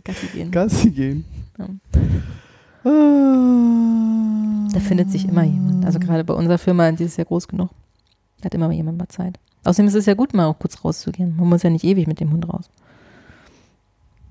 Gassi 0.03 0.27
gehen. 0.27 0.51
Gassi 0.51 0.89
gehen. 0.91 1.25
Ja. 1.57 1.67
Ah. 2.83 4.67
Da 4.73 4.79
findet 4.79 5.11
sich 5.11 5.27
immer 5.27 5.43
jemand. 5.43 5.85
Also 5.85 5.99
gerade 5.99 6.23
bei 6.23 6.33
unserer 6.33 6.57
Firma, 6.57 6.91
die 6.91 7.03
ist 7.03 7.17
ja 7.17 7.23
groß 7.25 7.47
genug. 7.47 7.69
Da 8.39 8.45
hat 8.45 8.53
immer 8.55 8.71
jemand 8.71 8.97
mal 8.97 9.07
Zeit. 9.09 9.37
Außerdem 9.63 9.87
ist 9.87 9.95
es 9.95 10.05
ja 10.05 10.13
gut, 10.13 10.33
mal 10.33 10.45
auch 10.45 10.57
kurz 10.57 10.83
rauszugehen. 10.83 11.35
Man 11.35 11.49
muss 11.49 11.63
ja 11.63 11.69
nicht 11.69 11.83
ewig 11.83 12.07
mit 12.07 12.19
dem 12.19 12.31
Hund 12.31 12.47
raus. 12.47 12.69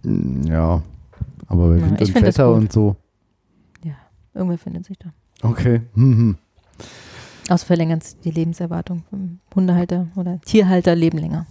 Mm, 0.03 0.45
Ja, 0.47 0.83
aber 1.47 1.69
bei 1.69 1.77
Ja, 1.77 1.87
Wind 1.87 2.01
ich 2.01 2.15
und 2.15 2.23
Wetter 2.23 2.53
und 2.53 2.73
so. 2.73 2.97
Irgendwer 4.35 4.59
findet 4.59 4.87
sich 4.87 4.99
da. 4.99 5.13
Okay. 5.43 5.83
Mhm. 5.95 6.37
Außer 7.49 7.67
verlängert 7.67 8.25
die 8.25 8.31
Lebenserwartung 8.31 9.03
vom 9.11 9.41
Hundehalter 9.55 10.07
oder 10.15 10.41
Tierhalter 10.43 10.95
leben 10.95 11.19
länger. 11.19 11.47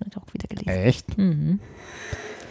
Hab 0.00 0.08
ich 0.08 0.16
auch 0.16 0.34
wieder 0.34 0.48
gelesen. 0.48 0.68
Echt? 0.68 1.16
Mhm. 1.16 1.60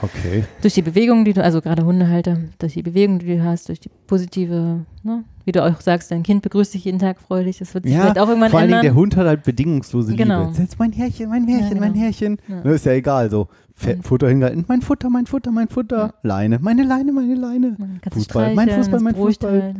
Okay. 0.02 0.46
Durch 0.62 0.74
die 0.74 0.82
Bewegung, 0.82 1.26
die 1.26 1.34
du, 1.34 1.44
also 1.44 1.62
gerade 1.62 1.84
Hundehalter, 1.86 2.38
durch 2.58 2.74
die 2.74 2.84
Bewegung, 2.84 3.20
die 3.20 3.38
du 3.38 3.44
hast, 3.44 3.68
durch 3.70 3.80
die 3.80 3.90
positive 4.08 4.86
ne, 5.04 5.24
Wie 5.46 5.52
du 5.52 5.64
auch 5.64 5.82
sagst, 5.82 6.10
dein 6.12 6.24
Kind 6.24 6.42
begrüßt 6.42 6.74
dich 6.74 6.86
jeden 6.86 7.00
Tag 7.00 7.20
freudig. 7.20 7.58
Das 7.60 7.74
wird 7.74 7.84
sich 7.84 7.94
Ja, 7.94 8.02
vielleicht 8.02 8.20
auch 8.20 8.28
irgendwann 8.30 8.50
vor 8.52 8.60
allen 8.60 8.70
Dingen 8.70 8.80
ändern. 8.80 8.96
der 8.96 9.02
Hund 9.02 9.16
hat 9.18 9.28
halt 9.28 9.44
bedingungslose 9.44 10.16
Genau. 10.16 10.48
Liebe. 10.50 10.62
Jetzt 10.62 10.80
mein 10.80 10.92
Härchen, 10.94 11.30
mein 11.30 11.48
Härchen, 11.48 11.76
Ja, 11.76 11.80
mein 11.82 11.94
genau. 11.94 12.06
Härchen. 12.06 12.38
Ja. 12.48 12.64
Ne, 12.64 12.72
ist 12.72 12.86
ja 12.86 12.94
egal, 12.94 13.30
so. 13.30 13.48
Fe 13.76 13.96
Und- 13.96 14.04
Futter 14.08 14.30
hingehalten, 14.30 14.64
mein 14.68 14.82
Futter, 14.82 15.10
mein 15.10 15.26
Futter, 15.26 15.52
mein 15.52 15.68
Futter. 15.68 16.14
Leine, 16.24 16.60
meine 16.62 16.84
Leine, 16.84 17.12
meine 17.12 17.36
Leine. 17.36 17.76
Fußball, 18.12 18.54
mein 18.56 18.70
Fußball, 18.70 19.00
mein 19.02 19.16
Fußball. 19.16 19.62
Halt, 19.64 19.76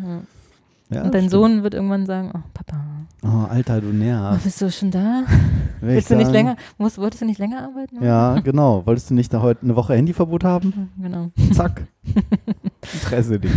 ja. 0.90 1.02
Und 1.04 1.14
dein 1.14 1.22
stimmt. 1.22 1.32
Sohn 1.32 1.64
wird 1.64 1.74
irgendwann 1.76 2.06
sagen, 2.06 2.32
oh 2.36 2.40
Papa, 2.54 2.78
Oh, 3.26 3.48
Alter, 3.50 3.80
du 3.80 3.88
nervst. 3.88 4.44
bist 4.44 4.62
du 4.62 4.70
schon 4.70 4.92
da? 4.92 5.24
Willst 5.82 6.10
du 6.10 6.16
nicht 6.16 6.26
sagen. 6.26 6.34
länger, 6.36 6.56
musst, 6.78 6.98
wolltest 6.98 7.22
du 7.22 7.26
nicht 7.26 7.40
länger 7.40 7.64
arbeiten? 7.64 8.04
Ja, 8.04 8.40
genau. 8.42 8.86
Wolltest 8.86 9.10
du 9.10 9.14
nicht 9.14 9.34
da 9.34 9.42
heute 9.42 9.64
eine 9.64 9.76
Woche 9.78 9.94
Handyverbot 9.96 10.44
haben? 10.44 10.90
Genau. 11.02 11.30
Zack. 11.54 11.84
Interesse 12.94 13.40
dich. 13.40 13.52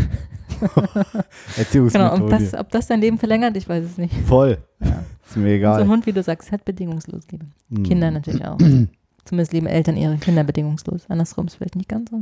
Genau, 0.74 1.14
Erziehungsmethode. 1.56 2.22
und 2.24 2.30
das, 2.30 2.54
ob 2.54 2.70
das 2.70 2.86
dein 2.86 3.00
Leben 3.00 3.18
verlängert, 3.18 3.56
ich 3.56 3.68
weiß 3.68 3.84
es 3.84 3.98
nicht. 3.98 4.14
Voll. 4.26 4.58
Ist 4.80 5.36
mir 5.36 5.42
So 5.42 5.54
egal. 5.56 5.82
ein 5.82 5.88
Hund, 5.88 6.06
wie 6.06 6.12
du 6.12 6.22
sagst, 6.22 6.52
hat 6.52 6.64
bedingungslos 6.64 7.24
Liebe. 7.30 7.46
Hm. 7.70 7.82
Kinder 7.82 8.10
natürlich 8.10 8.44
auch. 8.44 8.58
Zumindest 9.24 9.52
lieben 9.52 9.66
Eltern 9.66 9.96
ihre 9.96 10.16
Kinder 10.18 10.44
bedingungslos. 10.44 11.06
Andersrum 11.08 11.46
ist 11.48 11.56
vielleicht 11.56 11.74
nicht 11.74 11.88
ganz 11.88 12.10
so. 12.10 12.18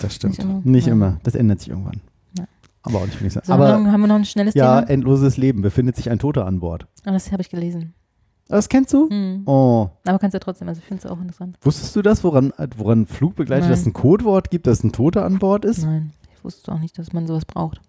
Das 0.00 0.14
stimmt. 0.14 0.38
Nicht 0.38 0.44
immer. 0.44 0.60
Nicht 0.64 0.86
Ja. 0.86 0.92
immer. 0.94 1.20
Das 1.22 1.34
ändert 1.34 1.60
sich 1.60 1.68
irgendwann. 1.68 2.00
Ja. 2.38 2.44
Aber 2.84 2.98
auch 2.98 3.06
nicht, 3.06 3.20
ich. 3.20 3.32
So, 3.34 3.40
haben, 3.40 3.46
wir 3.60 3.66
Aber 3.66 3.78
noch, 3.78 3.92
haben 3.92 4.00
wir 4.00 4.06
noch 4.06 4.14
ein 4.14 4.24
schnelles 4.24 4.54
ja, 4.54 4.80
Thema? 4.80 4.90
endloses 4.90 5.36
Leben. 5.36 5.60
Befindet 5.60 5.96
sich 5.96 6.08
ein 6.10 6.18
Toter 6.18 6.46
an 6.46 6.60
Bord. 6.60 6.86
Ah, 7.04 7.12
das 7.12 7.30
habe 7.32 7.42
ich 7.42 7.50
gelesen. 7.50 7.92
Das 8.50 8.70
kennst 8.70 8.94
du? 8.94 9.10
Hm. 9.10 9.42
Oh. 9.44 9.90
Aber 10.06 10.18
kannst 10.18 10.32
du 10.34 10.40
trotzdem, 10.40 10.68
also 10.68 10.78
ich 10.78 10.86
finde 10.86 11.04
es 11.04 11.10
auch 11.10 11.20
interessant. 11.20 11.58
Wusstest 11.60 11.94
du 11.94 12.00
das, 12.00 12.24
woran, 12.24 12.54
woran 12.78 13.04
Flugbegleiter, 13.06 13.60
Nein. 13.62 13.70
dass 13.70 13.80
es 13.80 13.86
ein 13.86 13.92
Codewort 13.92 14.50
gibt, 14.50 14.66
dass 14.66 14.82
ein 14.82 14.90
Toter 14.92 15.26
an 15.26 15.38
Bord 15.38 15.66
ist? 15.66 15.82
Nein, 15.84 16.12
ich 16.38 16.44
wusste 16.44 16.72
auch 16.72 16.78
nicht, 16.78 16.98
dass 16.98 17.12
man 17.12 17.26
sowas 17.26 17.44
braucht. 17.44 17.80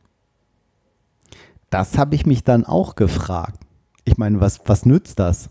Das 1.70 1.98
habe 1.98 2.16
ich 2.16 2.26
mich 2.26 2.44
dann 2.44 2.66
auch 2.66 2.96
gefragt. 2.96 3.60
Ich 4.06 4.18
meine, 4.18 4.42
was, 4.42 4.60
was 4.66 4.86
nützt 4.86 5.20
das? 5.20 5.50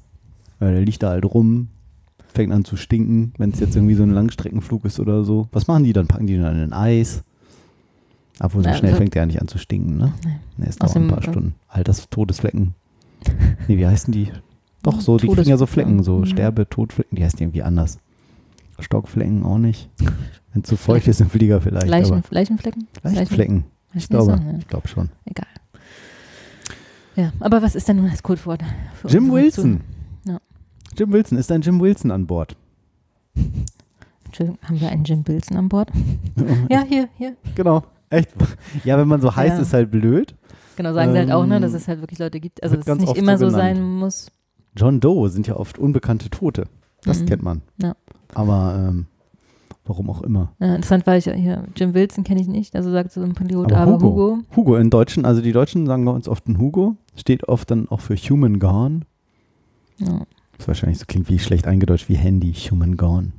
Ja, 0.61 0.71
der 0.71 0.81
liegt 0.81 1.03
da 1.03 1.11
halt 1.11 1.25
rum, 1.25 1.69
fängt 2.35 2.53
an 2.53 2.65
zu 2.65 2.77
stinken, 2.77 3.33
wenn 3.39 3.51
es 3.51 3.61
jetzt 3.61 3.77
irgendwie 3.77 3.95
so 3.95 4.03
ein 4.03 4.11
Langstreckenflug 4.11 4.85
ist 4.85 4.99
oder 4.99 5.23
so. 5.25 5.49
Was 5.53 5.69
machen 5.69 5.85
die 5.85 5.93
dann? 5.93 6.09
Packen 6.09 6.27
die 6.27 6.37
dann 6.37 6.57
in 6.57 6.65
ein 6.65 6.73
Eis? 6.73 7.23
Obwohl, 8.41 8.65
so 8.65 8.71
Na, 8.71 8.77
schnell 8.77 8.91
also- 8.93 8.99
fängt 9.01 9.15
der 9.15 9.23
ja 9.23 9.27
nicht 9.27 9.41
an 9.41 9.49
zu 9.49 9.59
stinken, 9.59 9.97
ne? 9.97 10.13
Nee. 10.25 10.39
Ne, 10.57 10.67
es 10.69 10.77
dauert 10.77 10.97
ein 10.97 11.09
paar 11.09 11.19
äh, 11.19 11.23
Stunden. 11.23 11.55
Alters, 11.69 12.09
Todesflecken. 12.11 12.75
Nee, 13.69 13.77
wie 13.79 13.87
heißen 13.87 14.13
die? 14.13 14.31
Doch, 14.83 15.01
so, 15.01 15.19
die 15.19 15.27
kriegen 15.27 15.49
ja 15.51 15.57
so 15.57 15.67
Flecken, 15.67 16.03
so 16.03 16.19
Mhm. 16.21 16.27
Sterbe-, 16.27 16.69
Todflecken, 16.69 17.17
die 17.17 17.25
heißen 17.25 17.39
irgendwie 17.41 17.63
anders. 17.63 17.99
Stockflecken 18.79 19.45
auch 19.45 19.59
nicht. 19.59 19.89
Wenn 20.53 20.63
es 20.63 20.69
zu 20.69 20.77
feucht 20.77 21.09
ist 21.09 21.21
im 21.21 21.31
Flieger 21.31 21.61
vielleicht. 21.61 21.87
Leichen, 21.89 22.23
Leichenflecken? 22.31 22.87
Leichenflecken. 23.03 23.65
Ich 23.95 24.09
glaube, 24.09 24.25
so, 24.25 24.31
ja. 24.33 24.59
ich 24.59 24.67
glaube 24.69 24.89
schon. 24.89 25.09
Egal. 25.25 25.47
Ja, 27.17 27.33
aber 27.41 27.63
was 27.63 27.75
ist 27.75 27.89
denn 27.89 27.97
nun 27.97 28.11
das 28.11 28.23
Codewort? 28.23 28.63
Jim 29.07 29.33
Wilson. 29.33 29.81
Ja. 30.25 30.39
Jim 30.97 31.13
Wilson, 31.13 31.39
ist 31.39 31.51
ein 31.51 31.63
Jim 31.63 31.81
Wilson 31.81 32.11
an 32.13 32.27
Bord? 32.27 32.57
Entschuldigung, 34.25 34.59
haben 34.63 34.81
wir 34.81 34.89
einen 34.91 35.05
Jim 35.05 35.27
Wilson 35.27 35.57
an 35.57 35.69
Bord? 35.69 35.91
Ja, 36.71 36.83
hier, 36.87 37.09
hier. 37.17 37.37
Genau. 37.55 37.83
Echt? 38.11 38.31
Ja, 38.85 38.99
wenn 38.99 39.09
man 39.09 39.21
so 39.21 39.35
heißt, 39.35 39.57
Ja. 39.57 39.63
ist 39.63 39.73
halt 39.73 39.91
blöd. 39.91 40.35
Genau, 40.77 40.93
sagen 40.95 41.13
sie 41.13 41.19
halt 41.19 41.33
auch, 41.33 41.45
ne, 41.45 41.57
Ähm, 41.57 41.63
dass 41.63 41.73
es 41.73 41.89
halt 41.89 42.01
wirklich 42.01 42.19
Leute 42.21 42.39
gibt. 42.41 42.63
Also, 42.63 42.77
dass 42.77 42.87
es 42.87 42.99
nicht 42.99 43.17
immer 43.17 43.37
so 43.37 43.51
so 43.51 43.57
sein 43.57 43.83
muss. 43.83 44.31
John 44.77 45.01
Doe 45.01 45.29
sind 45.29 45.47
ja 45.49 45.57
oft 45.57 45.79
unbekannte 45.79 46.31
Tote. 46.31 46.65
Das 47.03 47.21
Mhm. 47.21 47.27
kennt 47.27 47.43
man. 47.43 47.63
Ja. 47.83 47.97
Aber 48.35 48.89
ähm, 48.89 49.07
warum 49.85 50.11
auch 50.11 50.23
immer. 50.23 50.53
Ja, 50.59 50.75
interessant 50.75 51.07
war 51.07 51.17
ich 51.17 51.25
ja 51.27 51.33
hier. 51.33 51.65
Jim 51.77 51.95
Wilson 51.95 52.25
kenne 52.25 52.41
ich 52.41 52.49
nicht, 52.49 52.77
also 52.77 52.91
sagt 52.91 53.13
so 53.13 53.23
ein 53.23 53.35
Pilot, 53.35 53.73
Aber 53.73 53.93
aber, 53.93 53.93
Hugo. 53.95 54.07
Hugo. 54.07 54.39
Hugo 54.57 54.77
in 54.77 54.91
Deutschen, 54.91 55.25
also 55.25 55.41
die 55.41 55.53
Deutschen 55.53 55.87
sagen 55.87 56.05
bei 56.05 56.13
uns 56.13 56.29
oft 56.29 56.47
ein 56.49 56.59
Hugo, 56.59 56.97
steht 57.17 57.49
oft 57.49 57.71
dann 57.71 57.89
auch 57.89 58.01
für 58.01 58.17
Human 58.17 58.59
Gone. 58.59 59.01
Ja. 59.99 60.23
Das 60.57 60.69
wahrscheinlich 60.69 60.99
so 60.99 61.05
klingt 61.07 61.29
wie 61.29 61.39
schlecht 61.39 61.67
eingedeutscht 61.67 62.09
wie 62.09 62.17
Handy, 62.17 62.53
Human 62.53 62.97
Gone. 62.97 63.33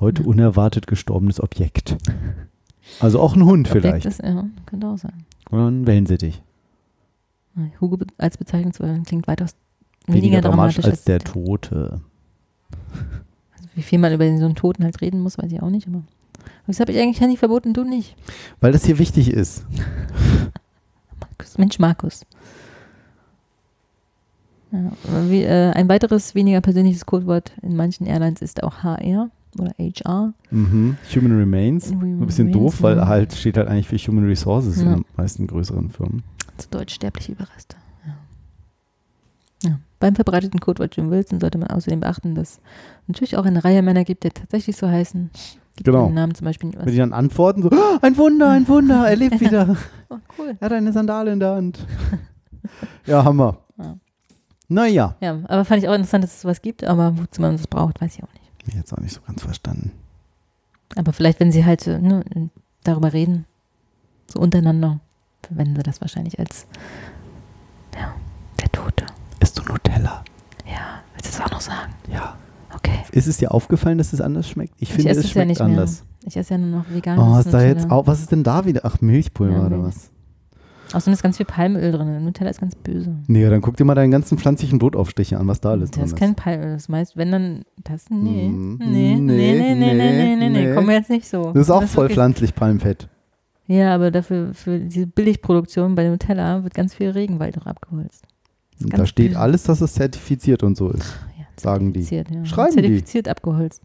Heute 0.00 0.22
Ja. 0.22 0.28
unerwartet 0.28 0.86
gestorbenes 0.86 1.40
Objekt. 1.40 1.96
Also 3.00 3.20
auch 3.20 3.36
ein 3.36 3.44
Hund 3.44 3.68
Objekt 3.68 3.86
vielleicht. 3.86 4.06
Ist, 4.06 4.22
ja, 4.22 4.44
könnte 4.66 4.88
auch 4.88 4.98
sein. 4.98 5.24
Oder 5.50 5.68
ein 5.70 5.86
Wellensittich. 5.86 6.42
Hugo 7.80 7.98
als 8.16 8.38
Bezeichnung 8.38 8.72
klingt 9.04 9.28
weitaus 9.28 9.54
Weniger, 10.06 10.22
weniger, 10.22 10.40
dramatisch 10.40 10.76
dramatisch 10.76 10.90
als 10.90 11.04
der 11.04 11.20
Tote. 11.20 12.00
Wie 13.74 13.82
viel 13.82 13.98
man 13.98 14.12
über 14.12 14.24
so 14.38 14.44
einen 14.44 14.54
Toten 14.54 14.84
halt 14.84 15.00
reden 15.00 15.20
muss, 15.20 15.38
weiß 15.38 15.50
ich 15.50 15.62
auch 15.62 15.70
nicht. 15.70 15.88
Aber 15.88 16.02
das 16.66 16.80
habe 16.80 16.92
ich 16.92 16.98
eigentlich 16.98 17.20
Handy 17.20 17.36
verboten, 17.36 17.72
du 17.72 17.84
nicht. 17.84 18.16
Weil 18.60 18.72
das 18.72 18.84
hier 18.84 18.98
wichtig 18.98 19.30
ist. 19.30 19.64
Markus. 21.20 21.58
Mensch, 21.58 21.78
Markus. 21.78 22.26
Ja, 24.72 24.90
wie, 25.28 25.42
äh, 25.42 25.70
ein 25.72 25.88
weiteres 25.88 26.34
weniger 26.34 26.60
persönliches 26.62 27.04
Codewort 27.04 27.52
in 27.62 27.76
manchen 27.76 28.06
Airlines 28.06 28.40
ist 28.40 28.62
auch 28.62 28.82
HR 28.82 29.30
oder 29.58 29.72
HR. 29.78 30.32
Mhm. 30.50 30.96
Human 31.14 31.38
Remains. 31.38 31.90
Human 31.90 32.22
Ein 32.22 32.26
bisschen 32.26 32.48
Remains, 32.48 32.62
doof, 32.76 32.82
weil 32.82 33.06
halt 33.06 33.34
steht 33.34 33.58
halt 33.58 33.68
eigentlich 33.68 33.88
für 33.88 33.96
Human 33.98 34.24
Resources 34.26 34.76
Ja. 34.78 34.84
in 34.84 34.88
den 34.94 35.04
meisten 35.16 35.46
größeren 35.46 35.90
Firmen. 35.90 36.22
Zu 36.56 36.68
Deutsch 36.70 36.94
sterbliche 36.94 37.32
Überreste. 37.32 37.76
Beim 40.02 40.16
verbreiteten 40.16 40.58
Codewort 40.58 40.96
Jim 40.96 41.12
Wilson 41.12 41.38
sollte 41.38 41.58
man 41.58 41.68
außerdem 41.70 42.00
beachten, 42.00 42.34
dass 42.34 42.54
es 42.54 42.60
natürlich 43.06 43.36
auch 43.36 43.44
eine 43.44 43.62
Reihe 43.62 43.82
Männer 43.82 44.02
gibt, 44.02 44.24
die 44.24 44.30
tatsächlich 44.30 44.76
so 44.76 44.88
heißen. 44.88 45.30
Gibt 45.76 45.86
Genau. 45.86 46.06
den 46.06 46.14
Namen 46.14 46.34
zum 46.34 46.44
Beispiel. 46.44 46.72
Wenn 46.76 46.86
die 46.86 46.96
dann 46.96 47.12
antworten, 47.12 47.62
so, 47.62 47.70
"Ah, 47.70 47.98
ein 48.02 48.16
Wunder, 48.16 48.50
ein 48.50 48.66
Wunder, 48.66 49.08
er 49.08 49.14
lebt 49.14 49.38
wieder. 49.40 49.76
oh, 50.08 50.16
cool. 50.38 50.56
Er 50.58 50.64
hat 50.66 50.72
eine 50.72 50.92
Sandale 50.92 51.32
in 51.32 51.38
der 51.38 51.54
Hand. 51.54 51.86
Ja, 53.06 53.24
Hammer. 53.24 53.58
Ja. 53.78 53.96
Naja. 54.68 55.16
Ja, 55.20 55.38
aber 55.48 55.64
fand 55.64 55.82
ich 55.82 55.88
auch 55.88 55.94
interessant, 55.94 56.22
dass 56.24 56.34
es 56.34 56.40
sowas 56.42 56.62
gibt, 56.62 56.82
aber 56.84 57.16
wozu 57.18 57.40
man 57.40 57.56
das 57.56 57.66
braucht, 57.68 58.00
weiß 58.00 58.16
ich 58.16 58.22
auch 58.24 58.32
nicht. 58.34 58.50
Ich 58.66 58.74
jetzt 58.74 58.92
auch 58.92 58.98
nicht 58.98 59.14
so 59.14 59.20
ganz 59.26 59.42
verstanden. 59.42 59.92
Aber 60.96 61.12
vielleicht, 61.12 61.38
wenn 61.40 61.50
sie 61.52 61.64
halt 61.64 61.86
äh, 61.86 61.98
ne, 61.98 62.24
darüber 62.84 63.12
reden, 63.12 63.46
so 64.28 64.38
untereinander, 64.40 65.00
verwenden 65.42 65.76
sie 65.76 65.82
das 65.82 66.00
wahrscheinlich 66.00 66.38
als 66.38 66.66
Nutella. 69.72 70.22
Ja, 70.66 71.00
willst 71.14 71.34
du 71.34 71.38
das 71.38 71.46
auch 71.46 71.50
noch 71.50 71.60
sagen? 71.60 71.92
Ja. 72.12 72.36
Okay. 72.74 72.98
Ist 73.12 73.26
es 73.26 73.38
dir 73.38 73.52
aufgefallen, 73.52 73.98
dass 73.98 74.12
es 74.12 74.20
anders 74.20 74.48
schmeckt? 74.48 74.74
Ich, 74.76 74.88
ich 74.88 74.94
finde, 74.94 75.10
es 75.10 75.30
schmeckt 75.30 75.58
ja 75.58 75.64
anders. 75.64 76.00
Mehr. 76.00 76.28
Ich 76.28 76.36
esse 76.36 76.54
ja 76.54 76.58
nur 76.58 76.78
noch 76.80 76.90
vegan. 76.90 77.18
Oh, 77.18 77.32
was, 77.32 77.50
da 77.50 77.62
jetzt 77.62 77.90
auch, 77.90 78.06
was 78.06 78.20
ist 78.20 78.32
denn 78.32 78.44
da 78.44 78.64
wieder? 78.64 78.82
Ach, 78.84 79.00
Milchpulver 79.00 79.58
ja, 79.58 79.66
oder 79.66 79.82
was? 79.82 80.10
Außerdem 80.92 81.14
ist 81.14 81.22
ganz 81.22 81.38
viel 81.38 81.46
Palmöl 81.46 81.90
drin. 81.90 82.24
Nutella 82.24 82.50
ist 82.50 82.60
ganz 82.60 82.74
böse. 82.76 83.14
Nee, 83.26 83.48
dann 83.48 83.60
guck 83.60 83.76
dir 83.76 83.84
mal 83.84 83.94
deinen 83.94 84.10
ganzen 84.10 84.38
pflanzlichen 84.38 84.78
Brotaufstriche 84.78 85.38
an, 85.38 85.48
was 85.48 85.60
da 85.60 85.70
alles 85.70 85.90
drin 85.90 86.04
ist. 86.04 86.12
Das 86.12 86.18
ist 86.18 86.20
kein 86.20 86.34
Palmöl. 86.34 86.74
Das 86.74 86.88
meist, 86.88 87.16
wenn 87.16 87.32
dann, 87.32 87.62
das, 87.82 88.10
mhm. 88.10 88.78
nee. 88.78 88.86
Nee, 88.86 89.14
nee, 89.14 89.74
nee, 89.74 89.74
nee, 89.74 89.94
nee, 89.94 90.36
nee, 90.36 90.48
nee, 90.48 90.74
Komm 90.74 90.90
jetzt 90.90 91.10
nicht 91.10 91.26
so. 91.26 91.52
Das 91.52 91.62
ist 91.62 91.70
auch 91.70 91.84
voll 91.84 92.08
pflanzlich 92.10 92.54
Palmfett. 92.54 93.08
Ja, 93.66 93.94
aber 93.94 94.10
dafür, 94.10 94.52
für 94.54 94.78
diese 94.78 95.06
Billigproduktion 95.06 95.94
bei 95.94 96.08
Nutella 96.08 96.62
wird 96.62 96.74
ganz 96.74 96.94
viel 96.94 97.10
Regenwald 97.10 97.56
noch 97.56 97.66
abgeholzt. 97.66 98.26
Und 98.84 98.98
da 98.98 99.06
steht 99.06 99.36
alles, 99.36 99.62
dass 99.64 99.80
es 99.80 99.94
zertifiziert 99.94 100.62
und 100.62 100.76
so 100.76 100.90
ist. 100.90 101.04
Ja, 101.38 101.44
Sagen 101.56 101.92
die. 101.92 102.02
zertifiziert, 102.02 102.30
Ja. 102.30 102.44
Schreiben 102.44 102.76
die. 102.76 102.82
Zertifiziert 102.82 103.28
abgeholzt. 103.28 103.82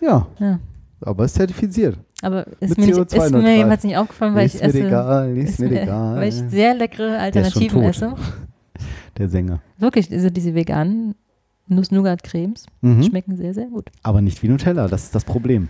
Ja, 0.00 0.26
Ja. 0.38 0.58
aber 1.00 1.24
es 1.24 1.32
ist 1.32 1.36
zertifiziert. 1.38 1.98
Aber 2.22 2.46
ist 2.60 2.70
Mit 2.70 2.78
mir, 2.78 2.86
nicht, 2.86 2.96
ist 2.98 3.12
CO2-neutral. 3.12 3.42
mir 3.42 3.56
jedenfalls 3.56 3.84
nicht 3.84 3.96
aufgefallen, 3.96 4.34
weil 4.34 4.46
ist 4.46 4.54
ich 4.56 4.62
esse. 4.62 4.86
egal, 4.86 5.36
ist, 5.36 5.50
ist 5.50 5.58
mir 5.60 5.82
egal. 5.82 6.16
Weil 6.16 6.28
ich 6.28 6.34
sehr 6.48 6.74
leckere 6.74 7.18
Alternativen 7.18 7.82
esse. 7.82 8.14
Der 9.18 9.28
Sänger. 9.28 9.60
Wirklich, 9.78 10.10
also 10.12 10.28
diese 10.30 10.54
veganen 10.54 11.14
Nuss-Nougat-Cremes 11.68 12.66
Mhm. 12.82 13.02
schmecken 13.02 13.36
sehr, 13.36 13.54
sehr 13.54 13.66
gut. 13.66 13.90
Aber 14.02 14.20
nicht 14.20 14.42
wie 14.42 14.48
Nutella, 14.48 14.88
das 14.88 15.04
ist 15.04 15.14
das 15.14 15.24
Problem. 15.24 15.68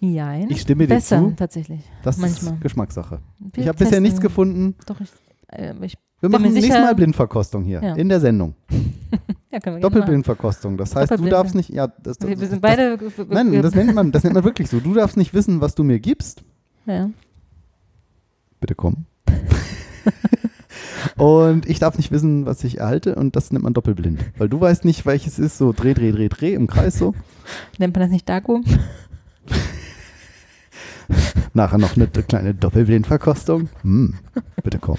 Jein. 0.00 0.50
Ich 0.50 0.60
stimme 0.62 0.86
dir 0.86 0.94
Besser, 0.94 1.18
zu, 1.20 1.30
tatsächlich. 1.36 1.80
das 2.02 2.18
manchmal. 2.18 2.54
ist 2.54 2.60
Geschmackssache. 2.60 3.20
Wir 3.38 3.62
ich 3.62 3.68
habe 3.68 3.78
bisher 3.78 4.00
nichts 4.00 4.20
gefunden. 4.20 4.74
Doch, 4.86 5.00
ich, 5.00 5.08
äh, 5.48 5.72
ich 5.82 5.96
Wir 6.20 6.28
machen 6.30 6.52
nächstes 6.52 6.74
Mal 6.74 6.94
Blindverkostung 6.94 7.64
hier 7.64 7.82
Ja. 7.82 7.94
in 7.94 8.08
der 8.08 8.20
Sendung. 8.20 8.54
ja, 9.50 9.58
wir. 9.62 9.80
Doppelblindverkostung. 9.80 10.76
Das 10.78 10.96
heißt, 10.96 11.12
du 11.12 11.26
darfst 11.26 11.54
nicht. 11.54 11.68
Ja, 11.70 11.88
das, 11.88 12.18
das, 12.18 12.28
Wir, 12.28 12.36
sind 12.38 12.52
das, 12.52 12.60
beide. 12.60 12.98
Nein, 13.28 13.60
das 13.62 13.74
nennt, 13.74 13.94
man, 13.94 14.12
das 14.12 14.24
nennt 14.24 14.34
man 14.34 14.44
wirklich 14.44 14.70
so. 14.70 14.80
Du 14.80 14.94
darfst 14.94 15.16
nicht 15.16 15.34
wissen, 15.34 15.60
was 15.60 15.74
du 15.74 15.84
mir 15.84 15.98
gibst. 16.00 16.42
ja. 16.86 17.10
Bitte 18.58 18.74
komm. 18.74 19.04
und 21.18 21.68
ich 21.68 21.78
darf 21.78 21.98
nicht 21.98 22.10
wissen, 22.10 22.46
was 22.46 22.64
ich 22.64 22.78
erhalte. 22.78 23.14
Und 23.16 23.36
das 23.36 23.52
nennt 23.52 23.64
man 23.64 23.74
doppelblind. 23.74 24.18
Weil 24.38 24.48
du 24.48 24.58
weißt 24.58 24.86
nicht, 24.86 25.04
welches 25.04 25.38
ist. 25.38 25.58
So 25.58 25.74
dreh, 25.74 25.92
dreh, 25.92 26.10
dreh, 26.10 26.30
dreh 26.30 26.54
im 26.54 26.66
Kreis 26.66 26.98
so. 26.98 27.14
Nennt 27.78 27.94
man 27.94 28.00
das 28.00 28.10
nicht 28.10 28.26
Dago? 28.26 28.62
Nachher 31.52 31.76
noch 31.76 31.96
eine 31.96 32.06
kleine 32.08 32.54
Doppelblindverkostung. 32.54 33.68
Hm, 33.82 34.14
bitte 34.64 34.78
komm. 34.78 34.96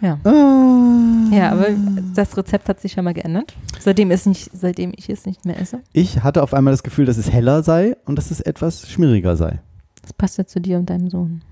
Ja. 0.00 0.18
Ah. 0.24 1.30
Ja, 1.32 1.52
aber 1.52 1.68
das 2.14 2.36
Rezept 2.36 2.68
hat 2.68 2.80
sich 2.80 2.96
ja 2.96 3.02
mal 3.02 3.14
geändert. 3.14 3.54
Seitdem, 3.78 4.10
es 4.10 4.26
nicht, 4.26 4.50
seitdem 4.52 4.92
ich 4.96 5.08
es 5.08 5.26
nicht 5.26 5.44
mehr 5.44 5.58
esse. 5.58 5.80
Ich 5.92 6.22
hatte 6.22 6.42
auf 6.42 6.54
einmal 6.54 6.72
das 6.72 6.82
Gefühl, 6.82 7.06
dass 7.06 7.16
es 7.16 7.30
heller 7.30 7.62
sei 7.62 7.96
und 8.04 8.16
dass 8.16 8.30
es 8.30 8.40
etwas 8.40 8.88
schmieriger 8.90 9.36
sei. 9.36 9.60
Das 10.02 10.12
passt 10.12 10.38
ja 10.38 10.46
zu 10.46 10.60
dir 10.60 10.78
und 10.78 10.90
deinem 10.90 11.08
Sohn. 11.08 11.42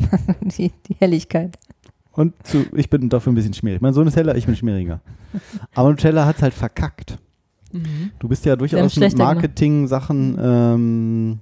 die, 0.40 0.72
die 0.88 0.96
Helligkeit. 0.98 1.56
Und 2.12 2.34
zu, 2.44 2.66
ich 2.74 2.90
bin 2.90 3.08
dafür 3.08 3.32
ein 3.32 3.36
bisschen 3.36 3.54
schmierig. 3.54 3.80
Mein 3.80 3.94
Sohn 3.94 4.08
ist 4.08 4.16
heller, 4.16 4.34
ich 4.36 4.46
bin 4.46 4.56
schmieriger. 4.56 5.00
Aber 5.74 5.90
Nutella 5.90 6.26
hat 6.26 6.36
es 6.36 6.42
halt 6.42 6.54
verkackt. 6.54 7.18
Mhm. 7.72 8.10
Du 8.18 8.28
bist 8.28 8.44
ja 8.44 8.56
durchaus 8.56 8.96
mit. 8.96 9.16
Marketing-Sachen 9.16 10.38
ähm, 10.40 11.38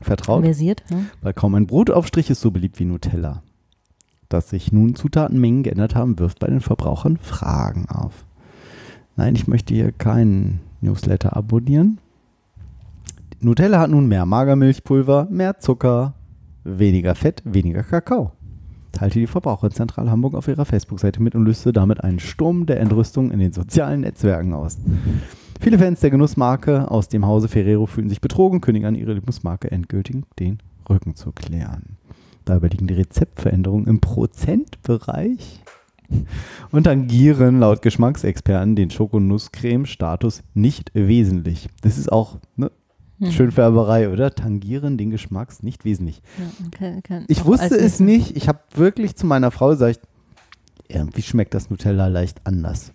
vertraut. 0.00 0.44
Versiert. 0.44 0.84
Ne? 0.90 1.06
Weil 1.22 1.32
kaum 1.32 1.56
ein 1.56 1.66
Brotaufstrich 1.66 2.30
ist 2.30 2.40
so 2.40 2.52
beliebt 2.52 2.78
wie 2.78 2.84
Nutella. 2.84 3.42
Dass 4.28 4.50
sich 4.50 4.72
nun 4.72 4.94
Zutatenmengen 4.94 5.62
geändert 5.62 5.94
haben, 5.94 6.18
wirft 6.18 6.38
bei 6.38 6.48
den 6.48 6.60
Verbrauchern 6.60 7.16
Fragen 7.16 7.86
auf. 7.88 8.24
Nein, 9.16 9.34
ich 9.34 9.48
möchte 9.48 9.74
hier 9.74 9.90
keinen 9.90 10.60
Newsletter 10.80 11.36
abonnieren. 11.36 11.98
Nutella 13.40 13.80
hat 13.80 13.90
nun 13.90 14.06
mehr 14.06 14.26
Magermilchpulver, 14.26 15.28
mehr 15.30 15.58
Zucker, 15.60 16.14
weniger 16.64 17.14
Fett, 17.14 17.42
weniger 17.44 17.82
Kakao. 17.82 18.32
Teilte 18.92 19.18
die 19.18 19.26
Verbraucherzentrale 19.26 20.10
Hamburg 20.10 20.34
auf 20.34 20.48
ihrer 20.48 20.64
Facebook-Seite 20.64 21.22
mit 21.22 21.34
und 21.34 21.44
löste 21.44 21.72
damit 21.72 22.02
einen 22.02 22.18
Sturm 22.18 22.66
der 22.66 22.80
Entrüstung 22.80 23.30
in 23.30 23.38
den 23.38 23.52
sozialen 23.52 24.00
Netzwerken 24.00 24.54
aus. 24.54 24.78
Viele 25.60 25.78
Fans 25.78 26.00
der 26.00 26.10
Genussmarke 26.10 26.90
aus 26.90 27.08
dem 27.08 27.26
Hause 27.26 27.48
Ferrero 27.48 27.86
fühlen 27.86 28.08
sich 28.08 28.20
betrogen, 28.20 28.60
kündigen 28.60 28.88
an, 28.88 28.94
ihre 28.94 29.14
Lieblingsmarke 29.14 29.70
endgültig 29.70 30.16
den 30.38 30.58
Rücken 30.88 31.14
zu 31.14 31.32
klären. 31.32 31.97
Dabei 32.48 32.68
liegen 32.68 32.86
die 32.86 32.94
Rezeptveränderungen 32.94 33.86
im 33.86 34.00
Prozentbereich 34.00 35.62
und 36.70 36.84
tangieren 36.84 37.60
laut 37.60 37.82
Geschmacksexperten 37.82 38.74
den 38.74 38.90
Schokonusscreme-Status 38.90 40.42
nicht 40.54 40.90
wesentlich. 40.94 41.68
Das 41.82 41.98
ist 41.98 42.10
auch 42.10 42.38
ne, 42.56 42.70
Hm. 43.20 43.32
Schönfärberei, 43.32 44.10
oder? 44.10 44.34
Tangieren 44.34 44.96
den 44.96 45.10
Geschmacks 45.10 45.62
nicht 45.62 45.84
wesentlich. 45.84 46.22
Ja, 46.38 46.68
kann, 46.70 47.02
kann 47.02 47.24
Ich 47.28 47.42
auch 47.42 47.46
wusste 47.46 47.76
es 47.76 47.98
nicht. 47.98 48.36
Ich 48.36 48.48
habe 48.48 48.60
wirklich 48.74 49.16
zu 49.16 49.26
meiner 49.26 49.50
Frau 49.50 49.70
gesagt, 49.70 50.00
irgendwie 50.86 51.22
schmeckt 51.22 51.52
das 51.54 51.68
Nutella 51.68 52.06
leicht 52.06 52.40
anders. 52.44 52.92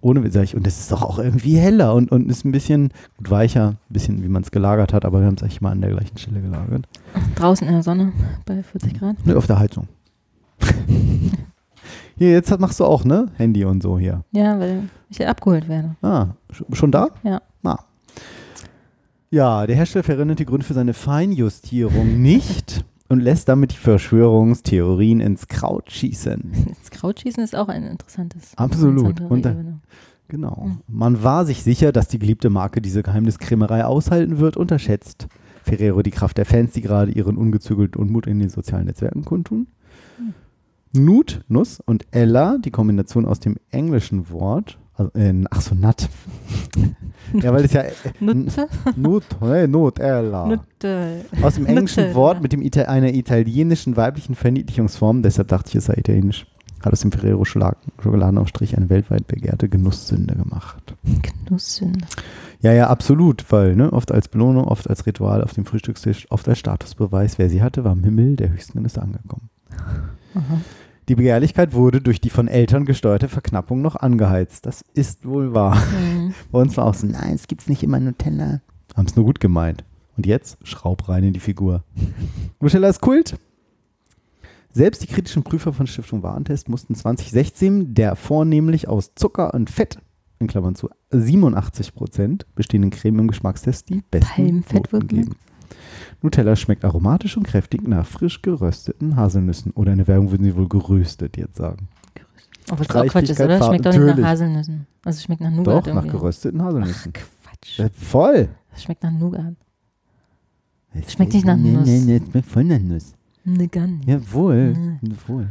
Ohne, 0.00 0.30
sag 0.30 0.44
ich, 0.44 0.54
und 0.54 0.66
das 0.66 0.78
ist 0.78 0.92
doch 0.92 1.02
auch 1.02 1.18
irgendwie 1.18 1.56
heller 1.56 1.94
und, 1.94 2.12
und 2.12 2.30
ist 2.30 2.44
ein 2.44 2.52
bisschen 2.52 2.90
gut 3.16 3.30
weicher, 3.30 3.70
ein 3.70 3.78
bisschen 3.92 4.22
wie 4.22 4.28
man 4.28 4.42
es 4.42 4.50
gelagert 4.50 4.92
hat, 4.92 5.04
aber 5.04 5.20
wir 5.20 5.26
haben 5.26 5.34
es 5.36 5.42
eigentlich 5.42 5.60
mal 5.60 5.72
an 5.72 5.80
der 5.80 5.90
gleichen 5.90 6.16
Stelle 6.18 6.40
gelagert. 6.40 6.86
Draußen 7.34 7.66
in 7.66 7.72
der 7.72 7.82
Sonne 7.82 8.12
bei 8.44 8.62
40 8.62 8.98
Grad. 8.98 9.26
Ne, 9.26 9.36
auf 9.36 9.46
der 9.46 9.58
Heizung. 9.58 9.88
hier, 12.16 12.30
jetzt 12.30 12.50
hat- 12.50 12.60
machst 12.60 12.80
du 12.80 12.84
auch, 12.84 13.04
ne? 13.04 13.26
Handy 13.36 13.64
und 13.64 13.82
so 13.82 13.98
hier. 13.98 14.22
Ja, 14.32 14.58
weil 14.58 14.84
ich 15.08 15.26
abgeholt 15.26 15.68
werde. 15.68 15.96
Ah, 16.02 16.28
sch- 16.52 16.74
schon 16.74 16.90
da? 16.92 17.08
Ja. 17.22 17.40
Ah. 17.64 17.78
Ja, 19.30 19.66
der 19.66 19.76
Hersteller 19.76 20.04
verrennt 20.04 20.38
die 20.38 20.46
Gründe 20.46 20.64
für 20.64 20.74
seine 20.74 20.94
Feinjustierung 20.94 22.22
nicht 22.22 22.84
und 23.08 23.20
lässt 23.20 23.48
damit 23.48 23.72
die 23.72 23.76
Verschwörungstheorien 23.76 25.20
ins 25.20 25.48
Kraut 25.48 25.90
schießen. 25.90 26.52
Das 26.80 26.90
Krautschießen 26.90 27.42
ist 27.42 27.54
auch 27.54 27.68
ein 27.68 27.84
interessantes. 27.84 28.52
Absolut. 28.56 29.20
Und 29.20 29.44
da-. 29.44 29.54
Genau. 30.28 30.66
Mhm. 30.66 30.78
Man 30.88 31.22
war 31.22 31.44
sich 31.44 31.62
sicher, 31.62 31.92
dass 31.92 32.08
die 32.08 32.18
geliebte 32.18 32.50
Marke 32.50 32.80
diese 32.80 33.02
Geheimniskrämerei 33.02 33.84
aushalten 33.84 34.38
wird, 34.38 34.56
unterschätzt 34.56 35.28
Ferrero 35.62 36.02
die 36.02 36.10
Kraft 36.10 36.38
der 36.38 36.46
Fans, 36.46 36.72
die 36.72 36.80
gerade 36.80 37.12
ihren 37.12 37.36
ungezügelten 37.36 38.00
Unmut 38.00 38.26
in 38.26 38.38
den 38.38 38.48
sozialen 38.48 38.86
Netzwerken 38.86 39.24
kundtun. 39.24 39.66
Nut, 40.92 41.42
Nuss 41.48 41.80
und 41.80 42.06
Ella, 42.10 42.58
die 42.58 42.70
Kombination 42.70 43.26
aus 43.26 43.40
dem 43.40 43.56
englischen 43.70 44.30
Wort, 44.30 44.78
also, 44.96 45.10
äh, 45.14 45.44
ach 45.50 45.60
so, 45.60 45.74
Nut. 45.74 46.08
ja, 47.42 47.52
weil 47.52 47.64
es 47.64 47.72
ja 47.72 47.82
äh, 47.82 47.92
Nutte? 48.20 48.68
Nut, 48.96 49.24
hey, 49.40 49.68
Nut, 49.68 49.98
Ella. 49.98 50.46
Nutte. 50.46 51.24
Aus 51.42 51.56
dem 51.56 51.66
englischen 51.66 52.00
Nutella. 52.00 52.14
Wort 52.14 52.42
mit 52.42 52.52
dem 52.52 52.62
Ita 52.62 52.82
einer 52.82 53.12
italienischen 53.12 53.96
weiblichen 53.96 54.34
Verniedlichungsform, 54.34 55.22
deshalb 55.22 55.48
dachte 55.48 55.68
ich, 55.70 55.74
es 55.76 55.86
sei 55.86 55.94
italienisch, 55.94 56.46
hat 56.82 56.92
aus 56.92 57.00
dem 57.00 57.12
Ferrero 57.12 57.44
Schokoladenaufstrich 57.44 58.76
eine 58.76 58.88
weltweit 58.88 59.26
begehrte 59.26 59.68
Genusssünde 59.68 60.34
gemacht. 60.34 60.94
Genusssünde. 61.44 62.06
Ja, 62.62 62.72
ja, 62.72 62.88
absolut, 62.88 63.44
weil 63.52 63.76
ne, 63.76 63.92
oft 63.92 64.10
als 64.12 64.28
Belohnung, 64.28 64.64
oft 64.64 64.88
als 64.88 65.04
Ritual 65.04 65.44
auf 65.44 65.52
dem 65.52 65.66
Frühstückstisch, 65.66 66.26
oft 66.30 66.48
als 66.48 66.58
Statusbeweis, 66.58 67.38
wer 67.38 67.50
sie 67.50 67.62
hatte, 67.62 67.84
war 67.84 67.92
im 67.92 68.02
Himmel 68.02 68.36
der 68.36 68.50
höchsten 68.50 68.78
Genüsse 68.78 69.02
angekommen. 69.02 69.50
Aha. 70.34 70.60
Die 71.08 71.14
Begehrlichkeit 71.14 71.72
wurde 71.72 72.00
durch 72.00 72.20
die 72.20 72.30
von 72.30 72.48
Eltern 72.48 72.84
gesteuerte 72.84 73.28
Verknappung 73.28 73.80
noch 73.80 73.94
angeheizt. 73.94 74.66
Das 74.66 74.84
ist 74.94 75.24
wohl 75.24 75.54
wahr. 75.54 75.76
Mhm. 75.76 76.34
Bei 76.50 76.58
uns 76.60 76.76
war 76.76 76.84
auch 76.86 76.94
so, 76.94 77.06
nein, 77.06 77.34
es 77.34 77.46
gibt's 77.46 77.68
nicht 77.68 77.84
immer 77.84 78.00
Nutella. 78.00 78.60
Haben 78.96 79.06
es 79.06 79.14
nur 79.14 79.24
gut 79.24 79.38
gemeint. 79.38 79.84
Und 80.16 80.26
jetzt 80.26 80.58
schraub 80.66 81.08
rein 81.08 81.22
in 81.22 81.32
die 81.32 81.40
Figur. 81.40 81.84
Nutella 82.60 82.88
ist 82.88 83.00
Kult. 83.00 83.38
Selbst 84.72 85.02
die 85.02 85.06
kritischen 85.06 85.44
Prüfer 85.44 85.72
von 85.72 85.86
Stiftung 85.86 86.22
Warentest 86.22 86.68
mussten 86.68 86.94
2016 86.94 87.94
der 87.94 88.16
vornehmlich 88.16 88.88
aus 88.88 89.14
Zucker 89.14 89.54
und 89.54 89.70
Fett, 89.70 89.98
in 90.38 90.48
Klammern 90.48 90.74
zu 90.74 90.90
87 91.12 91.94
Prozent, 91.94 92.46
bestehenden 92.54 92.90
Creme 92.90 93.20
im 93.20 93.28
Geschmackstest 93.28 93.88
die 93.88 94.02
besten 94.10 94.34
Palmfett 94.34 94.74
Noten 94.74 94.92
wirklich? 94.92 95.22
geben. 95.22 95.36
Nutella 96.22 96.56
schmeckt 96.56 96.84
aromatisch 96.84 97.36
und 97.36 97.44
kräftig 97.44 97.86
nach 97.86 98.06
frisch 98.06 98.42
gerösteten 98.42 99.16
Haselnüssen. 99.16 99.72
Oder 99.72 99.92
in 99.92 99.98
der 99.98 100.08
Werbung 100.08 100.30
würden 100.30 100.44
sie 100.44 100.56
wohl 100.56 100.68
geröstet 100.68 101.36
jetzt 101.36 101.56
sagen. 101.56 101.88
Oh, 102.70 102.74
was 102.78 102.90
auch 102.90 103.06
Quatsch 103.06 103.30
ist, 103.30 103.40
oder? 103.40 103.62
Schmeckt 103.62 103.86
doch 103.86 103.92
nicht 103.92 104.16
nach 104.18 104.28
Haselnüssen. 104.28 104.86
Also 105.04 105.16
es 105.18 105.22
schmeckt 105.24 105.40
nach 105.40 105.50
Nougat 105.50 105.66
Doch, 105.66 105.94
nach 105.94 106.02
irgendwie. 106.02 106.18
gerösteten 106.18 106.60
Ach, 106.60 106.66
Haselnüssen. 106.66 107.12
Quatsch. 107.12 107.78
Äh, 107.78 107.90
voll. 107.90 108.48
Das 108.72 108.82
schmeckt 108.82 109.02
nach 109.02 109.12
Nougat. 109.12 109.54
Schmeckt 111.08 111.34
nicht 111.34 111.46
nach 111.46 111.56
nee, 111.56 111.72
Nuss. 111.72 111.86
Nee, 111.86 112.00
nee, 112.00 112.20
schmeckt 112.30 112.48
voll 112.48 112.64
nach 112.64 112.78
Nuss. 112.80 113.12
Ne, 113.44 113.68
gar 113.68 113.86
nicht. 113.86 114.08
Jawohl, 114.08 114.72
Nee. 114.72 114.98
jawohl. 115.02 115.48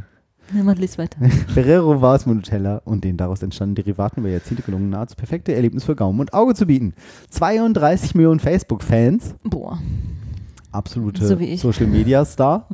Ne, 0.51 0.63
mach 0.63 0.76
lies 0.76 0.97
weiter. 0.97 1.18
Ferrero 1.53 2.01
war 2.01 2.16
es 2.16 2.26
mit 2.26 2.36
Nutella 2.36 2.82
und 2.86 3.03
den 3.03 3.18
daraus 3.18 3.41
entstandenen 3.41 3.76
Derivaten 3.84 4.20
über 4.20 4.30
Jahrzehnte 4.30 4.63
gelungen, 4.63 4.89
nahezu 4.89 5.16
perfekte 5.16 5.53
Erlebnis 5.55 5.86
für 5.86 5.95
Gaumen 5.95 6.20
und 6.20 6.34
Auge 6.34 6.53
zu 6.53 6.66
bieten. 6.66 6.93
32 7.30 8.13
Millionen 8.16 8.39
Facebook-Fans, 8.39 9.36
Boah. 9.43 9.80
Absolute 10.76 11.26
So. 11.26 11.38
Social 11.58 11.88
Media 11.88 12.24
Star. 12.26 12.68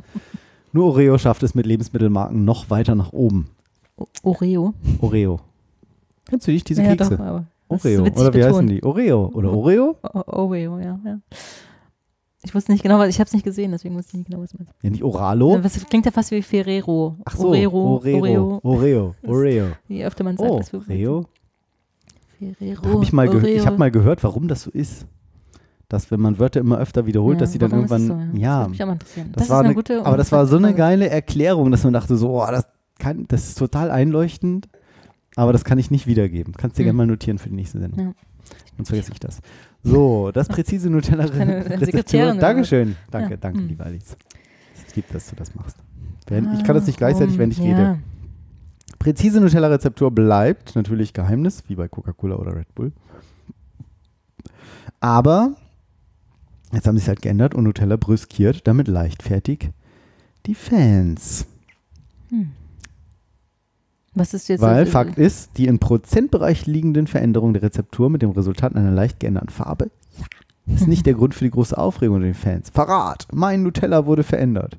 Nur 0.72 0.86
Oreo 0.86 1.18
schafft 1.18 1.42
es 1.42 1.54
mit 1.54 1.66
Lebensmittelmarken 1.66 2.44
noch 2.44 2.70
weiter 2.70 2.94
nach 2.94 3.12
oben. 3.12 3.48
O 3.96 4.06
Oreo. 4.22 4.74
Oreo. 5.00 5.40
Kennst 6.28 6.46
du 6.46 6.50
nicht 6.52 6.68
diese 6.68 6.82
ja, 6.82 6.96
Kekse? 6.96 7.16
doch, 7.16 7.24
aber. 7.24 7.46
das 7.68 7.84
Oreo. 7.84 8.02
Oder 8.02 8.34
wie 8.34 8.44
heißen 8.44 8.66
betont. 8.66 8.70
die? 8.70 8.82
Oreo. 8.82 9.30
Oder 9.34 9.52
Oreo? 9.52 9.96
O 10.02 10.22
Oreo, 10.26 10.78
ja, 10.78 10.98
ja. 11.04 11.18
Ich 12.44 12.54
wusste 12.54 12.72
nicht 12.72 12.82
genau, 12.82 12.98
was, 12.98 13.08
ich 13.08 13.20
habe 13.20 13.28
es 13.28 13.34
nicht 13.34 13.44
gesehen, 13.44 13.70
deswegen 13.70 13.94
wusste 13.94 14.10
ich 14.10 14.18
nicht 14.18 14.30
genau, 14.30 14.42
was 14.42 14.52
meinst. 14.54 14.72
Ja, 14.82 14.90
nicht 14.90 15.04
Oralo? 15.04 15.62
Was 15.62 15.84
klingt 15.86 16.06
ja 16.06 16.10
fast 16.10 16.30
wie 16.32 16.42
Ferrero. 16.42 17.16
Ach 17.24 17.36
so. 17.36 17.48
Oreo, 17.48 17.70
Oreo. 17.70 18.60
Oreo. 18.62 19.14
Oreo. 19.22 19.66
Je 19.88 20.04
öfter 20.06 20.24
man 20.24 20.36
sagt, 20.36 20.50
Oh, 20.50 20.58
das 20.58 20.74
Oreo. 20.74 21.26
Ferrero. 22.38 22.94
Hab 22.94 23.02
ich 23.02 23.12
mal 23.12 23.44
ich 23.44 23.66
habe 23.66 23.78
mal 23.78 23.90
gehört, 23.90 24.24
warum 24.24 24.48
das 24.48 24.62
so 24.62 24.70
ist. 24.70 25.06
Dass, 25.92 26.10
wenn 26.10 26.20
man 26.20 26.38
Wörter 26.38 26.58
immer 26.60 26.78
öfter 26.78 27.04
wiederholt, 27.04 27.36
Ja, 27.36 27.40
dass 27.40 27.52
sie 27.52 27.58
dann 27.58 27.70
es 27.70 27.76
irgendwann. 27.76 28.06
so, 28.32 28.38
ja, 28.40 28.60
Das 28.60 28.60
würde 28.62 28.70
mich 28.70 28.82
auch 28.82 28.86
mal 28.86 28.92
interessieren. 28.94 29.28
das, 29.34 29.42
ist 29.44 29.50
war 29.50 29.60
eine 29.62 29.74
gute 29.74 30.06
aber 30.06 30.16
das 30.16 30.32
war 30.32 30.46
so 30.46 30.56
eine 30.56 30.72
geile 30.74 31.10
Erklärung, 31.10 31.70
dass 31.70 31.84
man 31.84 31.92
dachte, 31.92 32.16
so, 32.16 32.30
oh, 32.42 32.46
das, 32.50 32.66
kann, 32.98 33.26
das 33.28 33.48
ist 33.48 33.58
total 33.58 33.90
einleuchtend, 33.90 34.70
aber 35.36 35.52
das 35.52 35.64
kann 35.64 35.78
ich 35.78 35.90
nicht 35.90 36.06
wiedergeben. 36.06 36.54
Kannst 36.56 36.78
dir 36.78 36.82
Hm. 36.82 36.86
gerne 36.86 36.96
mal 36.96 37.06
notieren 37.06 37.36
für 37.38 37.50
die 37.50 37.56
nächste 37.56 37.78
Sendung. 37.78 38.00
Ja. 38.06 38.12
Sonst 38.78 38.88
vergesse 38.88 39.12
ich 39.12 39.20
das. 39.20 39.40
So, 39.82 40.30
das 40.32 40.48
präzise. 40.48 40.88
Sekretärin 41.80 42.30
oder 42.32 42.40
Dankeschön. 42.40 42.96
Danke, 43.10 43.32
Ja. 43.32 43.36
danke, 43.36 43.58
Hm. 43.60 43.68
liebe 43.68 43.84
Alice. 43.84 44.16
Ich 44.88 44.96
liebe, 44.96 45.08
dass 45.12 45.28
du 45.28 45.36
das 45.36 45.54
machst. 45.54 45.76
Wenn, 46.26 46.54
ich 46.54 46.64
kann 46.64 46.74
das 46.74 46.86
nicht 46.86 47.00
Warum? 47.02 47.12
gleichzeitig, 47.14 47.36
wenn 47.38 47.50
ich 47.50 47.58
ja. 47.58 47.64
rede. 47.64 47.98
Präzise 48.98 49.42
Nutella-Rezeptur 49.42 50.10
bleibt 50.10 50.74
natürlich 50.74 51.12
Geheimnis, 51.12 51.64
wie 51.68 51.74
bei 51.74 51.86
Coca-Cola 51.88 52.36
oder 52.36 52.56
Red 52.56 52.74
Bull. 52.74 52.92
Aber 55.00 55.52
jetzt 56.72 56.86
haben 56.86 56.96
sie 56.96 57.02
es 57.02 57.08
halt 57.08 57.22
geändert 57.22 57.54
und 57.54 57.64
Nutella 57.64 57.96
brüskiert 57.96 58.66
damit 58.66 58.88
leichtfertig 58.88 59.70
die 60.46 60.54
Fans. 60.54 61.46
Hm. 62.30 62.52
Was 64.14 64.34
ist 64.34 64.48
jetzt 64.48 64.60
Weil 64.60 64.84
so- 64.86 64.92
Fakt 64.92 65.16
ist, 65.18 65.56
die 65.56 65.66
im 65.66 65.78
Prozentbereich 65.78 66.66
liegenden 66.66 67.06
Veränderungen 67.06 67.54
der 67.54 67.62
Rezeptur 67.62 68.10
mit 68.10 68.22
dem 68.22 68.30
Resultat 68.30 68.76
einer 68.76 68.90
leicht 68.90 69.20
geänderten 69.20 69.48
Farbe 69.50 69.90
ist 70.66 70.86
nicht 70.86 71.06
der 71.06 71.14
Grund 71.14 71.34
für 71.34 71.44
die 71.44 71.50
große 71.50 71.76
Aufregung 71.76 72.16
unter 72.16 72.26
den 72.28 72.34
Fans. 72.34 72.70
Verrat! 72.70 73.26
Mein 73.32 73.62
Nutella 73.62 74.06
wurde 74.06 74.22
verändert. 74.22 74.78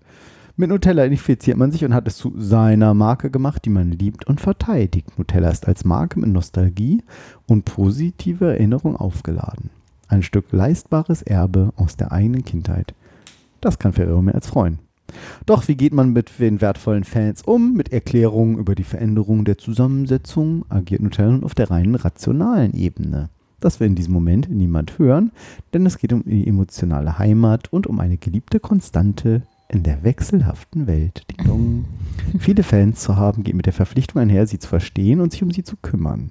Mit 0.55 0.69
Nutella 0.69 1.03
identifiziert 1.05 1.57
man 1.57 1.71
sich 1.71 1.83
und 1.83 1.93
hat 1.93 2.07
es 2.07 2.15
zu 2.15 2.33
seiner 2.37 2.93
Marke 2.93 3.29
gemacht, 3.31 3.65
die 3.65 3.69
man 3.69 3.91
liebt 3.91 4.25
und 4.25 4.39
verteidigt. 4.39 5.17
Nutella 5.17 5.49
ist 5.49 5.67
als 5.67 5.83
Marke 5.83 6.19
mit 6.19 6.29
Nostalgie 6.29 7.03
und 7.47 7.65
positiver 7.65 8.51
Erinnerung 8.53 8.95
aufgeladen. 8.95 9.71
Ein 10.13 10.21
Stück 10.21 10.51
leistbares 10.51 11.23
Erbe 11.23 11.73
aus 11.75 11.97
der 11.97 12.11
eigenen 12.11 12.45
Kindheit. 12.45 12.93
Das 13.61 13.79
kann 13.79 13.93
Ferrero 13.93 14.21
mehr 14.21 14.35
als 14.35 14.45
freuen. 14.45 14.77
Doch 15.47 15.67
wie 15.67 15.73
geht 15.73 15.91
man 15.91 16.13
mit 16.13 16.37
den 16.37 16.61
wertvollen 16.61 17.03
Fans 17.03 17.41
um? 17.41 17.73
Mit 17.73 17.91
Erklärungen 17.91 18.59
über 18.59 18.75
die 18.75 18.83
Veränderung 18.83 19.43
der 19.43 19.57
Zusammensetzung 19.57 20.65
agiert 20.69 21.01
Nutella 21.01 21.39
auf 21.41 21.55
der 21.55 21.71
reinen 21.71 21.95
rationalen 21.95 22.75
Ebene. 22.75 23.31
Das 23.59 23.79
will 23.79 23.87
in 23.87 23.95
diesem 23.95 24.13
Moment 24.13 24.51
niemand 24.51 24.99
hören, 24.99 25.31
denn 25.73 25.83
es 25.87 25.97
geht 25.97 26.13
um 26.13 26.23
die 26.23 26.47
emotionale 26.47 27.17
Heimat 27.17 27.73
und 27.73 27.87
um 27.87 27.99
eine 27.99 28.17
geliebte 28.17 28.59
Konstante 28.59 29.41
in 29.67 29.81
der 29.81 30.03
wechselhaften 30.03 30.85
Welt. 30.85 31.25
Viele 32.37 32.61
Fans 32.61 32.99
zu 32.99 33.15
haben 33.15 33.41
geht 33.41 33.55
mit 33.55 33.65
der 33.65 33.73
Verpflichtung 33.73 34.21
einher, 34.21 34.45
sie 34.45 34.59
zu 34.59 34.69
verstehen 34.69 35.21
und 35.21 35.31
sich 35.31 35.41
um 35.41 35.49
sie 35.49 35.63
zu 35.63 35.75
kümmern. 35.75 36.29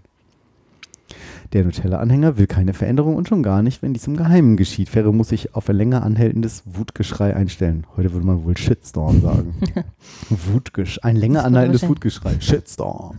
Der 1.52 1.64
Nutella-Anhänger 1.64 2.38
will 2.38 2.46
keine 2.46 2.72
Veränderung 2.72 3.14
und 3.16 3.28
schon 3.28 3.42
gar 3.42 3.62
nicht, 3.62 3.82
wenn 3.82 3.92
dies 3.92 4.06
im 4.06 4.16
Geheimen 4.16 4.56
geschieht. 4.56 4.88
Ferre 4.88 5.12
muss 5.12 5.28
sich 5.28 5.54
auf 5.54 5.68
ein 5.68 5.76
länger 5.76 6.02
anhaltendes 6.02 6.62
Wutgeschrei 6.64 7.36
einstellen. 7.36 7.86
Heute 7.96 8.12
würde 8.14 8.26
man 8.26 8.44
wohl 8.44 8.56
Shitstorm 8.56 9.20
sagen. 9.20 9.54
Wutgeschrei, 10.30 11.02
ein 11.10 11.16
länger 11.16 11.44
anhaltendes 11.44 11.86
Wutgeschrei. 11.86 12.36
Shitstorm. 12.40 13.18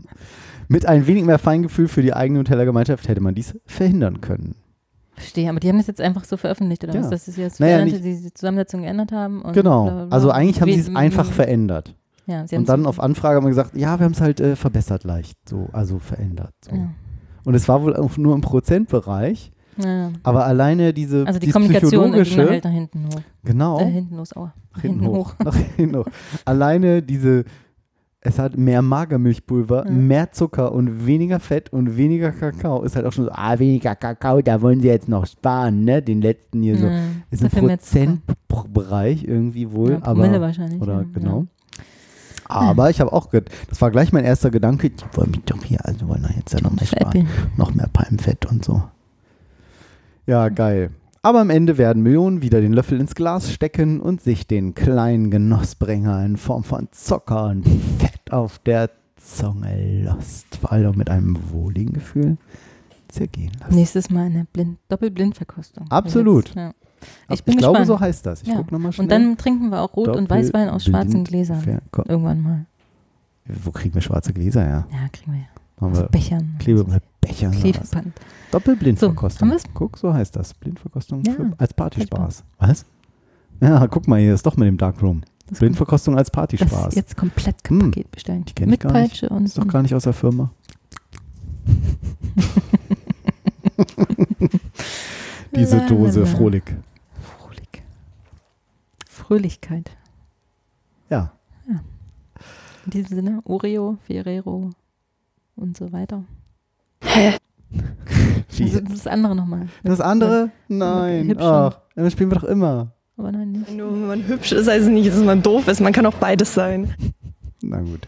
Mit 0.67 0.87
ein 0.87 1.05
wenig 1.05 1.25
mehr 1.25 1.37
Feingefühl 1.37 1.87
für 1.87 2.01
die 2.01 2.13
eigene 2.13 2.39
Nutella-Gemeinschaft 2.39 3.07
hätte 3.07 3.21
man 3.21 3.35
dies 3.35 3.55
verhindern 3.65 4.21
können. 4.21 4.55
Verstehe, 5.15 5.47
aber 5.49 5.59
die 5.59 5.69
haben 5.69 5.77
das 5.77 5.85
jetzt 5.85 6.01
einfach 6.01 6.23
so 6.23 6.37
veröffentlicht, 6.37 6.83
oder 6.83 6.95
Ja. 6.95 7.01
was? 7.01 7.09
Dass 7.11 7.25
sie 7.25 7.39
jetzt 7.39 7.59
Naja, 7.59 7.77
verändert, 7.77 8.03
die 8.03 8.19
die 8.19 8.33
Zusammensetzung 8.33 8.81
geändert 8.81 9.11
haben? 9.11 9.43
Genau. 9.53 9.83
bla, 9.83 9.93
bla, 9.93 10.05
bla. 10.05 10.15
Also 10.15 10.31
eigentlich 10.31 10.59
haben 10.59 10.71
sie 10.71 10.79
es 10.79 10.95
einfach 10.95 11.31
verändert. 11.31 11.93
Ja, 12.25 12.47
sie 12.47 12.55
Und 12.55 12.67
dann 12.67 12.87
auf 12.87 12.99
Anfrage 12.99 13.35
haben 13.35 13.43
wir 13.43 13.49
gesagt, 13.49 13.75
ja, 13.75 13.99
wir 13.99 14.05
haben 14.05 14.13
es 14.13 14.21
halt 14.21 14.39
äh, 14.39 14.55
verbessert 14.55 15.03
leicht, 15.03 15.37
so, 15.47 15.67
also 15.71 15.99
verändert. 15.99 16.53
So. 16.67 16.75
Ja. 16.75 16.89
Und 17.45 17.55
es 17.55 17.67
war 17.67 17.81
wohl 17.83 17.95
auch 17.95 18.17
nur 18.17 18.33
im 18.35 18.41
Prozentbereich, 18.41 19.51
Ja. 19.77 20.11
aber 20.23 20.45
alleine 20.45 20.93
diese 20.93 21.25
Also 21.27 21.39
die 21.39 21.47
dieses 21.47 21.53
Kommunikation 21.53 22.11
ging 22.13 22.37
halt 22.37 22.63
nach 22.63 22.71
hinten 22.71 23.05
hoch. 23.07 23.21
genau, 23.43 23.79
Äh, 23.79 23.85
hinten 23.91 24.15
los, 24.17 24.35
aua. 24.35 24.53
nach 24.75 24.81
hinten 24.81 25.07
hoch, 25.07 25.33
nach 25.43 25.55
hinten 25.55 25.97
hoch. 25.97 26.05
Alleine 26.45 27.01
diese, 27.01 27.43
es 28.21 28.39
hat 28.39 28.55
mehr 28.57 28.81
Magermilchpulver, 28.81 29.85
Ja. 29.85 29.91
mehr 29.91 30.31
Zucker 30.31 30.71
und 30.71 31.05
weniger 31.05 31.39
Fett 31.41 31.73
und 31.73 31.97
weniger 31.97 32.31
Kakao. 32.31 32.83
Ist 32.83 32.95
halt 32.95 33.05
auch 33.05 33.11
schon 33.11 33.25
so, 33.25 33.31
ah, 33.33 33.59
weniger 33.59 33.95
Kakao, 33.95 34.41
da 34.41 34.61
wollen 34.61 34.79
sie 34.79 34.87
jetzt 34.87 35.09
noch 35.09 35.25
sparen, 35.25 35.83
ne? 35.83 36.01
Den 36.01 36.21
letzten 36.21 36.61
hier 36.61 36.77
so. 36.77 36.85
Ja, 36.87 36.99
Ist 37.31 37.41
im 37.43 37.49
Zucker. 37.49 37.67
Prozentbereich 37.67 39.25
irgendwie 39.25 39.71
wohl, 39.71 39.91
Ja, 39.91 39.99
Promille 39.99 40.29
aber 40.37 40.41
wahrscheinlich. 40.41 40.81
Oder 40.81 41.03
genau. 41.13 41.45
Aber 42.53 42.89
ich 42.89 43.01
habe 43.01 43.11
auch, 43.13 43.27
das 43.31 43.81
war 43.81 43.91
gleich 43.91 44.11
mein 44.11 44.25
erster 44.25 44.51
Gedanke, 44.51 44.89
die 44.89 45.03
wollen 45.13 45.31
mich 45.31 45.43
doch 45.45 45.63
hier, 45.63 45.85
also 45.85 46.07
wollen 46.07 46.23
doch 46.23 46.35
jetzt 46.35 46.53
ja 46.53 46.61
noch 46.61 46.71
mehr 46.71 46.85
sparen. 46.85 47.27
Noch 47.57 47.73
mehr 47.73 47.89
Palmfett 47.91 48.45
und 48.45 48.63
so. 48.63 48.83
Ja, 50.25 50.49
geil. 50.49 50.91
Aber 51.21 51.39
am 51.39 51.49
Ende 51.49 51.77
werden 51.77 52.03
Millionen 52.03 52.41
wieder 52.41 52.59
den 52.59 52.73
Löffel 52.73 52.99
ins 52.99 53.15
Glas 53.15 53.51
stecken 53.51 54.01
und 54.01 54.21
sich 54.21 54.45
den 54.45 54.73
kleinen 54.73 55.31
Genossbringer 55.31 56.25
in 56.25 56.35
Form 56.35 56.65
von 56.65 56.89
Zucker 56.91 57.45
und 57.45 57.65
Fett 57.97 58.31
auf 58.31 58.59
der 58.59 58.89
Zunge 59.15 60.03
lost, 60.03 60.57
vor 60.57 60.73
allem 60.73 60.97
mit 60.97 61.09
einem 61.09 61.37
wohligen 61.49 61.93
Gefühl 61.93 62.37
zergehen 63.07 63.53
lassen. 63.59 63.75
Nächstes 63.75 64.09
Mal 64.09 64.25
eine 64.25 64.45
Blind 64.51 64.79
Doppelblindverkostung. 64.89 65.89
Absolut. 65.89 66.47
Jetzt, 66.47 66.55
ja. 66.57 66.73
Ich 67.29 67.43
bin 67.43 67.57
glaube, 67.57 67.79
gespannt. 67.79 67.87
so 67.87 67.99
heißt 68.05 68.25
das. 68.25 68.41
Ich 68.41 68.47
Ja. 68.49 68.55
guck 68.57 68.71
nochmal 68.71 68.91
schnell. 68.91 69.05
Und 69.05 69.11
dann 69.11 69.37
trinken 69.37 69.69
wir 69.69 69.81
auch 69.81 69.95
Rot- 69.95 70.15
und 70.15 70.29
Weißwein 70.29 70.69
aus 70.69 70.85
schwarzen 70.85 71.23
Gläsern. 71.23 71.61
Verko- 71.61 72.07
Irgendwann 72.09 72.41
mal. 72.41 72.65
Wo 73.45 73.71
kriegen 73.71 73.93
wir 73.93 74.01
schwarze 74.01 74.33
Gläser 74.33 74.63
her? 74.63 74.87
Ja, 74.91 75.07
kriegen 75.11 75.33
wir 75.33 75.39
ja. 75.39 75.45
Machen 75.79 75.95
wir 75.97 76.03
Bechern. 76.03 76.55
Klebe 76.59 76.83
mit 76.85 77.03
Bechern. 77.19 77.51
Klebeband. 77.51 78.13
Doppelblindverkostung. 78.51 79.49
So? 79.51 79.57
Guck, 79.73 79.97
so 79.97 80.13
heißt 80.13 80.35
das. 80.35 80.53
Blindverkostung 80.53 81.23
Ja, 81.23 81.33
für, 81.33 81.51
als 81.57 81.73
Partyspaß. 81.73 82.43
Was? 82.59 82.85
Ja, 83.61 83.85
guck 83.87 84.07
mal, 84.07 84.19
hier 84.19 84.33
ist 84.33 84.45
doch 84.45 84.55
mit 84.57 84.67
dem 84.67 84.77
Darkroom. 84.77 85.21
Das 85.49 85.59
Blindverkostung 85.59 86.17
als 86.17 86.27
das 86.29 86.35
Partyspaß. 86.35 86.95
jetzt 86.95 87.17
komplett 87.17 87.55
Hm, 87.67 87.79
Paket 87.79 88.11
bestellen. 88.11 88.45
die 88.45 88.53
ich 88.63 88.69
Mit. 88.69 88.79
Peitsche 88.81 89.29
und 89.29 89.45
Ist 89.45 89.57
doch 89.57 89.67
gar 89.67 89.81
nicht 89.81 89.93
aus 89.93 90.03
der 90.03 90.13
Firma. 90.13 90.51
Diese 95.55 95.81
Dose, 95.87 96.21
la. 96.21 96.25
Fröhlichkeit. 99.33 99.89
Ja. 101.09 101.31
In 102.85 102.91
diesem 102.91 103.15
Sinne, 103.15 103.41
Oreo, 103.45 103.97
Ferrero 104.05 104.69
und 105.55 105.75
so 105.75 105.91
weiter. 105.91 106.23
Wie? 107.01 108.63
Also 108.63 108.81
das 108.81 109.07
andere 109.07 109.35
nochmal. 109.35 109.69
Das 109.83 110.01
andere? 110.01 110.51
Nein. 110.67 111.35
Ach, 111.39 111.79
das 111.95 112.13
spielen 112.13 112.29
wir 112.29 112.35
doch 112.39 112.43
immer. 112.43 112.91
Aber 113.17 113.31
nein, 113.31 113.53
nicht. 113.53 113.71
Nur 113.71 113.91
wenn 113.93 114.05
man 114.07 114.27
hübsch 114.27 114.51
ist, 114.51 114.67
heißt 114.67 114.83
es 114.85 114.89
nicht, 114.91 115.09
dass 115.09 115.23
man 115.23 115.41
doof 115.41 115.67
ist. 115.67 115.81
Man 115.81 115.93
kann 115.93 116.05
auch 116.05 116.13
beides 116.15 116.53
sein. 116.53 116.93
Na 117.63 117.81
gut. 117.81 118.07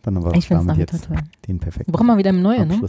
Dann 0.00 0.16
haben 0.16 0.24
wir 0.24 0.34
Ich 0.34 0.48
finde 0.48 0.62
es 0.62 0.66
damit 0.66 0.90
jetzt 0.92 1.04
toll. 1.04 1.16
den 1.46 1.58
perfekten 1.60 1.92
Wir 1.92 1.92
brauchen 1.92 2.06
mal 2.06 2.16
wieder 2.16 2.30
eine 2.30 2.40
neue, 2.40 2.64
ne? 2.64 2.80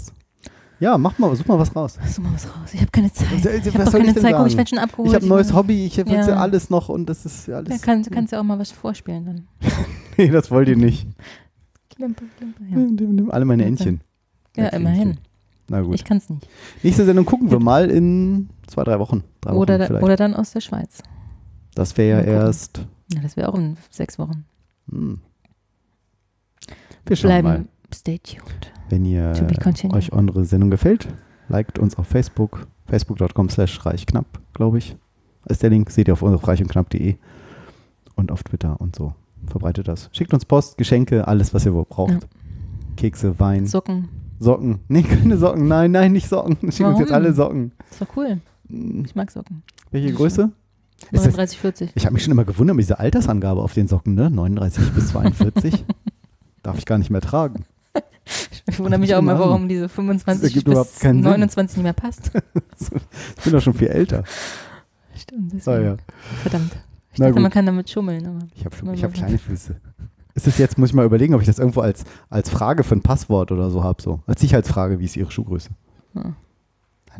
Ja, 0.80 0.98
mach 0.98 1.18
mal, 1.18 1.34
such 1.36 1.46
mal 1.48 1.58
was 1.60 1.76
raus. 1.76 1.98
Such 2.08 2.24
mal 2.24 2.34
was 2.34 2.46
raus. 2.48 2.74
Ich 2.74 2.82
habe 2.82 2.92
keine 2.92 3.12
Zeit. 3.14 3.28
Ich 3.32 3.46
habe 3.46 3.56
ich 3.58 3.74
keine 3.74 4.14
denn 4.14 4.22
Zeit. 4.22 4.36
Guck, 4.36 4.48
ich 4.48 4.58
werde 4.58 4.70
schon 4.70 4.80
abgeholt. 4.80 5.10
Ich 5.10 5.16
habe 5.16 5.26
ein 5.26 5.30
neues 5.30 5.54
Hobby, 5.54 5.86
ich 5.86 6.00
habe 6.00 6.10
jetzt 6.10 6.28
Ja. 6.28 6.36
ja 6.36 6.42
alles 6.42 6.70
noch 6.70 6.90
und 6.90 7.06
das 7.08 7.26
ist 7.26 7.48
ja 7.48 7.54
Ja, 7.54 7.58
alles. 7.60 7.82
kann, 7.82 8.04
kannst 8.04 8.34
ja 8.34 8.40
auch 8.40 8.44
mal 8.44 8.60
was 8.60 8.72
vorspielen 8.72 9.26
dann. 9.26 9.48
nee, 10.18 10.28
das 10.30 10.52
wollt 10.52 10.68
ihr 10.68 10.76
nicht. 10.76 11.08
Klimper, 11.96 12.24
klimper, 12.38 12.64
ja. 12.70 12.76
Nimm, 12.78 13.16
nimm, 13.16 13.32
alle 13.32 13.46
meine. 13.46 13.66
Entchen. 13.66 14.02
Ja, 14.58 14.68
ich 14.68 14.74
immerhin. 14.74 15.10
hin. 15.10 15.18
Na 15.70 15.82
gut. 15.82 15.96
Ich 15.96 16.04
kann 16.04 16.18
es 16.18 16.30
nicht. 16.30 16.48
Nächste 16.82 17.06
Sendung 17.06 17.26
gucken 17.26 17.50
wir 17.50 17.60
mal 17.60 17.90
in 17.90 18.50
zwei, 18.68 18.84
drei 18.84 19.00
Wochen. 19.00 19.24
Drei 19.42 19.52
Wochen 19.52 19.60
Oder, 19.60 19.86
vielleicht. 19.88 20.04
oder 20.04 20.16
dann 20.18 20.34
aus 20.34 20.52
der 20.52 20.60
Schweiz. 20.62 21.02
das 21.76 21.96
wäre 21.98 22.26
ja 22.26 22.26
erst. 22.26 22.86
Ja, 23.14 23.22
das 23.22 23.38
wäre 23.38 23.48
auch 23.50 23.56
in 23.56 23.78
sechs 23.90 24.20
Wochen. 24.20 24.44
Hm. 24.90 25.22
Wir 27.06 27.16
schauen 27.16 27.30
Bleiben. 27.30 27.48
mal. 27.48 27.66
Stay 27.94 28.20
tuned. 28.20 28.72
Wenn 28.90 29.06
ihr 29.06 29.34
euch 29.92 30.12
unsere 30.12 30.46
Sendung 30.46 30.70
gefällt, 30.70 31.08
liked 31.50 31.80
uns 31.80 31.96
auf 31.98 32.08
Facebook. 32.08 32.68
Facebook.com 32.88 33.50
slash 33.50 33.86
reichknapp, 33.86 34.26
glaube 34.54 34.78
ich. 34.78 34.96
Ist 35.48 35.64
der 35.64 35.70
Link, 35.70 35.90
seht 35.90 36.08
ihr 36.08 36.14
auf 36.14 36.48
reichundknapp.de 36.48 37.16
und 38.16 38.32
auf 38.32 38.44
Twitter 38.44 38.80
und 38.80 38.96
so. 38.96 39.14
Verbreitet 39.48 39.88
das. 39.88 40.10
Schickt 40.14 40.34
uns 40.34 40.46
Post, 40.46 40.78
Geschenke, 40.78 41.28
alles, 41.28 41.54
was 41.54 41.66
ihr 41.66 41.72
braucht. 41.72 42.12
Ja. 42.12 42.20
Kekse, 42.98 43.40
Wein, 43.40 43.66
Socken. 43.66 44.10
Socken. 44.40 44.80
Nee, 44.88 45.04
keine 45.04 45.38
Socken. 45.38 45.68
Nein, 45.68 45.92
nein, 45.92 46.12
nicht 46.14 46.30
Socken. 46.30 46.58
Schickt 46.72 46.88
uns 46.90 47.00
jetzt 47.00 47.12
alle 47.12 47.34
Socken. 47.34 47.72
Ist 47.90 48.02
doch 48.02 48.08
cool. 48.16 48.40
Hm, 48.70 49.04
Ich 49.06 49.16
mag 49.16 49.32
Socken. 49.32 49.64
Welche 49.92 50.14
Größe? 50.14 50.52
Ist 51.12 51.26
das, 51.26 51.34
39, 51.36 51.58
40. 51.60 51.92
ich 51.96 52.06
habe 52.06 52.14
mich 52.14 52.24
schon 52.24 52.32
immer 52.32 52.46
gewundert 52.46 52.76
mit 52.78 52.84
dieser 52.84 53.00
Altersangabe 53.00 53.62
auf 53.62 53.74
den 53.74 53.88
Socken, 53.88 54.16
ne? 54.16 54.30
39 54.30 54.92
bis 54.92 55.10
42. 55.10 55.84
Darf 56.64 56.78
ich 56.78 56.86
gar 56.86 56.98
nicht 56.98 57.10
mehr 57.10 57.20
tragen. 57.22 57.66
Ich 58.68 58.80
wundere 58.80 59.00
mich 59.00 59.14
auch 59.14 59.22
mal, 59.22 59.34
Mann. 59.34 59.42
warum 59.50 59.68
diese 59.68 59.90
25 59.90 60.44
ergibt 60.46 60.68
überhaupt 60.68 60.92
bis 60.92 61.00
keinen 61.02 61.16
Sinn. 61.22 61.24
29 61.32 61.78
nicht 61.78 61.84
mehr 61.84 61.94
passt. 61.94 62.32
Ich 63.38 63.44
bin 63.44 63.54
doch 63.54 63.62
schon 63.62 63.74
viel 63.74 63.88
älter. 63.90 64.24
Stimmt. 65.16 65.52
Ah, 65.52 65.56
Deswegen. 65.56 65.86
ja. 65.86 65.98
Verdammt. 66.42 66.72
Ich 67.12 67.20
Na 67.20 67.26
dachte, 67.26 67.34
gut. 67.34 67.42
man 67.44 67.52
kann 67.52 67.66
damit 67.66 67.90
schummeln. 67.90 68.26
Aber 68.26 68.40
Ich 68.56 68.66
habe 68.66 68.96
ich 68.96 69.04
hab 69.04 69.14
kleine 69.14 69.38
Füße. 69.38 69.76
Ist 70.36 70.48
das 70.48 70.58
jetzt, 70.58 70.78
muss 70.78 70.90
ich 70.90 70.96
mal 70.96 71.06
überlegen, 71.06 71.36
ob 71.36 71.42
ich 71.42 71.48
das 71.48 71.60
irgendwo 71.60 71.82
als, 71.82 72.04
als 72.30 72.50
Frage 72.50 72.84
für 72.84 72.96
ein 72.96 73.02
Passwort 73.04 73.52
oder 73.52 73.70
so 73.70 73.84
habe, 73.84 74.02
so. 74.02 74.22
Als 74.26 74.42
Sicherheitsfrage, 74.42 75.00
wie 75.00 75.06
ist 75.06 75.16
Ihre 75.16 75.30
Schuhgröße? 75.30 75.70
Ja. 76.16 76.22
Darf 76.24 76.34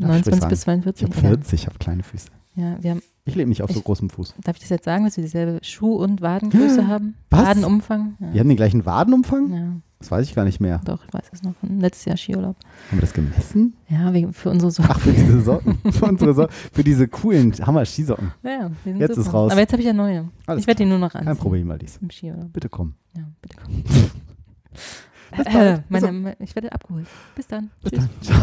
29 0.00 0.40
sagen. 0.40 0.48
bis 0.50 0.58
Ich 0.58 0.64
42. 0.64 1.08
habe 1.08 1.20
40, 1.20 1.60
ich 1.60 1.66
habe 1.66 1.78
kleine 1.78 2.02
Füße. 2.02 2.28
Ja 2.56 2.76
wir 2.80 2.90
haben, 2.92 3.02
Ich 3.26 3.34
lebe 3.36 3.48
nicht 3.48 3.62
auf 3.62 3.70
so 3.70 3.78
Ich- 3.78 3.84
großem 3.84 4.10
Fuß. 4.10 4.34
darf 4.44 4.56
ich 4.56 4.60
das 4.60 4.68
jetzt 4.70 4.84
sagen, 4.84 5.04
dass 5.04 5.16
wir 5.16 5.24
dieselbe 5.24 5.58
Schuh- 5.64 5.96
und 5.96 6.20
Wadengröße 6.20 6.86
haben? 6.88 7.14
Was? 7.30 7.40
Wadenumfang? 7.46 8.16
Ja. 8.20 8.32
Wir 8.34 8.40
haben 8.40 8.48
den 8.48 8.56
gleichen 8.56 8.84
Wadenumfang? 8.84 9.52
ja, 9.54 9.72
Das 9.98 10.10
weiß 10.10 10.28
ich 10.28 10.34
gar 10.34 10.44
nicht 10.44 10.60
mehr. 10.60 10.82
doch, 10.84 11.02
ich 11.06 11.14
weiß 11.14 11.30
es 11.32 11.42
noch. 11.42 11.54
Von 11.56 11.80
letztes 11.80 12.04
Jahr 12.04 12.16
Skiurlaub. 12.18 12.56
Haben 12.90 12.98
wir 12.98 13.00
das 13.00 13.14
gemessen? 13.14 13.76
Ja, 13.88 14.12
wegen, 14.12 14.34
für 14.34 14.50
unsere 14.50 14.70
Socken. 14.70 14.90
Ach, 14.92 15.00
für 15.00 15.12
diese 15.12 15.40
Socken. 15.40 15.78
für, 15.92 16.04
unsere 16.04 16.34
so 16.34 16.46
für 16.72 16.84
diese 16.84 17.08
coolen 17.08 17.52
Hammer-Skisocken. 17.54 18.32
Ja, 18.42 18.50
ja, 18.50 18.70
die 18.84 18.90
sind 18.90 19.00
Jetzt 19.00 19.14
super. 19.14 19.26
ist 19.28 19.32
raus. 19.34 19.52
Aber 19.52 19.60
jetzt 19.62 19.72
habe 19.72 19.80
ich 19.80 19.86
ja 19.86 19.94
neue. 19.94 20.28
Alles 20.46 20.60
ich 20.62 20.66
werde 20.66 20.84
die 20.84 20.88
nur 20.90 20.98
noch 20.98 21.14
anziehen. 21.14 21.26
Kein 21.26 21.36
Problem, 21.38 21.70
Alice. 21.70 21.98
Im 22.02 22.10
Skiurlaub. 22.10 22.52
Bitte 22.52 22.68
komm. 22.68 22.92
Ja, 23.16 23.22
bitte 23.40 23.56
komm. 23.64 23.82
Bis 25.36 25.46
Äh, 25.46 25.80
bald. 25.88 25.90
meine, 25.90 26.36
ich 26.40 26.54
werde 26.54 26.70
abgeholt. 26.72 27.06
Bis 27.34 27.46
dann. 27.46 27.70
Bis 27.82 27.92
Tschüss. 27.92 28.00
dann. 28.00 28.10
Ciao. 28.22 28.36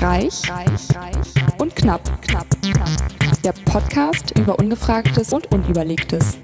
Reich, 0.00 0.48
reich, 0.48 0.94
reich 0.94 1.60
und 1.60 1.74
knapp, 1.74 2.22
knapp, 2.22 2.46
knapp. 2.62 2.88
Der 3.42 3.52
Podcast 3.64 4.32
über 4.38 4.56
Ungefragtes 4.56 5.32
und 5.32 5.52
Unüberlegtes. 5.52 6.38